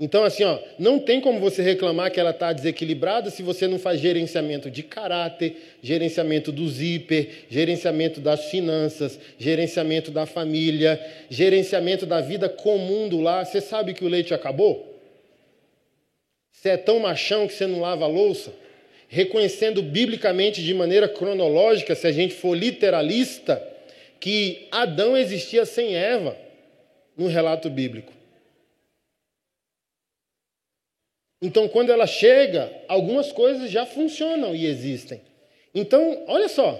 Então, 0.00 0.22
assim, 0.22 0.44
ó, 0.44 0.60
não 0.78 1.00
tem 1.00 1.20
como 1.20 1.40
você 1.40 1.60
reclamar 1.60 2.12
que 2.12 2.20
ela 2.20 2.30
está 2.30 2.52
desequilibrada 2.52 3.30
se 3.30 3.42
você 3.42 3.66
não 3.66 3.80
faz 3.80 4.00
gerenciamento 4.00 4.70
de 4.70 4.84
caráter, 4.84 5.56
gerenciamento 5.82 6.52
do 6.52 6.68
zíper, 6.68 7.46
gerenciamento 7.50 8.20
das 8.20 8.44
finanças, 8.44 9.18
gerenciamento 9.36 10.12
da 10.12 10.24
família, 10.24 11.04
gerenciamento 11.28 12.06
da 12.06 12.20
vida 12.20 12.48
comum 12.48 13.08
do 13.08 13.20
lar. 13.20 13.44
Você 13.44 13.60
sabe 13.60 13.92
que 13.92 14.04
o 14.04 14.08
leite 14.08 14.32
acabou? 14.32 14.97
Você 16.60 16.70
é 16.70 16.76
tão 16.76 16.98
machão 16.98 17.46
que 17.46 17.54
você 17.54 17.68
não 17.68 17.78
lava 17.78 18.04
a 18.04 18.08
louça? 18.08 18.52
Reconhecendo 19.06 19.80
biblicamente 19.80 20.60
de 20.60 20.74
maneira 20.74 21.08
cronológica, 21.08 21.94
se 21.94 22.04
a 22.04 22.10
gente 22.10 22.34
for 22.34 22.56
literalista, 22.56 23.64
que 24.18 24.66
Adão 24.72 25.16
existia 25.16 25.64
sem 25.64 25.94
Eva 25.94 26.36
no 27.16 27.28
relato 27.28 27.70
bíblico. 27.70 28.12
Então, 31.40 31.68
quando 31.68 31.92
ela 31.92 32.08
chega, 32.08 32.72
algumas 32.88 33.30
coisas 33.30 33.70
já 33.70 33.86
funcionam 33.86 34.52
e 34.52 34.66
existem. 34.66 35.20
Então, 35.72 36.24
olha 36.26 36.48
só, 36.48 36.76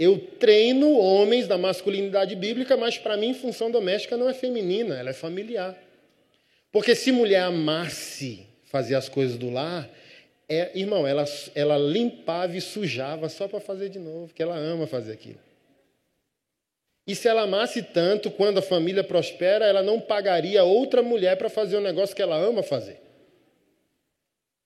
eu 0.00 0.18
treino 0.18 0.98
homens 0.98 1.46
da 1.46 1.58
masculinidade 1.58 2.34
bíblica, 2.34 2.78
mas 2.78 2.96
para 2.96 3.18
mim 3.18 3.34
função 3.34 3.70
doméstica 3.70 4.16
não 4.16 4.26
é 4.26 4.32
feminina, 4.32 4.98
ela 4.98 5.10
é 5.10 5.14
familiar. 5.14 5.76
Porque 6.72 6.94
se 6.94 7.12
mulher 7.12 7.42
amasse 7.42 8.47
fazer 8.70 8.94
as 8.94 9.08
coisas 9.08 9.36
do 9.36 9.50
lar, 9.50 9.88
é, 10.48 10.70
irmão, 10.74 11.06
ela, 11.06 11.24
ela 11.54 11.76
limpava 11.76 12.56
e 12.56 12.60
sujava 12.60 13.28
só 13.28 13.46
para 13.46 13.60
fazer 13.60 13.90
de 13.90 13.98
novo, 13.98 14.28
porque 14.28 14.42
ela 14.42 14.56
ama 14.56 14.86
fazer 14.86 15.12
aquilo. 15.12 15.38
E 17.06 17.14
se 17.14 17.26
ela 17.26 17.42
amasse 17.42 17.82
tanto, 17.82 18.30
quando 18.30 18.58
a 18.58 18.62
família 18.62 19.02
prospera, 19.02 19.64
ela 19.64 19.82
não 19.82 19.98
pagaria 19.98 20.62
outra 20.64 21.02
mulher 21.02 21.36
para 21.36 21.48
fazer 21.48 21.76
o 21.76 21.80
negócio 21.80 22.14
que 22.14 22.20
ela 22.20 22.36
ama 22.36 22.62
fazer. 22.62 23.00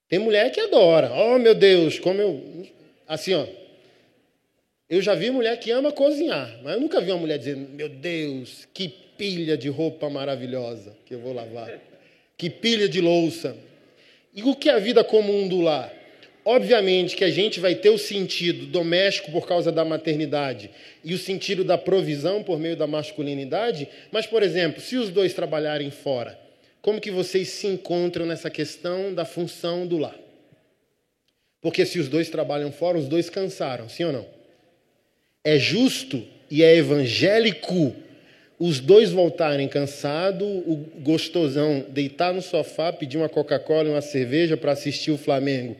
Tem 0.08 0.18
mulher 0.18 0.50
que 0.50 0.60
adora. 0.60 1.12
Oh, 1.12 1.38
meu 1.38 1.54
Deus, 1.54 1.98
como 1.98 2.20
eu. 2.20 2.66
Assim, 3.06 3.34
ó. 3.34 3.46
Eu 4.90 5.00
já 5.00 5.14
vi 5.14 5.30
mulher 5.30 5.58
que 5.58 5.70
ama 5.70 5.90
cozinhar, 5.90 6.60
mas 6.62 6.74
eu 6.74 6.80
nunca 6.80 7.00
vi 7.00 7.10
uma 7.12 7.20
mulher 7.20 7.38
dizendo: 7.38 7.66
Meu 7.70 7.88
Deus, 7.88 8.68
que 8.74 8.88
pilha 8.88 9.56
de 9.56 9.68
roupa 9.68 10.10
maravilhosa 10.10 10.96
que 11.06 11.14
eu 11.14 11.20
vou 11.20 11.32
lavar. 11.32 11.80
Que 12.36 12.50
pilha 12.50 12.88
de 12.88 13.00
louça. 13.00 13.56
E 14.34 14.42
o 14.42 14.56
que 14.56 14.68
é 14.68 14.72
a 14.72 14.78
vida 14.78 15.04
comum 15.04 15.46
do 15.46 15.60
lar? 15.60 15.92
Obviamente 16.44 17.14
que 17.14 17.22
a 17.22 17.30
gente 17.30 17.60
vai 17.60 17.74
ter 17.74 17.90
o 17.90 17.98
sentido 17.98 18.66
doméstico 18.66 19.30
por 19.30 19.46
causa 19.46 19.70
da 19.70 19.84
maternidade 19.84 20.70
e 21.04 21.14
o 21.14 21.18
sentido 21.18 21.62
da 21.62 21.78
provisão 21.78 22.42
por 22.42 22.58
meio 22.58 22.76
da 22.76 22.86
masculinidade, 22.86 23.88
mas, 24.10 24.26
por 24.26 24.42
exemplo, 24.42 24.80
se 24.80 24.96
os 24.96 25.10
dois 25.10 25.34
trabalharem 25.34 25.90
fora, 25.90 26.38
como 26.80 27.00
que 27.00 27.12
vocês 27.12 27.48
se 27.48 27.68
encontram 27.68 28.26
nessa 28.26 28.50
questão 28.50 29.14
da 29.14 29.24
função 29.24 29.86
do 29.86 29.98
lar? 29.98 30.18
Porque 31.60 31.86
se 31.86 32.00
os 32.00 32.08
dois 32.08 32.28
trabalham 32.28 32.72
fora, 32.72 32.98
os 32.98 33.06
dois 33.06 33.30
cansaram, 33.30 33.88
sim 33.88 34.02
ou 34.02 34.12
não? 34.12 34.26
É 35.44 35.58
justo 35.58 36.26
e 36.50 36.64
é 36.64 36.74
evangélico 36.74 37.94
os 38.64 38.78
dois 38.78 39.10
voltarem 39.10 39.66
cansados, 39.66 40.46
o 40.46 40.76
gostosão 41.00 41.84
deitar 41.88 42.32
no 42.32 42.40
sofá, 42.40 42.92
pedir 42.92 43.16
uma 43.16 43.28
Coca-Cola 43.28 43.88
e 43.88 43.90
uma 43.90 44.00
cerveja 44.00 44.56
para 44.56 44.70
assistir 44.70 45.10
o 45.10 45.18
Flamengo 45.18 45.76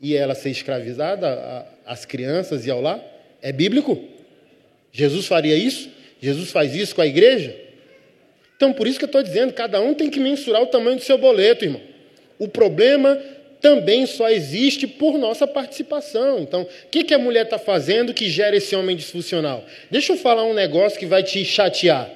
e 0.00 0.14
ela 0.14 0.32
ser 0.32 0.50
escravizada, 0.50 1.66
as 1.84 2.04
crianças 2.04 2.64
e 2.64 2.70
ao 2.70 2.80
lar? 2.80 3.04
É 3.42 3.50
bíblico? 3.50 4.00
Jesus 4.92 5.26
faria 5.26 5.56
isso? 5.56 5.90
Jesus 6.20 6.52
faz 6.52 6.76
isso 6.76 6.94
com 6.94 7.00
a 7.00 7.06
igreja? 7.08 7.56
Então, 8.54 8.72
por 8.72 8.86
isso 8.86 9.00
que 9.00 9.04
eu 9.04 9.06
estou 9.06 9.24
dizendo, 9.24 9.52
cada 9.52 9.80
um 9.80 9.92
tem 9.92 10.08
que 10.08 10.20
mensurar 10.20 10.62
o 10.62 10.66
tamanho 10.66 10.98
do 10.98 11.02
seu 11.02 11.18
boleto, 11.18 11.64
irmão. 11.64 11.80
O 12.38 12.46
problema 12.46 13.20
também 13.62 14.04
só 14.06 14.28
existe 14.28 14.88
por 14.88 15.16
nossa 15.16 15.46
participação. 15.46 16.40
Então, 16.40 16.62
o 16.62 16.88
que, 16.90 17.04
que 17.04 17.14
a 17.14 17.18
mulher 17.18 17.44
está 17.44 17.58
fazendo 17.60 18.12
que 18.12 18.28
gera 18.28 18.56
esse 18.56 18.74
homem 18.74 18.96
disfuncional? 18.96 19.64
Deixa 19.88 20.12
eu 20.12 20.16
falar 20.16 20.42
um 20.42 20.52
negócio 20.52 20.98
que 20.98 21.06
vai 21.06 21.22
te 21.22 21.44
chatear. 21.44 22.10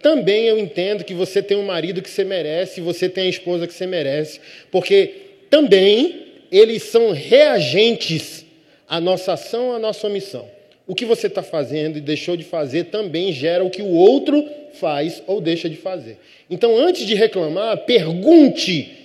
Também 0.00 0.44
eu 0.44 0.56
entendo 0.56 1.02
que 1.02 1.12
você 1.12 1.42
tem 1.42 1.56
um 1.56 1.66
marido 1.66 2.00
que 2.00 2.08
você 2.08 2.22
merece, 2.22 2.80
você 2.80 3.08
tem 3.08 3.26
a 3.26 3.30
esposa 3.30 3.66
que 3.66 3.74
você 3.74 3.86
merece, 3.86 4.40
porque 4.70 5.14
também 5.50 6.26
eles 6.52 6.84
são 6.84 7.10
reagentes 7.10 8.46
à 8.88 9.00
nossa 9.00 9.32
ação, 9.32 9.72
à 9.72 9.78
nossa 9.80 10.06
omissão. 10.06 10.48
O 10.86 10.94
que 10.94 11.04
você 11.04 11.26
está 11.26 11.42
fazendo 11.42 11.98
e 11.98 12.00
deixou 12.00 12.36
de 12.36 12.44
fazer 12.44 12.84
também 12.84 13.32
gera 13.32 13.64
o 13.64 13.70
que 13.70 13.82
o 13.82 13.88
outro 13.88 14.46
faz 14.74 15.22
ou 15.26 15.40
deixa 15.40 15.68
de 15.68 15.76
fazer. 15.76 16.18
Então, 16.48 16.76
antes 16.76 17.04
de 17.06 17.14
reclamar, 17.14 17.78
pergunte 17.78 19.03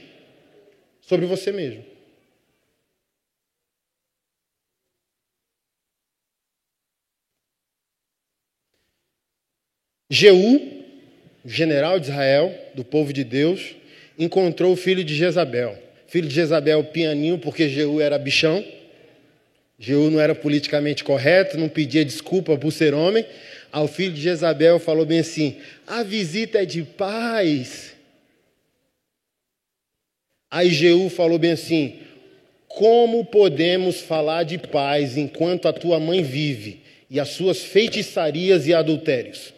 sobre 1.10 1.26
você 1.26 1.52
mesmo. 1.52 1.84
Jeú, 10.08 10.86
general 11.44 12.00
de 12.00 12.10
Israel, 12.10 12.56
do 12.76 12.86
povo 12.86 13.12
de 13.12 13.24
Deus, 13.24 13.76
encontrou 14.20 14.74
o 14.74 14.76
filho 14.76 15.04
de 15.04 15.16
Jezabel. 15.16 15.76
Filho 16.08 16.28
de 16.28 16.36
Jezabel, 16.36 16.84
pianinho, 16.84 17.40
porque 17.40 17.68
Jeú 17.68 18.00
era 18.00 18.20
bichão. 18.20 18.64
Jeú 19.80 20.12
não 20.12 20.20
era 20.20 20.36
politicamente 20.36 21.04
correto, 21.04 21.58
não 21.58 21.70
pedia 21.70 22.06
desculpa 22.06 22.56
por 22.56 22.72
ser 22.72 22.94
homem. 22.94 23.26
Ao 23.72 23.88
filho 23.88 24.14
de 24.14 24.22
Jezabel 24.22 24.78
falou 24.78 25.06
bem 25.08 25.20
assim: 25.20 25.58
a 25.88 26.04
visita 26.04 26.62
é 26.62 26.66
de 26.66 26.84
paz. 26.84 27.99
Aí 30.50 30.70
Jeú 30.70 31.10
falou 31.10 31.38
bem 31.38 31.52
assim: 31.52 32.00
como 32.68 33.26
podemos 33.26 34.00
falar 34.00 34.44
de 34.44 34.58
paz 34.58 35.18
enquanto 35.18 35.68
a 35.68 35.74
tua 35.74 36.00
mãe 36.00 36.24
vive 36.24 36.82
e 37.10 37.20
as 37.20 37.30
suas 37.30 37.64
feitiçarias 37.64 38.68
e 38.68 38.74
adultérios? 38.74 39.54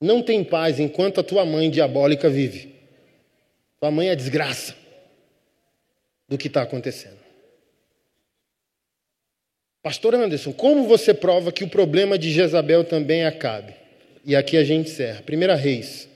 Não 0.00 0.22
tem 0.22 0.44
paz 0.44 0.78
enquanto 0.78 1.20
a 1.20 1.24
tua 1.24 1.46
mãe 1.46 1.70
diabólica 1.70 2.28
vive. 2.28 2.74
Tua 3.80 3.90
mãe 3.90 4.08
é 4.08 4.16
desgraça 4.16 4.74
do 6.28 6.36
que 6.36 6.48
está 6.48 6.62
acontecendo. 6.62 7.24
Pastor 9.82 10.14
Anderson, 10.14 10.52
como 10.52 10.86
você 10.88 11.12
prova 11.12 11.52
que 11.52 11.62
o 11.62 11.68
problema 11.68 12.18
de 12.18 12.32
Jezabel 12.32 12.84
também 12.84 13.24
acabe? 13.24 13.74
E 14.24 14.34
aqui 14.34 14.56
a 14.56 14.64
gente 14.64 14.90
encerra. 14.90 15.22
Primeira 15.22 15.54
Reis. 15.54 16.08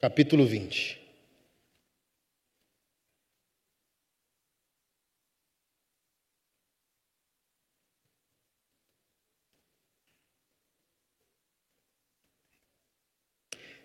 Capítulo 0.00 0.46
20. 0.46 0.96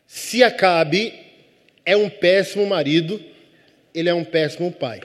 Se 0.05 0.43
Acabe 0.43 1.11
é 1.83 1.97
um 1.97 2.07
péssimo 2.07 2.67
marido, 2.67 3.19
ele 3.95 4.07
é 4.07 4.13
um 4.13 4.23
péssimo 4.23 4.71
pai. 4.71 5.01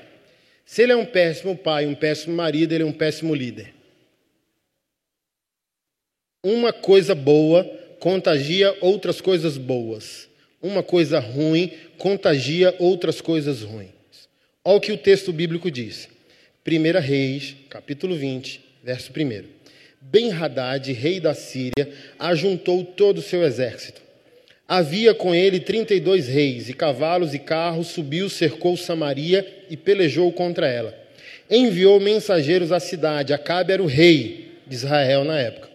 Se 0.66 0.82
ele 0.82 0.92
é 0.92 0.96
um 0.96 1.06
péssimo 1.06 1.56
pai, 1.56 1.86
um 1.86 1.94
péssimo 1.94 2.36
marido, 2.36 2.74
ele 2.74 2.82
é 2.82 2.86
um 2.86 2.92
péssimo 2.92 3.34
líder. 3.34 3.74
Uma 6.44 6.74
coisa 6.74 7.14
boa 7.14 7.64
contagia 7.98 8.76
outras 8.82 9.22
coisas 9.22 9.56
boas. 9.56 10.27
Uma 10.60 10.82
coisa 10.82 11.18
ruim 11.18 11.72
contagia 11.96 12.74
outras 12.78 13.20
coisas 13.20 13.62
ruins. 13.62 13.90
Olha 14.64 14.76
o 14.76 14.80
que 14.80 14.92
o 14.92 14.98
texto 14.98 15.32
bíblico 15.32 15.70
diz. 15.70 16.08
1 16.66 17.00
Reis, 17.00 17.56
capítulo 17.70 18.16
20, 18.16 18.60
verso 18.82 19.12
1. 19.12 19.44
Ben-Hadad, 20.00 20.92
rei 20.92 21.20
da 21.20 21.34
Síria, 21.34 21.88
ajuntou 22.18 22.84
todo 22.84 23.18
o 23.18 23.22
seu 23.22 23.42
exército 23.42 24.08
Havia 24.70 25.14
com 25.14 25.34
ele 25.34 25.60
trinta 25.60 25.94
e 25.94 26.00
dois 26.00 26.28
reis, 26.28 26.68
e 26.68 26.74
cavalos 26.74 27.32
e 27.32 27.38
carros, 27.38 27.86
subiu, 27.86 28.28
cercou 28.28 28.76
Samaria 28.76 29.64
e 29.70 29.78
pelejou 29.78 30.30
contra 30.30 30.68
ela. 30.68 30.94
Enviou 31.50 31.98
mensageiros 31.98 32.70
à 32.70 32.78
cidade, 32.78 33.32
Acabe 33.32 33.72
era 33.72 33.82
o 33.82 33.86
rei 33.86 34.58
de 34.66 34.74
Israel 34.74 35.24
na 35.24 35.38
época. 35.38 35.70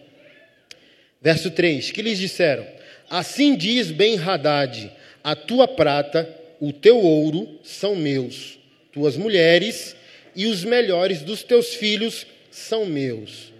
Verso 1.20 1.50
3, 1.50 1.90
que 1.90 2.02
lhes 2.02 2.20
disseram, 2.20 2.64
Assim 3.08 3.56
diz 3.56 3.90
Ben-Hadad, 3.90 4.90
a 5.22 5.36
tua 5.36 5.68
prata, 5.68 6.28
o 6.60 6.72
teu 6.72 6.98
ouro 6.98 7.58
são 7.62 7.94
meus, 7.94 8.58
tuas 8.92 9.16
mulheres 9.16 9.94
e 10.34 10.46
os 10.46 10.64
melhores 10.64 11.22
dos 11.22 11.42
teus 11.42 11.74
filhos 11.74 12.26
são 12.50 12.86
meus. 12.86 13.52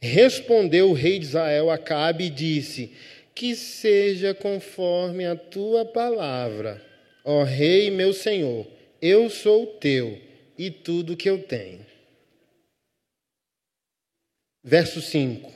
Respondeu 0.00 0.90
o 0.90 0.94
rei 0.94 1.18
de 1.18 1.26
Israel 1.26 1.70
Acabe 1.70 2.24
e 2.24 2.30
disse, 2.30 2.92
que 3.34 3.56
seja 3.56 4.32
conforme 4.32 5.26
a 5.26 5.34
tua 5.34 5.84
palavra. 5.84 6.80
Ó 7.24 7.42
Rei 7.42 7.90
meu 7.90 8.12
Senhor, 8.12 8.66
eu 9.02 9.28
sou 9.28 9.66
teu 9.66 10.20
e 10.56 10.70
tudo 10.70 11.16
que 11.16 11.28
eu 11.28 11.42
tenho. 11.42 11.84
Verso 14.62 15.00
5: 15.02 15.52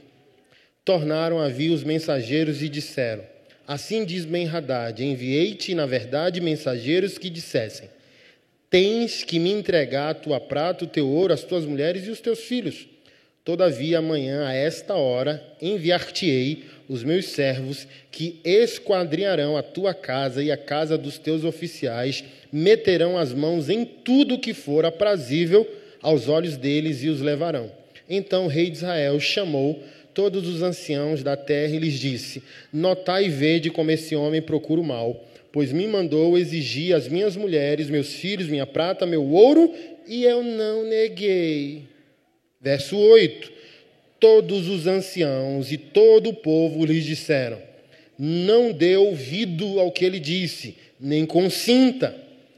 Tornaram 0.88 1.38
a 1.38 1.50
vir 1.50 1.68
os 1.68 1.84
mensageiros 1.84 2.62
e 2.62 2.68
disseram: 2.70 3.22
Assim 3.66 4.06
diz 4.06 4.24
Ben-Hadad: 4.24 4.98
Enviei-te, 5.04 5.74
na 5.74 5.84
verdade, 5.84 6.40
mensageiros 6.40 7.18
que 7.18 7.28
dissessem: 7.28 7.90
Tens 8.70 9.22
que 9.22 9.38
me 9.38 9.52
entregar 9.52 10.08
a 10.08 10.14
tua 10.14 10.40
prata, 10.40 10.86
o 10.86 10.88
teu 10.88 11.06
ouro, 11.06 11.34
as 11.34 11.44
tuas 11.44 11.66
mulheres 11.66 12.06
e 12.06 12.10
os 12.10 12.22
teus 12.22 12.38
filhos. 12.38 12.86
Todavia, 13.44 13.98
amanhã, 13.98 14.46
a 14.46 14.54
esta 14.54 14.94
hora, 14.94 15.46
enviar-te-ei 15.60 16.64
os 16.88 17.04
meus 17.04 17.26
servos, 17.26 17.86
que 18.10 18.40
esquadrinharão 18.42 19.58
a 19.58 19.62
tua 19.62 19.92
casa 19.92 20.42
e 20.42 20.50
a 20.50 20.56
casa 20.56 20.96
dos 20.96 21.18
teus 21.18 21.44
oficiais, 21.44 22.24
meterão 22.50 23.18
as 23.18 23.34
mãos 23.34 23.68
em 23.68 23.84
tudo 23.84 24.38
que 24.38 24.54
for 24.54 24.86
aprazível 24.86 25.68
aos 26.00 26.30
olhos 26.30 26.56
deles 26.56 27.02
e 27.02 27.10
os 27.10 27.20
levarão. 27.20 27.70
Então 28.08 28.46
o 28.46 28.48
rei 28.48 28.70
de 28.70 28.78
Israel 28.78 29.20
chamou 29.20 29.84
todos 30.18 30.48
os 30.48 30.62
anciãos 30.62 31.22
da 31.22 31.36
terra 31.36 31.76
e 31.76 31.78
lhes 31.78 31.94
disse: 31.94 32.42
Notai 32.72 33.26
e 33.26 33.28
vede 33.28 33.70
como 33.70 33.92
esse 33.92 34.16
homem 34.16 34.42
procura 34.42 34.80
o 34.80 34.84
mal, 34.84 35.24
pois 35.52 35.70
me 35.70 35.86
mandou 35.86 36.36
exigir 36.36 36.92
as 36.92 37.06
minhas 37.06 37.36
mulheres, 37.36 37.88
meus 37.88 38.14
filhos, 38.14 38.48
minha 38.48 38.66
prata, 38.66 39.06
meu 39.06 39.22
ouro, 39.24 39.72
e 40.08 40.24
eu 40.24 40.42
não 40.42 40.82
neguei. 40.82 41.84
Verso 42.60 42.96
8: 42.96 43.52
Todos 44.18 44.66
os 44.66 44.88
anciãos 44.88 45.70
e 45.70 45.78
todo 45.78 46.30
o 46.30 46.34
povo 46.34 46.84
lhes 46.84 47.04
disseram: 47.04 47.62
Não 48.18 48.72
dê 48.72 48.96
ouvido 48.96 49.78
ao 49.78 49.92
que 49.92 50.04
ele 50.04 50.18
disse, 50.18 50.74
nem 50.98 51.24
consinta. 51.24 52.12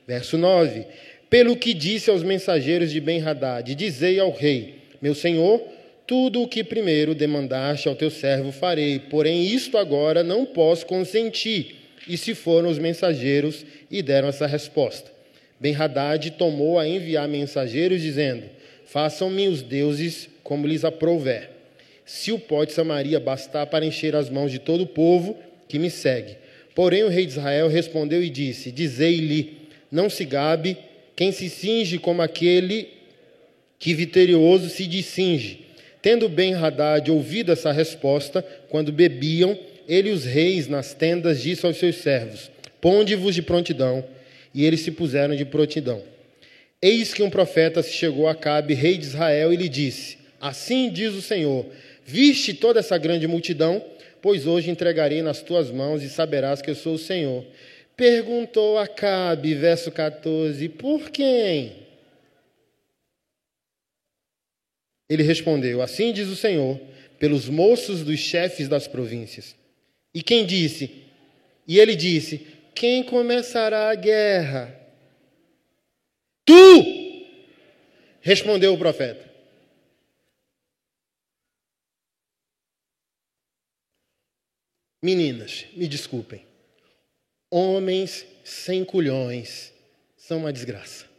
Verso 0.08 0.38
9: 0.38 0.86
Pelo 1.28 1.54
que 1.54 1.74
disse 1.74 2.08
aos 2.08 2.22
mensageiros 2.22 2.90
de 2.90 3.02
Ben-Hadad: 3.02 3.74
Dizei 3.74 4.18
ao 4.18 4.32
rei: 4.32 4.76
Meu 5.02 5.14
senhor, 5.14 5.62
tudo 6.10 6.42
o 6.42 6.48
que 6.48 6.64
primeiro 6.64 7.14
demandaste 7.14 7.86
ao 7.86 7.94
teu 7.94 8.10
servo 8.10 8.50
farei, 8.50 8.98
porém 8.98 9.44
isto 9.44 9.78
agora 9.78 10.24
não 10.24 10.44
posso 10.44 10.84
consentir. 10.84 11.76
E 12.08 12.16
se 12.16 12.34
foram 12.34 12.68
os 12.68 12.80
mensageiros 12.80 13.64
e 13.88 14.02
deram 14.02 14.26
essa 14.26 14.44
resposta. 14.44 15.08
Ben-Hadad 15.60 16.32
tomou 16.32 16.80
a 16.80 16.88
enviar 16.88 17.28
mensageiros, 17.28 18.02
dizendo: 18.02 18.42
Façam-me 18.86 19.46
os 19.46 19.62
deuses 19.62 20.28
como 20.42 20.66
lhes 20.66 20.84
aprouver. 20.84 21.48
Se 22.04 22.32
o 22.32 22.40
pó 22.40 22.64
de 22.64 22.72
Samaria 22.72 23.20
bastar 23.20 23.68
para 23.68 23.86
encher 23.86 24.16
as 24.16 24.28
mãos 24.28 24.50
de 24.50 24.58
todo 24.58 24.80
o 24.80 24.88
povo 24.88 25.38
que 25.68 25.78
me 25.78 25.90
segue. 25.90 26.36
Porém 26.74 27.04
o 27.04 27.08
rei 27.08 27.24
de 27.24 27.30
Israel 27.30 27.68
respondeu 27.68 28.20
e 28.20 28.28
disse: 28.28 28.72
Dizei-lhe: 28.72 29.58
Não 29.92 30.10
se 30.10 30.24
gabe 30.24 30.76
quem 31.14 31.30
se 31.30 31.48
cinge 31.48 31.98
como 31.98 32.20
aquele 32.20 32.88
que 33.78 33.94
vitorioso 33.94 34.68
se 34.68 34.88
discinge. 34.88 35.69
Tendo 36.02 36.28
Ben-Hadad 36.28 37.10
ouvido 37.10 37.52
essa 37.52 37.72
resposta, 37.72 38.42
quando 38.68 38.92
bebiam, 38.92 39.58
ele 39.86 40.10
e 40.10 40.12
os 40.12 40.24
reis 40.24 40.68
nas 40.68 40.94
tendas 40.94 41.42
disse 41.42 41.66
aos 41.66 41.76
seus 41.76 41.96
servos: 41.96 42.50
Ponde-vos 42.80 43.34
de 43.34 43.42
prontidão. 43.42 44.04
E 44.52 44.64
eles 44.64 44.80
se 44.80 44.90
puseram 44.90 45.36
de 45.36 45.44
prontidão. 45.44 46.02
Eis 46.82 47.14
que 47.14 47.22
um 47.22 47.30
profeta 47.30 47.82
se 47.82 47.92
chegou 47.92 48.26
a 48.26 48.34
Cabe, 48.34 48.74
rei 48.74 48.96
de 48.96 49.04
Israel, 49.04 49.52
e 49.52 49.56
lhe 49.56 49.68
disse: 49.68 50.18
Assim 50.40 50.90
diz 50.90 51.14
o 51.14 51.22
Senhor: 51.22 51.66
Viste 52.04 52.54
toda 52.54 52.80
essa 52.80 52.96
grande 52.96 53.26
multidão, 53.28 53.84
pois 54.22 54.46
hoje 54.46 54.70
entregarei 54.70 55.22
nas 55.22 55.42
tuas 55.42 55.70
mãos 55.70 56.02
e 56.02 56.08
saberás 56.08 56.62
que 56.62 56.70
eu 56.70 56.74
sou 56.74 56.94
o 56.94 56.98
Senhor. 56.98 57.44
Perguntou 57.96 58.78
Acabe, 58.78 59.54
verso 59.54 59.90
14: 59.90 60.68
Por 60.70 61.10
quem? 61.10 61.72
Ele 65.10 65.24
respondeu: 65.24 65.82
Assim 65.82 66.12
diz 66.12 66.28
o 66.28 66.36
Senhor, 66.36 66.80
pelos 67.18 67.48
moços 67.48 68.04
dos 68.04 68.20
chefes 68.20 68.68
das 68.68 68.86
províncias. 68.86 69.56
E 70.14 70.22
quem 70.22 70.46
disse? 70.46 71.04
E 71.66 71.80
ele 71.80 71.96
disse: 71.96 72.46
Quem 72.72 73.02
começará 73.02 73.90
a 73.90 73.94
guerra? 73.96 74.72
Tu! 76.44 77.26
Respondeu 78.20 78.72
o 78.72 78.78
profeta. 78.78 79.28
Meninas, 85.02 85.66
me 85.72 85.88
desculpem. 85.88 86.44
Homens 87.50 88.24
sem 88.44 88.84
culhões 88.84 89.72
são 90.16 90.38
uma 90.38 90.52
desgraça. 90.52 91.09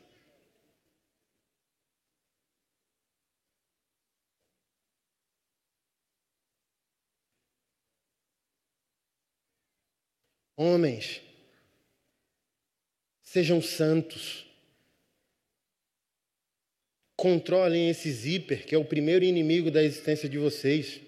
Homens, 10.61 11.21
sejam 13.23 13.59
santos. 13.63 14.45
Controlem 17.15 17.89
esse 17.89 18.11
zíper, 18.11 18.63
que 18.67 18.75
é 18.75 18.77
o 18.77 18.85
primeiro 18.85 19.25
inimigo 19.25 19.71
da 19.71 19.83
existência 19.83 20.29
de 20.29 20.37
vocês. 20.37 21.01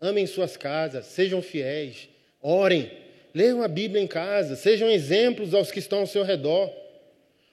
Amem 0.00 0.26
suas 0.26 0.56
casas, 0.56 1.04
sejam 1.04 1.42
fiéis, 1.42 2.08
orem, 2.40 2.90
leiam 3.34 3.62
a 3.62 3.68
Bíblia 3.68 4.02
em 4.02 4.06
casa, 4.06 4.56
sejam 4.56 4.88
exemplos 4.88 5.52
aos 5.52 5.70
que 5.70 5.78
estão 5.78 5.98
ao 5.98 6.06
seu 6.06 6.22
redor. 6.22 6.72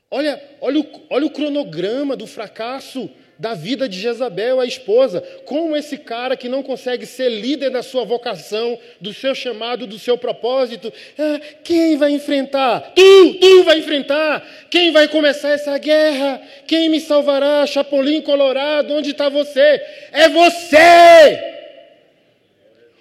Olha, 0.10 0.42
olha, 0.62 0.80
o, 0.80 0.86
olha 1.10 1.26
o 1.26 1.32
cronograma 1.32 2.16
do 2.16 2.26
fracasso 2.26 3.12
da 3.40 3.54
vida 3.54 3.88
de 3.88 4.00
Jezabel, 4.00 4.60
a 4.60 4.66
esposa. 4.66 5.22
Como 5.46 5.76
esse 5.76 5.98
cara 5.98 6.36
que 6.36 6.50
não 6.50 6.64
consegue 6.64 7.06
ser 7.06 7.30
líder 7.30 7.70
da 7.70 7.84
sua 7.84 8.04
vocação, 8.04 8.78
do 9.00 9.14
seu 9.14 9.36
chamado, 9.36 9.86
do 9.86 10.00
seu 10.00 10.18
propósito, 10.18 10.92
ah, 11.18 11.40
quem 11.64 11.98
vai 11.98 12.12
enfrentar? 12.12 12.94
Tu, 12.96 13.34
tu 13.36 13.64
vai 13.64 13.80
enfrentar. 13.80 14.46
Quem 14.70 14.92
vai 14.92 15.08
começar 15.08 15.50
essa 15.50 15.78
guerra? 15.78 16.42
Quem 16.66 16.90
me 16.90 17.00
salvará? 17.00 17.66
Chapolin 17.66 18.22
Colorado, 18.22 18.94
onde 18.94 19.12
está 19.12 19.30
você? 19.30 19.82
É 20.12 20.30
você! 20.30 21.56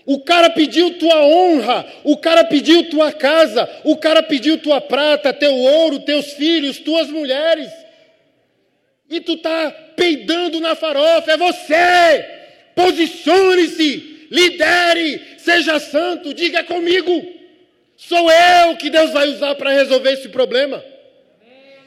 O 0.04 0.20
cara 0.20 0.50
pediu 0.50 0.98
tua 0.98 1.26
honra, 1.26 1.84
o 2.04 2.16
cara 2.16 2.44
pediu 2.44 2.88
tua 2.88 3.10
casa, 3.10 3.68
o 3.82 3.96
cara 3.96 4.22
pediu 4.22 4.56
tua 4.56 4.80
prata, 4.80 5.32
teu 5.32 5.52
ouro, 5.52 5.98
teus 5.98 6.32
filhos, 6.34 6.78
tuas 6.78 7.08
mulheres. 7.08 7.68
E 9.10 9.20
tu 9.20 9.36
tá 9.36 9.74
peidando 9.96 10.60
na 10.60 10.74
farofa, 10.74 11.32
é 11.32 11.36
você. 11.36 12.24
Posicione-se, 12.74 14.28
lidere, 14.30 15.20
seja 15.38 15.80
santo, 15.80 16.34
diga 16.34 16.62
comigo. 16.62 17.34
Sou 17.96 18.30
eu 18.30 18.76
que 18.76 18.90
Deus 18.90 19.10
vai 19.10 19.28
usar 19.28 19.54
para 19.54 19.72
resolver 19.72 20.12
esse 20.12 20.28
problema. 20.28 20.84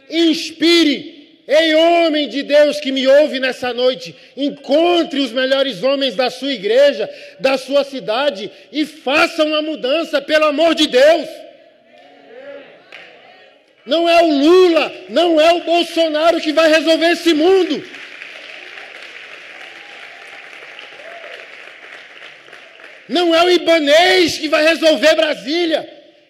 Inspire, 0.10 1.20
Ei, 1.52 1.74
homem 1.74 2.30
de 2.30 2.44
Deus 2.44 2.80
que 2.80 2.92
me 2.92 3.08
ouve 3.08 3.40
nessa 3.40 3.74
noite, 3.74 4.16
encontre 4.38 5.20
os 5.20 5.32
melhores 5.32 5.82
homens 5.82 6.14
da 6.14 6.30
sua 6.30 6.54
igreja, 6.54 7.10
da 7.40 7.58
sua 7.58 7.84
cidade 7.84 8.52
e 8.72 8.86
faça 8.86 9.44
uma 9.44 9.60
mudança, 9.60 10.22
pelo 10.22 10.46
amor 10.46 10.76
de 10.76 10.86
Deus. 10.86 11.28
Não 13.90 14.08
é 14.08 14.22
o 14.22 14.28
Lula, 14.28 15.06
não 15.10 15.42
é 15.42 15.52
o 15.54 15.64
Bolsonaro 15.64 16.40
que 16.40 16.54
vai 16.54 16.70
resolver 16.70 17.10
esse 17.10 17.34
mundo. 17.34 17.84
Não 23.08 23.34
é 23.34 23.44
o 23.44 23.50
Ibanês 23.50 24.38
que 24.38 24.48
vai 24.48 24.64
resolver 24.64 25.16
Brasília. 25.16 25.82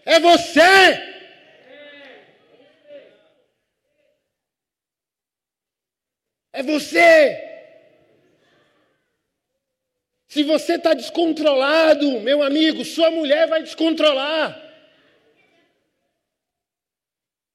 É 0.05 0.21
você. 0.21 0.61
É 6.53 6.63
você. 6.63 7.45
Se 10.29 10.43
você 10.43 10.75
está 10.75 10.93
descontrolado, 10.93 12.21
meu 12.21 12.41
amigo, 12.41 12.85
sua 12.85 13.11
mulher 13.11 13.49
vai 13.49 13.61
descontrolar. 13.61 14.68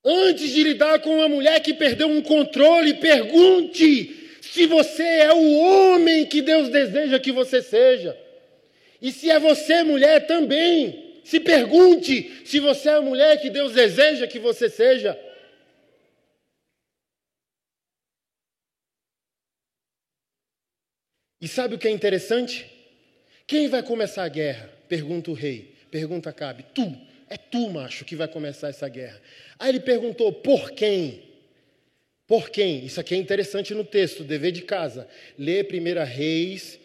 Antes 0.04 0.50
de 0.50 0.62
lidar 0.62 1.00
com 1.00 1.16
uma 1.16 1.28
mulher 1.28 1.60
que 1.60 1.72
perdeu 1.72 2.08
um 2.08 2.20
controle, 2.20 2.94
pergunte 2.94 4.38
se 4.42 4.66
você 4.66 5.02
é 5.02 5.32
o 5.32 5.58
homem 5.58 6.26
que 6.26 6.42
Deus 6.42 6.68
deseja 6.68 7.18
que 7.18 7.32
você 7.32 7.62
seja. 7.62 8.14
E 9.00 9.10
se 9.10 9.30
é 9.30 9.38
você, 9.38 9.82
mulher, 9.82 10.26
também. 10.26 11.20
Se 11.24 11.40
pergunte 11.40 12.42
se 12.44 12.60
você 12.60 12.90
é 12.90 12.94
a 12.94 13.00
mulher 13.00 13.40
que 13.40 13.48
Deus 13.48 13.72
deseja 13.72 14.26
que 14.26 14.38
você 14.38 14.68
seja. 14.68 15.18
E 21.40 21.48
sabe 21.48 21.74
o 21.74 21.78
que 21.78 21.88
é 21.88 21.90
interessante? 21.90 22.70
Quem 23.46 23.68
vai 23.68 23.82
começar 23.82 24.24
a 24.24 24.28
guerra? 24.28 24.70
Pergunta 24.88 25.30
o 25.30 25.34
rei. 25.34 25.74
Pergunta 25.90 26.32
Cabe. 26.32 26.64
Tu. 26.74 27.13
É 27.34 27.36
tu, 27.36 27.68
macho, 27.68 28.04
que 28.04 28.14
vai 28.14 28.28
começar 28.28 28.68
essa 28.68 28.88
guerra. 28.88 29.20
Aí 29.58 29.70
ele 29.70 29.80
perguntou: 29.80 30.32
por 30.32 30.70
quem? 30.70 31.20
Por 32.28 32.48
quem? 32.48 32.86
Isso 32.86 33.00
aqui 33.00 33.12
é 33.12 33.18
interessante 33.18 33.74
no 33.74 33.84
texto, 33.84 34.22
dever 34.22 34.52
de 34.52 34.62
casa. 34.62 35.08
Lê 35.36 35.62
1 35.62 36.04
Reis 36.04 36.78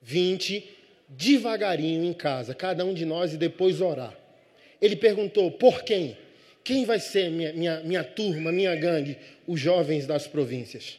20, 0.00 0.66
devagarinho 1.10 2.04
em 2.04 2.14
casa, 2.14 2.54
cada 2.54 2.86
um 2.86 2.94
de 2.94 3.04
nós, 3.04 3.34
e 3.34 3.36
depois 3.36 3.82
orar. 3.82 4.18
Ele 4.80 4.96
perguntou: 4.96 5.50
por 5.50 5.82
quem? 5.82 6.16
Quem 6.64 6.86
vai 6.86 6.98
ser 6.98 7.30
minha, 7.30 7.52
minha, 7.52 7.80
minha 7.80 8.02
turma, 8.02 8.50
minha 8.50 8.74
gangue? 8.74 9.18
Os 9.46 9.60
jovens 9.60 10.06
das 10.06 10.26
províncias. 10.26 10.98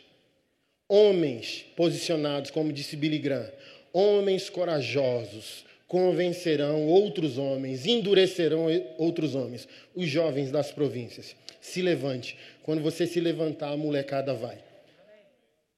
Homens 0.87 1.65
posicionados, 1.75 2.51
como 2.51 2.71
disse 2.71 2.95
Billy 2.95 3.17
Graham, 3.17 3.51
homens 3.91 4.51
corajosos 4.51 5.65
convencerão 5.93 6.87
outros 6.87 7.37
homens, 7.37 7.85
endurecerão 7.85 8.65
outros 8.97 9.35
homens, 9.35 9.67
os 9.93 10.09
jovens 10.09 10.49
das 10.49 10.71
províncias. 10.71 11.35
Se 11.61 11.83
levante. 11.83 12.35
Quando 12.63 12.81
você 12.81 13.05
se 13.05 13.19
levantar, 13.19 13.69
a 13.69 13.77
molecada 13.77 14.33
vai. 14.33 14.57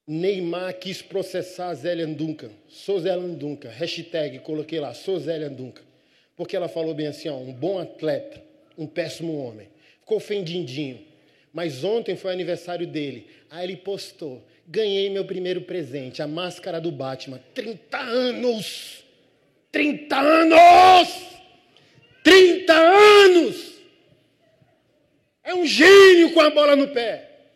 Neymar 0.08 0.74
quis 0.76 1.02
processar 1.02 1.74
Zélia 1.74 2.08
Duncan. 2.08 2.50
Sou 2.70 2.98
Zélia 2.98 3.28
Duncan. 3.28 3.68
Hashtag, 3.68 4.40
coloquei 4.40 4.80
lá, 4.80 4.94
sou 4.94 5.20
Zélia 5.20 5.50
Duncan. 5.50 5.84
Porque 6.38 6.56
ela 6.56 6.70
falou 6.70 6.94
bem 6.94 7.08
assim, 7.08 7.28
ó, 7.28 7.36
um 7.36 7.52
bom 7.52 7.78
atleta, 7.78 8.42
um 8.78 8.88
péssimo 8.88 9.38
homem. 9.38 9.68
Ficou 10.00 10.16
ofendidinho. 10.16 11.02
Mas 11.52 11.84
ontem 11.84 12.16
foi 12.16 12.32
aniversário 12.32 12.88
dele. 12.88 13.28
Aí 13.50 13.66
ele 13.66 13.76
postou, 13.76 14.42
ganhei 14.66 15.10
meu 15.10 15.26
primeiro 15.26 15.64
presente, 15.64 16.22
a 16.22 16.28
máscara 16.28 16.80
do 16.80 16.90
Batman. 16.90 17.42
30 17.54 17.98
anos! 17.98 19.05
30 19.76 20.18
anos! 20.18 21.10
30 22.24 22.74
anos! 22.74 23.76
É 25.44 25.54
um 25.54 25.66
gênio 25.66 26.34
com 26.34 26.40
a 26.40 26.50
bola 26.50 26.78
no 26.78 26.94
pé. 26.94 27.52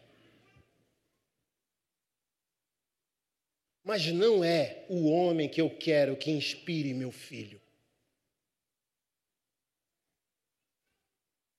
Mas 3.85 4.07
não 4.07 4.43
é 4.43 4.83
o 4.89 5.09
homem 5.09 5.47
que 5.47 5.61
eu 5.61 5.69
quero 5.69 6.17
que 6.17 6.29
inspire 6.29 6.93
meu 6.93 7.09
filho. 7.09 7.61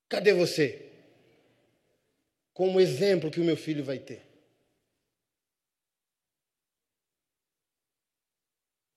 Cadê 0.07 0.31
você? 0.31 0.91
Como 2.53 2.79
exemplo 2.79 3.31
que 3.31 3.41
o 3.41 3.43
meu 3.43 3.57
filho 3.57 3.83
vai 3.83 3.97
ter. 3.97 4.30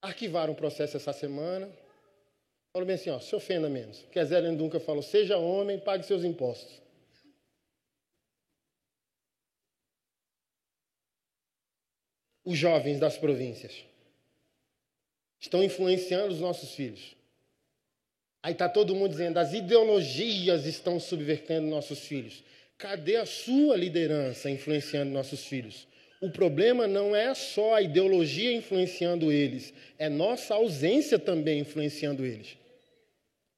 Arquivaram 0.04 0.52
o 0.52 0.56
processo 0.56 0.96
essa 0.96 1.12
semana. 1.12 1.68
Falou 2.72 2.86
bem 2.86 2.96
assim, 2.96 3.10
ó, 3.10 3.18
se 3.18 3.34
ofenda 3.34 3.68
menos. 3.68 4.00
Porque 4.00 4.18
a 4.18 4.24
Zé 4.24 4.40
Dunca 4.52 4.78
falou, 4.78 5.02
seja 5.02 5.38
homem, 5.38 5.78
pague 5.78 6.04
seus 6.04 6.24
impostos. 6.24 6.84
os 12.44 12.58
jovens 12.58 13.00
das 13.00 13.16
províncias. 13.16 13.84
Estão 15.40 15.62
influenciando 15.62 16.32
os 16.32 16.40
nossos 16.40 16.74
filhos. 16.74 17.16
Aí 18.42 18.52
está 18.52 18.68
todo 18.68 18.94
mundo 18.94 19.10
dizendo: 19.10 19.38
as 19.38 19.52
ideologias 19.52 20.66
estão 20.66 21.00
subvertendo 21.00 21.66
nossos 21.66 22.00
filhos. 22.00 22.44
Cadê 22.76 23.16
a 23.16 23.26
sua 23.26 23.76
liderança 23.76 24.50
influenciando 24.50 25.10
nossos 25.10 25.44
filhos? 25.44 25.86
O 26.24 26.30
problema 26.30 26.86
não 26.86 27.14
é 27.14 27.34
só 27.34 27.74
a 27.74 27.82
ideologia 27.82 28.50
influenciando 28.50 29.30
eles, 29.30 29.74
é 29.98 30.08
nossa 30.08 30.54
ausência 30.54 31.18
também 31.18 31.58
influenciando 31.58 32.24
eles. 32.24 32.56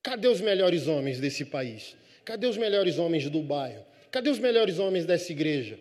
Cadê 0.02 0.26
os 0.26 0.40
melhores 0.40 0.88
homens 0.88 1.20
desse 1.20 1.44
país? 1.44 1.96
Cadê 2.24 2.48
os 2.48 2.56
melhores 2.56 2.98
homens 2.98 3.30
do 3.30 3.40
bairro? 3.40 3.86
Cadê 4.10 4.30
os 4.30 4.40
melhores 4.40 4.80
homens 4.80 5.06
dessa 5.06 5.30
igreja? 5.30 5.78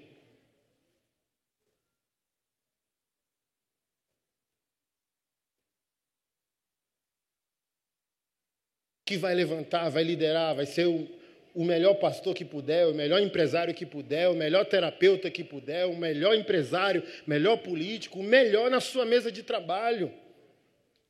que 9.07 9.17
vai 9.17 9.35
levantar, 9.35 9.89
vai 9.89 10.03
liderar, 10.03 10.55
vai 10.55 10.65
ser 10.65 10.87
o, 10.87 11.07
o 11.55 11.63
melhor 11.63 11.93
pastor 11.95 12.35
que 12.35 12.43
puder, 12.43 12.85
o 12.85 12.93
melhor 12.93 13.21
empresário 13.21 13.73
que 13.73 13.85
puder, 13.85 14.27
o 14.27 14.35
melhor 14.35 14.65
terapeuta 14.65 15.31
que 15.31 15.41
puder, 15.41 15.85
o 15.85 15.95
melhor 15.95 16.35
empresário, 16.35 17.01
melhor 17.25 17.57
político, 17.57 18.19
o 18.19 18.23
melhor 18.23 18.69
na 18.69 18.81
sua 18.81 19.05
mesa 19.05 19.31
de 19.31 19.41
trabalho. 19.41 20.11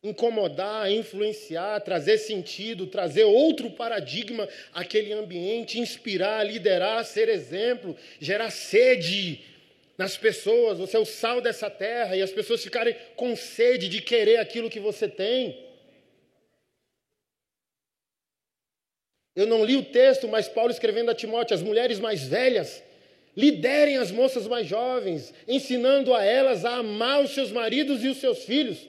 Incomodar, 0.03 0.91
influenciar, 0.91 1.81
trazer 1.81 2.19
sentido, 2.19 2.85
trazer 2.85 3.23
outro 3.23 3.71
paradigma 3.71 4.47
àquele 4.71 5.11
ambiente, 5.13 5.79
inspirar, 5.79 6.45
liderar, 6.45 7.03
ser 7.03 7.27
exemplo, 7.27 7.97
gerar 8.19 8.51
sede 8.51 9.43
nas 9.97 10.15
pessoas. 10.15 10.77
Você 10.77 10.95
é 10.95 10.99
o 10.99 11.05
sal 11.05 11.41
dessa 11.41 11.71
terra 11.71 12.15
e 12.15 12.21
as 12.21 12.31
pessoas 12.31 12.63
ficarem 12.63 12.95
com 13.15 13.35
sede 13.35 13.89
de 13.89 13.99
querer 13.99 14.37
aquilo 14.37 14.69
que 14.69 14.79
você 14.79 15.07
tem. 15.07 15.64
Eu 19.35 19.45
não 19.45 19.65
li 19.65 19.75
o 19.75 19.83
texto, 19.83 20.27
mas 20.27 20.47
Paulo 20.47 20.71
escrevendo 20.71 21.11
a 21.11 21.15
Timóteo, 21.15 21.55
as 21.55 21.61
mulheres 21.61 21.99
mais 21.99 22.25
velhas, 22.25 22.81
liderem 23.35 23.97
as 23.97 24.11
moças 24.11 24.47
mais 24.47 24.65
jovens, 24.65 25.33
ensinando 25.47 26.13
a 26.13 26.23
elas 26.23 26.63
a 26.63 26.77
amar 26.77 27.21
os 27.21 27.31
seus 27.31 27.51
maridos 27.51 28.03
e 28.03 28.07
os 28.07 28.17
seus 28.17 28.43
filhos. 28.45 28.87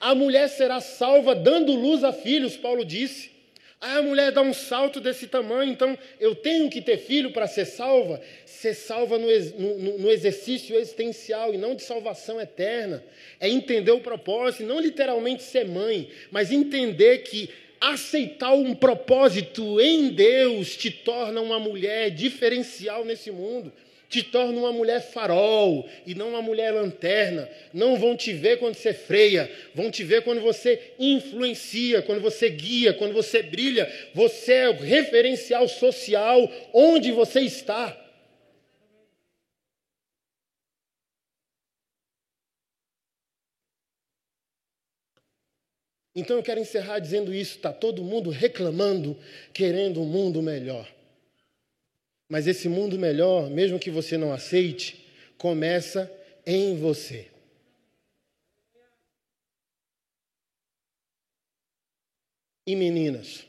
A 0.00 0.14
mulher 0.14 0.48
será 0.48 0.80
salva 0.80 1.34
dando 1.34 1.72
luz 1.72 2.04
a 2.04 2.12
filhos, 2.12 2.56
Paulo 2.56 2.84
disse. 2.84 3.38
Aí 3.80 3.98
a 3.98 4.02
mulher 4.02 4.32
dá 4.32 4.42
um 4.42 4.52
salto 4.52 5.00
desse 5.00 5.28
tamanho, 5.28 5.70
então 5.70 5.96
eu 6.18 6.34
tenho 6.34 6.68
que 6.68 6.82
ter 6.82 6.98
filho 6.98 7.30
para 7.32 7.46
ser 7.46 7.64
salva? 7.64 8.20
Ser 8.44 8.74
salva 8.74 9.18
no, 9.18 9.28
no, 9.28 9.98
no, 9.98 10.10
exercício 10.10 10.76
existencial 10.76 11.54
e 11.54 11.58
não 11.58 11.76
de 11.76 11.82
salvação 11.82 12.40
eterna. 12.40 13.04
É 13.38 13.48
entender 13.48 13.92
o 13.92 14.00
propósito, 14.00 14.64
não 14.64 14.80
literalmente 14.80 15.44
ser 15.44 15.64
mãe, 15.64 16.08
mas 16.30 16.50
entender 16.50 17.18
que 17.18 17.50
aceitar 17.80 18.52
um 18.52 18.74
propósito 18.74 19.80
em 19.80 20.08
Deus 20.08 20.76
te 20.76 20.90
torna 20.90 21.40
uma 21.40 21.58
mulher 21.58 22.10
diferencial 22.10 23.04
nesse 23.04 23.30
mundo, 23.30 23.72
te 24.08 24.22
torna 24.22 24.58
uma 24.58 24.72
mulher 24.72 25.00
farol 25.00 25.88
e 26.06 26.14
não 26.14 26.30
uma 26.30 26.42
mulher 26.42 26.72
lanterna. 26.72 27.48
Não 27.72 27.96
vão 27.96 28.16
te 28.16 28.32
ver 28.32 28.58
quando 28.58 28.74
você 28.74 28.94
freia, 28.94 29.50
vão 29.74 29.90
te 29.90 30.02
ver 30.02 30.22
quando 30.22 30.40
você 30.40 30.92
influencia, 30.98 32.00
quando 32.02 32.20
você 32.20 32.48
guia, 32.48 32.94
quando 32.94 33.12
você 33.12 33.42
brilha. 33.42 33.90
Você 34.14 34.52
é 34.52 34.70
o 34.70 34.78
referencial 34.78 35.68
social 35.68 36.50
onde 36.72 37.12
você 37.12 37.40
está. 37.40 38.07
Então 46.18 46.36
eu 46.36 46.42
quero 46.42 46.58
encerrar 46.58 46.98
dizendo 46.98 47.32
isso: 47.32 47.56
está 47.56 47.72
todo 47.72 48.02
mundo 48.02 48.28
reclamando, 48.28 49.16
querendo 49.54 50.02
um 50.02 50.04
mundo 50.04 50.42
melhor. 50.42 50.92
Mas 52.28 52.48
esse 52.48 52.68
mundo 52.68 52.98
melhor, 52.98 53.48
mesmo 53.48 53.78
que 53.78 53.88
você 53.88 54.18
não 54.18 54.32
aceite, 54.32 55.06
começa 55.38 56.12
em 56.44 56.76
você. 56.76 57.30
E 62.66 62.74
meninas, 62.74 63.46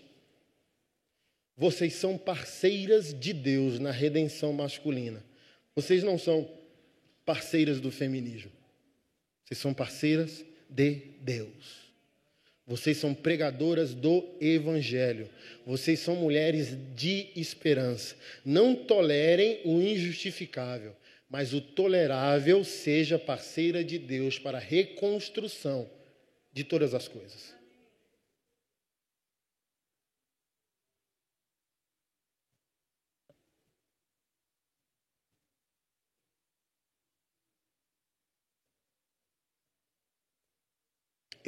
vocês 1.58 1.96
são 1.96 2.20
parceiras 2.20 3.20
de 3.20 3.34
Deus 3.34 3.80
na 3.80 3.90
redenção 3.90 4.54
masculina. 4.54 5.26
Vocês 5.76 6.04
não 6.04 6.20
são 6.20 6.48
parceiras 7.26 7.82
do 7.82 7.92
feminismo. 7.92 8.52
Vocês 9.44 9.58
são 9.58 9.74
parceiras 9.74 10.46
de 10.70 10.94
Deus. 11.20 11.89
Vocês 12.70 12.98
são 12.98 13.16
pregadoras 13.16 13.96
do 13.96 14.24
Evangelho. 14.40 15.28
Vocês 15.66 16.02
são 16.02 16.16
mulheres 16.16 16.78
de 16.96 17.30
esperança. 17.36 18.16
Não 18.46 18.76
tolerem 18.76 19.60
o 19.66 19.82
injustificável, 19.82 20.96
mas 21.28 21.52
o 21.52 21.62
tolerável 21.62 22.64
seja 22.64 23.18
parceira 23.18 23.84
de 23.84 23.98
Deus 23.98 24.38
para 24.38 24.60
a 24.60 24.62
reconstrução 24.62 25.90
de 26.54 26.64
todas 26.64 26.94
as 26.94 27.08
coisas. 27.08 27.59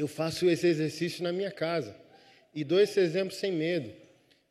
Eu 0.01 0.07
faço 0.07 0.49
esse 0.49 0.65
exercício 0.65 1.23
na 1.23 1.31
minha 1.31 1.51
casa 1.51 1.95
e 2.55 2.63
dou 2.63 2.81
esse 2.81 2.99
exemplo 2.99 3.35
sem 3.35 3.51
medo. 3.51 3.93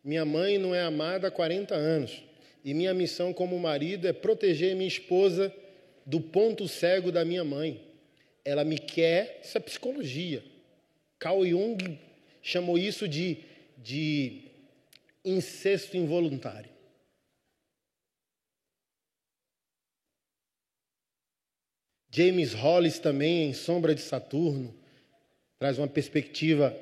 Minha 0.04 0.24
mãe 0.24 0.58
não 0.58 0.72
é 0.72 0.80
amada 0.80 1.26
há 1.26 1.30
40 1.30 1.74
anos 1.74 2.22
e 2.64 2.72
minha 2.72 2.94
missão 2.94 3.32
como 3.32 3.58
marido 3.58 4.06
é 4.06 4.12
proteger 4.12 4.76
minha 4.76 4.86
esposa 4.86 5.52
do 6.06 6.20
ponto 6.20 6.68
cego 6.68 7.10
da 7.10 7.24
minha 7.24 7.42
mãe. 7.42 7.84
Ela 8.44 8.62
me 8.62 8.78
quer, 8.78 9.40
isso 9.42 9.58
é 9.58 9.60
psicologia. 9.60 10.40
Carl 11.18 11.44
Jung 11.44 11.98
chamou 12.40 12.78
isso 12.78 13.08
de, 13.08 13.38
de 13.76 14.42
incesto 15.24 15.96
involuntário. 15.96 16.70
James 22.08 22.54
Hollis 22.54 23.00
também, 23.00 23.50
em 23.50 23.52
Sombra 23.52 23.96
de 23.96 24.00
Saturno, 24.00 24.78
traz 25.60 25.78
uma 25.78 25.86
perspectiva 25.86 26.74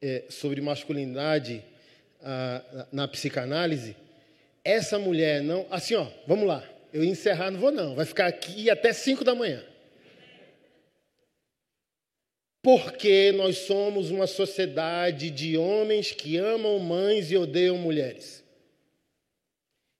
é, 0.00 0.22
sobre 0.28 0.60
masculinidade 0.60 1.64
a, 2.22 2.86
na 2.92 3.08
psicanálise. 3.08 3.96
Essa 4.64 4.96
mulher 4.96 5.42
não. 5.42 5.66
Assim, 5.72 5.96
ó, 5.96 6.06
vamos 6.24 6.46
lá. 6.46 6.64
Eu 6.92 7.02
encerrar, 7.02 7.50
não 7.50 7.58
vou 7.58 7.72
não. 7.72 7.96
Vai 7.96 8.06
ficar 8.06 8.28
aqui 8.28 8.70
até 8.70 8.92
5 8.92 9.24
da 9.24 9.34
manhã. 9.34 9.64
Porque 12.62 13.32
nós 13.32 13.58
somos 13.58 14.12
uma 14.12 14.28
sociedade 14.28 15.28
de 15.28 15.56
homens 15.56 16.12
que 16.12 16.36
amam 16.36 16.78
mães 16.78 17.32
e 17.32 17.36
odeiam 17.36 17.76
mulheres. 17.76 18.44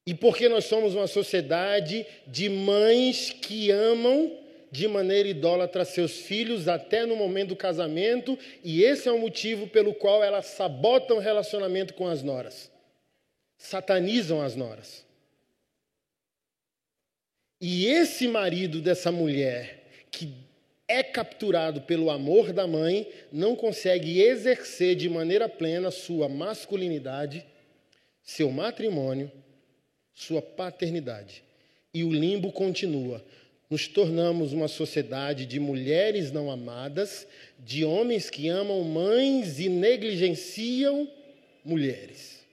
E 0.07 0.15
porque 0.15 0.49
nós 0.49 0.65
somos 0.65 0.95
uma 0.95 1.09
sociedade 1.09 2.07
de 2.25 2.49
mães 2.49 3.31
que 3.31 3.73
amam 3.73 4.40
de 4.71 4.87
maneira 4.87 5.29
idólatra 5.29 5.85
seus 5.85 6.21
filhos 6.21 6.69
até 6.69 7.05
no 7.05 7.17
momento 7.17 7.51
do 7.51 7.57
casamento, 7.57 8.39
e 8.63 8.83
esse 8.83 9.09
é 9.09 9.13
o 9.13 9.19
motivo 9.19 9.67
pelo 9.67 9.93
qual 9.93 10.23
elas 10.23 10.47
sabotam 10.47 11.17
o 11.17 11.21
relacionamento 11.21 11.95
com 11.95 12.07
as 12.07 12.23
noras. 12.23 12.71
Satanizam 13.59 14.41
as 14.41 14.55
noras. 14.55 15.05
E 17.61 17.87
esse 17.87 18.27
marido 18.27 18.81
dessa 18.81 19.13
mulher, 19.13 20.07
que 20.11 20.33
é 20.89 21.03
capturado 21.03 21.83
pelo 21.83 22.11
amor 22.11 22.53
da 22.53 22.67
mãe, 22.67 23.07
não 23.31 23.55
consegue 23.55 24.21
exercer 24.21 24.97
de 24.97 25.09
maneira 25.09 25.49
plena 25.49 25.91
sua 25.91 26.29
masculinidade, 26.29 27.45
seu 28.23 28.51
matrimônio, 28.51 29.31
sua 30.13 30.41
paternidade. 30.41 31.45
E 31.93 32.03
o 32.03 32.13
limbo 32.13 32.51
continua. 32.51 33.25
Nos 33.71 33.87
tornamos 33.87 34.53
uma 34.53 34.67
sociedade 34.67 35.47
de 35.47 35.61
mulheres 35.61 36.33
não 36.33 36.51
amadas, 36.51 37.27
de 37.59 37.85
homens 37.85 38.29
que 38.29 38.49
amam 38.49 38.83
mães 38.83 39.61
e 39.61 39.69
negligenciam 39.69 41.09
mulheres. 41.65 42.45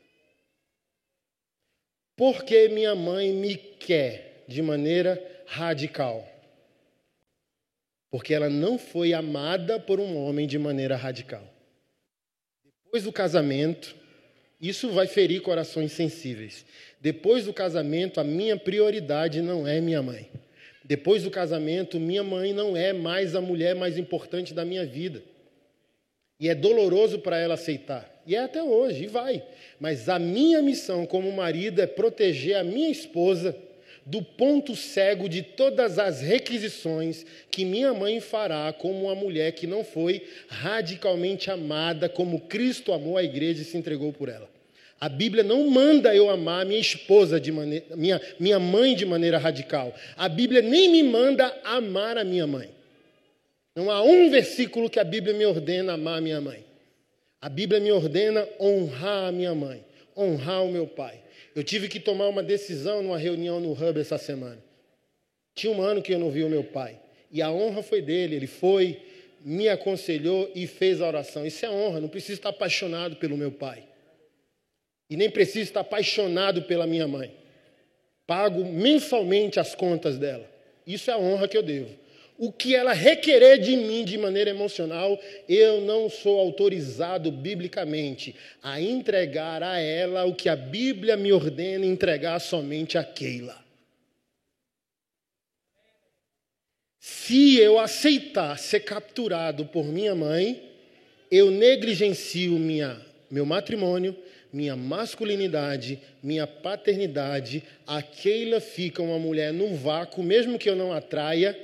Porque 2.15 2.69
minha 2.69 2.93
mãe 2.95 3.33
me 3.33 3.57
quer 3.57 4.45
de 4.47 4.61
maneira 4.61 5.21
radical 5.47 6.37
porque 8.09 8.33
ela 8.33 8.49
não 8.49 8.77
foi 8.77 9.13
amada 9.13 9.79
por 9.79 9.99
um 9.99 10.17
homem 10.17 10.47
de 10.47 10.57
maneira 10.57 10.95
radical. 10.95 11.43
Depois 12.85 13.03
do 13.03 13.11
casamento, 13.11 13.95
isso 14.59 14.89
vai 14.89 15.07
ferir 15.07 15.41
corações 15.41 15.91
sensíveis. 15.91 16.65
Depois 17.01 17.45
do 17.45 17.53
casamento, 17.53 18.19
a 18.19 18.23
minha 18.23 18.57
prioridade 18.57 19.41
não 19.41 19.67
é 19.67 19.81
minha 19.81 20.01
mãe. 20.01 20.29
Depois 20.87 21.23
do 21.23 21.29
casamento, 21.29 21.99
minha 21.99 22.23
mãe 22.23 22.53
não 22.53 22.77
é 22.77 22.93
mais 22.93 23.35
a 23.35 23.41
mulher 23.41 23.75
mais 23.75 23.97
importante 23.97 24.53
da 24.53 24.63
minha 24.63 24.85
vida. 24.85 25.21
E 26.39 26.47
é 26.47 26.55
doloroso 26.55 27.19
para 27.19 27.37
ela 27.37 27.55
aceitar. 27.55 28.09
E 28.25 28.37
é 28.37 28.39
até 28.39 28.63
hoje, 28.63 29.03
e 29.03 29.07
vai. 29.07 29.43
Mas 29.81 30.07
a 30.07 30.17
minha 30.17 30.61
missão 30.61 31.05
como 31.05 31.29
marido 31.29 31.81
é 31.81 31.85
proteger 31.85 32.55
a 32.55 32.63
minha 32.63 32.89
esposa 32.89 33.53
do 34.05 34.21
ponto 34.21 34.77
cego 34.77 35.27
de 35.27 35.41
todas 35.41 35.99
as 35.99 36.21
requisições 36.21 37.25
que 37.51 37.65
minha 37.65 37.93
mãe 37.93 38.21
fará 38.21 38.71
como 38.71 39.03
uma 39.03 39.15
mulher 39.15 39.51
que 39.51 39.67
não 39.67 39.83
foi 39.83 40.25
radicalmente 40.47 41.51
amada 41.51 42.07
como 42.07 42.39
Cristo 42.39 42.93
amou 42.93 43.17
a 43.17 43.23
igreja 43.23 43.61
e 43.61 43.65
se 43.65 43.75
entregou 43.75 44.13
por 44.13 44.29
ela. 44.29 44.49
A 44.99 45.07
Bíblia 45.07 45.43
não 45.43 45.69
manda 45.69 46.15
eu 46.15 46.29
amar 46.29 46.65
minha 46.65 46.79
esposa 46.79 47.39
de 47.39 47.51
maneira, 47.51 47.95
minha, 47.95 48.21
minha 48.39 48.59
mãe 48.59 48.95
de 48.95 49.05
maneira 49.05 49.37
radical. 49.37 49.93
A 50.15 50.27
Bíblia 50.27 50.61
nem 50.61 50.89
me 50.89 51.03
manda 51.03 51.55
amar 51.63 52.17
a 52.17 52.23
minha 52.23 52.47
mãe. 52.47 52.69
Não 53.75 53.91
há 53.91 54.01
um 54.01 54.29
versículo 54.31 54.89
que 54.89 54.99
a 54.99 55.03
Bíblia 55.03 55.35
me 55.35 55.45
ordena 55.45 55.93
amar 55.93 56.17
a 56.17 56.21
minha 56.21 56.41
mãe. 56.41 56.65
A 57.39 57.47
Bíblia 57.47 57.79
me 57.79 57.91
ordena 57.91 58.47
honrar 58.59 59.27
a 59.27 59.31
minha 59.31 59.53
mãe, 59.53 59.85
honrar 60.17 60.65
o 60.65 60.71
meu 60.71 60.87
pai. 60.87 61.21
Eu 61.55 61.63
tive 61.63 61.87
que 61.87 61.99
tomar 61.99 62.27
uma 62.27 62.41
decisão 62.41 63.03
numa 63.03 63.19
reunião 63.19 63.59
no 63.59 63.73
Hub 63.73 63.99
essa 63.99 64.17
semana. 64.17 64.57
Tinha 65.53 65.71
um 65.71 65.81
ano 65.81 66.01
que 66.01 66.13
eu 66.13 66.19
não 66.19 66.31
vi 66.31 66.43
o 66.43 66.49
meu 66.49 66.63
pai. 66.63 66.99
E 67.31 67.41
a 67.41 67.51
honra 67.51 67.83
foi 67.83 68.01
dele. 68.01 68.35
Ele 68.35 68.47
foi, 68.47 68.99
me 69.41 69.69
aconselhou 69.69 70.51
e 70.55 70.65
fez 70.65 71.01
a 71.01 71.07
oração. 71.07 71.45
Isso 71.45 71.65
é 71.65 71.69
honra. 71.69 72.01
Não 72.01 72.09
preciso 72.09 72.33
estar 72.33 72.49
apaixonado 72.49 73.15
pelo 73.15 73.37
meu 73.37 73.51
pai. 73.51 73.86
E 75.09 75.15
nem 75.15 75.29
preciso 75.29 75.65
estar 75.65 75.81
apaixonado 75.81 76.63
pela 76.63 76.87
minha 76.87 77.07
mãe. 77.07 77.33
Pago 78.25 78.65
mensalmente 78.65 79.59
as 79.59 79.73
contas 79.73 80.17
dela. 80.17 80.49
Isso 80.85 81.09
é 81.09 81.13
a 81.13 81.17
honra 81.17 81.47
que 81.47 81.57
eu 81.57 81.63
devo 81.63 82.07
o 82.37 82.51
que 82.51 82.75
ela 82.75 82.93
requerer 82.93 83.59
de 83.59 83.75
mim 83.75 84.05
de 84.05 84.17
maneira 84.17 84.49
emocional, 84.51 85.19
eu 85.49 85.81
não 85.81 86.09
sou 86.09 86.39
autorizado 86.39 87.31
biblicamente 87.31 88.35
a 88.61 88.79
entregar 88.79 89.63
a 89.63 89.79
ela 89.79 90.23
o 90.25 90.35
que 90.35 90.47
a 90.47 90.55
Bíblia 90.55 91.17
me 91.17 91.33
ordena 91.33 91.85
entregar 91.85 92.39
somente 92.39 92.97
a 92.97 93.03
Keila. 93.03 93.65
Se 96.99 97.57
eu 97.57 97.79
aceitar 97.79 98.57
ser 98.59 98.81
capturado 98.81 99.65
por 99.65 99.85
minha 99.85 100.13
mãe, 100.13 100.61
eu 101.31 101.49
negligencio 101.49 102.51
minha, 102.53 103.01
meu 103.31 103.45
matrimônio, 103.45 104.15
minha 104.57 104.75
masculinidade, 104.75 105.99
minha 106.23 106.47
paternidade. 106.47 107.61
A 107.85 108.01
Keila 108.01 108.59
fica 108.59 109.03
uma 109.03 109.19
mulher 109.19 109.53
no 109.53 109.75
vácuo, 109.75 110.23
mesmo 110.23 110.57
que 110.57 110.67
eu 110.67 110.75
não 110.75 110.91
atraia 110.91 111.55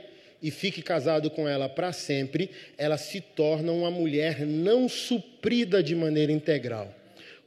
e 0.44 0.52
fique 0.52 0.82
casado 0.84 1.32
com 1.32 1.48
ela 1.48 1.68
para 1.68 1.92
sempre, 1.92 2.52
ela 2.78 2.98
se 2.98 3.20
torna 3.20 3.72
uma 3.72 3.90
mulher 3.90 4.46
não 4.46 4.88
suprida 4.88 5.82
de 5.82 5.96
maneira 5.96 6.32
integral. 6.32 6.94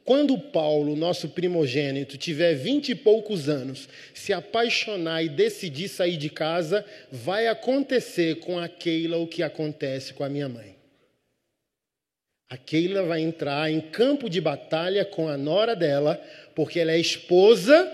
Quando 0.03 0.37
Paulo, 0.37 0.95
nosso 0.95 1.29
primogênito, 1.29 2.17
tiver 2.17 2.53
vinte 2.55 2.89
e 2.89 2.95
poucos 2.95 3.47
anos, 3.47 3.87
se 4.13 4.33
apaixonar 4.33 5.23
e 5.23 5.29
decidir 5.29 5.87
sair 5.87 6.17
de 6.17 6.29
casa, 6.29 6.83
vai 7.11 7.47
acontecer 7.47 8.37
com 8.37 8.57
a 8.59 8.67
Keila 8.67 9.17
o 9.17 9.27
que 9.27 9.43
acontece 9.43 10.13
com 10.13 10.23
a 10.23 10.29
minha 10.29 10.49
mãe. 10.49 10.76
A 12.49 12.55
Keila 12.55 13.03
vai 13.03 13.21
entrar 13.21 13.69
em 13.69 13.81
campo 13.81 14.29
de 14.29 14.39
batalha 14.39 15.03
com 15.03 15.27
a 15.27 15.37
nora 15.37 15.75
dela, 15.75 16.21
porque 16.55 16.79
ela 16.79 16.93
é 16.93 16.99
esposa 16.99 17.91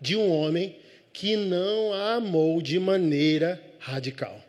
de 0.00 0.16
um 0.16 0.30
homem 0.30 0.76
que 1.12 1.36
não 1.36 1.92
a 1.92 2.14
amou 2.14 2.60
de 2.60 2.78
maneira 2.78 3.60
radical. 3.78 4.42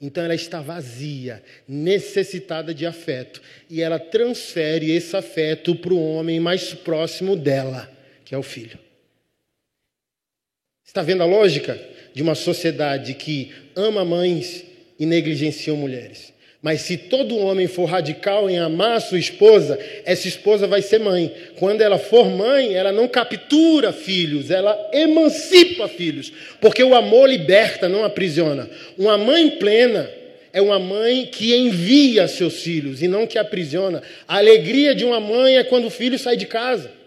Então 0.00 0.24
ela 0.24 0.34
está 0.34 0.60
vazia, 0.60 1.42
necessitada 1.66 2.74
de 2.74 2.84
afeto, 2.84 3.40
e 3.70 3.80
ela 3.80 3.98
transfere 3.98 4.90
esse 4.90 5.16
afeto 5.16 5.74
para 5.74 5.94
o 5.94 6.14
homem 6.14 6.38
mais 6.38 6.74
próximo 6.74 7.34
dela, 7.36 7.90
que 8.24 8.34
é 8.34 8.38
o 8.38 8.42
filho. 8.42 8.78
Está 10.84 11.02
vendo 11.02 11.22
a 11.22 11.26
lógica 11.26 11.80
de 12.12 12.22
uma 12.22 12.34
sociedade 12.34 13.14
que 13.14 13.52
ama 13.74 14.04
mães 14.04 14.64
e 14.98 15.06
negligencia 15.06 15.72
mulheres? 15.72 16.31
Mas 16.62 16.82
se 16.82 16.96
todo 16.96 17.36
homem 17.36 17.66
for 17.66 17.86
radical 17.86 18.48
em 18.48 18.56
amar 18.56 19.00
sua 19.00 19.18
esposa, 19.18 19.76
essa 20.04 20.28
esposa 20.28 20.64
vai 20.64 20.80
ser 20.80 21.00
mãe. 21.00 21.34
Quando 21.56 21.80
ela 21.80 21.98
for 21.98 22.30
mãe, 22.30 22.72
ela 22.72 22.92
não 22.92 23.08
captura 23.08 23.92
filhos, 23.92 24.48
ela 24.48 24.78
emancipa 24.92 25.88
filhos. 25.88 26.32
Porque 26.60 26.84
o 26.84 26.94
amor 26.94 27.28
liberta, 27.28 27.88
não 27.88 28.04
aprisiona. 28.04 28.70
Uma 28.96 29.18
mãe 29.18 29.50
plena 29.50 30.08
é 30.52 30.62
uma 30.62 30.78
mãe 30.78 31.26
que 31.26 31.52
envia 31.52 32.28
seus 32.28 32.62
filhos 32.62 33.02
e 33.02 33.08
não 33.08 33.26
que 33.26 33.38
aprisiona. 33.38 34.00
A 34.28 34.36
alegria 34.36 34.94
de 34.94 35.04
uma 35.04 35.18
mãe 35.18 35.56
é 35.56 35.64
quando 35.64 35.86
o 35.86 35.90
filho 35.90 36.16
sai 36.16 36.36
de 36.36 36.46
casa. 36.46 37.01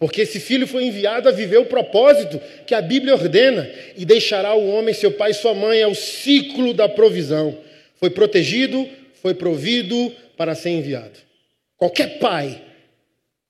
Porque 0.00 0.22
esse 0.22 0.40
filho 0.40 0.66
foi 0.66 0.84
enviado 0.84 1.28
a 1.28 1.32
viver 1.32 1.58
o 1.58 1.66
propósito 1.66 2.40
que 2.66 2.74
a 2.74 2.80
Bíblia 2.80 3.12
ordena 3.12 3.70
e 3.94 4.06
deixará 4.06 4.54
o 4.54 4.66
homem, 4.70 4.94
seu 4.94 5.12
pai 5.12 5.32
e 5.32 5.34
sua 5.34 5.52
mãe, 5.52 5.78
é 5.78 5.86
o 5.86 5.94
ciclo 5.94 6.72
da 6.72 6.88
provisão. 6.88 7.58
Foi 7.96 8.08
protegido, 8.08 8.88
foi 9.20 9.34
provido 9.34 10.10
para 10.38 10.54
ser 10.54 10.70
enviado. 10.70 11.18
Qualquer 11.76 12.18
pai, 12.18 12.62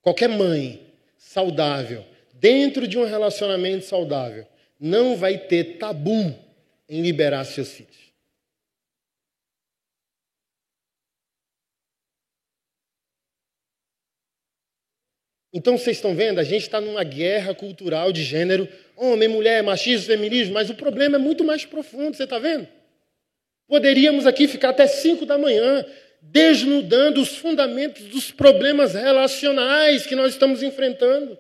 qualquer 0.02 0.28
mãe 0.28 0.81
saudável, 1.16 2.05
dentro 2.35 2.89
de 2.89 2.98
um 2.98 3.05
relacionamento 3.05 3.85
saudável, 3.85 4.44
não 4.81 5.16
vai 5.16 5.39
ter 5.39 5.77
tabu 5.78 6.35
em 6.89 7.01
liberar 7.01 7.44
seus 7.44 7.68
filhos. 7.68 8.09
Então 15.52 15.77
vocês 15.77 15.97
estão 15.97 16.14
vendo, 16.14 16.39
a 16.39 16.44
gente 16.44 16.62
está 16.62 16.81
numa 16.81 17.02
guerra 17.02 17.55
cultural 17.55 18.12
de 18.12 18.22
gênero, 18.22 18.68
homem, 18.97 19.28
mulher, 19.28 19.62
machismo, 19.62 20.06
feminismo, 20.06 20.55
mas 20.55 20.70
o 20.70 20.74
problema 20.74 21.16
é 21.16 21.18
muito 21.18 21.43
mais 21.43 21.64
profundo, 21.64 22.16
você 22.16 22.24
está 22.24 22.39
vendo? 22.39 22.68
Poderíamos 23.66 24.27
aqui 24.27 24.47
ficar 24.47 24.70
até 24.70 24.86
5 24.86 25.27
da 25.27 25.36
manhã 25.36 25.85
desnudando 26.22 27.20
os 27.20 27.36
fundamentos 27.36 28.05
dos 28.05 28.31
problemas 28.31 28.94
relacionais 28.94 30.06
que 30.06 30.14
nós 30.14 30.32
estamos 30.32 30.62
enfrentando. 30.62 31.39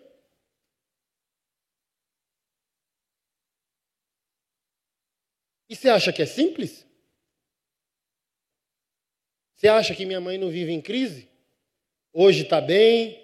E 5.68 5.76
você 5.76 5.88
acha 5.88 6.12
que 6.12 6.22
é 6.22 6.26
simples? 6.26 6.84
Você 9.54 9.68
acha 9.68 9.94
que 9.94 10.06
minha 10.06 10.20
mãe 10.20 10.38
não 10.38 10.50
vive 10.50 10.72
em 10.72 10.80
crise? 10.80 11.28
Hoje 12.12 12.42
está 12.42 12.60
bem, 12.60 13.19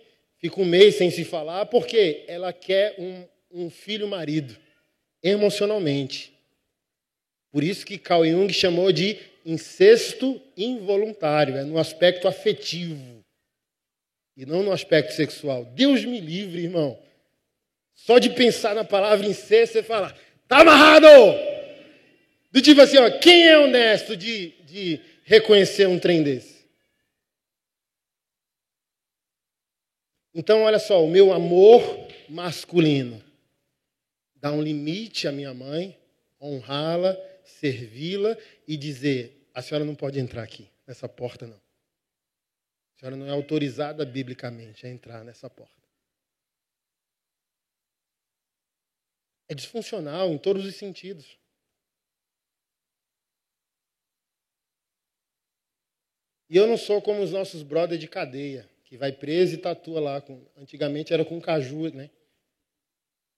fica 0.47 0.60
um 0.60 0.64
mês 0.64 0.94
sem 0.94 1.10
se 1.10 1.24
falar, 1.24 1.66
porque 1.66 2.24
ela 2.28 2.52
quer 2.52 2.94
um, 2.98 3.24
um 3.51 3.68
filho 3.68 4.06
marido, 4.06 4.56
emocionalmente. 5.20 6.32
Por 7.51 7.64
isso 7.64 7.85
que 7.85 7.98
Carl 7.98 8.24
Jung 8.24 8.52
chamou 8.52 8.93
de 8.93 9.18
incesto 9.44 10.40
involuntário, 10.56 11.56
é 11.56 11.64
no 11.64 11.78
aspecto 11.78 12.28
afetivo 12.28 13.24
e 14.36 14.47
não 14.47 14.62
no 14.62 14.70
aspecto 14.70 15.14
sexual. 15.14 15.64
Deus 15.64 16.05
me 16.05 16.20
livre, 16.20 16.62
irmão. 16.62 16.97
Só 17.94 18.18
de 18.18 18.31
pensar 18.31 18.74
na 18.74 18.85
palavra 18.85 19.27
incesto, 19.27 19.73
você 19.73 19.82
fala, 19.82 20.14
tá 20.47 20.60
amarrado! 20.60 21.06
Do 22.52 22.62
tipo 22.62 22.81
assim, 22.81 22.98
ó, 22.98 23.10
quem 23.18 23.48
é 23.48 23.59
honesto 23.59 24.16
de, 24.16 24.52
de 24.64 25.01
reconhecer 25.24 25.89
um 25.89 25.98
trem 25.98 26.23
desse? 26.23 26.56
Então, 30.39 30.65
olha 30.65 30.79
só, 30.79 31.03
o 31.03 31.09
meu 31.09 31.33
amor 31.33 31.81
masculino 32.29 33.25
dá 34.35 34.53
um 34.53 34.61
limite 34.61 35.27
à 35.27 35.33
minha 35.33 35.55
mãe, 35.55 35.99
honrá-la, 36.39 37.17
servi-la 37.43 38.37
e 38.69 38.77
dizer: 38.77 39.49
a 39.55 39.63
senhora 39.63 39.83
não 39.83 39.95
pode 39.95 40.21
entrar 40.21 40.43
aqui, 40.43 40.71
nessa 40.87 41.09
porta, 41.09 41.47
não. 41.47 41.57
A 41.57 42.99
senhora 42.99 43.17
não 43.17 43.25
é 43.25 43.31
autorizada 43.31 44.05
biblicamente 44.05 44.87
a 44.87 44.91
entrar 44.91 45.25
nessa 45.25 45.49
porta. 45.49 45.89
É 49.49 49.55
disfuncional 49.55 50.29
em 50.29 50.37
todos 50.37 50.67
os 50.67 50.77
sentidos. 50.77 51.39
E 56.51 56.59
eu 56.59 56.67
não 56.67 56.77
sou 56.77 57.01
como 57.01 57.23
os 57.23 57.33
nossos 57.33 57.63
brothers 57.63 57.99
de 57.99 58.07
cadeia, 58.07 58.69
que 58.97 59.01
vai 59.01 59.12
preso 59.12 59.55
e 59.55 59.59
tatua 59.59 60.01
lá. 60.01 60.23
Antigamente 60.56 61.12
era 61.12 61.24
com 61.24 61.40
caju, 61.40 61.93
né? 61.94 62.10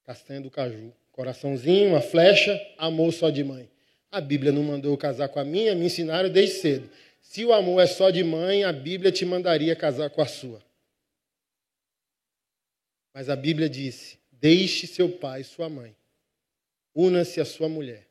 Castanha 0.04 0.40
do 0.40 0.50
caju. 0.50 0.92
Coraçãozinho, 1.10 1.90
uma 1.90 2.00
flecha, 2.00 2.58
amor 2.78 3.12
só 3.12 3.28
de 3.28 3.42
mãe. 3.42 3.68
A 4.10 4.20
Bíblia 4.20 4.52
não 4.52 4.62
mandou 4.62 4.92
eu 4.92 4.96
casar 4.96 5.28
com 5.28 5.40
a 5.40 5.44
minha, 5.44 5.74
me 5.74 5.86
ensinaram 5.86 6.30
desde 6.30 6.60
cedo. 6.60 6.90
Se 7.20 7.44
o 7.44 7.52
amor 7.52 7.80
é 7.80 7.86
só 7.86 8.08
de 8.08 8.22
mãe, 8.22 8.64
a 8.64 8.72
Bíblia 8.72 9.10
te 9.10 9.26
mandaria 9.26 9.74
casar 9.74 10.08
com 10.10 10.22
a 10.22 10.26
sua. 10.26 10.62
Mas 13.12 13.28
a 13.28 13.36
Bíblia 13.36 13.68
disse: 13.68 14.18
deixe 14.30 14.86
seu 14.86 15.10
pai 15.10 15.40
e 15.40 15.44
sua 15.44 15.68
mãe, 15.68 15.94
una-se 16.94 17.40
à 17.40 17.44
sua 17.44 17.68
mulher. 17.68 18.06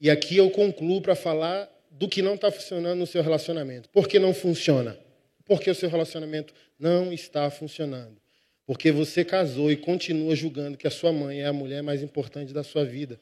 E 0.00 0.08
aqui 0.08 0.36
eu 0.36 0.48
concluo 0.50 1.02
para 1.02 1.16
falar 1.16 1.68
do 1.90 2.08
que 2.08 2.22
não 2.22 2.34
está 2.34 2.50
funcionando 2.50 3.00
no 3.00 3.06
seu 3.06 3.22
relacionamento. 3.22 3.88
Por 3.88 4.06
que 4.06 4.18
não 4.18 4.32
funciona? 4.32 4.96
Porque 5.46 5.70
o 5.70 5.74
seu 5.74 5.88
relacionamento 5.88 6.52
não 6.78 7.12
está 7.12 7.48
funcionando. 7.48 8.16
Porque 8.66 8.90
você 8.90 9.24
casou 9.24 9.70
e 9.70 9.76
continua 9.76 10.34
julgando 10.34 10.76
que 10.76 10.86
a 10.86 10.90
sua 10.90 11.12
mãe 11.12 11.40
é 11.40 11.46
a 11.46 11.52
mulher 11.52 11.82
mais 11.82 12.02
importante 12.02 12.52
da 12.52 12.64
sua 12.64 12.84
vida. 12.84 13.18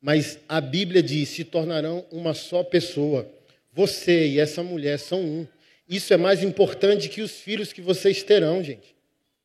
Mas 0.00 0.38
a 0.48 0.60
Bíblia 0.60 1.02
diz: 1.02 1.30
se 1.30 1.44
tornarão 1.44 2.06
uma 2.12 2.32
só 2.32 2.62
pessoa. 2.62 3.28
Você 3.72 4.28
e 4.28 4.38
essa 4.38 4.62
mulher 4.62 4.98
são 4.98 5.20
um. 5.20 5.46
Isso 5.88 6.14
é 6.14 6.16
mais 6.16 6.42
importante 6.44 7.08
que 7.08 7.20
os 7.20 7.32
filhos 7.32 7.72
que 7.72 7.80
vocês 7.80 8.22
terão, 8.22 8.62
gente. 8.62 8.94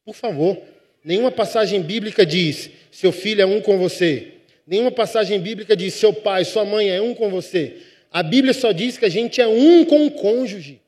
Por 0.06 0.14
favor. 0.14 0.62
Nenhuma 1.04 1.32
passagem 1.32 1.82
bíblica 1.82 2.26
diz: 2.26 2.70
seu 2.92 3.12
filho 3.12 3.42
é 3.42 3.46
um 3.46 3.62
com 3.62 3.80
você. 3.80 4.34
Nenhuma 4.68 4.92
passagem 4.92 5.40
bíblica 5.40 5.76
diz: 5.76 5.96
seu 5.96 6.14
pai, 6.14 6.46
sua 6.46 6.64
mãe 6.64 6.90
é 6.90 7.02
um 7.02 7.16
com 7.16 7.30
você. 7.30 7.78
A 8.12 8.22
Bíblia 8.22 8.54
só 8.54 8.72
diz 8.72 8.98
que 8.98 9.06
a 9.06 9.10
gente 9.10 9.42
é 9.42 9.48
um 9.48 9.84
com 9.86 10.06
o 10.06 10.12
cônjuge. 10.12 10.82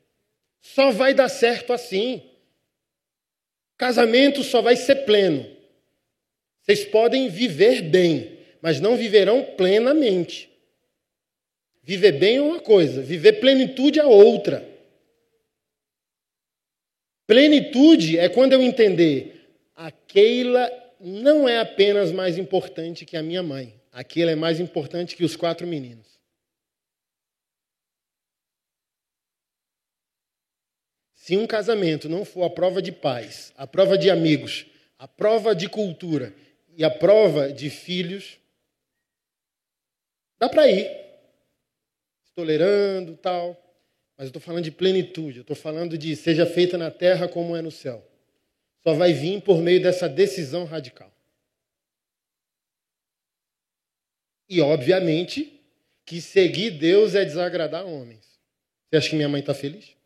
Só 0.62 0.92
vai 0.92 1.14
dar 1.14 1.30
certo 1.30 1.74
assim. 1.74 2.24
Casamento 3.78 4.44
só 4.44 4.62
vai 4.62 4.76
ser 4.76 5.06
pleno. 5.06 5.46
Vocês 6.62 6.86
podem 6.86 7.28
viver 7.28 7.82
bem, 7.82 8.38
mas 8.62 8.80
não 8.80 8.96
viverão 8.96 9.44
plenamente. 9.58 10.50
Viver 11.84 12.12
bem 12.14 12.38
é 12.38 12.42
uma 12.42 12.60
coisa, 12.60 13.02
viver 13.02 13.34
plenitude 13.40 14.00
é 14.00 14.06
outra. 14.06 14.70
Plenitude 17.26 18.20
é 18.20 18.30
quando 18.30 18.54
eu 18.54 18.62
entender 18.62 19.42
a 19.76 19.90
Keila 19.90 20.72
não 21.00 21.50
é 21.50 21.60
apenas 21.60 22.12
mais 22.12 22.38
importante 22.38 23.04
que 23.06 23.18
a 23.18 23.24
minha 23.24 23.42
mãe. 23.42 23.74
A 23.92 24.04
Keila 24.04 24.32
é 24.32 24.36
mais 24.36 24.60
importante 24.60 25.16
que 25.16 25.24
os 25.24 25.36
quatro 25.36 25.66
meninos. 25.66 26.11
Se 31.32 31.38
um 31.38 31.48
casamento 31.48 32.10
não 32.10 32.26
for 32.26 32.44
a 32.44 32.50
prova 32.50 32.82
de 32.82 32.92
paz, 32.92 33.54
a 33.56 33.66
prova 33.66 33.98
de 33.98 34.10
amigos, 34.10 34.66
a 35.00 35.08
prova 35.08 35.56
de 35.56 35.70
cultura 35.70 36.36
e 36.76 36.84
a 36.84 36.90
prova 36.90 37.54
de 37.54 37.70
filhos, 37.70 38.38
dá 40.38 40.50
para 40.50 40.70
ir. 40.70 40.92
Tolerando, 42.36 43.16
tal. 43.16 43.52
Mas 44.18 44.26
eu 44.26 44.28
estou 44.28 44.42
falando 44.42 44.66
de 44.66 44.72
plenitude, 44.72 45.38
eu 45.38 45.42
estou 45.44 45.56
falando 45.56 45.98
de 45.98 46.18
seja 46.18 46.46
feita 46.46 46.78
na 46.78 46.92
terra 46.92 47.30
como 47.30 47.56
é 47.56 47.62
no 47.62 47.72
céu. 47.72 48.06
Só 48.84 48.94
vai 48.94 49.14
vir 49.14 49.42
por 49.42 49.60
meio 49.60 49.82
dessa 49.82 50.10
decisão 50.10 50.66
radical. 50.66 51.14
E, 54.50 54.60
obviamente, 54.60 55.62
que 56.06 56.20
seguir 56.20 56.72
Deus 56.72 57.16
é 57.16 57.24
desagradar 57.24 57.86
homens. 57.86 58.38
Você 58.90 58.98
acha 58.98 59.10
que 59.12 59.16
minha 59.16 59.30
mãe 59.30 59.40
está 59.40 59.54
feliz? 59.54 60.01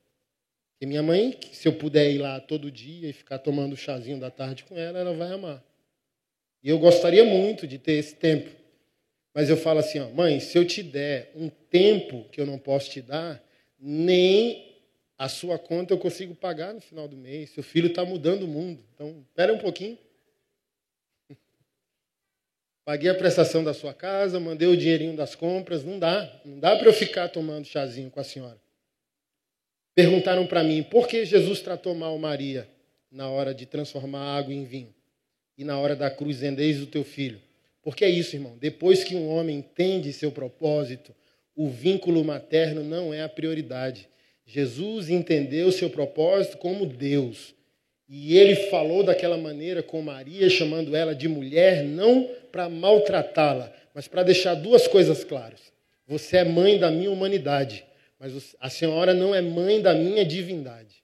E 0.79 0.85
minha 0.85 1.01
mãe, 1.01 1.37
se 1.51 1.67
eu 1.67 1.73
puder 1.73 2.11
ir 2.11 2.17
lá 2.17 2.39
todo 2.39 2.69
dia 2.69 3.09
e 3.09 3.13
ficar 3.13 3.39
tomando 3.39 3.77
chazinho 3.77 4.19
da 4.19 4.29
tarde 4.29 4.63
com 4.65 4.77
ela, 4.77 4.99
ela 4.99 5.13
vai 5.13 5.31
amar. 5.31 5.63
E 6.61 6.69
eu 6.69 6.79
gostaria 6.79 7.23
muito 7.23 7.65
de 7.65 7.77
ter 7.77 7.93
esse 7.93 8.15
tempo. 8.15 8.49
Mas 9.33 9.49
eu 9.49 9.57
falo 9.57 9.79
assim, 9.79 9.99
ó, 9.99 10.09
mãe, 10.09 10.39
se 10.39 10.57
eu 10.57 10.65
te 10.65 10.81
der 10.81 11.31
um 11.35 11.49
tempo 11.49 12.25
que 12.31 12.39
eu 12.39 12.45
não 12.45 12.57
posso 12.57 12.89
te 12.89 13.01
dar, 13.01 13.43
nem 13.79 14.75
a 15.17 15.29
sua 15.29 15.57
conta 15.57 15.93
eu 15.93 15.97
consigo 15.97 16.35
pagar 16.35 16.73
no 16.73 16.81
final 16.81 17.07
do 17.07 17.15
mês. 17.15 17.51
Seu 17.51 17.63
filho 17.63 17.87
está 17.87 18.03
mudando 18.03 18.43
o 18.43 18.47
mundo. 18.47 18.83
Então, 18.93 19.23
espera 19.27 19.53
um 19.53 19.57
pouquinho. 19.57 19.97
Paguei 22.83 23.09
a 23.09 23.15
prestação 23.15 23.63
da 23.63 23.73
sua 23.73 23.93
casa, 23.93 24.39
mandei 24.39 24.67
o 24.67 24.75
dinheirinho 24.75 25.15
das 25.15 25.35
compras. 25.35 25.83
Não 25.83 25.99
dá. 25.99 26.41
Não 26.43 26.59
dá 26.59 26.75
para 26.75 26.87
eu 26.87 26.93
ficar 26.93 27.29
tomando 27.29 27.65
chazinho 27.65 28.09
com 28.09 28.19
a 28.19 28.23
senhora. 28.23 28.64
Perguntaram 29.95 30.45
para 30.45 30.61
mim 30.61 30.83
por 30.83 31.07
que 31.07 31.23
Jesus 31.23 31.61
tratou 31.61 31.95
mal 31.95 32.17
Maria 32.17 32.67
na 33.09 33.29
hora 33.29 33.53
de 33.53 33.65
transformar 33.65 34.37
água 34.37 34.53
em 34.53 34.65
vinho 34.65 34.93
e 35.57 35.63
na 35.63 35.79
hora 35.79 35.95
da 35.95 36.11
cruz 36.11 36.43
endeis 36.43 36.81
o 36.81 36.85
teu 36.85 37.05
filho. 37.05 37.41
Porque 37.81 38.03
é 38.03 38.09
isso, 38.09 38.35
irmão. 38.35 38.57
Depois 38.59 39.05
que 39.05 39.15
um 39.15 39.29
homem 39.29 39.59
entende 39.59 40.11
seu 40.11 40.33
propósito, 40.33 41.15
o 41.55 41.69
vínculo 41.69 42.25
materno 42.25 42.83
não 42.83 43.13
é 43.13 43.21
a 43.21 43.29
prioridade. 43.29 44.09
Jesus 44.45 45.09
entendeu 45.09 45.71
seu 45.71 45.89
propósito 45.89 46.57
como 46.57 46.85
Deus. 46.85 47.55
E 48.09 48.37
ele 48.37 48.55
falou 48.69 49.01
daquela 49.01 49.37
maneira 49.37 49.81
com 49.81 50.01
Maria, 50.01 50.49
chamando 50.49 50.93
ela 50.93 51.15
de 51.15 51.29
mulher, 51.29 51.83
não 51.83 52.29
para 52.51 52.67
maltratá-la, 52.67 53.71
mas 53.93 54.09
para 54.09 54.23
deixar 54.23 54.55
duas 54.55 54.87
coisas 54.87 55.23
claras. 55.23 55.61
Você 56.05 56.37
é 56.37 56.43
mãe 56.43 56.77
da 56.77 56.91
minha 56.91 57.09
humanidade 57.09 57.85
mas 58.25 58.55
a 58.59 58.71
senhora 58.71 59.13
não 59.13 59.35
é 59.35 59.41
mãe 59.41 59.79
da 59.79 59.93
minha 59.93 60.25
divindade. 60.25 61.03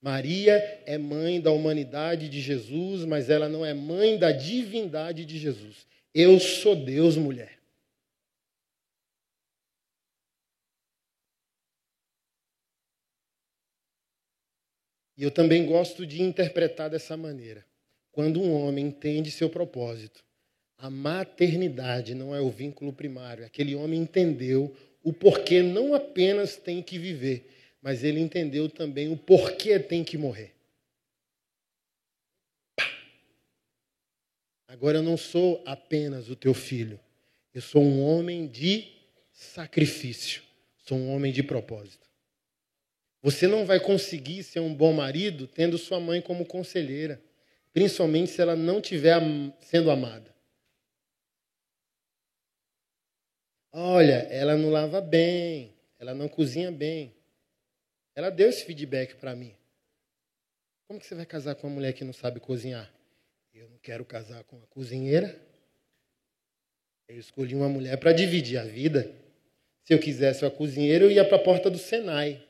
Maria 0.00 0.54
é 0.86 0.96
mãe 0.96 1.40
da 1.40 1.50
humanidade 1.50 2.28
de 2.28 2.40
Jesus, 2.40 3.04
mas 3.04 3.28
ela 3.28 3.48
não 3.48 3.66
é 3.66 3.74
mãe 3.74 4.16
da 4.16 4.30
divindade 4.30 5.24
de 5.24 5.36
Jesus. 5.36 5.84
Eu 6.14 6.38
sou 6.38 6.76
Deus, 6.76 7.16
mulher. 7.16 7.58
E 15.16 15.24
eu 15.24 15.30
também 15.32 15.66
gosto 15.66 16.06
de 16.06 16.22
interpretar 16.22 16.88
dessa 16.88 17.16
maneira. 17.16 17.66
Quando 18.12 18.40
um 18.40 18.54
homem 18.54 18.86
entende 18.86 19.32
seu 19.32 19.50
propósito, 19.50 20.24
a 20.78 20.88
maternidade 20.88 22.14
não 22.14 22.32
é 22.32 22.40
o 22.40 22.48
vínculo 22.48 22.92
primário. 22.92 23.44
Aquele 23.44 23.74
homem 23.74 24.00
entendeu 24.00 24.74
o 25.02 25.12
porquê 25.12 25.62
não 25.62 25.94
apenas 25.94 26.56
tem 26.56 26.82
que 26.82 26.98
viver, 26.98 27.50
mas 27.80 28.04
ele 28.04 28.20
entendeu 28.20 28.68
também 28.68 29.10
o 29.10 29.16
porquê 29.16 29.78
tem 29.78 30.04
que 30.04 30.18
morrer. 30.18 30.54
Agora 34.68 34.98
eu 34.98 35.02
não 35.02 35.16
sou 35.16 35.62
apenas 35.66 36.28
o 36.28 36.36
teu 36.36 36.54
filho, 36.54 37.00
eu 37.52 37.60
sou 37.60 37.82
um 37.82 38.02
homem 38.02 38.46
de 38.46 38.88
sacrifício, 39.32 40.42
sou 40.78 40.96
um 40.96 41.14
homem 41.14 41.32
de 41.32 41.42
propósito. 41.42 42.08
Você 43.22 43.46
não 43.46 43.66
vai 43.66 43.80
conseguir 43.80 44.42
ser 44.42 44.60
um 44.60 44.74
bom 44.74 44.92
marido 44.92 45.46
tendo 45.46 45.76
sua 45.76 46.00
mãe 46.00 46.22
como 46.22 46.46
conselheira, 46.46 47.20
principalmente 47.72 48.30
se 48.30 48.40
ela 48.40 48.56
não 48.56 48.78
estiver 48.78 49.20
sendo 49.60 49.90
amada. 49.90 50.34
Olha, 53.72 54.26
ela 54.30 54.56
não 54.56 54.70
lava 54.70 55.00
bem, 55.00 55.72
ela 55.98 56.14
não 56.14 56.28
cozinha 56.28 56.72
bem. 56.72 57.14
Ela 58.14 58.30
deu 58.30 58.48
esse 58.48 58.64
feedback 58.64 59.14
para 59.14 59.34
mim. 59.34 59.54
Como 60.88 60.98
que 60.98 61.06
você 61.06 61.14
vai 61.14 61.24
casar 61.24 61.54
com 61.54 61.68
uma 61.68 61.74
mulher 61.74 61.92
que 61.92 62.02
não 62.02 62.12
sabe 62.12 62.40
cozinhar? 62.40 62.92
Eu 63.54 63.68
não 63.68 63.78
quero 63.78 64.04
casar 64.04 64.42
com 64.44 64.56
uma 64.56 64.66
cozinheira. 64.66 65.40
Eu 67.08 67.18
escolhi 67.18 67.54
uma 67.54 67.68
mulher 67.68 67.96
para 67.98 68.12
dividir 68.12 68.58
a 68.58 68.64
vida. 68.64 69.12
Se 69.84 69.94
eu 69.94 69.98
quisesse 69.98 70.44
uma 70.44 70.50
cozinheira, 70.50 71.04
eu 71.04 71.10
ia 71.10 71.24
para 71.24 71.36
a 71.36 71.42
porta 71.42 71.70
do 71.70 71.78
Senai. 71.78 72.44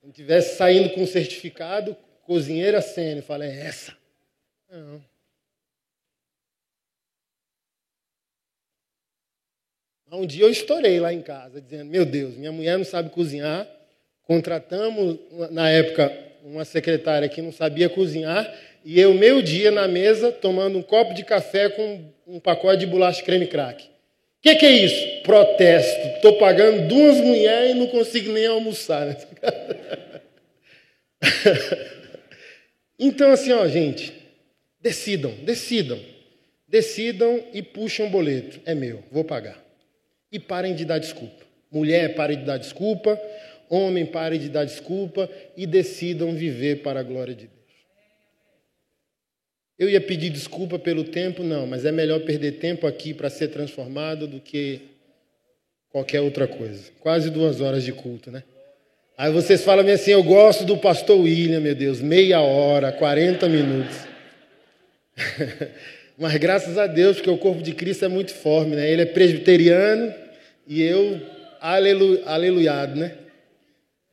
Se 0.00 0.06
eu 0.06 0.10
estivesse 0.10 0.56
saindo 0.56 0.90
com 0.90 1.02
um 1.02 1.06
certificado, 1.06 1.96
cozinheira 2.22 2.82
sênior, 2.82 3.18
eu 3.18 3.22
falei, 3.22 3.50
é 3.50 3.66
essa. 3.66 3.96
Não. 4.68 5.15
Um 10.16 10.26
dia 10.26 10.44
eu 10.44 10.50
estourei 10.50 10.98
lá 10.98 11.12
em 11.12 11.20
casa, 11.20 11.60
dizendo: 11.60 11.90
Meu 11.90 12.04
Deus, 12.04 12.36
minha 12.36 12.52
mulher 12.52 12.78
não 12.78 12.84
sabe 12.84 13.10
cozinhar. 13.10 13.66
Contratamos, 14.24 15.18
na 15.50 15.70
época, 15.70 16.12
uma 16.42 16.64
secretária 16.64 17.28
que 17.28 17.42
não 17.42 17.52
sabia 17.52 17.88
cozinhar. 17.88 18.52
E 18.84 19.00
eu, 19.00 19.12
meio-dia, 19.14 19.70
na 19.70 19.86
mesa, 19.86 20.32
tomando 20.32 20.78
um 20.78 20.82
copo 20.82 21.12
de 21.12 21.24
café 21.24 21.68
com 21.68 22.04
um 22.26 22.40
pacote 22.40 22.78
de 22.78 22.86
bolacha 22.86 23.22
creme 23.22 23.46
crack. 23.46 23.84
O 23.84 23.88
que, 24.42 24.54
que, 24.56 24.66
é 24.66 24.70
isso? 24.70 25.22
Protesto. 25.22 26.06
Estou 26.16 26.34
pagando 26.38 26.88
duas 26.88 27.16
mulheres 27.18 27.72
e 27.72 27.74
não 27.74 27.88
consigo 27.88 28.32
nem 28.32 28.46
almoçar 28.46 29.06
nessa 29.06 29.26
casa. 29.34 29.76
então, 32.98 33.32
assim, 33.32 33.52
ó, 33.52 33.66
gente, 33.66 34.12
decidam, 34.80 35.32
decidam. 35.42 35.98
Decidam 36.68 37.44
e 37.52 37.62
puxem 37.62 38.06
um 38.06 38.10
boleto. 38.10 38.60
É 38.64 38.74
meu, 38.74 39.02
vou 39.10 39.24
pagar. 39.24 39.65
E 40.36 40.38
parem 40.38 40.74
de 40.74 40.84
dar 40.84 40.98
desculpa. 40.98 41.46
Mulher, 41.72 42.14
pare 42.14 42.36
de 42.36 42.44
dar 42.44 42.58
desculpa. 42.58 43.18
Homem, 43.70 44.04
pare 44.04 44.36
de 44.36 44.50
dar 44.50 44.66
desculpa. 44.66 45.30
E 45.56 45.66
decidam 45.66 46.34
viver 46.34 46.82
para 46.82 47.00
a 47.00 47.02
glória 47.02 47.34
de 47.34 47.46
Deus. 47.46 47.56
Eu 49.78 49.88
ia 49.88 49.98
pedir 49.98 50.28
desculpa 50.28 50.78
pelo 50.78 51.04
tempo, 51.04 51.42
não, 51.42 51.66
mas 51.66 51.86
é 51.86 51.92
melhor 51.92 52.20
perder 52.20 52.58
tempo 52.58 52.86
aqui 52.86 53.14
para 53.14 53.30
ser 53.30 53.48
transformado 53.48 54.26
do 54.26 54.38
que 54.38 54.82
qualquer 55.88 56.20
outra 56.20 56.46
coisa. 56.46 56.90
Quase 57.00 57.30
duas 57.30 57.62
horas 57.62 57.82
de 57.82 57.92
culto, 57.92 58.30
né? 58.30 58.42
Aí 59.16 59.32
vocês 59.32 59.64
falam 59.64 59.88
assim: 59.90 60.10
eu 60.10 60.22
gosto 60.22 60.66
do 60.66 60.76
pastor 60.76 61.18
William, 61.18 61.60
meu 61.60 61.74
Deus, 61.74 62.02
meia 62.02 62.42
hora, 62.42 62.92
40 62.92 63.48
minutos. 63.48 63.96
Mas 66.18 66.36
graças 66.36 66.76
a 66.76 66.86
Deus, 66.86 67.16
porque 67.16 67.30
o 67.30 67.38
corpo 67.38 67.62
de 67.62 67.72
Cristo 67.72 68.04
é 68.04 68.08
muito 68.08 68.34
forte, 68.34 68.72
né? 68.72 68.90
Ele 68.90 69.00
é 69.00 69.06
presbiteriano 69.06 70.25
e 70.66 70.82
eu, 70.82 71.20
alelu, 71.60 72.22
aleluiado, 72.26 72.96
né? 72.96 73.16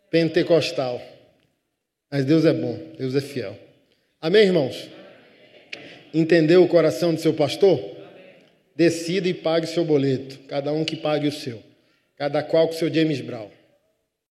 Pentecostal. 0.09 1.01
Mas 2.11 2.25
Deus 2.25 2.45
é 2.45 2.53
bom, 2.53 2.77
Deus 2.97 3.15
é 3.15 3.21
fiel. 3.21 3.57
Amém, 4.21 4.43
irmãos? 4.43 4.89
Entendeu 6.13 6.63
o 6.63 6.67
coração 6.67 7.13
do 7.13 7.19
seu 7.19 7.33
pastor? 7.33 7.79
Decida 8.75 9.27
e 9.27 9.33
pague 9.33 9.65
o 9.65 9.69
seu 9.69 9.83
boleto. 9.83 10.39
Cada 10.47 10.71
um 10.71 10.85
que 10.85 10.95
pague 10.95 11.27
o 11.27 11.31
seu. 11.31 11.61
Cada 12.15 12.43
qual 12.43 12.67
com 12.67 12.75
o 12.75 12.77
seu 12.77 12.93
James 12.93 13.19
Brown. 13.21 13.49